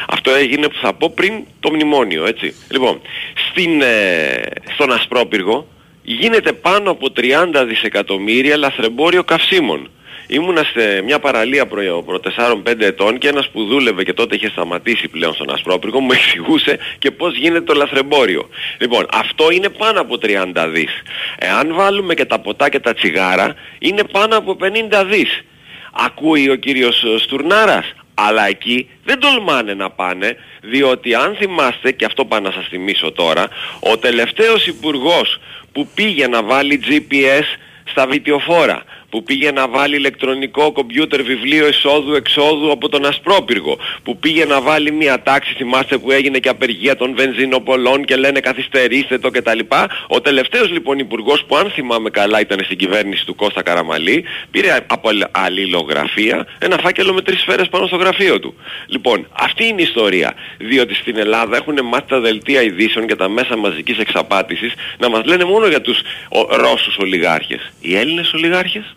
Αυτό 0.08 0.32
έγινε 0.32 0.68
που 0.68 0.78
θα 0.82 0.94
πω 0.94 1.12
πριν 1.16 1.34
το 1.60 1.72
μνημόνιο, 1.72 2.26
έτσι. 2.26 2.56
Λοιπόν, 2.72 3.02
στην, 3.50 3.82
ε, 3.82 4.42
στον 4.74 4.92
Ασπρόπυργο 4.92 5.68
γίνεται 6.04 6.54
πάνω 6.54 6.92
από 6.92 7.12
30 7.16 7.66
δισεκατομμύρια 7.68 8.58
λαθρεμπόριο 8.58 9.24
καυσίμων. 9.24 9.90
Ήμουνα 10.28 10.64
σε 10.64 11.02
μια 11.02 11.20
παραλία 11.20 11.66
προ, 11.66 12.04
προ 12.06 12.20
4-5 12.66 12.82
ετών 12.82 13.18
και 13.18 13.28
ένας 13.28 13.50
που 13.50 13.66
δούλευε 13.66 14.04
και 14.04 14.14
τότε 14.14 14.36
είχε 14.36 14.50
σταματήσει 14.50 15.08
πλέον 15.08 15.34
στον 15.34 15.54
Ασπρόπυργο 15.54 16.00
μου 16.00 16.12
εξηγούσε 16.18 16.78
και 17.00 17.12
πώς 17.12 17.38
γίνεται 17.38 17.62
το 17.62 17.74
λαθρεμπόριο. 17.74 18.50
Λοιπόν, 18.78 19.06
αυτό 19.12 19.52
είναι 19.52 19.70
πάνω 19.70 20.02
από 20.02 20.18
30 20.22 20.68
δις. 20.74 20.92
Εάν 21.38 21.74
βάλουμε 21.74 22.14
και 22.14 22.26
τα 22.26 22.40
ποτά 22.40 22.70
και 22.70 22.80
τα 22.80 22.94
τσιγάρα, 22.94 23.56
είναι 23.80 24.04
πάνω 24.04 24.38
από 24.38 24.58
50 24.62 25.06
δις. 25.10 25.44
Ακούει 25.92 26.50
ο 26.50 26.56
κύριος 26.56 27.04
ε, 27.04 27.18
Στουρνάρας, 27.20 27.94
αλλά 28.14 28.48
εκεί 28.48 28.90
δεν 29.04 29.20
τολμάνε 29.20 29.74
να 29.74 29.90
πάνε, 29.90 30.38
διότι 30.62 31.16
αν 31.16 31.36
θυμάστε, 31.36 31.92
και 31.92 32.06
αυτό 32.06 32.26
πάω 32.26 32.40
να 32.40 32.52
σας 32.52 32.68
θυμίσω 32.68 33.12
τώρα, 33.12 33.48
ο 33.80 33.98
τελευταίος 33.98 34.68
υπουργός 34.68 35.40
που 35.72 35.88
πήγε 35.96 36.28
να 36.28 36.44
βάλει 36.44 36.82
GPS 36.88 37.44
στα 37.86 38.08
βιτιοφόρα, 38.08 38.84
που 39.16 39.24
πήγε 39.24 39.52
να 39.52 39.68
βάλει 39.68 39.96
ηλεκτρονικό 39.96 40.72
κομπιούτερ 40.72 41.22
βιβλίο 41.24 41.68
εισόδου-εξόδου 41.68 42.72
από 42.72 42.90
τον 42.90 43.06
Ασπρόπυργο, 43.06 43.78
που 44.04 44.18
πήγε 44.18 44.46
να 44.46 44.62
βάλει 44.62 44.92
μια 44.92 45.22
τάξη, 45.22 45.54
θυμάστε 45.54 45.98
που 45.98 46.12
έγινε 46.12 46.40
και 46.40 46.50
απεργία 46.50 46.96
των 46.96 47.16
βενζινοπολών 47.16 48.06
και 48.06 48.16
λένε 48.16 48.40
καθυστερήστε 48.40 49.18
το 49.18 49.30
κτλ. 49.30 49.60
Ο 50.08 50.22
τελευταίος 50.22 50.72
λοιπόν 50.72 51.00
υπουργός 51.00 51.44
που 51.48 51.56
αν 51.56 51.70
θυμάμαι 51.70 52.10
καλά 52.10 52.40
ήταν 52.40 52.60
στην 52.64 52.78
κυβέρνηση 52.78 53.26
του 53.26 53.36
Κώστα 53.36 53.62
Καραμαλή, 53.62 54.24
πήρε 54.52 54.86
από 54.88 55.10
αλλ- 55.10 55.24
αλληλογραφία 55.32 56.48
ένα 56.60 56.78
φάκελο 56.78 57.14
με 57.14 57.22
τρεις 57.22 57.40
σφαίρες 57.40 57.68
πάνω 57.70 57.88
στο 57.88 57.96
γραφείο 57.96 58.40
του. 58.40 58.56
Λοιπόν, 58.88 59.28
αυτή 59.32 59.66
είναι 59.66 59.82
η 59.82 59.84
ιστορία. 59.84 60.34
Διότι 60.58 60.96
στην 60.96 61.18
Ελλάδα 61.18 61.58
έχουν 61.58 61.80
μάθει 61.84 62.08
τα 62.08 62.20
δελτία 62.20 62.62
ειδήσεων 62.62 63.08
και 63.08 63.16
τα 63.16 63.30
μέσα 63.30 63.58
μαζικής 63.58 63.98
εξαπάτησης 63.98 64.74
να 64.98 65.10
μας 65.10 65.26
λένε 65.26 65.44
μόνο 65.44 65.68
για 65.68 65.82
τους 65.82 66.00
ο, 66.30 66.56
Ρώσους 66.56 66.98
ολιγάρχες. 66.98 67.72
Οι 67.82 67.98
Έλληνες 67.98 68.34
ολιγάρχες; 68.34 68.96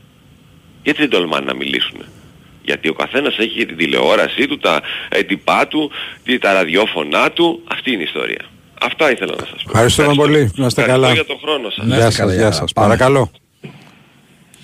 Γιατί 0.83 0.99
δεν 1.01 1.11
τολμάνε 1.11 1.45
να 1.45 1.55
μιλήσουν. 1.55 2.05
Γιατί 2.63 2.89
ο 2.89 2.93
καθένας 2.93 3.39
έχει 3.39 3.67
την 3.67 3.77
τηλεόρασή 3.77 4.47
του, 4.47 4.59
τα 4.59 4.81
έντυπά 5.09 5.67
του, 5.69 5.91
τι- 6.25 6.39
τα 6.39 6.53
ραδιόφωνά 6.53 7.31
του. 7.31 7.63
Αυτή 7.71 7.91
είναι 7.93 8.01
η 8.01 8.05
ιστορία. 8.05 8.45
Αυτά 8.83 9.11
ήθελα 9.11 9.35
να 9.39 9.45
σας 9.47 9.63
πω. 9.63 9.71
Ευχαριστούμε 9.71 10.15
πολύ. 10.15 10.39
Να 10.55 10.67
είστε 10.67 10.81
Ευχαριστώ 10.83 10.83
καλά. 10.93 11.13
για 11.13 11.25
τον 11.25 11.39
χρόνο 11.39 11.71
σας. 11.71 11.87
Γεια 11.87 12.11
σας, 12.11 12.33
γεια 12.35 12.51
σας. 12.53 12.73
Παρακαλώ. 12.73 13.31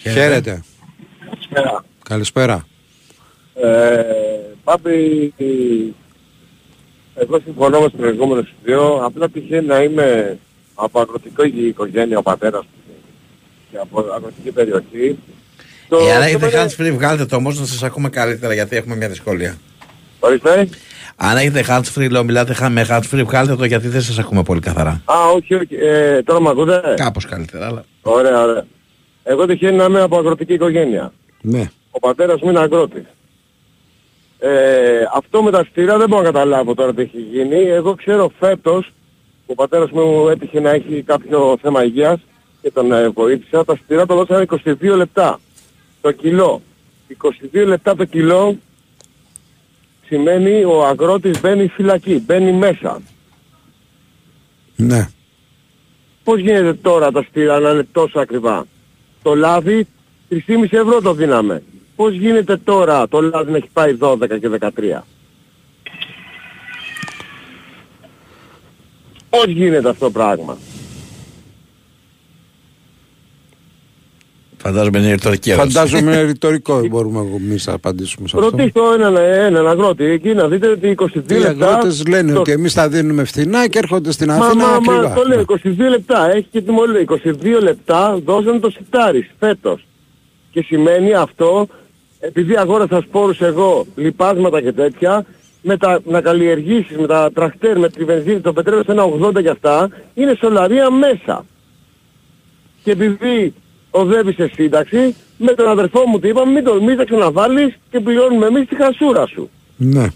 Χαίρετε. 0.02 0.62
Καλησπέρα. 1.30 1.84
Καλησπέρα. 2.08 2.66
Ε, 3.62 4.02
Πάπη, 4.64 5.34
εγώ 7.14 7.40
συμφωνώ 7.44 7.80
με 7.80 7.88
το 7.90 7.96
προηγούμενο 7.96 8.42
studio. 8.42 9.00
Απλά 9.04 9.28
τυχαίνει 9.28 9.66
να 9.66 9.82
είμαι 9.82 10.38
από 10.74 11.00
αγροτική 11.00 11.66
οικογένεια 11.66 12.18
ο 12.18 12.22
πατέρας 12.22 12.62
μου 12.64 12.94
και 13.70 13.76
από 13.78 14.04
αγροτική 14.14 14.50
περιοχή. 14.50 15.18
Το 15.88 15.96
Εάν 15.96 16.06
θέμα 16.08 16.24
έχετε 16.24 16.46
είναι- 16.46 16.64
hands 16.64 16.80
free, 16.82 16.92
βγάλτε 16.96 17.24
το 17.26 17.36
όμως 17.36 17.60
να 17.60 17.66
σας 17.66 17.82
ακούμε 17.82 18.08
καλύτερα 18.08 18.54
γιατί 18.54 18.76
έχουμε 18.76 18.96
μια 18.96 19.08
δυσκολία. 19.08 19.56
Ορίστε. 20.20 20.68
Αν 21.16 21.36
έχετε 21.36 21.64
hands 21.68 21.98
free, 21.98 22.10
λέω 22.10 22.24
μιλάτε 22.24 22.54
χα- 22.54 22.68
με 22.70 22.86
hands 22.90 23.02
free, 23.14 23.22
βγάλτε 23.24 23.56
το 23.56 23.64
γιατί 23.64 23.88
δεν 23.88 24.02
σας 24.02 24.18
ακούμε 24.18 24.42
πολύ 24.42 24.60
καθαρά. 24.60 25.02
Α, 25.04 25.14
όχι, 25.34 25.54
όχι. 25.54 25.74
Ε, 25.76 26.22
τώρα 26.22 26.40
με 26.40 26.48
ακούτε; 26.48 26.94
Κάπως 26.96 27.24
καλύτερα, 27.26 27.66
αλλά... 27.66 27.84
Ωραία, 28.02 28.42
ωραία. 28.42 28.64
Εγώ 29.24 29.46
τυχαίνει 29.46 29.76
να 29.76 29.84
είμαι 29.84 30.00
από 30.00 30.18
αγροτική 30.18 30.52
οικογένεια. 30.52 31.12
Ναι. 31.40 31.70
Ο 31.90 31.98
πατέρας 31.98 32.40
μου 32.40 32.50
είναι 32.50 32.58
αγρότης. 32.58 33.02
Ε, 34.38 34.48
αυτό 35.14 35.42
με 35.42 35.50
τα 35.50 35.66
στήρα 35.70 35.98
δεν 35.98 36.08
μπορώ 36.08 36.22
να 36.22 36.30
καταλάβω 36.30 36.74
τώρα 36.74 36.94
τι 36.94 37.02
έχει 37.02 37.18
γίνει. 37.32 37.56
Εγώ 37.68 37.94
ξέρω 37.94 38.30
φέτος 38.38 38.86
που 39.46 39.52
ο 39.52 39.54
πατέρας 39.54 39.90
μου 39.90 40.28
έτυχε 40.28 40.60
να 40.60 40.70
έχει 40.70 41.02
κάποιο 41.06 41.58
θέμα 41.62 41.84
υγείας 41.84 42.20
και 42.62 42.70
τον 42.70 42.92
ε, 42.92 43.08
βοήθησα. 43.08 43.64
Τα 43.64 43.76
στήρα 43.84 44.06
το 44.06 44.14
δώσανε 44.14 44.44
22 44.64 44.96
λεπτά 44.96 45.40
το 46.04 46.12
κιλό. 46.12 46.62
22 47.52 47.64
λεπτά 47.66 47.96
το 47.96 48.04
κιλό 48.04 48.58
σημαίνει 50.06 50.64
ο 50.64 50.86
αγρότης 50.86 51.40
μπαίνει 51.40 51.68
φυλακή, 51.68 52.22
μπαίνει 52.26 52.52
μέσα. 52.52 53.02
Ναι. 54.76 55.08
Πώς 56.24 56.40
γίνεται 56.40 56.74
τώρα 56.74 57.10
τα 57.10 57.24
στήρα 57.28 57.58
να 57.58 57.70
είναι 57.70 57.86
τόσο 57.92 58.20
ακριβά; 58.20 58.66
Το 59.22 59.34
λάδι 59.34 59.86
3,5 60.30 60.38
ευρώ 60.70 61.00
το 61.00 61.14
δίναμε. 61.14 61.62
Πώς 61.96 62.12
γίνεται 62.14 62.56
τώρα 62.56 63.08
το 63.08 63.20
λάδι 63.20 63.50
να 63.50 63.56
έχει 63.56 63.68
πάει 63.72 63.96
12 64.00 64.38
και 64.40 64.48
13. 64.48 65.04
Πώς 69.30 69.46
γίνεται 69.46 69.88
αυτό 69.88 70.04
το 70.04 70.10
πράγμα; 70.10 70.58
Φαντάζομαι 74.64 74.98
είναι 74.98 75.10
ρητορική 75.10 75.50
ερώτηση. 75.50 75.76
Φαντάζομαι 75.76 76.12
είναι 76.12 76.22
ρητορικό, 76.22 76.80
δεν 76.80 76.90
μπορούμε 76.90 77.20
εμείς 77.36 77.66
να 77.66 77.72
απαντήσουμε 77.72 78.28
σε 78.28 78.36
αυτό. 78.36 78.50
Ρωτήστε 78.50 78.80
έναν, 78.94 79.16
έναν 79.16 79.68
αγρότη 79.68 80.04
εκεί 80.04 80.34
να 80.34 80.48
δείτε 80.48 80.68
ότι 80.68 80.94
22 80.98 81.30
Οι 81.30 81.34
λεπτά... 81.34 81.68
αγρότες 81.68 82.06
λένε 82.06 82.32
το- 82.32 82.40
ότι 82.40 82.52
εμείς 82.52 82.74
τα 82.74 82.88
δίνουμε 82.88 83.24
φθηνά 83.24 83.66
και 83.68 83.78
έρχονται 83.78 84.12
στην 84.12 84.26
Μα, 84.30 84.34
Αθήνα 84.46 84.64
μα, 84.64 84.74
ακριβά. 84.74 85.08
μα, 85.08 85.14
το 85.14 85.22
λέω, 85.28 85.40
22 85.40 85.88
λεπτά, 85.90 86.30
έχει 86.30 86.46
και 86.50 86.60
τιμολή. 86.60 87.06
22 87.24 87.60
λεπτά 87.62 88.18
δώσαν 88.24 88.60
το 88.60 88.70
σιτάρις 88.70 89.30
φέτος. 89.38 89.86
Και 90.50 90.62
σημαίνει 90.62 91.12
αυτό, 91.14 91.66
επειδή 92.20 92.56
αγόρασα 92.56 93.00
σπόρους 93.00 93.40
εγώ, 93.40 93.86
λιπάσματα 93.96 94.60
και 94.62 94.72
τέτοια, 94.72 95.24
με 95.62 95.76
τα, 95.76 96.00
να 96.04 96.20
καλλιεργήσεις 96.20 96.96
με 96.96 97.06
τα 97.06 97.30
τρακτέρ, 97.34 97.78
με 97.78 97.88
τη 97.88 98.04
βενζίνη, 98.04 98.40
το 98.40 98.52
πετρέλαιο 98.52 98.82
σε 98.84 98.92
ένα 98.92 99.04
80 99.38 99.42
και 99.42 99.48
αυτά, 99.48 99.88
είναι 100.14 100.34
σολαρία 100.40 100.90
μέσα. 100.90 101.44
Και 102.82 102.90
επειδή 102.90 103.54
οδεύεις 103.94 104.34
σε 104.34 104.50
σύνταξη, 104.54 105.14
με 105.36 105.52
τον 105.52 105.68
αδερφό 105.68 106.06
μου 106.06 106.18
τι 106.18 106.28
είπαμε, 106.28 106.52
μην 106.52 106.64
το 106.64 106.82
μην 106.82 106.96
τα 106.96 107.04
ξαναβάλεις 107.04 107.74
και 107.90 108.00
πληρώνουμε 108.00 108.46
εμείς 108.46 108.68
τη 108.68 108.76
χασούρα 108.76 109.26
σου. 109.26 109.50
Ναι. 109.76 110.06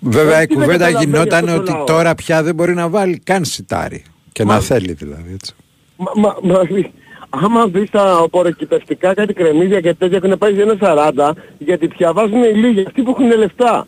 Βέβαια 0.00 0.38
η 0.40 0.42
Ε, 0.42 0.46
τι 0.46 0.54
δεν 0.54 0.62
κουβέντα 0.62 0.84
καταλαβαίνεις 0.84 1.04
γινόταν 1.14 1.44
αυτό 1.44 1.54
το 1.56 1.60
ότι 1.62 1.70
λαό. 1.72 1.84
τώρα 1.84 2.14
πια 2.14 2.42
δεν 2.42 2.54
μπορεί 2.54 2.74
να 2.74 2.88
βάλει 2.88 3.18
καν 3.18 3.44
σιτάρι. 3.44 4.02
Και 4.32 4.44
Μα- 4.44 4.54
να 4.54 4.60
θέλει 4.60 4.92
δηλαδή 4.92 5.32
έτσι. 5.32 5.52
Μα, 5.96 6.10
μα, 6.16 6.36
μα, 6.42 6.60
άμα 7.44 7.66
δεις 7.66 7.90
τα 7.90 8.16
απορροκυπευτικά 8.22 9.14
κάτι 9.14 9.32
κρεμμύδια 9.32 9.80
και 9.80 9.94
τέτοια 9.94 10.20
έχουν 10.22 10.38
πάει 10.38 10.54
σε 10.54 10.62
ένα 10.62 10.76
40 10.80 11.30
γιατί 11.58 11.88
πια 11.88 12.12
βάζουν 12.12 12.42
οι 12.42 12.52
λίγοι 12.54 12.84
αυτοί 12.86 13.02
που 13.02 13.10
έχουν 13.10 13.36
λεφτά. 13.38 13.86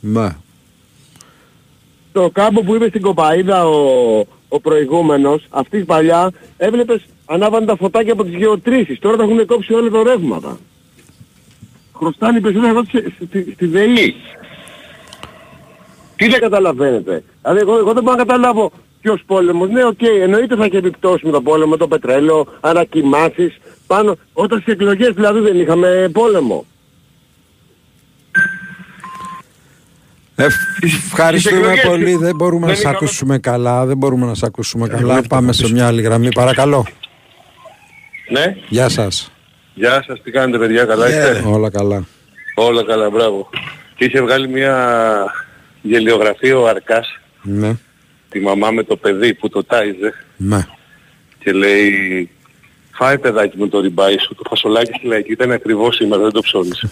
Ναι. 0.00 0.28
στο 2.10 2.30
κάμπο 2.32 2.60
που 2.62 2.74
είπε 2.74 2.88
στην 2.88 3.00
Κοπαίδα 3.00 3.66
ο, 3.68 3.74
ο 4.52 4.60
προηγούμενος, 4.60 5.46
αυτής 5.50 5.80
η 5.80 5.84
παλιά, 5.84 6.30
έβλεπες 6.56 7.06
ανάβανε 7.26 7.66
τα 7.66 7.76
φωτάκια 7.76 8.12
από 8.12 8.24
τις 8.24 8.34
γεωτρήσεις. 8.34 8.98
Τώρα 8.98 9.16
τα 9.16 9.22
έχουν 9.22 9.46
κόψει 9.46 9.74
όλα 9.74 9.90
τα 9.90 10.02
ρεύματα. 10.02 10.58
Χρωστάνε 11.96 12.38
οι 12.38 12.40
περισσότεροι 12.40 12.72
εδώ 12.72 12.84
στη, 12.84 13.14
στη, 13.26 13.52
στη 13.54 13.66
ΔΕΗ. 13.66 14.14
Τι 16.16 16.28
δεν 16.28 16.40
καταλαβαίνετε. 16.40 17.24
Δηλαδή 17.42 17.60
εγώ, 17.60 17.78
εγώ 17.78 17.92
δεν 17.92 18.02
μπορώ 18.02 18.16
να 18.16 18.24
καταλάβω 18.24 18.72
ποιος 19.00 19.22
πόλεμος. 19.26 19.68
Ναι, 19.70 19.84
οκ, 19.84 20.02
εννοείται 20.02 20.56
θα 20.56 20.64
έχει 20.64 20.76
επιπτώσεις 20.76 21.22
με 21.22 21.30
το 21.30 21.40
πόλεμο, 21.42 21.76
το 21.76 21.88
πετρέλαιο, 21.88 22.46
ανατιμήσεις, 22.60 23.58
πάνω. 23.86 24.16
Όταν 24.32 24.60
στις 24.60 24.72
εκλογές 24.72 25.14
δηλαδή 25.14 25.40
δεν 25.40 25.60
είχαμε 25.60 26.10
πόλεμο. 26.12 26.64
Ευχαριστούμε 31.06 31.56
εκλογές 31.60 31.84
πολύ. 31.84 32.16
Δεν 32.16 32.34
μπορούμε 32.34 32.60
να 32.60 32.66
δεν 32.66 32.74
σε 32.76 32.80
είχαμε- 32.82 32.96
ακούσουμε 32.96 33.38
καλά. 33.38 33.86
Δεν 33.86 33.96
μπορούμε 33.96 34.26
να 34.26 34.34
σε 34.34 34.46
ακούσουμε 34.46 34.88
καλά. 34.88 35.22
Πάμε 35.28 35.52
σε 35.52 35.72
μια 35.72 35.86
άλλη 35.86 36.02
γραμμή. 36.02 36.28
Παρακαλώ. 36.32 36.86
Ναι, 38.30 38.56
Γεια 38.68 38.88
σας. 38.88 39.32
γεια 39.74 40.04
σας, 40.06 40.22
τι 40.22 40.30
κάνετε 40.30 40.58
παιδιά, 40.58 40.84
καλά 40.84 41.08
είστε; 41.08 41.42
Όλα 41.46 41.70
καλά. 41.70 42.04
Όλα 42.54 42.84
καλά, 42.84 43.10
μπράβο. 43.10 43.48
Και 43.96 44.04
είχε 44.04 44.20
βγάλει 44.22 44.48
μια 44.48 44.76
γελιογραφία 45.82 46.58
ο 46.58 46.66
Αρκάς, 46.66 47.18
Ναι. 47.42 47.72
τη 48.28 48.40
μαμά 48.40 48.70
με 48.70 48.82
το 48.82 48.96
παιδί 48.96 49.34
που 49.34 49.48
το 49.48 49.64
τάιζε 49.64 50.14
Ναι. 50.36 50.66
και 51.38 51.52
λέει 51.52 52.30
Φάει 53.02 53.18
παιδάκι 53.18 53.58
με 53.58 53.68
το 53.68 53.80
ριμπάι 53.80 54.18
σου, 54.18 54.34
το 54.34 54.42
φασολάκι 54.48 54.92
στη 54.98 55.06
λαϊκή 55.06 55.32
ήταν 55.32 55.50
ακριβώς 55.52 55.94
σήμερα, 55.96 56.22
δεν 56.22 56.30
το 56.32 56.40
ψώνεις. 56.40 56.84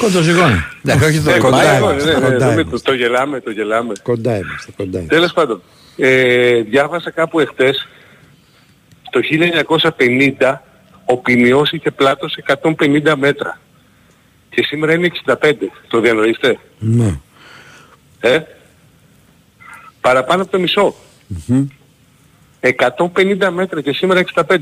Κοντοζυγώνει. 0.00 0.64
Εντάξει, 0.84 1.04
όχι 1.04 1.20
το 1.20 1.30
Ε, 1.30 1.38
κοντά 1.38 1.56
κοντά 1.56 1.78
είμαστε, 1.78 2.12
ναι, 2.12 2.18
ναι, 2.18 2.24
κοντά 2.24 2.38
το- 2.46 2.52
είμαστε. 2.52 2.70
το- 2.70 2.80
Το 2.82 2.94
γελάμε, 2.94 3.40
το 3.40 3.50
γελάμε. 3.50 3.92
Κοντά 4.02 4.36
είμαστε. 4.38 4.72
Κοντά 4.76 4.98
είμαστε. 4.98 5.14
Τέλος 5.14 5.32
πάντων, 5.32 5.62
ε, 5.96 6.60
διάβασα 6.62 7.10
κάπου 7.10 7.40
εχθές, 7.40 7.88
το 9.10 9.20
1950 9.22 10.62
ο 11.04 11.16
ποινιός 11.16 11.70
είχε 11.72 11.90
πλάτος 11.90 12.36
150 12.36 13.16
μέτρα. 13.16 13.60
Και 14.50 14.62
σήμερα 14.62 14.92
είναι 14.92 15.06
65. 15.06 15.72
Το 15.88 16.00
διανοείστε; 16.00 16.58
Ναι. 16.78 17.20
Ε; 18.20 18.38
Παραπάνω 20.00 20.42
από 20.42 20.50
το 20.50 20.58
μισό. 20.58 20.94
150 22.68 23.48
μέτρα 23.50 23.80
και 23.80 23.92
σήμερα 23.92 24.22
65. 24.34 24.56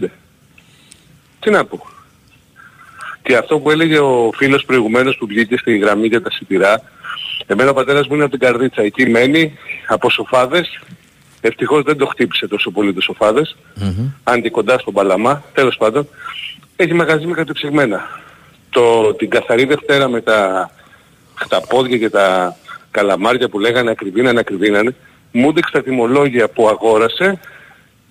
Τι 1.40 1.50
να 1.50 1.64
πω. 1.64 1.86
Και 3.22 3.36
αυτό 3.36 3.58
που 3.58 3.70
έλεγε 3.70 3.98
ο 3.98 4.30
φίλος 4.34 4.64
προηγουμένως 4.64 5.16
που 5.16 5.26
βγήκε 5.26 5.56
στη 5.56 5.78
γραμμή 5.78 6.06
για 6.06 6.22
τα 6.22 6.30
σιτηρά, 6.30 6.82
εμένα 7.46 7.70
ο 7.70 7.74
πατέρας 7.74 8.06
μου 8.06 8.14
είναι 8.14 8.24
από 8.24 8.38
την 8.38 8.48
Καρδίτσα. 8.48 8.82
Εκεί 8.82 9.10
μένει 9.10 9.58
από 9.86 10.10
σοφάδες. 10.10 10.80
Ευτυχώς 11.40 11.82
δεν 11.82 11.96
το 11.96 12.06
χτύπησε 12.06 12.48
τόσο 12.48 12.70
πολύ 12.70 12.92
το 12.92 13.00
σοφάδες. 13.00 13.56
Αν 14.22 14.42
και 14.42 14.50
κοντά 14.50 14.78
στον 14.78 14.94
Παλαμά, 14.94 15.42
τέλος 15.52 15.76
πάντων. 15.76 16.08
Έχει 16.76 16.94
μαγαζί 16.94 17.26
με 17.26 17.34
κατεψυγμένα. 17.34 18.22
Το, 18.70 19.14
την 19.14 19.30
καθαρή 19.30 19.64
Δευτέρα 19.64 20.08
με 20.08 20.20
τα 20.20 20.70
χταπόδια 21.34 21.98
και 21.98 22.10
τα 22.10 22.56
καλαμάρια 22.90 23.48
που 23.48 23.58
λέγανε 23.58 23.90
ακριβήνανε, 23.90 24.40
ακριβήνανε, 24.40 24.94
μου 25.32 25.48
έδειξε 25.48 25.72
τα 25.72 25.82
τιμολόγια 25.82 26.48
που 26.48 26.68
αγόρασε 26.68 27.40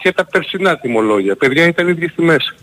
και 0.04 0.12
τα 0.12 0.26
περσινά 0.26 0.78
τιμολόγια. 0.78 1.36
Παιδιά 1.36 1.68
ήταν 1.68 1.88
οι 1.88 1.92
ίδιες 1.96 2.12
τιμές. 2.16 2.56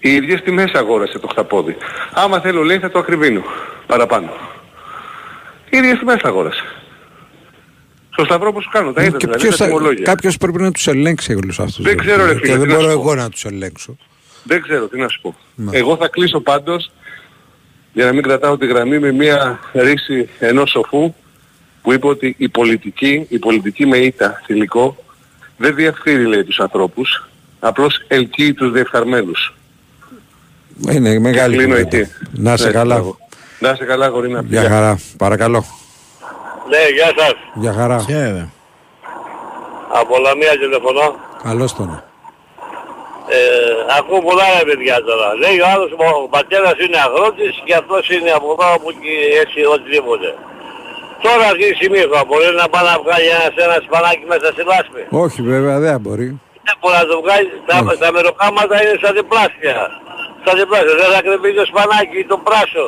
Οι 0.00 0.10
ίδιες 0.14 0.40
τιμές 0.42 0.72
αγόρασε 0.72 1.18
το 1.18 1.28
χταπόδι. 1.28 1.76
Άμα 2.12 2.40
θέλω 2.40 2.62
λέει 2.62 2.78
θα 2.78 2.90
το 2.90 2.98
ακριβίνω 2.98 3.42
παραπάνω. 3.86 4.30
Οι 5.70 5.76
ίδιες 5.76 5.98
τιμές 5.98 6.20
αγόρασε. 6.22 6.62
Στο 8.10 8.24
σταυρό 8.24 8.52
που 8.52 8.62
σου 8.62 8.68
κάνω, 8.72 8.92
τα 8.92 9.02
είδα 9.02 9.10
Και 9.16 9.26
δηλαδή 9.26 9.42
ποιος 9.42 9.56
τα 9.56 9.64
θα- 9.64 9.70
τιμολόγια. 9.70 10.04
κάποιος 10.04 10.36
πρέπει 10.36 10.62
να 10.62 10.72
τους 10.72 10.86
ελέγξει 10.86 11.34
όλους 11.34 11.60
αυτούς. 11.60 11.84
Δεν 11.84 11.96
ξέρω, 11.96 12.26
ρε 12.26 12.32
Και 12.34 12.38
φίλε, 12.38 12.52
δεν 12.56 12.60
τι 12.62 12.68
να 12.68 12.74
μπορώ 12.74 12.90
σου 12.90 12.96
πω. 12.96 13.00
εγώ 13.02 13.14
να 13.14 13.30
τους 13.30 13.44
ελέγξω. 13.44 13.96
Δεν 14.42 14.62
ξέρω 14.62 14.88
τι 14.88 14.98
να 14.98 15.08
σου 15.08 15.20
πω. 15.20 15.36
Ναι. 15.54 15.78
Εγώ 15.78 15.96
θα 15.96 16.08
κλείσω 16.08 16.40
πάντως 16.40 16.90
για 17.92 18.04
να 18.04 18.12
μην 18.12 18.22
κρατάω 18.22 18.58
τη 18.58 18.66
γραμμή 18.66 18.98
με 18.98 19.12
μια 19.12 19.60
ρίση 19.72 20.28
ενός 20.38 20.70
σοφού 20.70 21.14
που 21.82 21.92
είπε 21.92 22.06
ότι 22.06 22.34
η 22.38 22.48
πολιτική, 22.48 23.26
η 23.28 23.38
πολιτική 23.38 23.86
με 23.86 23.96
ήττα 23.96 24.42
θηλυκό 24.46 25.04
δεν 25.62 25.74
διαφθείρει 25.74 26.24
λέει 26.26 26.44
τους 26.44 26.60
ανθρώπους, 26.60 27.28
απλώς 27.60 28.00
ελκύει 28.08 28.54
τους 28.54 28.72
διεφθαρμένους. 28.72 29.54
Είναι 30.90 31.18
μεγάλη 31.18 31.56
κλείνω 31.56 31.74
κουβέντα. 31.76 31.96
εκεί. 31.96 32.10
Να 32.32 32.56
σε 32.56 32.66
Ναι, 32.66 32.72
καλά. 32.72 32.94
μπράβο. 32.94 33.18
Να 33.58 33.74
σε 33.74 33.84
καλά 33.84 34.06
γορίνα. 34.08 34.42
Γεια 34.46 34.62
χαρά. 34.68 34.98
Παρακαλώ. 35.18 35.64
Ναι, 36.70 36.82
γεια 36.96 37.10
σας. 37.16 37.34
Γεια 37.54 37.72
χαρά. 37.72 37.96
Από 40.00 40.18
Λαμία 40.18 40.50
τηλεφωνώ. 40.62 41.06
Καλώς 41.42 41.74
τον. 41.74 42.02
Ε, 43.32 43.38
ακούω 43.98 44.20
πολλά 44.28 44.44
ρε 44.58 44.64
παιδιά 44.70 44.96
τώρα. 45.08 45.28
Λέει 45.42 45.58
ο 45.64 45.66
άλλος, 45.74 45.90
ο 46.24 46.28
πατέρας 46.36 46.74
είναι 46.84 46.98
αγρότης 47.06 47.54
και 47.64 47.74
αυτός 47.80 48.02
είναι 48.14 48.30
από 48.38 48.48
εδώ 48.56 48.68
που 48.82 48.90
και 49.02 49.14
έτσι 49.44 49.58
οτιδήποτε. 49.74 50.28
Τώρα 51.24 51.44
αυτή 51.52 51.64
τη 51.68 51.74
στιγμή 51.78 52.00
θα 52.12 52.20
μπορεί 52.26 52.48
να 52.62 52.66
πάει 52.72 52.84
να 52.90 52.94
βγάλει 53.04 53.28
ένας 53.38 53.54
ένας 53.66 53.82
σπανάκι 53.86 54.24
μέσα 54.32 54.46
στη 54.54 54.62
λάσπη. 54.70 55.02
Όχι 55.24 55.40
βέβαια 55.52 55.76
δεν 55.84 56.00
μπορεί. 56.02 56.28
Δεν 56.66 56.76
μπορεί 56.80 56.96
να 57.02 57.06
το 57.12 57.16
βγάλει. 57.24 57.48
Τα, 57.68 57.76
τα 58.02 58.08
μεροκάματα 58.14 58.74
είναι 58.82 58.96
σαν 59.02 59.12
διπλάσια. 59.18 59.78
Σαν 60.44 60.54
διπλάσια. 60.60 60.94
Δεν 61.00 61.08
θα 61.14 61.20
κρυβεί 61.26 61.50
το 61.58 61.64
σπανάκι 61.70 62.16
ή 62.22 62.26
το 62.32 62.36
πράσο. 62.46 62.86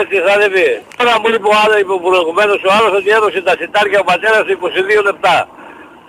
Έτσι 0.00 0.16
θα 0.24 0.32
ανεβεί. 0.36 0.70
Τώρα 0.98 1.14
μου 1.20 1.28
είπε 1.34 1.48
ο 1.54 1.56
άλλος, 1.62 1.78
είπε 1.82 1.92
ο 1.98 2.00
προηγουμένος 2.08 2.60
ο 2.68 2.70
άλλος 2.76 2.92
ότι 2.98 3.08
έδωσε 3.16 3.40
τα 3.48 3.54
σιτάρια 3.60 3.98
ο 4.04 4.06
πατέρας 4.10 4.42
σε 4.46 4.52
22 5.00 5.02
λεπτά. 5.08 5.36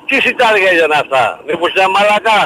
Τι 0.07 0.15
σιτάρια 0.25 0.71
ήταν 0.77 0.91
αυτά; 1.01 1.23
Μήπως 1.47 1.69
ήταν 1.75 1.89
μαλακά; 1.95 2.41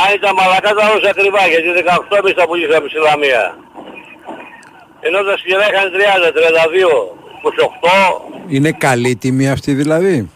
Αν 0.00 0.08
ήταν 0.18 0.32
μαλακά 0.40 0.70
τα 0.78 0.84
όσα 0.94 1.08
ακριβά 1.14 1.42
γιατί 1.52 1.68
18 2.10 2.16
εμείς 2.20 2.34
τα 2.38 2.44
πουλήσαμε 2.48 2.86
στη 2.92 2.98
Λαμία. 3.06 3.44
Ενώ 5.06 5.18
τα 5.28 5.34
σκληρά 5.40 5.64
είχαν 5.70 5.86
30, 5.94 6.30
32, 6.36 7.21
28. 7.42 7.48
Είναι 8.48 8.72
καλή 8.72 9.16
τιμή 9.16 9.50
αυτή 9.50 9.72
δηλαδή. 9.74 10.30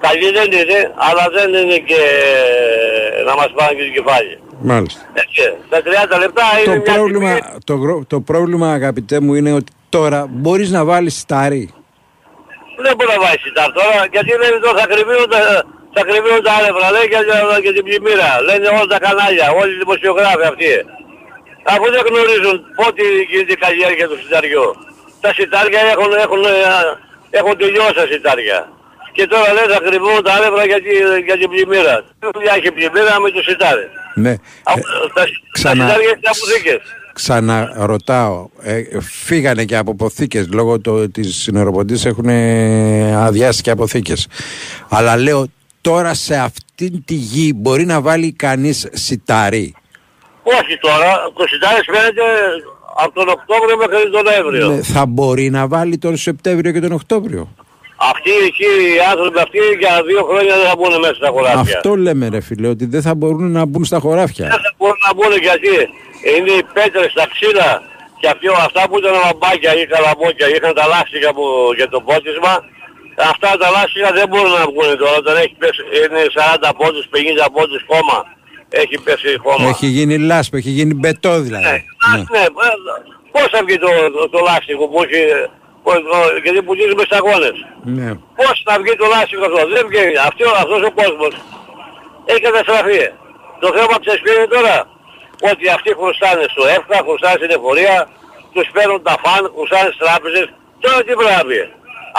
Καλή 0.00 0.30
δεν 0.38 0.48
είναι, 0.52 0.78
αλλά 1.08 1.24
δεν 1.36 1.48
είναι 1.62 1.76
και 1.90 2.00
να 3.26 3.34
μας 3.34 3.50
πάνε 3.56 3.72
και 3.78 3.84
το 3.88 3.92
κεφάλι. 4.02 4.38
Μάλιστα. 4.70 5.00
Έτσι, 5.22 5.42
τα 5.70 5.78
30 6.16 6.18
λεπτά 6.24 6.42
είναι 6.64 6.74
Το 6.74 6.80
μια 6.84 6.92
πρόβλημα, 6.94 7.32
τιμή. 7.34 7.58
το, 7.64 7.74
γρο- 7.82 8.04
το 8.06 8.18
πρόβλημα 8.20 8.68
αγαπητέ 8.72 9.20
μου 9.20 9.34
είναι 9.34 9.52
ότι 9.52 9.72
τώρα 9.88 10.26
μπορείς 10.30 10.70
να 10.70 10.84
βάλεις 10.84 11.14
στάρι. 11.18 11.64
Δεν 12.84 12.92
μπορεί 12.96 13.10
να 13.16 13.20
βάζει 13.24 13.38
σιτάρ 13.44 13.70
τώρα, 13.78 13.98
γιατί 14.14 14.30
λένε 14.42 14.58
τώρα 14.64 14.76
θα 14.82 14.86
κρυβίνουν 14.92 15.28
τα, 15.34 15.40
θα 15.96 16.02
κρυβίνουν 16.08 16.42
τα 16.46 16.52
άλευρα, 16.58 16.86
λέει 16.96 17.06
και, 17.12 17.18
και 17.64 17.72
την 17.76 17.84
πλημμύρα. 17.86 18.30
Λένε 18.48 18.66
όλα 18.76 18.88
τα 18.94 18.98
κανάλια, 19.06 19.46
όλοι 19.60 19.72
οι 19.74 19.78
δημοσιογράφοι 19.84 20.44
αυτοί. 20.52 20.70
Αφού 21.72 21.84
δεν 21.94 22.02
γνωρίζουν 22.08 22.56
πότε 22.80 23.02
γίνεται 23.30 23.52
η 23.58 23.60
καλλιέργεια 23.64 24.06
του 24.10 24.18
σιταριού. 24.22 24.66
Τα 25.22 25.30
σιτάρια 25.36 25.80
έχουν, 25.94 26.10
έχουν, 26.24 26.42
ε, 26.44 27.38
έχουν 27.38 27.52
τελειώσει 27.62 27.94
τα 28.00 28.06
σιτάρια. 28.12 28.58
Και 29.16 29.24
τώρα 29.32 29.48
λένε 29.56 29.72
θα 29.74 29.80
κρυβούν 29.86 30.22
τα 30.26 30.32
άλευρα 30.36 30.64
για, 30.70 30.80
τη- 30.84 31.22
για 31.28 31.36
την 31.40 31.48
πλημμύρα. 31.52 31.96
Τι 32.18 32.26
δουλειά 32.34 32.52
έχει 32.58 32.70
πλημμύρα 32.76 33.20
με 33.20 33.28
το 33.30 33.40
σιτάρι. 33.48 33.86
Ναι. 34.24 34.30
Α, 34.70 34.72
τα, 35.14 35.22
ξανα- 35.52 35.84
τα 35.86 35.90
σιτάρια 35.90 36.08
είναι 36.10 36.28
αποθήκες. 36.34 36.80
Ξαναρωτάω, 37.12 38.48
ε, 38.62 38.82
φύγανε 39.00 39.64
και 39.64 39.76
από 39.76 39.90
αποθήκες 39.90 40.48
λόγω 40.52 40.80
το, 40.80 41.10
της 41.10 41.36
συνορροποντής 41.42 42.04
έχουν 42.04 42.28
ε, 42.28 43.16
αδειάσει 43.16 43.62
και 43.62 43.70
αποθήκες. 43.70 44.26
Αλλά 44.88 45.16
λέω 45.16 45.46
τώρα 45.80 46.14
σε 46.14 46.36
αυτήν 46.36 47.04
τη 47.04 47.14
γη 47.14 47.52
μπορεί 47.56 47.84
να 47.84 48.00
βάλει 48.00 48.32
κανείς 48.32 48.88
σιτάρι; 48.92 49.74
Όχι 50.42 50.78
τώρα, 50.80 51.30
το 51.36 51.46
σιτάρι 51.46 51.80
φαίνεται 51.92 52.22
από 52.94 53.12
τον 53.14 53.28
Οκτώβριο 53.28 53.76
μέχρι 53.76 54.10
τον 54.10 54.24
Νοέμβριο. 54.24 54.66
Ναι, 54.68 54.82
θα 54.82 55.06
μπορεί 55.06 55.50
να 55.50 55.66
βάλει 55.66 55.98
τον 55.98 56.16
Σεπτέμβριο 56.16 56.72
και 56.72 56.80
τον 56.80 56.92
Οκτώβριο. 56.92 57.48
Αυτοί 58.10 58.30
εκεί 58.48 58.70
οι 58.94 59.00
άνθρωποι 59.10 59.38
αυτοί 59.46 59.58
για 59.82 60.02
δύο 60.08 60.22
χρόνια 60.28 60.54
δεν 60.58 60.66
θα 60.70 60.74
μπουν 60.78 60.94
μέσα 61.00 61.14
στα 61.14 61.28
χωράφια. 61.34 61.76
Αυτό 61.76 61.90
λέμε 61.96 62.28
ρε 62.28 62.40
φίλε, 62.40 62.68
ότι 62.74 62.84
δεν 62.94 63.02
θα 63.06 63.14
μπορούν 63.14 63.50
να 63.58 63.64
μπουν 63.64 63.84
στα 63.84 63.98
χωράφια. 64.04 64.46
Δεν 64.54 64.62
θα 64.66 64.72
μπορούν 64.76 65.00
να 65.06 65.12
μπουν 65.14 65.32
γιατί 65.48 65.72
είναι 66.34 66.52
οι 66.58 66.64
πέτρες 66.76 67.10
στα 67.14 67.24
ξύλα 67.32 67.70
και 68.20 68.28
αυτοί, 68.32 68.46
αυτά 68.68 68.82
που 68.88 68.96
ήταν 69.00 69.12
λαμπάκια 69.24 69.72
ή 69.80 69.82
καλαμπόκια 69.94 70.46
είχαν 70.54 70.72
τα 70.80 70.86
λάστιχα 70.92 71.30
που, 71.36 71.44
για 71.78 71.88
το 71.94 71.98
πότισμα 72.08 72.54
αυτά 73.32 73.50
τα 73.60 73.68
λάστιχα 73.76 74.10
δεν 74.18 74.26
μπορούν 74.30 74.52
να 74.60 74.64
βγουν 74.70 74.90
τώρα 75.02 75.16
όταν 75.22 75.34
έχει 75.42 75.54
πέσει, 75.62 75.80
είναι 76.00 76.22
40 76.68 76.70
πόντους, 76.78 77.04
50 77.14 77.48
πόντους 77.56 77.82
χώμα 77.90 78.18
έχει 78.80 78.96
πέσει 79.04 79.30
χώμα. 79.44 79.68
Έχει 79.68 79.86
γίνει 79.96 80.14
λάσπη, 80.30 80.56
έχει 80.62 80.70
γίνει 80.78 80.94
μπετό 81.00 81.32
δηλαδή. 81.46 81.64
Ναι, 81.64 82.16
ναι. 82.32 82.40
ε, 82.44 82.46
Πώς 83.34 83.46
θα 83.54 83.60
βγει 83.66 83.76
το, 83.84 83.90
το, 84.16 84.22
το 84.34 84.38
λάστιχο 84.48 84.84
που 84.90 84.98
έχει, 85.04 85.22
πώς, 85.84 85.94
το- 86.10 86.32
γιατί 86.44 86.58
πουλίζουμε 86.66 87.00
με 87.02 87.04
σταγόνες; 87.10 87.56
Ναι. 87.98 88.08
Πώς 88.38 88.54
θα 88.66 88.74
βγει 88.82 88.94
το 89.02 89.06
λάστιχο 89.14 89.44
αυτό, 89.48 89.60
δεν 89.74 89.84
βγαίνει. 89.90 90.16
Αυτό, 90.28 90.44
αυτός 90.62 90.80
ο 90.88 90.92
κόσμος 91.00 91.32
έχει 92.30 92.42
καταστραφεί. 92.48 93.02
Το 93.62 93.68
θέμα 93.76 93.94
της 94.02 94.14
είναι 94.30 94.46
τώρα 94.56 94.76
ότι 95.50 95.64
αυτοί 95.76 95.90
χρωστάνε 95.98 96.44
στο 96.54 96.62
ΕΦΚΑ, 96.76 96.98
χρωστάνε 97.06 97.36
στην 97.40 97.50
εφορία, 97.56 97.96
τους 98.54 98.66
παίρνουν 98.74 99.00
τα 99.08 99.14
φαν, 99.22 99.42
χρωστάνε 99.54 99.88
στις 99.92 100.02
τράπεζες, 100.06 100.46
Τώρα 100.84 100.98
τι 101.06 101.12
πρέπει 101.18 101.34
να 101.40 101.44
πει. 101.48 101.60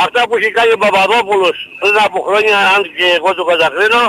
Αυτά 0.05 0.19
που 0.27 0.33
έχει 0.37 0.51
κάνει 0.57 0.71
ο 0.77 0.79
Παπαδόπουλος 0.85 1.55
πριν 1.81 1.95
από 2.07 2.17
χρόνια, 2.27 2.55
αν 2.75 2.81
και 2.97 3.07
εγώ 3.17 3.29
το 3.37 3.43
κατακρίνω, 3.51 4.03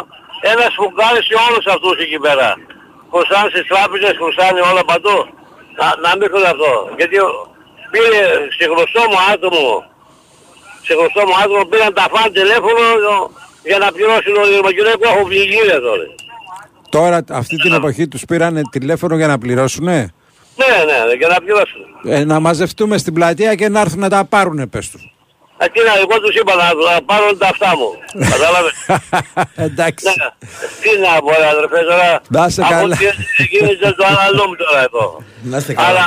ένας 0.53 0.73
φουγκάρι 0.79 1.21
σε 1.29 1.35
όλους 1.47 1.65
αυτούς 1.75 1.97
εκεί 2.05 2.19
πέρα. 2.27 2.49
Χρωστάνε 3.12 3.49
στις 3.53 3.65
τράπεζες, 3.71 4.15
χρωστάνε 4.21 4.61
όλα 4.71 4.83
παντού. 4.91 5.19
Να, 5.79 5.87
να 6.05 6.11
μην 6.16 6.27
χρωστά 6.31 6.51
αυτό. 6.55 6.73
Γιατί 6.99 7.16
πήρε 7.93 8.21
σε 8.57 8.65
γνωστό 8.73 9.03
μου 9.11 9.21
άτομο, 9.33 9.69
σε 10.87 10.93
γνωστό 10.99 11.21
μου 11.29 11.37
άτομο 11.43 11.62
πήραν 11.71 11.93
τα 11.99 12.07
φαν 12.12 12.29
τηλέφωνο 12.39 12.85
για 13.69 13.79
να 13.83 13.89
πληρώσουν 13.95 14.33
το 14.39 14.43
δημοκρατικό. 14.53 15.05
Έχω 15.12 15.23
πληγήρια 15.31 15.79
τώρα. 15.89 16.07
Τώρα 16.97 17.16
αυτή 17.41 17.57
την 17.57 17.73
εποχή 17.79 18.05
τους 18.09 18.23
πήρανε 18.31 18.61
τηλέφωνο 18.71 19.15
για 19.21 19.27
να 19.33 19.37
πληρώσουνε; 19.39 19.99
Ναι, 20.61 20.75
ναι, 20.89 20.99
ναι, 21.09 21.15
για 21.21 21.29
να 21.29 21.39
πληρώσουν. 21.45 21.81
Ε, 22.05 22.25
να 22.25 22.41
μαζευτούμε 22.41 22.99
στην 22.99 23.12
πλατεία 23.15 23.55
και 23.55 23.69
να 23.69 23.81
έρθουν 23.81 24.01
να 24.01 24.09
τα 24.09 24.25
πάρουνε 24.25 24.66
πες 24.66 24.91
τους. 24.91 25.14
Ε, 25.59 25.67
τι 25.73 25.81
να, 25.89 25.93
εγώ 26.05 26.17
τους 26.23 26.35
είπα 26.39 26.55
να, 26.55 26.67
να 26.91 27.03
πάρουν 27.11 27.39
τα 27.39 27.49
αυτά 27.55 27.71
μου. 27.79 27.89
Κατάλαβες; 28.33 28.75
Εντάξει. 29.67 30.05
Ναι, 30.07 30.29
τι 30.83 30.91
να 31.05 31.11
πω 31.25 31.31
ρε 31.41 31.49
αδερφέ 31.55 31.81
τώρα. 31.91 32.11
Να 32.37 32.45
είσαι 32.47 32.61
Από 32.63 32.71
καλά. 32.75 32.97
τι 33.37 33.45
γίνεται 33.53 33.89
το 33.99 34.05
αναλύουμε 34.13 34.57
τώρα 34.63 34.81
εδώ. 34.89 35.05
Να 35.51 35.57
είστε 35.59 35.73
καλά. 35.75 35.89
Αλλά 35.89 36.07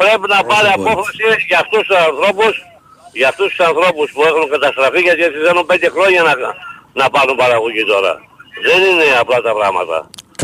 πρέπει 0.00 0.26
να 0.34 0.40
πάρει 0.50 0.68
πολύ. 0.74 0.88
απόφαση 0.88 1.22
για 1.50 1.58
αυτούς 1.64 1.82
τους 1.86 1.96
ανθρώπους, 2.08 2.54
για 3.20 3.28
αυτούς 3.32 3.48
τους 3.54 3.60
ανθρώπους 3.68 4.06
που 4.14 4.22
έχουν 4.30 4.44
καταστραφεί 4.54 5.00
γιατί 5.08 5.22
έτσι 5.28 5.38
θέλουν 5.46 5.66
πέντε 5.72 5.88
χρόνια 5.96 6.20
να, 6.28 6.32
να 7.00 7.04
πάρουν 7.14 7.36
παραγωγή 7.42 7.84
τώρα. 7.92 8.12
Δεν 8.68 8.80
είναι 8.88 9.06
απλά 9.22 9.38
τα 9.46 9.52
πράγματα. 9.58 9.96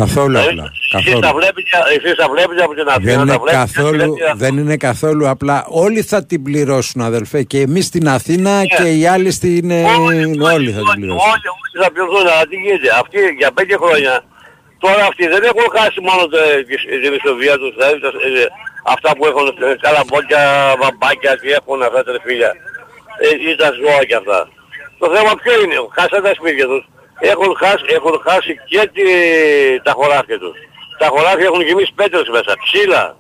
Καθόλου 0.05 0.39
απλά. 0.47 0.65
Εσείς 0.73 0.89
Καθόλου. 0.97 1.21
τα 1.27 1.33
βλέπετε, 1.39 1.69
εσείς 1.97 2.15
τα 2.21 2.27
βλέπετε 2.35 2.63
από 2.67 2.75
την 2.75 2.85
Δεν 2.85 2.95
Αθήνα, 2.97 3.13
είναι, 3.23 3.33
τα 3.33 3.39
βλέπετε 3.43 3.57
καθόλου, 3.65 3.97
λέτε, 4.17 4.33
δεν 4.43 4.57
είναι 4.61 4.77
καθόλου 4.89 5.29
απλά. 5.35 5.57
Όλοι 5.85 6.01
θα 6.03 6.19
την 6.31 6.41
πληρώσουν 6.43 7.01
αδελφέ 7.11 7.43
και 7.43 7.59
εμείς 7.67 7.85
στην 7.87 8.09
Αθήνα 8.09 8.53
και 8.77 8.87
οι 8.99 9.07
άλλοι 9.15 9.31
στην... 9.39 9.71
ε, 9.71 9.83
όλοι 10.55 10.71
θα 10.77 10.81
την 10.89 10.95
πληρώσουν. 11.01 11.29
Όλοι, 11.33 11.47
όλοι 11.57 11.77
θα 11.83 11.89
πληρωθούν, 11.93 12.27
αλλά 12.33 12.45
τι 12.51 12.57
γίνεται. 12.65 12.89
Αυτοί 13.03 13.19
για 13.41 13.51
πέντε 13.59 13.77
χρόνια, 13.83 14.15
τώρα 14.85 15.03
αυτοί 15.11 15.25
δεν 15.35 15.43
έχουν 15.51 15.67
χάσει 15.77 15.99
μόνο 16.09 16.23
το- 16.33 16.55
τη- 16.69 16.87
την 17.03 17.13
ισοβία 17.19 17.55
τους, 17.61 17.71
δηλαδή 17.77 17.97
τα- 18.05 18.13
ε, 18.43 18.47
αυτά 18.95 19.11
που 19.17 19.25
έχουν 19.31 19.47
ε, 19.49 19.75
καλαμπόκια, 19.85 20.43
βαμπάκια, 20.83 21.33
τι 21.41 21.49
έχουν 21.59 21.79
αυτά 21.89 22.01
τα 22.09 22.13
φίλια. 22.27 22.51
Ε, 23.25 23.29
ή 23.49 23.51
τα 23.61 23.69
ζώα 23.81 24.01
και 24.09 24.17
αυτά. 24.23 24.41
Το 25.03 25.07
θέμα 25.15 25.33
ποιο 25.43 25.55
είναι, 25.63 25.77
χάσαν 25.97 26.21
τα 26.27 26.33
σπίτια 26.39 26.67
τους, 26.73 26.83
έχουν 27.21 27.57
χάσει, 27.57 27.85
έχουν 27.89 28.21
χάσει 28.27 28.53
και 28.71 28.91
τη, 28.95 29.03
τα 29.83 29.93
χωράφια 29.93 30.39
τους. 30.39 30.57
Τα 30.99 31.07
χωράφια 31.07 31.45
έχουν 31.45 31.61
γεμίσει 31.63 31.93
πέτρες 31.95 32.29
μέσα, 32.29 32.55
ξύλα. 32.65 33.17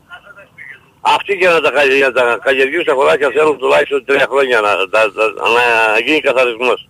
Αυτοί 1.01 1.33
για 1.35 1.51
να 1.51 1.61
τα, 1.61 1.71
καλλι- 1.71 1.97
για 1.97 2.09
να 2.09 2.13
τα 2.13 2.39
καλλιεργήσουν 2.43 2.85
τα 2.85 2.95
χωράφια 2.95 3.31
θέλουν 3.31 3.59
τουλάχιστον 3.59 4.05
τρία 4.05 4.27
χρόνια 4.31 4.61
να, 4.61 4.73
να, 4.77 5.01
να, 5.17 5.25
να 5.57 5.99
γίνει 6.05 6.21
καθαρισμός. 6.21 6.89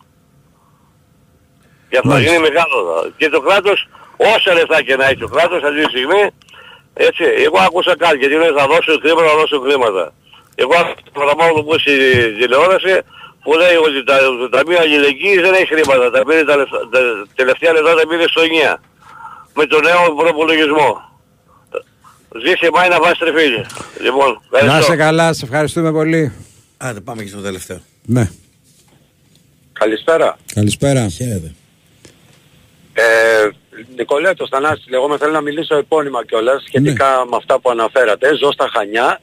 Γι' 1.91 1.97
αυτό 1.97 2.09
Μάλιστα. 2.09 2.35
είναι 2.35 2.43
μεγάλο. 2.49 2.77
Και 3.17 3.29
το 3.29 3.41
κράτος, 3.41 3.89
όσα 4.17 4.55
λεφτά 4.55 4.83
και 4.83 4.97
να 4.97 5.05
έχει 5.05 5.17
το 5.17 5.29
κράτος 5.29 5.63
αυτή 5.63 5.85
τη 5.85 5.91
στιγμή, 5.95 6.23
έτσι, 6.95 7.25
εγώ 7.47 7.59
άκουσα 7.67 7.97
κάτι, 7.97 8.17
γιατί 8.17 8.35
λέει 8.35 8.53
θα 8.59 8.67
δώσω 8.67 8.99
χρήματα, 9.03 9.29
θα 9.29 9.37
δώσω 9.37 9.61
χρήματα. 9.61 10.13
Εγώ 10.55 10.73
άκουσα 10.81 10.95
το 11.05 11.11
προγραμμάτο 11.13 11.63
που 11.65 11.79
στη 11.79 11.93
τηλεόραση, 12.39 12.95
που 13.43 13.53
λέει 13.53 13.75
ότι 13.87 14.05
τα, 14.05 14.19
το 14.19 14.49
Ταμείο 14.49 14.79
Αλληλεγγύης 14.79 15.41
δεν 15.41 15.53
έχει 15.55 15.67
χρήματα, 15.67 16.11
τα, 16.11 16.25
πήρε 16.25 16.45
τα, 16.45 16.57
λεφτά- 16.57 16.89
τα 16.93 16.99
τελευταία 17.35 17.73
λεφτά 17.73 17.95
τα 17.95 18.07
πήρε 18.09 18.25
στο 18.29 18.43
9, 18.75 18.77
με 19.55 19.67
το 19.67 19.81
νέο 19.81 20.15
προπολογισμό. 20.17 21.09
Ζήσε 22.45 22.71
μάη 22.75 22.89
να 22.89 23.01
βάζει 23.01 23.15
τρεφίλι. 23.19 23.67
Λοιπόν, 24.01 24.41
Να 24.51 24.59
ευχαριστώ. 24.59 24.93
είσαι 24.93 25.03
καλά, 25.03 25.33
σε 25.33 25.45
ευχαριστούμε 25.45 25.93
πολύ. 25.93 26.33
Άντε 26.77 27.01
πάμε 27.01 27.23
και 27.23 27.29
στο 27.29 27.41
τελευταίο. 27.41 27.81
Ναι. 28.07 28.31
Καλησπέρα. 29.73 30.37
Καλησπέρα. 30.55 31.09
Χαίρετε. 31.09 31.55
Ε, 32.93 33.03
Νικολέτος 33.97 34.49
Θανάσης, 34.49 34.85
λέγομαι, 34.89 35.17
θέλω 35.19 35.33
να 35.33 35.41
μιλήσω 35.41 35.77
επώνυμα 35.77 36.25
κιόλας 36.25 36.63
σχετικά 36.67 37.25
με 37.31 37.37
αυτά 37.37 37.59
που 37.61 37.71
αναφέρατε. 37.71 38.37
Ζω 38.37 38.53
στα 38.53 38.69
Χανιά 38.73 39.21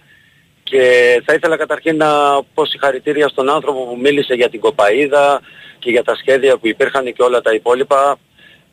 και 0.70 0.82
θα 1.26 1.34
ήθελα 1.34 1.58
καταρχήν 1.58 1.98
να 1.98 2.08
πω 2.54 2.66
συγχαρητήρια 2.66 3.28
στον 3.28 3.50
άνθρωπο 3.50 3.80
που 3.86 3.98
μίλησε 4.02 4.34
για 4.34 4.50
την 4.50 4.60
κοπαίδα 4.60 5.42
και 5.80 5.90
για 5.90 6.04
τα 6.04 6.16
σχέδια 6.16 6.58
που 6.58 6.68
υπήρχαν 6.68 7.14
και 7.14 7.24
όλα 7.24 7.42
τα 7.42 7.54
υπόλοιπα. 7.54 8.18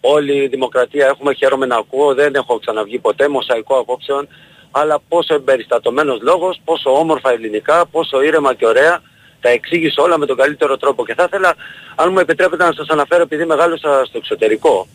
Όλη 0.01 0.33
η 0.43 0.47
δημοκρατία 0.49 1.07
έχουμε, 1.07 1.35
χαίρομαι 1.35 1.67
να 1.67 1.77
ακούω, 1.77 2.15
δεν 2.15 2.35
έχω 2.35 2.59
ξαναβγεί 2.59 2.99
ποτέ, 2.99 3.29
μοσαϊκό 3.29 3.79
απόψεων, 3.79 4.29
αλλά 4.71 5.01
πόσο 5.09 5.35
εμπεριστατωμένος 5.35 6.19
λόγος, 6.23 6.61
πόσο 6.65 6.99
όμορφα 6.99 7.31
ελληνικά, 7.33 7.87
πόσο 7.87 8.23
ήρεμα 8.23 8.55
και 8.55 8.67
ωραία, 8.67 9.03
τα 9.41 9.49
εξήγησε 9.49 10.01
όλα 10.01 10.19
με 10.19 10.27
τον 10.27 10.37
καλύτερο 10.37 10.77
τρόπο. 10.77 11.05
Και 11.07 11.15
θα 11.15 11.25
ήθελα, 11.27 11.55
αν 11.95 12.13
μου 12.13 12.19
επιτρέπετε 12.19 12.65
να 12.65 12.73
σας 12.73 12.89
αναφέρω, 12.89 13.23
επειδή 13.23 13.45
μεγάλωσα 13.45 14.03
στο 14.05 14.19
εξωτερικό 14.19 14.87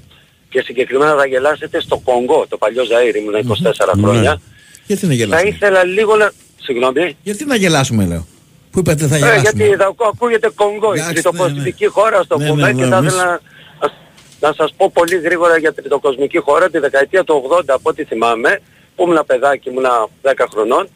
και 0.50 0.62
συγκεκριμένα 0.62 1.16
θα 1.16 1.26
γελάσετε 1.26 1.82
στο 1.82 2.02
Κονγκό, 2.06 2.46
το 2.50 2.58
παλιό 2.58 2.84
Ζαΐρ, 2.84 3.16
ήμουν 3.16 3.36
24 3.36 3.92
χρόνια. 4.02 4.42
Γιατί 4.86 5.06
να 5.06 5.12
Θα 5.12 5.18
γελάσουμε. 5.18 5.50
ήθελα 5.50 5.84
λίγο 5.84 6.16
να... 6.16 6.32
Συγγνώμη. 6.62 7.18
Γιατί 7.24 7.46
να 7.46 7.56
γελάσουμε 7.56 8.06
λέω. 8.06 8.26
Πού 8.72 8.80
είπατε 8.80 9.08
θα 9.08 9.16
Ε, 9.16 9.18
γελάσουμε; 9.18 9.42
γιατί 9.64 9.76
θα 9.82 9.86
ακού- 9.88 10.06
ακούγεται 10.14 10.50
Κονγκό, 10.56 10.94
η 10.94 11.00
Εντάξει, 11.00 11.14
τριτοκοσμική 11.14 11.86
χώρα 11.86 12.22
στο 12.24 12.38
Ναι, 12.38 12.48
πούμε 12.48 12.62
ναι, 12.62 12.74
και 12.74 12.84
ναι, 12.84 12.90
θα 12.90 12.98
εμείς- 12.98 13.14
ήθελα 13.14 13.42
να, 13.82 14.48
να 14.48 14.54
σας 14.54 14.74
πω 14.78 14.90
πολύ 14.94 15.18
γρήγορα 15.20 15.58
για 15.58 15.74
την 15.74 15.84
τριτοκοσμική 15.84 16.38
χώρα 16.38 16.70
τη 16.70 16.78
δεκαετία 16.80 17.24
του 17.24 17.34
80 17.50 17.74
από 17.74 17.90
ό,τι 17.90 18.04
θυμάμαι, 18.04 18.60
που 18.96 19.04
ήμουν 19.04 19.24
παιδάκι, 19.26 19.70
ήμουν 19.70 19.86
10 20.22 20.48
χρονών, 20.52 20.88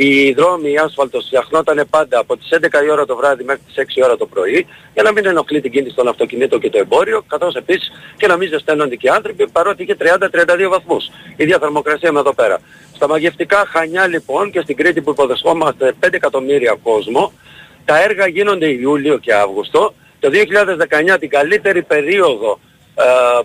οι 0.00 0.32
δρόμοι, 0.32 0.70
η 0.70 0.76
άσφαλτος 0.76 1.24
φτιαχνόταν 1.24 1.86
πάντα 1.90 2.18
από 2.18 2.36
τις 2.36 2.48
11 2.50 2.84
η 2.84 2.90
ώρα 2.90 3.06
το 3.06 3.16
βράδυ 3.16 3.44
μέχρι 3.44 3.62
τις 3.66 3.74
6 3.76 3.96
η 3.96 4.04
ώρα 4.04 4.16
το 4.16 4.26
πρωί 4.26 4.66
για 4.94 5.02
να 5.02 5.12
μην 5.12 5.26
ενοχλεί 5.26 5.60
την 5.60 5.70
κίνηση 5.70 5.94
των 5.94 6.08
αυτοκινήτων 6.08 6.60
και 6.60 6.70
το 6.70 6.78
εμπόριο, 6.78 7.22
καθώς 7.26 7.54
επίσης 7.54 7.90
και 8.16 8.26
να 8.26 8.36
μην 8.36 8.48
ζεσταίνονται 8.48 8.96
και 8.96 9.06
οι 9.06 9.10
άνθρωποι 9.10 9.48
παρότι 9.48 9.82
είχε 9.82 9.96
30-32 9.98 10.68
βαθμούς. 10.68 11.06
Η 11.06 11.34
ίδια 11.36 11.58
θερμοκρασία 11.58 12.12
με 12.12 12.18
εδώ 12.18 12.34
πέρα. 12.34 12.60
Στα 12.94 13.08
μαγευτικά 13.08 13.64
Χανιά 13.66 14.06
λοιπόν 14.06 14.50
και 14.50 14.60
στην 14.60 14.76
Κρήτη 14.76 15.00
που 15.00 15.10
υποδεσχόμαστε 15.10 15.94
5 16.04 16.12
εκατομμύρια 16.12 16.76
κόσμο, 16.82 17.32
τα 17.84 18.02
έργα 18.02 18.26
γίνονται 18.26 18.66
Ιούλιο 18.66 19.18
και 19.18 19.34
Αύγουστο. 19.34 19.94
Το 20.20 20.30
2019 21.12 21.16
την 21.20 21.28
καλύτερη 21.28 21.82
περίοδο 21.82 22.58
ε, 22.60 22.77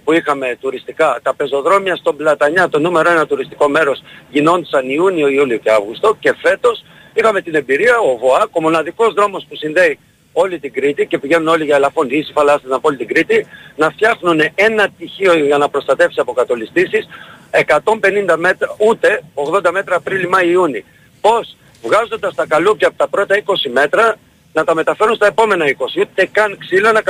που 0.03 0.13
είχαμε 0.13 0.57
τουριστικά, 0.61 1.19
τα 1.23 1.35
πεζοδρόμια 1.35 1.95
στον 1.95 2.15
Πλατανιά, 2.15 2.69
το 2.69 2.79
νούμερο 2.79 3.09
ένα 3.09 3.25
τουριστικό 3.25 3.69
μέρος, 3.69 4.03
γινόντουσαν 4.29 4.89
Ιούνιο, 4.89 5.27
Ιούλιο 5.27 5.57
και 5.57 5.71
Αύγουστο 5.71 6.15
και 6.19 6.35
φέτος 6.41 6.83
είχαμε 7.13 7.41
την 7.41 7.55
εμπειρία, 7.55 7.99
ο 7.99 8.17
ΒΟΑΚ, 8.17 8.55
ο 8.55 8.61
μοναδικός 8.61 9.13
δρόμος 9.13 9.45
που 9.49 9.55
συνδέει 9.55 9.99
όλη 10.33 10.59
την 10.59 10.73
Κρήτη 10.73 11.05
και 11.05 11.17
πηγαίνουν 11.17 11.47
όλοι 11.47 11.63
για 11.63 11.75
Ελαφώντη, 11.75 12.25
Φαλάστης 12.33 12.71
από 12.71 12.87
όλη 12.87 12.97
την 12.97 13.07
Κρήτη, 13.07 13.47
να 13.75 13.89
φτιάχνουν 13.89 14.41
ένα 14.55 14.89
τυχείο 14.97 15.33
για 15.33 15.57
να 15.57 15.69
προστατεύσει 15.69 16.19
από 16.19 16.33
κατολιστήσεις 16.33 17.07
150 17.51 18.35
μέτρα, 18.37 18.75
ούτε 18.77 19.23
80 19.33 19.71
μέτρα 19.71 19.95
Απρίλη, 19.95 20.27
Μάη, 20.29 20.49
Ιούνι. 20.49 20.85
Πώς 21.21 21.55
βγάζοντας 21.83 22.35
τα 22.35 22.45
καλούπια 22.45 22.87
από 22.87 22.97
τα 22.97 23.07
πρώτα 23.07 23.35
20 23.35 23.69
μέτρα 23.71 24.15
να 24.53 24.63
τα 24.63 24.75
μεταφέρουν 24.75 25.15
στα 25.15 25.27
επόμενα 25.27 25.65
20, 25.65 26.01
ούτε 26.01 26.25
καν 26.31 26.57
ξύλα 26.57 26.91
να 26.91 27.01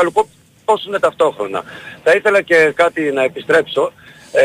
καλουπώσουν 0.66 1.00
ταυτόχρονα. 1.00 1.64
Θα 2.04 2.12
ήθελα 2.12 2.42
και 2.42 2.72
κάτι 2.76 3.02
να 3.12 3.24
επιστρέψω 3.24 3.92
ε, 4.32 4.42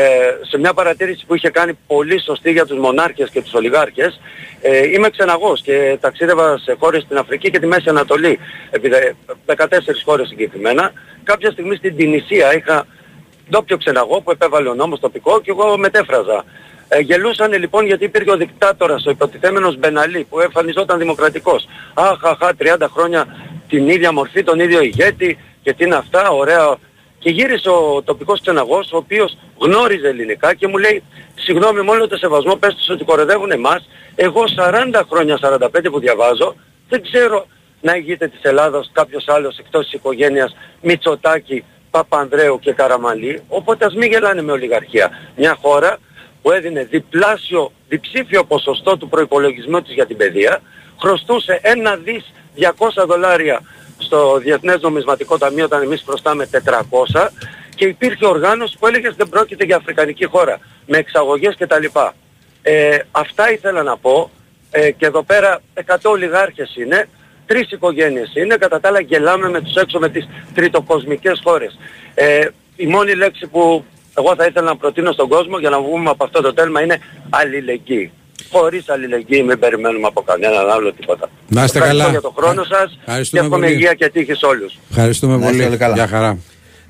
σε 0.49 0.57
μια 0.57 0.73
παρατήρηση 0.73 1.25
που 1.25 1.35
είχε 1.35 1.49
κάνει 1.49 1.77
πολύ 1.87 2.21
σωστή 2.21 2.51
για 2.51 2.65
τους 2.65 2.77
μονάρχες 2.77 3.29
και 3.29 3.41
τους 3.41 3.53
ολιγάρχες. 3.53 4.19
Ε, 4.61 4.87
είμαι 4.87 5.09
ξεναγός 5.09 5.61
και 5.61 5.97
ταξίδευα 6.01 6.57
σε 6.57 6.75
χώρες 6.79 7.01
στην 7.03 7.17
Αφρική 7.17 7.49
και 7.49 7.59
τη 7.59 7.67
Μέση 7.67 7.89
Ανατολή, 7.89 8.39
επί 8.69 8.89
δε- 8.89 9.11
14 9.45 10.01
χώρες 10.05 10.27
συγκεκριμένα. 10.27 10.91
Κάποια 11.23 11.51
στιγμή 11.51 11.75
στην 11.75 11.95
Τινησία 11.95 12.55
είχα 12.55 12.85
ντόπιο 13.49 13.77
ξεναγό 13.77 14.21
που 14.21 14.31
επέβαλε 14.31 14.69
ο 14.69 14.73
νόμος 14.73 14.99
τοπικό 14.99 15.41
και 15.41 15.51
εγώ 15.51 15.77
μετέφραζα. 15.77 16.43
Ε, 16.91 16.99
γελούσαν 16.99 17.53
λοιπόν 17.53 17.85
γιατί 17.85 18.03
υπήρχε 18.05 18.31
ο 18.31 18.37
δικτάτορας, 18.37 19.05
ο 19.05 19.09
υποτιθέμενος 19.09 19.77
Μπεναλή 19.77 20.23
που 20.29 20.39
εμφανιζόταν 20.39 20.97
δημοκρατικός. 20.99 21.67
Αχ, 21.93 22.23
αχ, 22.23 22.41
αχ, 22.41 22.49
30 22.57 22.87
χρόνια 22.93 23.25
την 23.69 23.89
ίδια 23.89 24.11
μορφή, 24.13 24.43
τον 24.43 24.59
ίδιο 24.59 24.81
ηγέτη 24.81 25.37
και 25.61 25.73
τι 25.73 25.83
είναι 25.83 25.95
αυτά, 25.95 26.29
ωραία. 26.29 26.75
Και 27.19 27.29
γύρισε 27.29 27.69
ο 27.69 28.01
τοπικός 28.03 28.41
ξεναγός, 28.41 28.91
ο 28.91 28.97
οποίος 28.97 29.37
γνώριζε 29.57 30.07
ελληνικά 30.07 30.53
και 30.53 30.67
μου 30.67 30.77
λέει 30.77 31.03
«Συγγνώμη, 31.35 31.81
με 31.81 31.91
όλο 31.91 32.07
το 32.07 32.17
σεβασμό 32.17 32.55
πες 32.55 32.75
τους 32.75 32.89
ότι 32.89 33.03
κορεδεύουν 33.03 33.51
εμάς. 33.51 33.89
Εγώ 34.15 34.43
40 34.55 35.01
χρόνια, 35.09 35.37
45 35.41 35.89
που 35.91 35.99
διαβάζω, 35.99 36.55
δεν 36.89 37.01
ξέρω 37.01 37.45
να 37.81 37.95
ηγείται 37.95 38.27
της 38.27 38.39
Ελλάδας 38.41 38.89
κάποιος 38.93 39.27
άλλος 39.27 39.57
εκτός 39.57 39.83
της 39.83 39.93
οικογένειας 39.93 40.55
Μητσοτάκη, 40.81 41.63
Παπανδρέου 41.91 42.59
και 42.59 42.73
Καραμαλή, 42.73 43.41
οπότε 43.47 43.85
ας 43.85 43.93
μην 43.93 44.11
γελάνε 44.11 44.41
με 44.41 44.51
ολιγαρχία. 44.51 45.09
Μια 45.35 45.57
χώρα 45.61 45.97
που 46.41 46.51
έδινε 46.51 46.83
διπλάσιο, 46.83 47.71
διψήφιο 47.87 48.43
ποσοστό 48.43 48.97
του 48.97 49.09
προϋπολογισμού 49.09 49.81
της 49.81 49.93
για 49.93 50.05
την 50.05 50.17
παιδεία, 50.17 50.61
χρωστούσε 51.01 51.59
ένα 51.61 51.95
δις 51.95 52.33
200 52.55 53.05
δολάρια 53.07 53.61
στο 53.99 54.37
Διεθνές 54.37 54.81
Νομισματικό 54.81 55.37
Ταμείο 55.37 55.65
όταν 55.65 55.81
εμείς 55.81 56.03
χρωστάμε 56.05 56.49
400 56.51 57.27
και 57.75 57.85
υπήρχε 57.85 58.25
οργάνωση 58.25 58.77
που 58.79 58.87
έλεγε 58.87 59.09
δεν 59.17 59.29
πρόκειται 59.29 59.65
για 59.65 59.75
αφρικανική 59.75 60.25
χώρα 60.25 60.59
με 60.85 60.97
εξαγωγές 60.97 61.55
κτλ. 61.59 61.85
Ε, 62.61 62.99
αυτά 63.11 63.51
ήθελα 63.51 63.83
να 63.83 63.97
πω 63.97 64.29
ε, 64.71 64.91
και 64.91 65.05
εδώ 65.05 65.23
πέρα 65.23 65.61
100 65.85 65.95
ολιγάρχες 66.03 66.75
είναι 66.75 67.07
Τρεις 67.49 67.71
οικογένειες 67.71 68.31
είναι, 68.35 68.55
κατά 68.57 68.79
τα 68.79 68.87
άλλα 68.87 68.99
γελάμε 68.99 69.49
με 69.49 69.61
τους 69.61 69.75
έξω 69.75 69.99
με 69.99 70.09
τις 70.09 70.27
τριτοκοσμικές 70.53 71.41
χώρες. 71.43 71.79
Ε, 72.13 72.47
η 72.75 72.85
μόνη 72.85 73.13
λέξη 73.13 73.47
που 73.47 73.85
εγώ 74.17 74.35
θα 74.35 74.45
ήθελα 74.45 74.65
να 74.65 74.75
προτείνω 74.75 75.11
στον 75.11 75.27
κόσμο 75.29 75.57
για 75.59 75.69
να 75.69 75.81
βγούμε 75.81 76.09
από 76.09 76.23
αυτό 76.23 76.41
το 76.41 76.53
τέλμα 76.53 76.81
είναι 76.81 76.99
αλληλεγγύη. 77.29 78.11
Χωρίς 78.51 78.89
αλληλεγγύη 78.89 79.43
μην 79.47 79.59
περιμένουμε 79.59 80.07
από 80.07 80.21
κανέναν 80.21 80.69
άλλο 80.69 80.93
τίποτα. 80.93 81.29
Να 81.47 81.63
είστε 81.63 81.77
Ευχαριστώ 81.77 82.03
καλά. 82.03 82.11
για 82.11 82.21
τον 82.21 82.33
χρόνο 82.37 82.63
σας 82.63 82.91
και 82.91 82.99
Ευχαριστούμε 83.05 83.43
εύχομαι 83.45 83.65
πολύ. 83.65 83.77
υγεία 83.77 83.93
και 83.93 84.09
τύχη 84.09 84.33
σε 84.33 84.45
όλους. 84.45 84.77
Ευχαριστούμε 84.89 85.33
Να 85.37 85.39
είστε 85.39 85.51
πολύ. 85.51 85.65
όλοι 85.67 85.77
καλά. 85.77 85.93
Γεια 85.93 86.07
χαρά. 86.07 86.37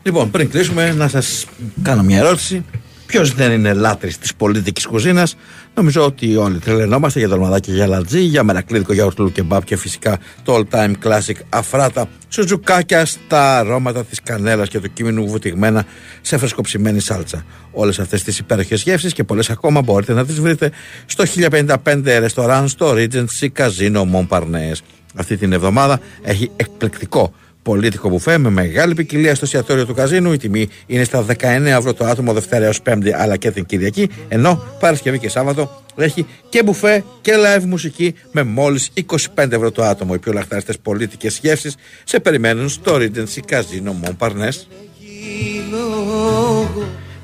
Λοιπόν, 0.03 0.31
πριν 0.31 0.49
κλείσουμε, 0.49 0.91
να 0.93 1.07
σας 1.07 1.45
κάνω 1.84 2.03
μια 2.03 2.17
ερώτηση. 2.17 2.65
Ποιος 3.10 3.34
δεν 3.34 3.52
είναι 3.52 3.73
λάτρης 3.73 4.18
της 4.18 4.36
πολιτικής 4.36 4.86
κουζίνας, 4.86 5.36
Νομίζω 5.80 6.06
ότι 6.06 6.36
όλοι 6.36 6.60
τρελαινόμαστε 6.60 7.19
για 7.19 7.27
δολμαδάκι 7.27 7.72
για 7.72 7.88
λατζί, 7.88 8.19
για 8.19 8.44
μερακλίδικο 8.44 8.94
για 8.94 9.06
ορτλού 9.06 9.31
και 9.31 9.44
μπαπ 9.44 9.64
και 9.64 9.77
φυσικά 9.77 10.19
το 10.44 10.56
all 10.56 10.76
time 10.76 10.94
classic 11.03 11.36
αφράτα 11.49 12.10
σουτζουκάκια 12.30 13.06
στα 13.06 13.57
αρώματα 13.57 14.03
της 14.03 14.22
κανέλας 14.23 14.69
και 14.69 14.80
του 14.80 14.94
κείμενου 14.94 15.27
βουτυγμένα 15.27 15.86
σε 16.22 16.38
φρεσκοψημένη 16.38 16.99
σάλτσα. 16.99 17.45
Όλες 17.72 17.99
αυτές 17.99 18.23
τις 18.23 18.40
υπέροχες 18.40 18.81
γεύσεις 18.81 19.14
και 19.14 19.23
πολλές 19.23 19.49
ακόμα 19.49 19.81
μπορείτε 19.81 20.14
να 20.14 20.26
τις 20.26 20.40
βρείτε 20.40 20.72
στο 21.06 21.23
1055 21.26 22.19
ρεστοράν 22.19 22.68
στο 22.68 22.94
Regency 22.95 23.48
Casino 23.57 24.03
Montparnasse. 24.14 24.81
Αυτή 25.15 25.38
την 25.38 25.53
εβδομάδα 25.53 25.99
έχει 26.22 26.52
εκπληκτικό 26.56 27.34
πολίτικο 27.61 28.10
μπουφέ 28.10 28.38
με 28.38 28.49
μεγάλη 28.49 28.94
ποικιλία 28.94 29.36
στο 29.36 29.45
εστιατόριο 29.45 29.86
του 29.86 29.94
καζίνου. 29.94 30.34
Η 30.34 30.38
τιμή 30.38 30.69
είναι 30.86 31.03
στα 31.03 31.26
19 31.26 31.36
ευρώ 31.65 31.94
το 31.94 32.06
άτομο 32.06 32.34
Δευτέρα 32.34 32.65
έως 32.65 32.81
Πέμπτη 32.81 33.14
αλλά 33.14 33.38
και 33.38 33.52
την 33.52 33.65
Κυριακή. 33.65 34.10
Ενώ 34.27 34.64
Παρασκευή 34.80 35.19
και 35.19 35.30
Σάββατο 35.30 35.84
έχει 35.95 36.26
και 36.49 36.64
μπουφέ 36.64 37.03
και 37.22 37.34
live 37.36 37.64
μουσική 37.64 38.14
με 38.31 38.44
μόλις 38.44 38.91
25 39.36 39.52
ευρώ 39.52 39.72
το 39.72 39.84
άτομο. 39.84 40.11
Οι 40.15 40.19
πιο 40.19 40.34
λαχτάριστες 40.34 40.80
πολίτικε 40.80 41.30
γεύσει 41.41 41.72
σε 42.03 42.19
περιμένουν 42.19 42.69
στο 42.69 42.95
Regency 42.95 43.53
Casino 43.53 43.91
Montparnasse. 44.03 44.65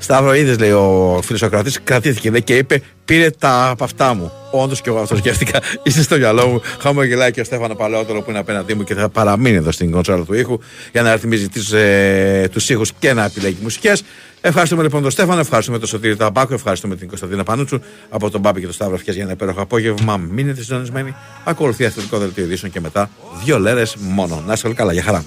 Σταύρο, 0.05 0.33
είδε, 0.33 0.55
λέει 0.55 0.71
ο 0.71 1.19
φίλος 1.23 1.41
ο 1.41 1.49
κρατή, 1.49 1.71
κρατήθηκε 1.83 2.29
λέει, 2.29 2.41
και 2.41 2.57
είπε: 2.57 2.81
Πήρε 3.05 3.29
τα 3.29 3.69
από 3.69 3.83
αυτά 3.83 4.13
μου. 4.13 4.31
Όντως 4.51 4.81
και 4.81 4.89
εγώ 4.89 4.99
αυτό 4.99 5.15
σκέφτηκα. 5.15 5.59
Είσαι 5.83 6.03
στο 6.03 6.17
μυαλό 6.17 6.47
μου. 6.47 6.61
Χαμογελάει 6.79 7.31
και 7.31 7.41
ο 7.41 7.43
Στέφανο 7.43 7.75
Παλαιότερο 7.75 8.21
που 8.21 8.29
είναι 8.29 8.39
απέναντί 8.39 8.73
μου 8.73 8.83
και 8.83 8.93
θα 8.93 9.09
παραμείνει 9.09 9.55
εδώ 9.55 9.71
στην 9.71 9.91
κονσόλα 9.91 10.23
του 10.23 10.33
ήχου 10.33 10.59
για 10.91 11.01
να 11.01 11.13
ρυθμίζει 11.13 11.49
του 11.49 11.75
ε, 11.75 12.47
τους 12.47 12.69
ήχους 12.69 12.91
και 12.99 13.13
να 13.13 13.23
επιλέγει 13.23 13.57
μουσικές. 13.61 14.03
Ευχαριστούμε 14.41 14.83
λοιπόν 14.83 15.01
τον 15.01 15.11
Στέφανο, 15.11 15.39
ευχαριστούμε 15.39 15.79
τον 15.79 15.87
Σωτήρη 15.87 16.15
Ταμπάκο, 16.15 16.53
ευχαριστούμε 16.53 16.95
την 16.95 17.07
Κωνσταντίνα 17.07 17.43
Πανούτσου 17.43 17.79
από 18.09 18.29
τον 18.29 18.41
Μπάμπη 18.41 18.59
και 18.59 18.65
τον 18.65 18.75
Σταύρο 18.75 18.97
Φιές 18.97 19.15
για 19.15 19.23
ένα 19.23 19.33
υπέροχο 19.33 19.61
απόγευμα. 19.61 20.17
Μείνετε 20.17 20.61
συντονισμένοι. 20.61 21.15
Ακολουθεί 21.43 21.85
αθλητικό 21.85 22.17
δελτίο 22.17 22.43
ειδήσεων 22.43 22.71
και 22.71 22.79
μετά 22.79 23.09
δύο 23.43 23.59
λέρες 23.59 23.95
μόνο. 23.99 24.43
Να 24.45 24.53
είστε 24.53 24.67
όλοι 24.67 24.75
καλά, 24.75 24.93
για 24.93 25.03
χαρά. 25.03 25.23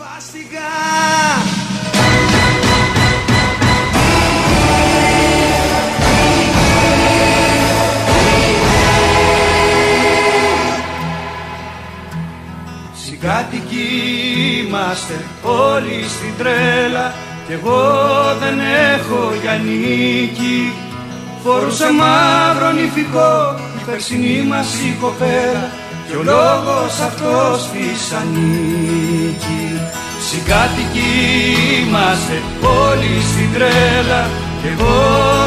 Συγκάτοικοι 13.21 13.89
είμαστε 14.67 15.25
όλοι 15.43 16.05
στην 16.09 16.33
τρέλα. 16.39 17.15
Κι 17.47 17.53
εγώ 17.53 17.83
δεν 18.41 18.59
έχω 18.95 19.33
για 19.43 19.55
νίκη. 19.65 20.73
Φορούσα 21.45 21.91
μαύρο 21.93 22.71
νηφικό 22.73 23.35
η 23.79 23.83
περσινή 23.87 24.43
μας 24.49 24.69
η 24.89 24.97
κοπέλα. 25.01 25.71
Και 26.09 26.17
ο 26.17 26.23
λόγος 26.23 26.93
αυτός 27.09 27.59
της 27.73 28.13
ανήκει. 28.21 29.67
Συγκάτοικοι 30.29 31.15
είμαστε 31.81 32.37
όλοι 32.89 33.13
στην 33.31 33.49
τρέλα. 33.55 34.23
Κι 34.61 34.69
εγώ 34.75 34.99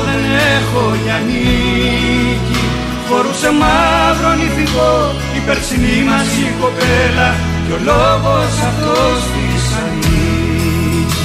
δεν 0.08 0.22
έχω 0.56 0.84
για 1.04 1.18
νίκη. 1.28 2.64
Φορούσε 3.08 3.52
μαύρο 3.62 4.34
νηφικό 4.40 4.94
η 5.38 5.40
περσινή 5.46 5.98
μας 6.08 6.28
η 6.46 6.52
κοπέλα 6.62 7.51
Και 7.72 7.78
ο 7.78 7.82
λόγος 7.84 8.54
αυτός 8.70 9.22
της 9.34 9.64
ανήκει 9.82 11.16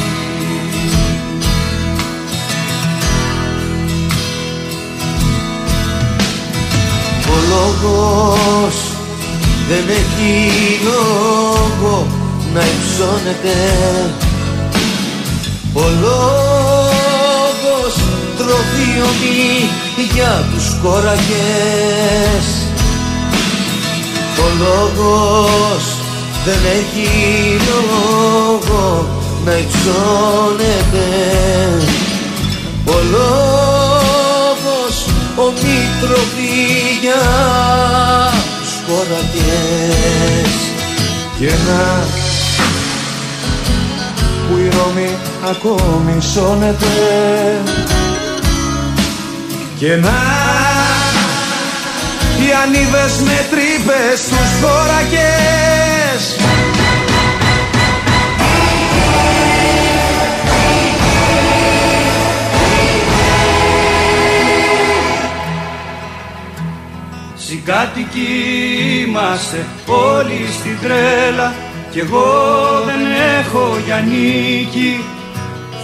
Ο 7.29 7.37
λόγος 7.49 8.77
δεν 9.69 9.85
έχει 9.89 10.35
λόγο 10.85 12.07
να 12.55 12.61
υψώνεται. 12.61 13.57
Ο 15.73 15.85
λόγος 16.01 17.95
τροφιομεί 18.37 19.69
για 20.15 20.45
τους 20.55 20.77
κόρακες. 20.83 22.47
Ο 24.39 24.47
λόγος 24.59 25.96
δεν 26.47 26.59
έχει 26.79 27.09
λόγο 27.69 29.09
να 29.45 29.53
υψώνεται. 29.53 31.07
Ο 32.85 32.97
λόγος 33.11 35.07
ομεί 35.37 35.81
τροφή 36.01 36.99
για 37.01 37.25
τους 38.61 38.73
κόρακες 38.87 40.53
Και 41.39 41.51
να 41.69 42.05
που 44.49 44.57
η 44.57 44.69
Ρώμη 44.69 45.11
ακόμη 45.51 46.23
σώνεται. 46.23 46.87
Και 49.79 49.97
να 49.97 50.19
οι 52.41 52.49
ανίβες 52.65 53.15
με 53.25 53.47
τρύπες 53.51 54.19
στους 54.19 54.51
χώρακες 56.17 56.37
Συγκάτοικοι 67.35 68.29
είμαστε 69.07 69.67
όλοι 69.87 70.49
στην 70.53 70.79
τρέλα 70.83 71.55
Κι 71.91 71.99
εγώ 71.99 72.25
δεν 72.87 73.01
έχω 73.39 73.77
για 73.87 74.01
νίκη. 74.01 75.01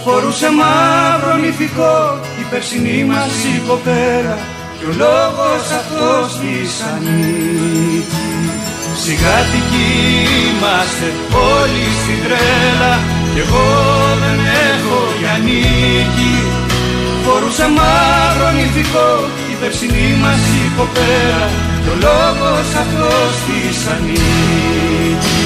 Φορούσε 0.03 0.49
μαύρο 0.51 1.35
νηφικό 1.35 2.19
η 2.39 2.43
περσινή 2.49 3.03
μας 3.03 3.43
η 3.43 3.61
κοπέλα 3.67 4.37
Και 4.79 4.85
ο 4.85 4.93
λόγος 4.97 5.71
αυτός 5.71 6.39
της 6.39 6.81
ανήκει 6.81 8.32
Συγκάτοικοι 8.95 9.89
είμαστε 10.43 11.07
όλοι 11.53 11.85
στην 12.01 12.19
τρέλα 12.23 12.93
Κι 13.33 13.39
εγώ 13.39 13.67
δεν 14.21 14.39
έχω 14.69 14.99
για 15.19 15.37
νίκη. 15.45 16.35
Φορούσε 17.25 17.67
μαύρο 17.77 18.51
νηφικό 18.51 19.11
η 19.51 19.55
περσινή 19.59 20.17
μας 20.21 20.41
η 20.61 20.71
κοπέλα 20.77 21.49
Και 21.83 21.89
ο 21.89 21.95
λόγος 22.07 22.67
αυτός 22.83 23.33
της 23.45 23.87
ανήκει 23.93 25.43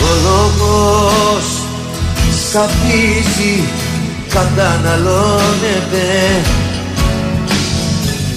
Ο 0.00 0.10
λόγος 0.24 1.46
σαπίζει, 2.50 3.81
καταναλώνεται 4.32 6.08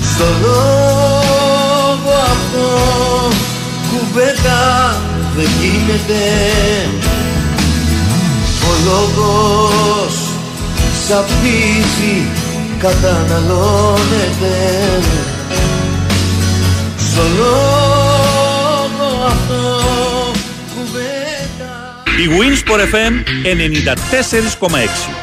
Στο 0.01 0.25
λόγο 0.41 2.13
αυτό 2.31 2.67
κουβέντα 3.91 4.95
δεν 5.35 5.49
γίνεται. 5.61 6.21
Ο 8.61 8.71
λόγος 8.85 10.15
σαπίζει, 11.07 12.27
καταναλώνεται 12.79 14.55
Στο 16.97 17.21
λόγο 17.37 19.07
αυτό 19.25 19.81
κουβέντα. 20.75 21.73
Η 22.17 22.25
Winsport 22.39 22.83
FM 22.93 23.13
94,6 24.69 25.15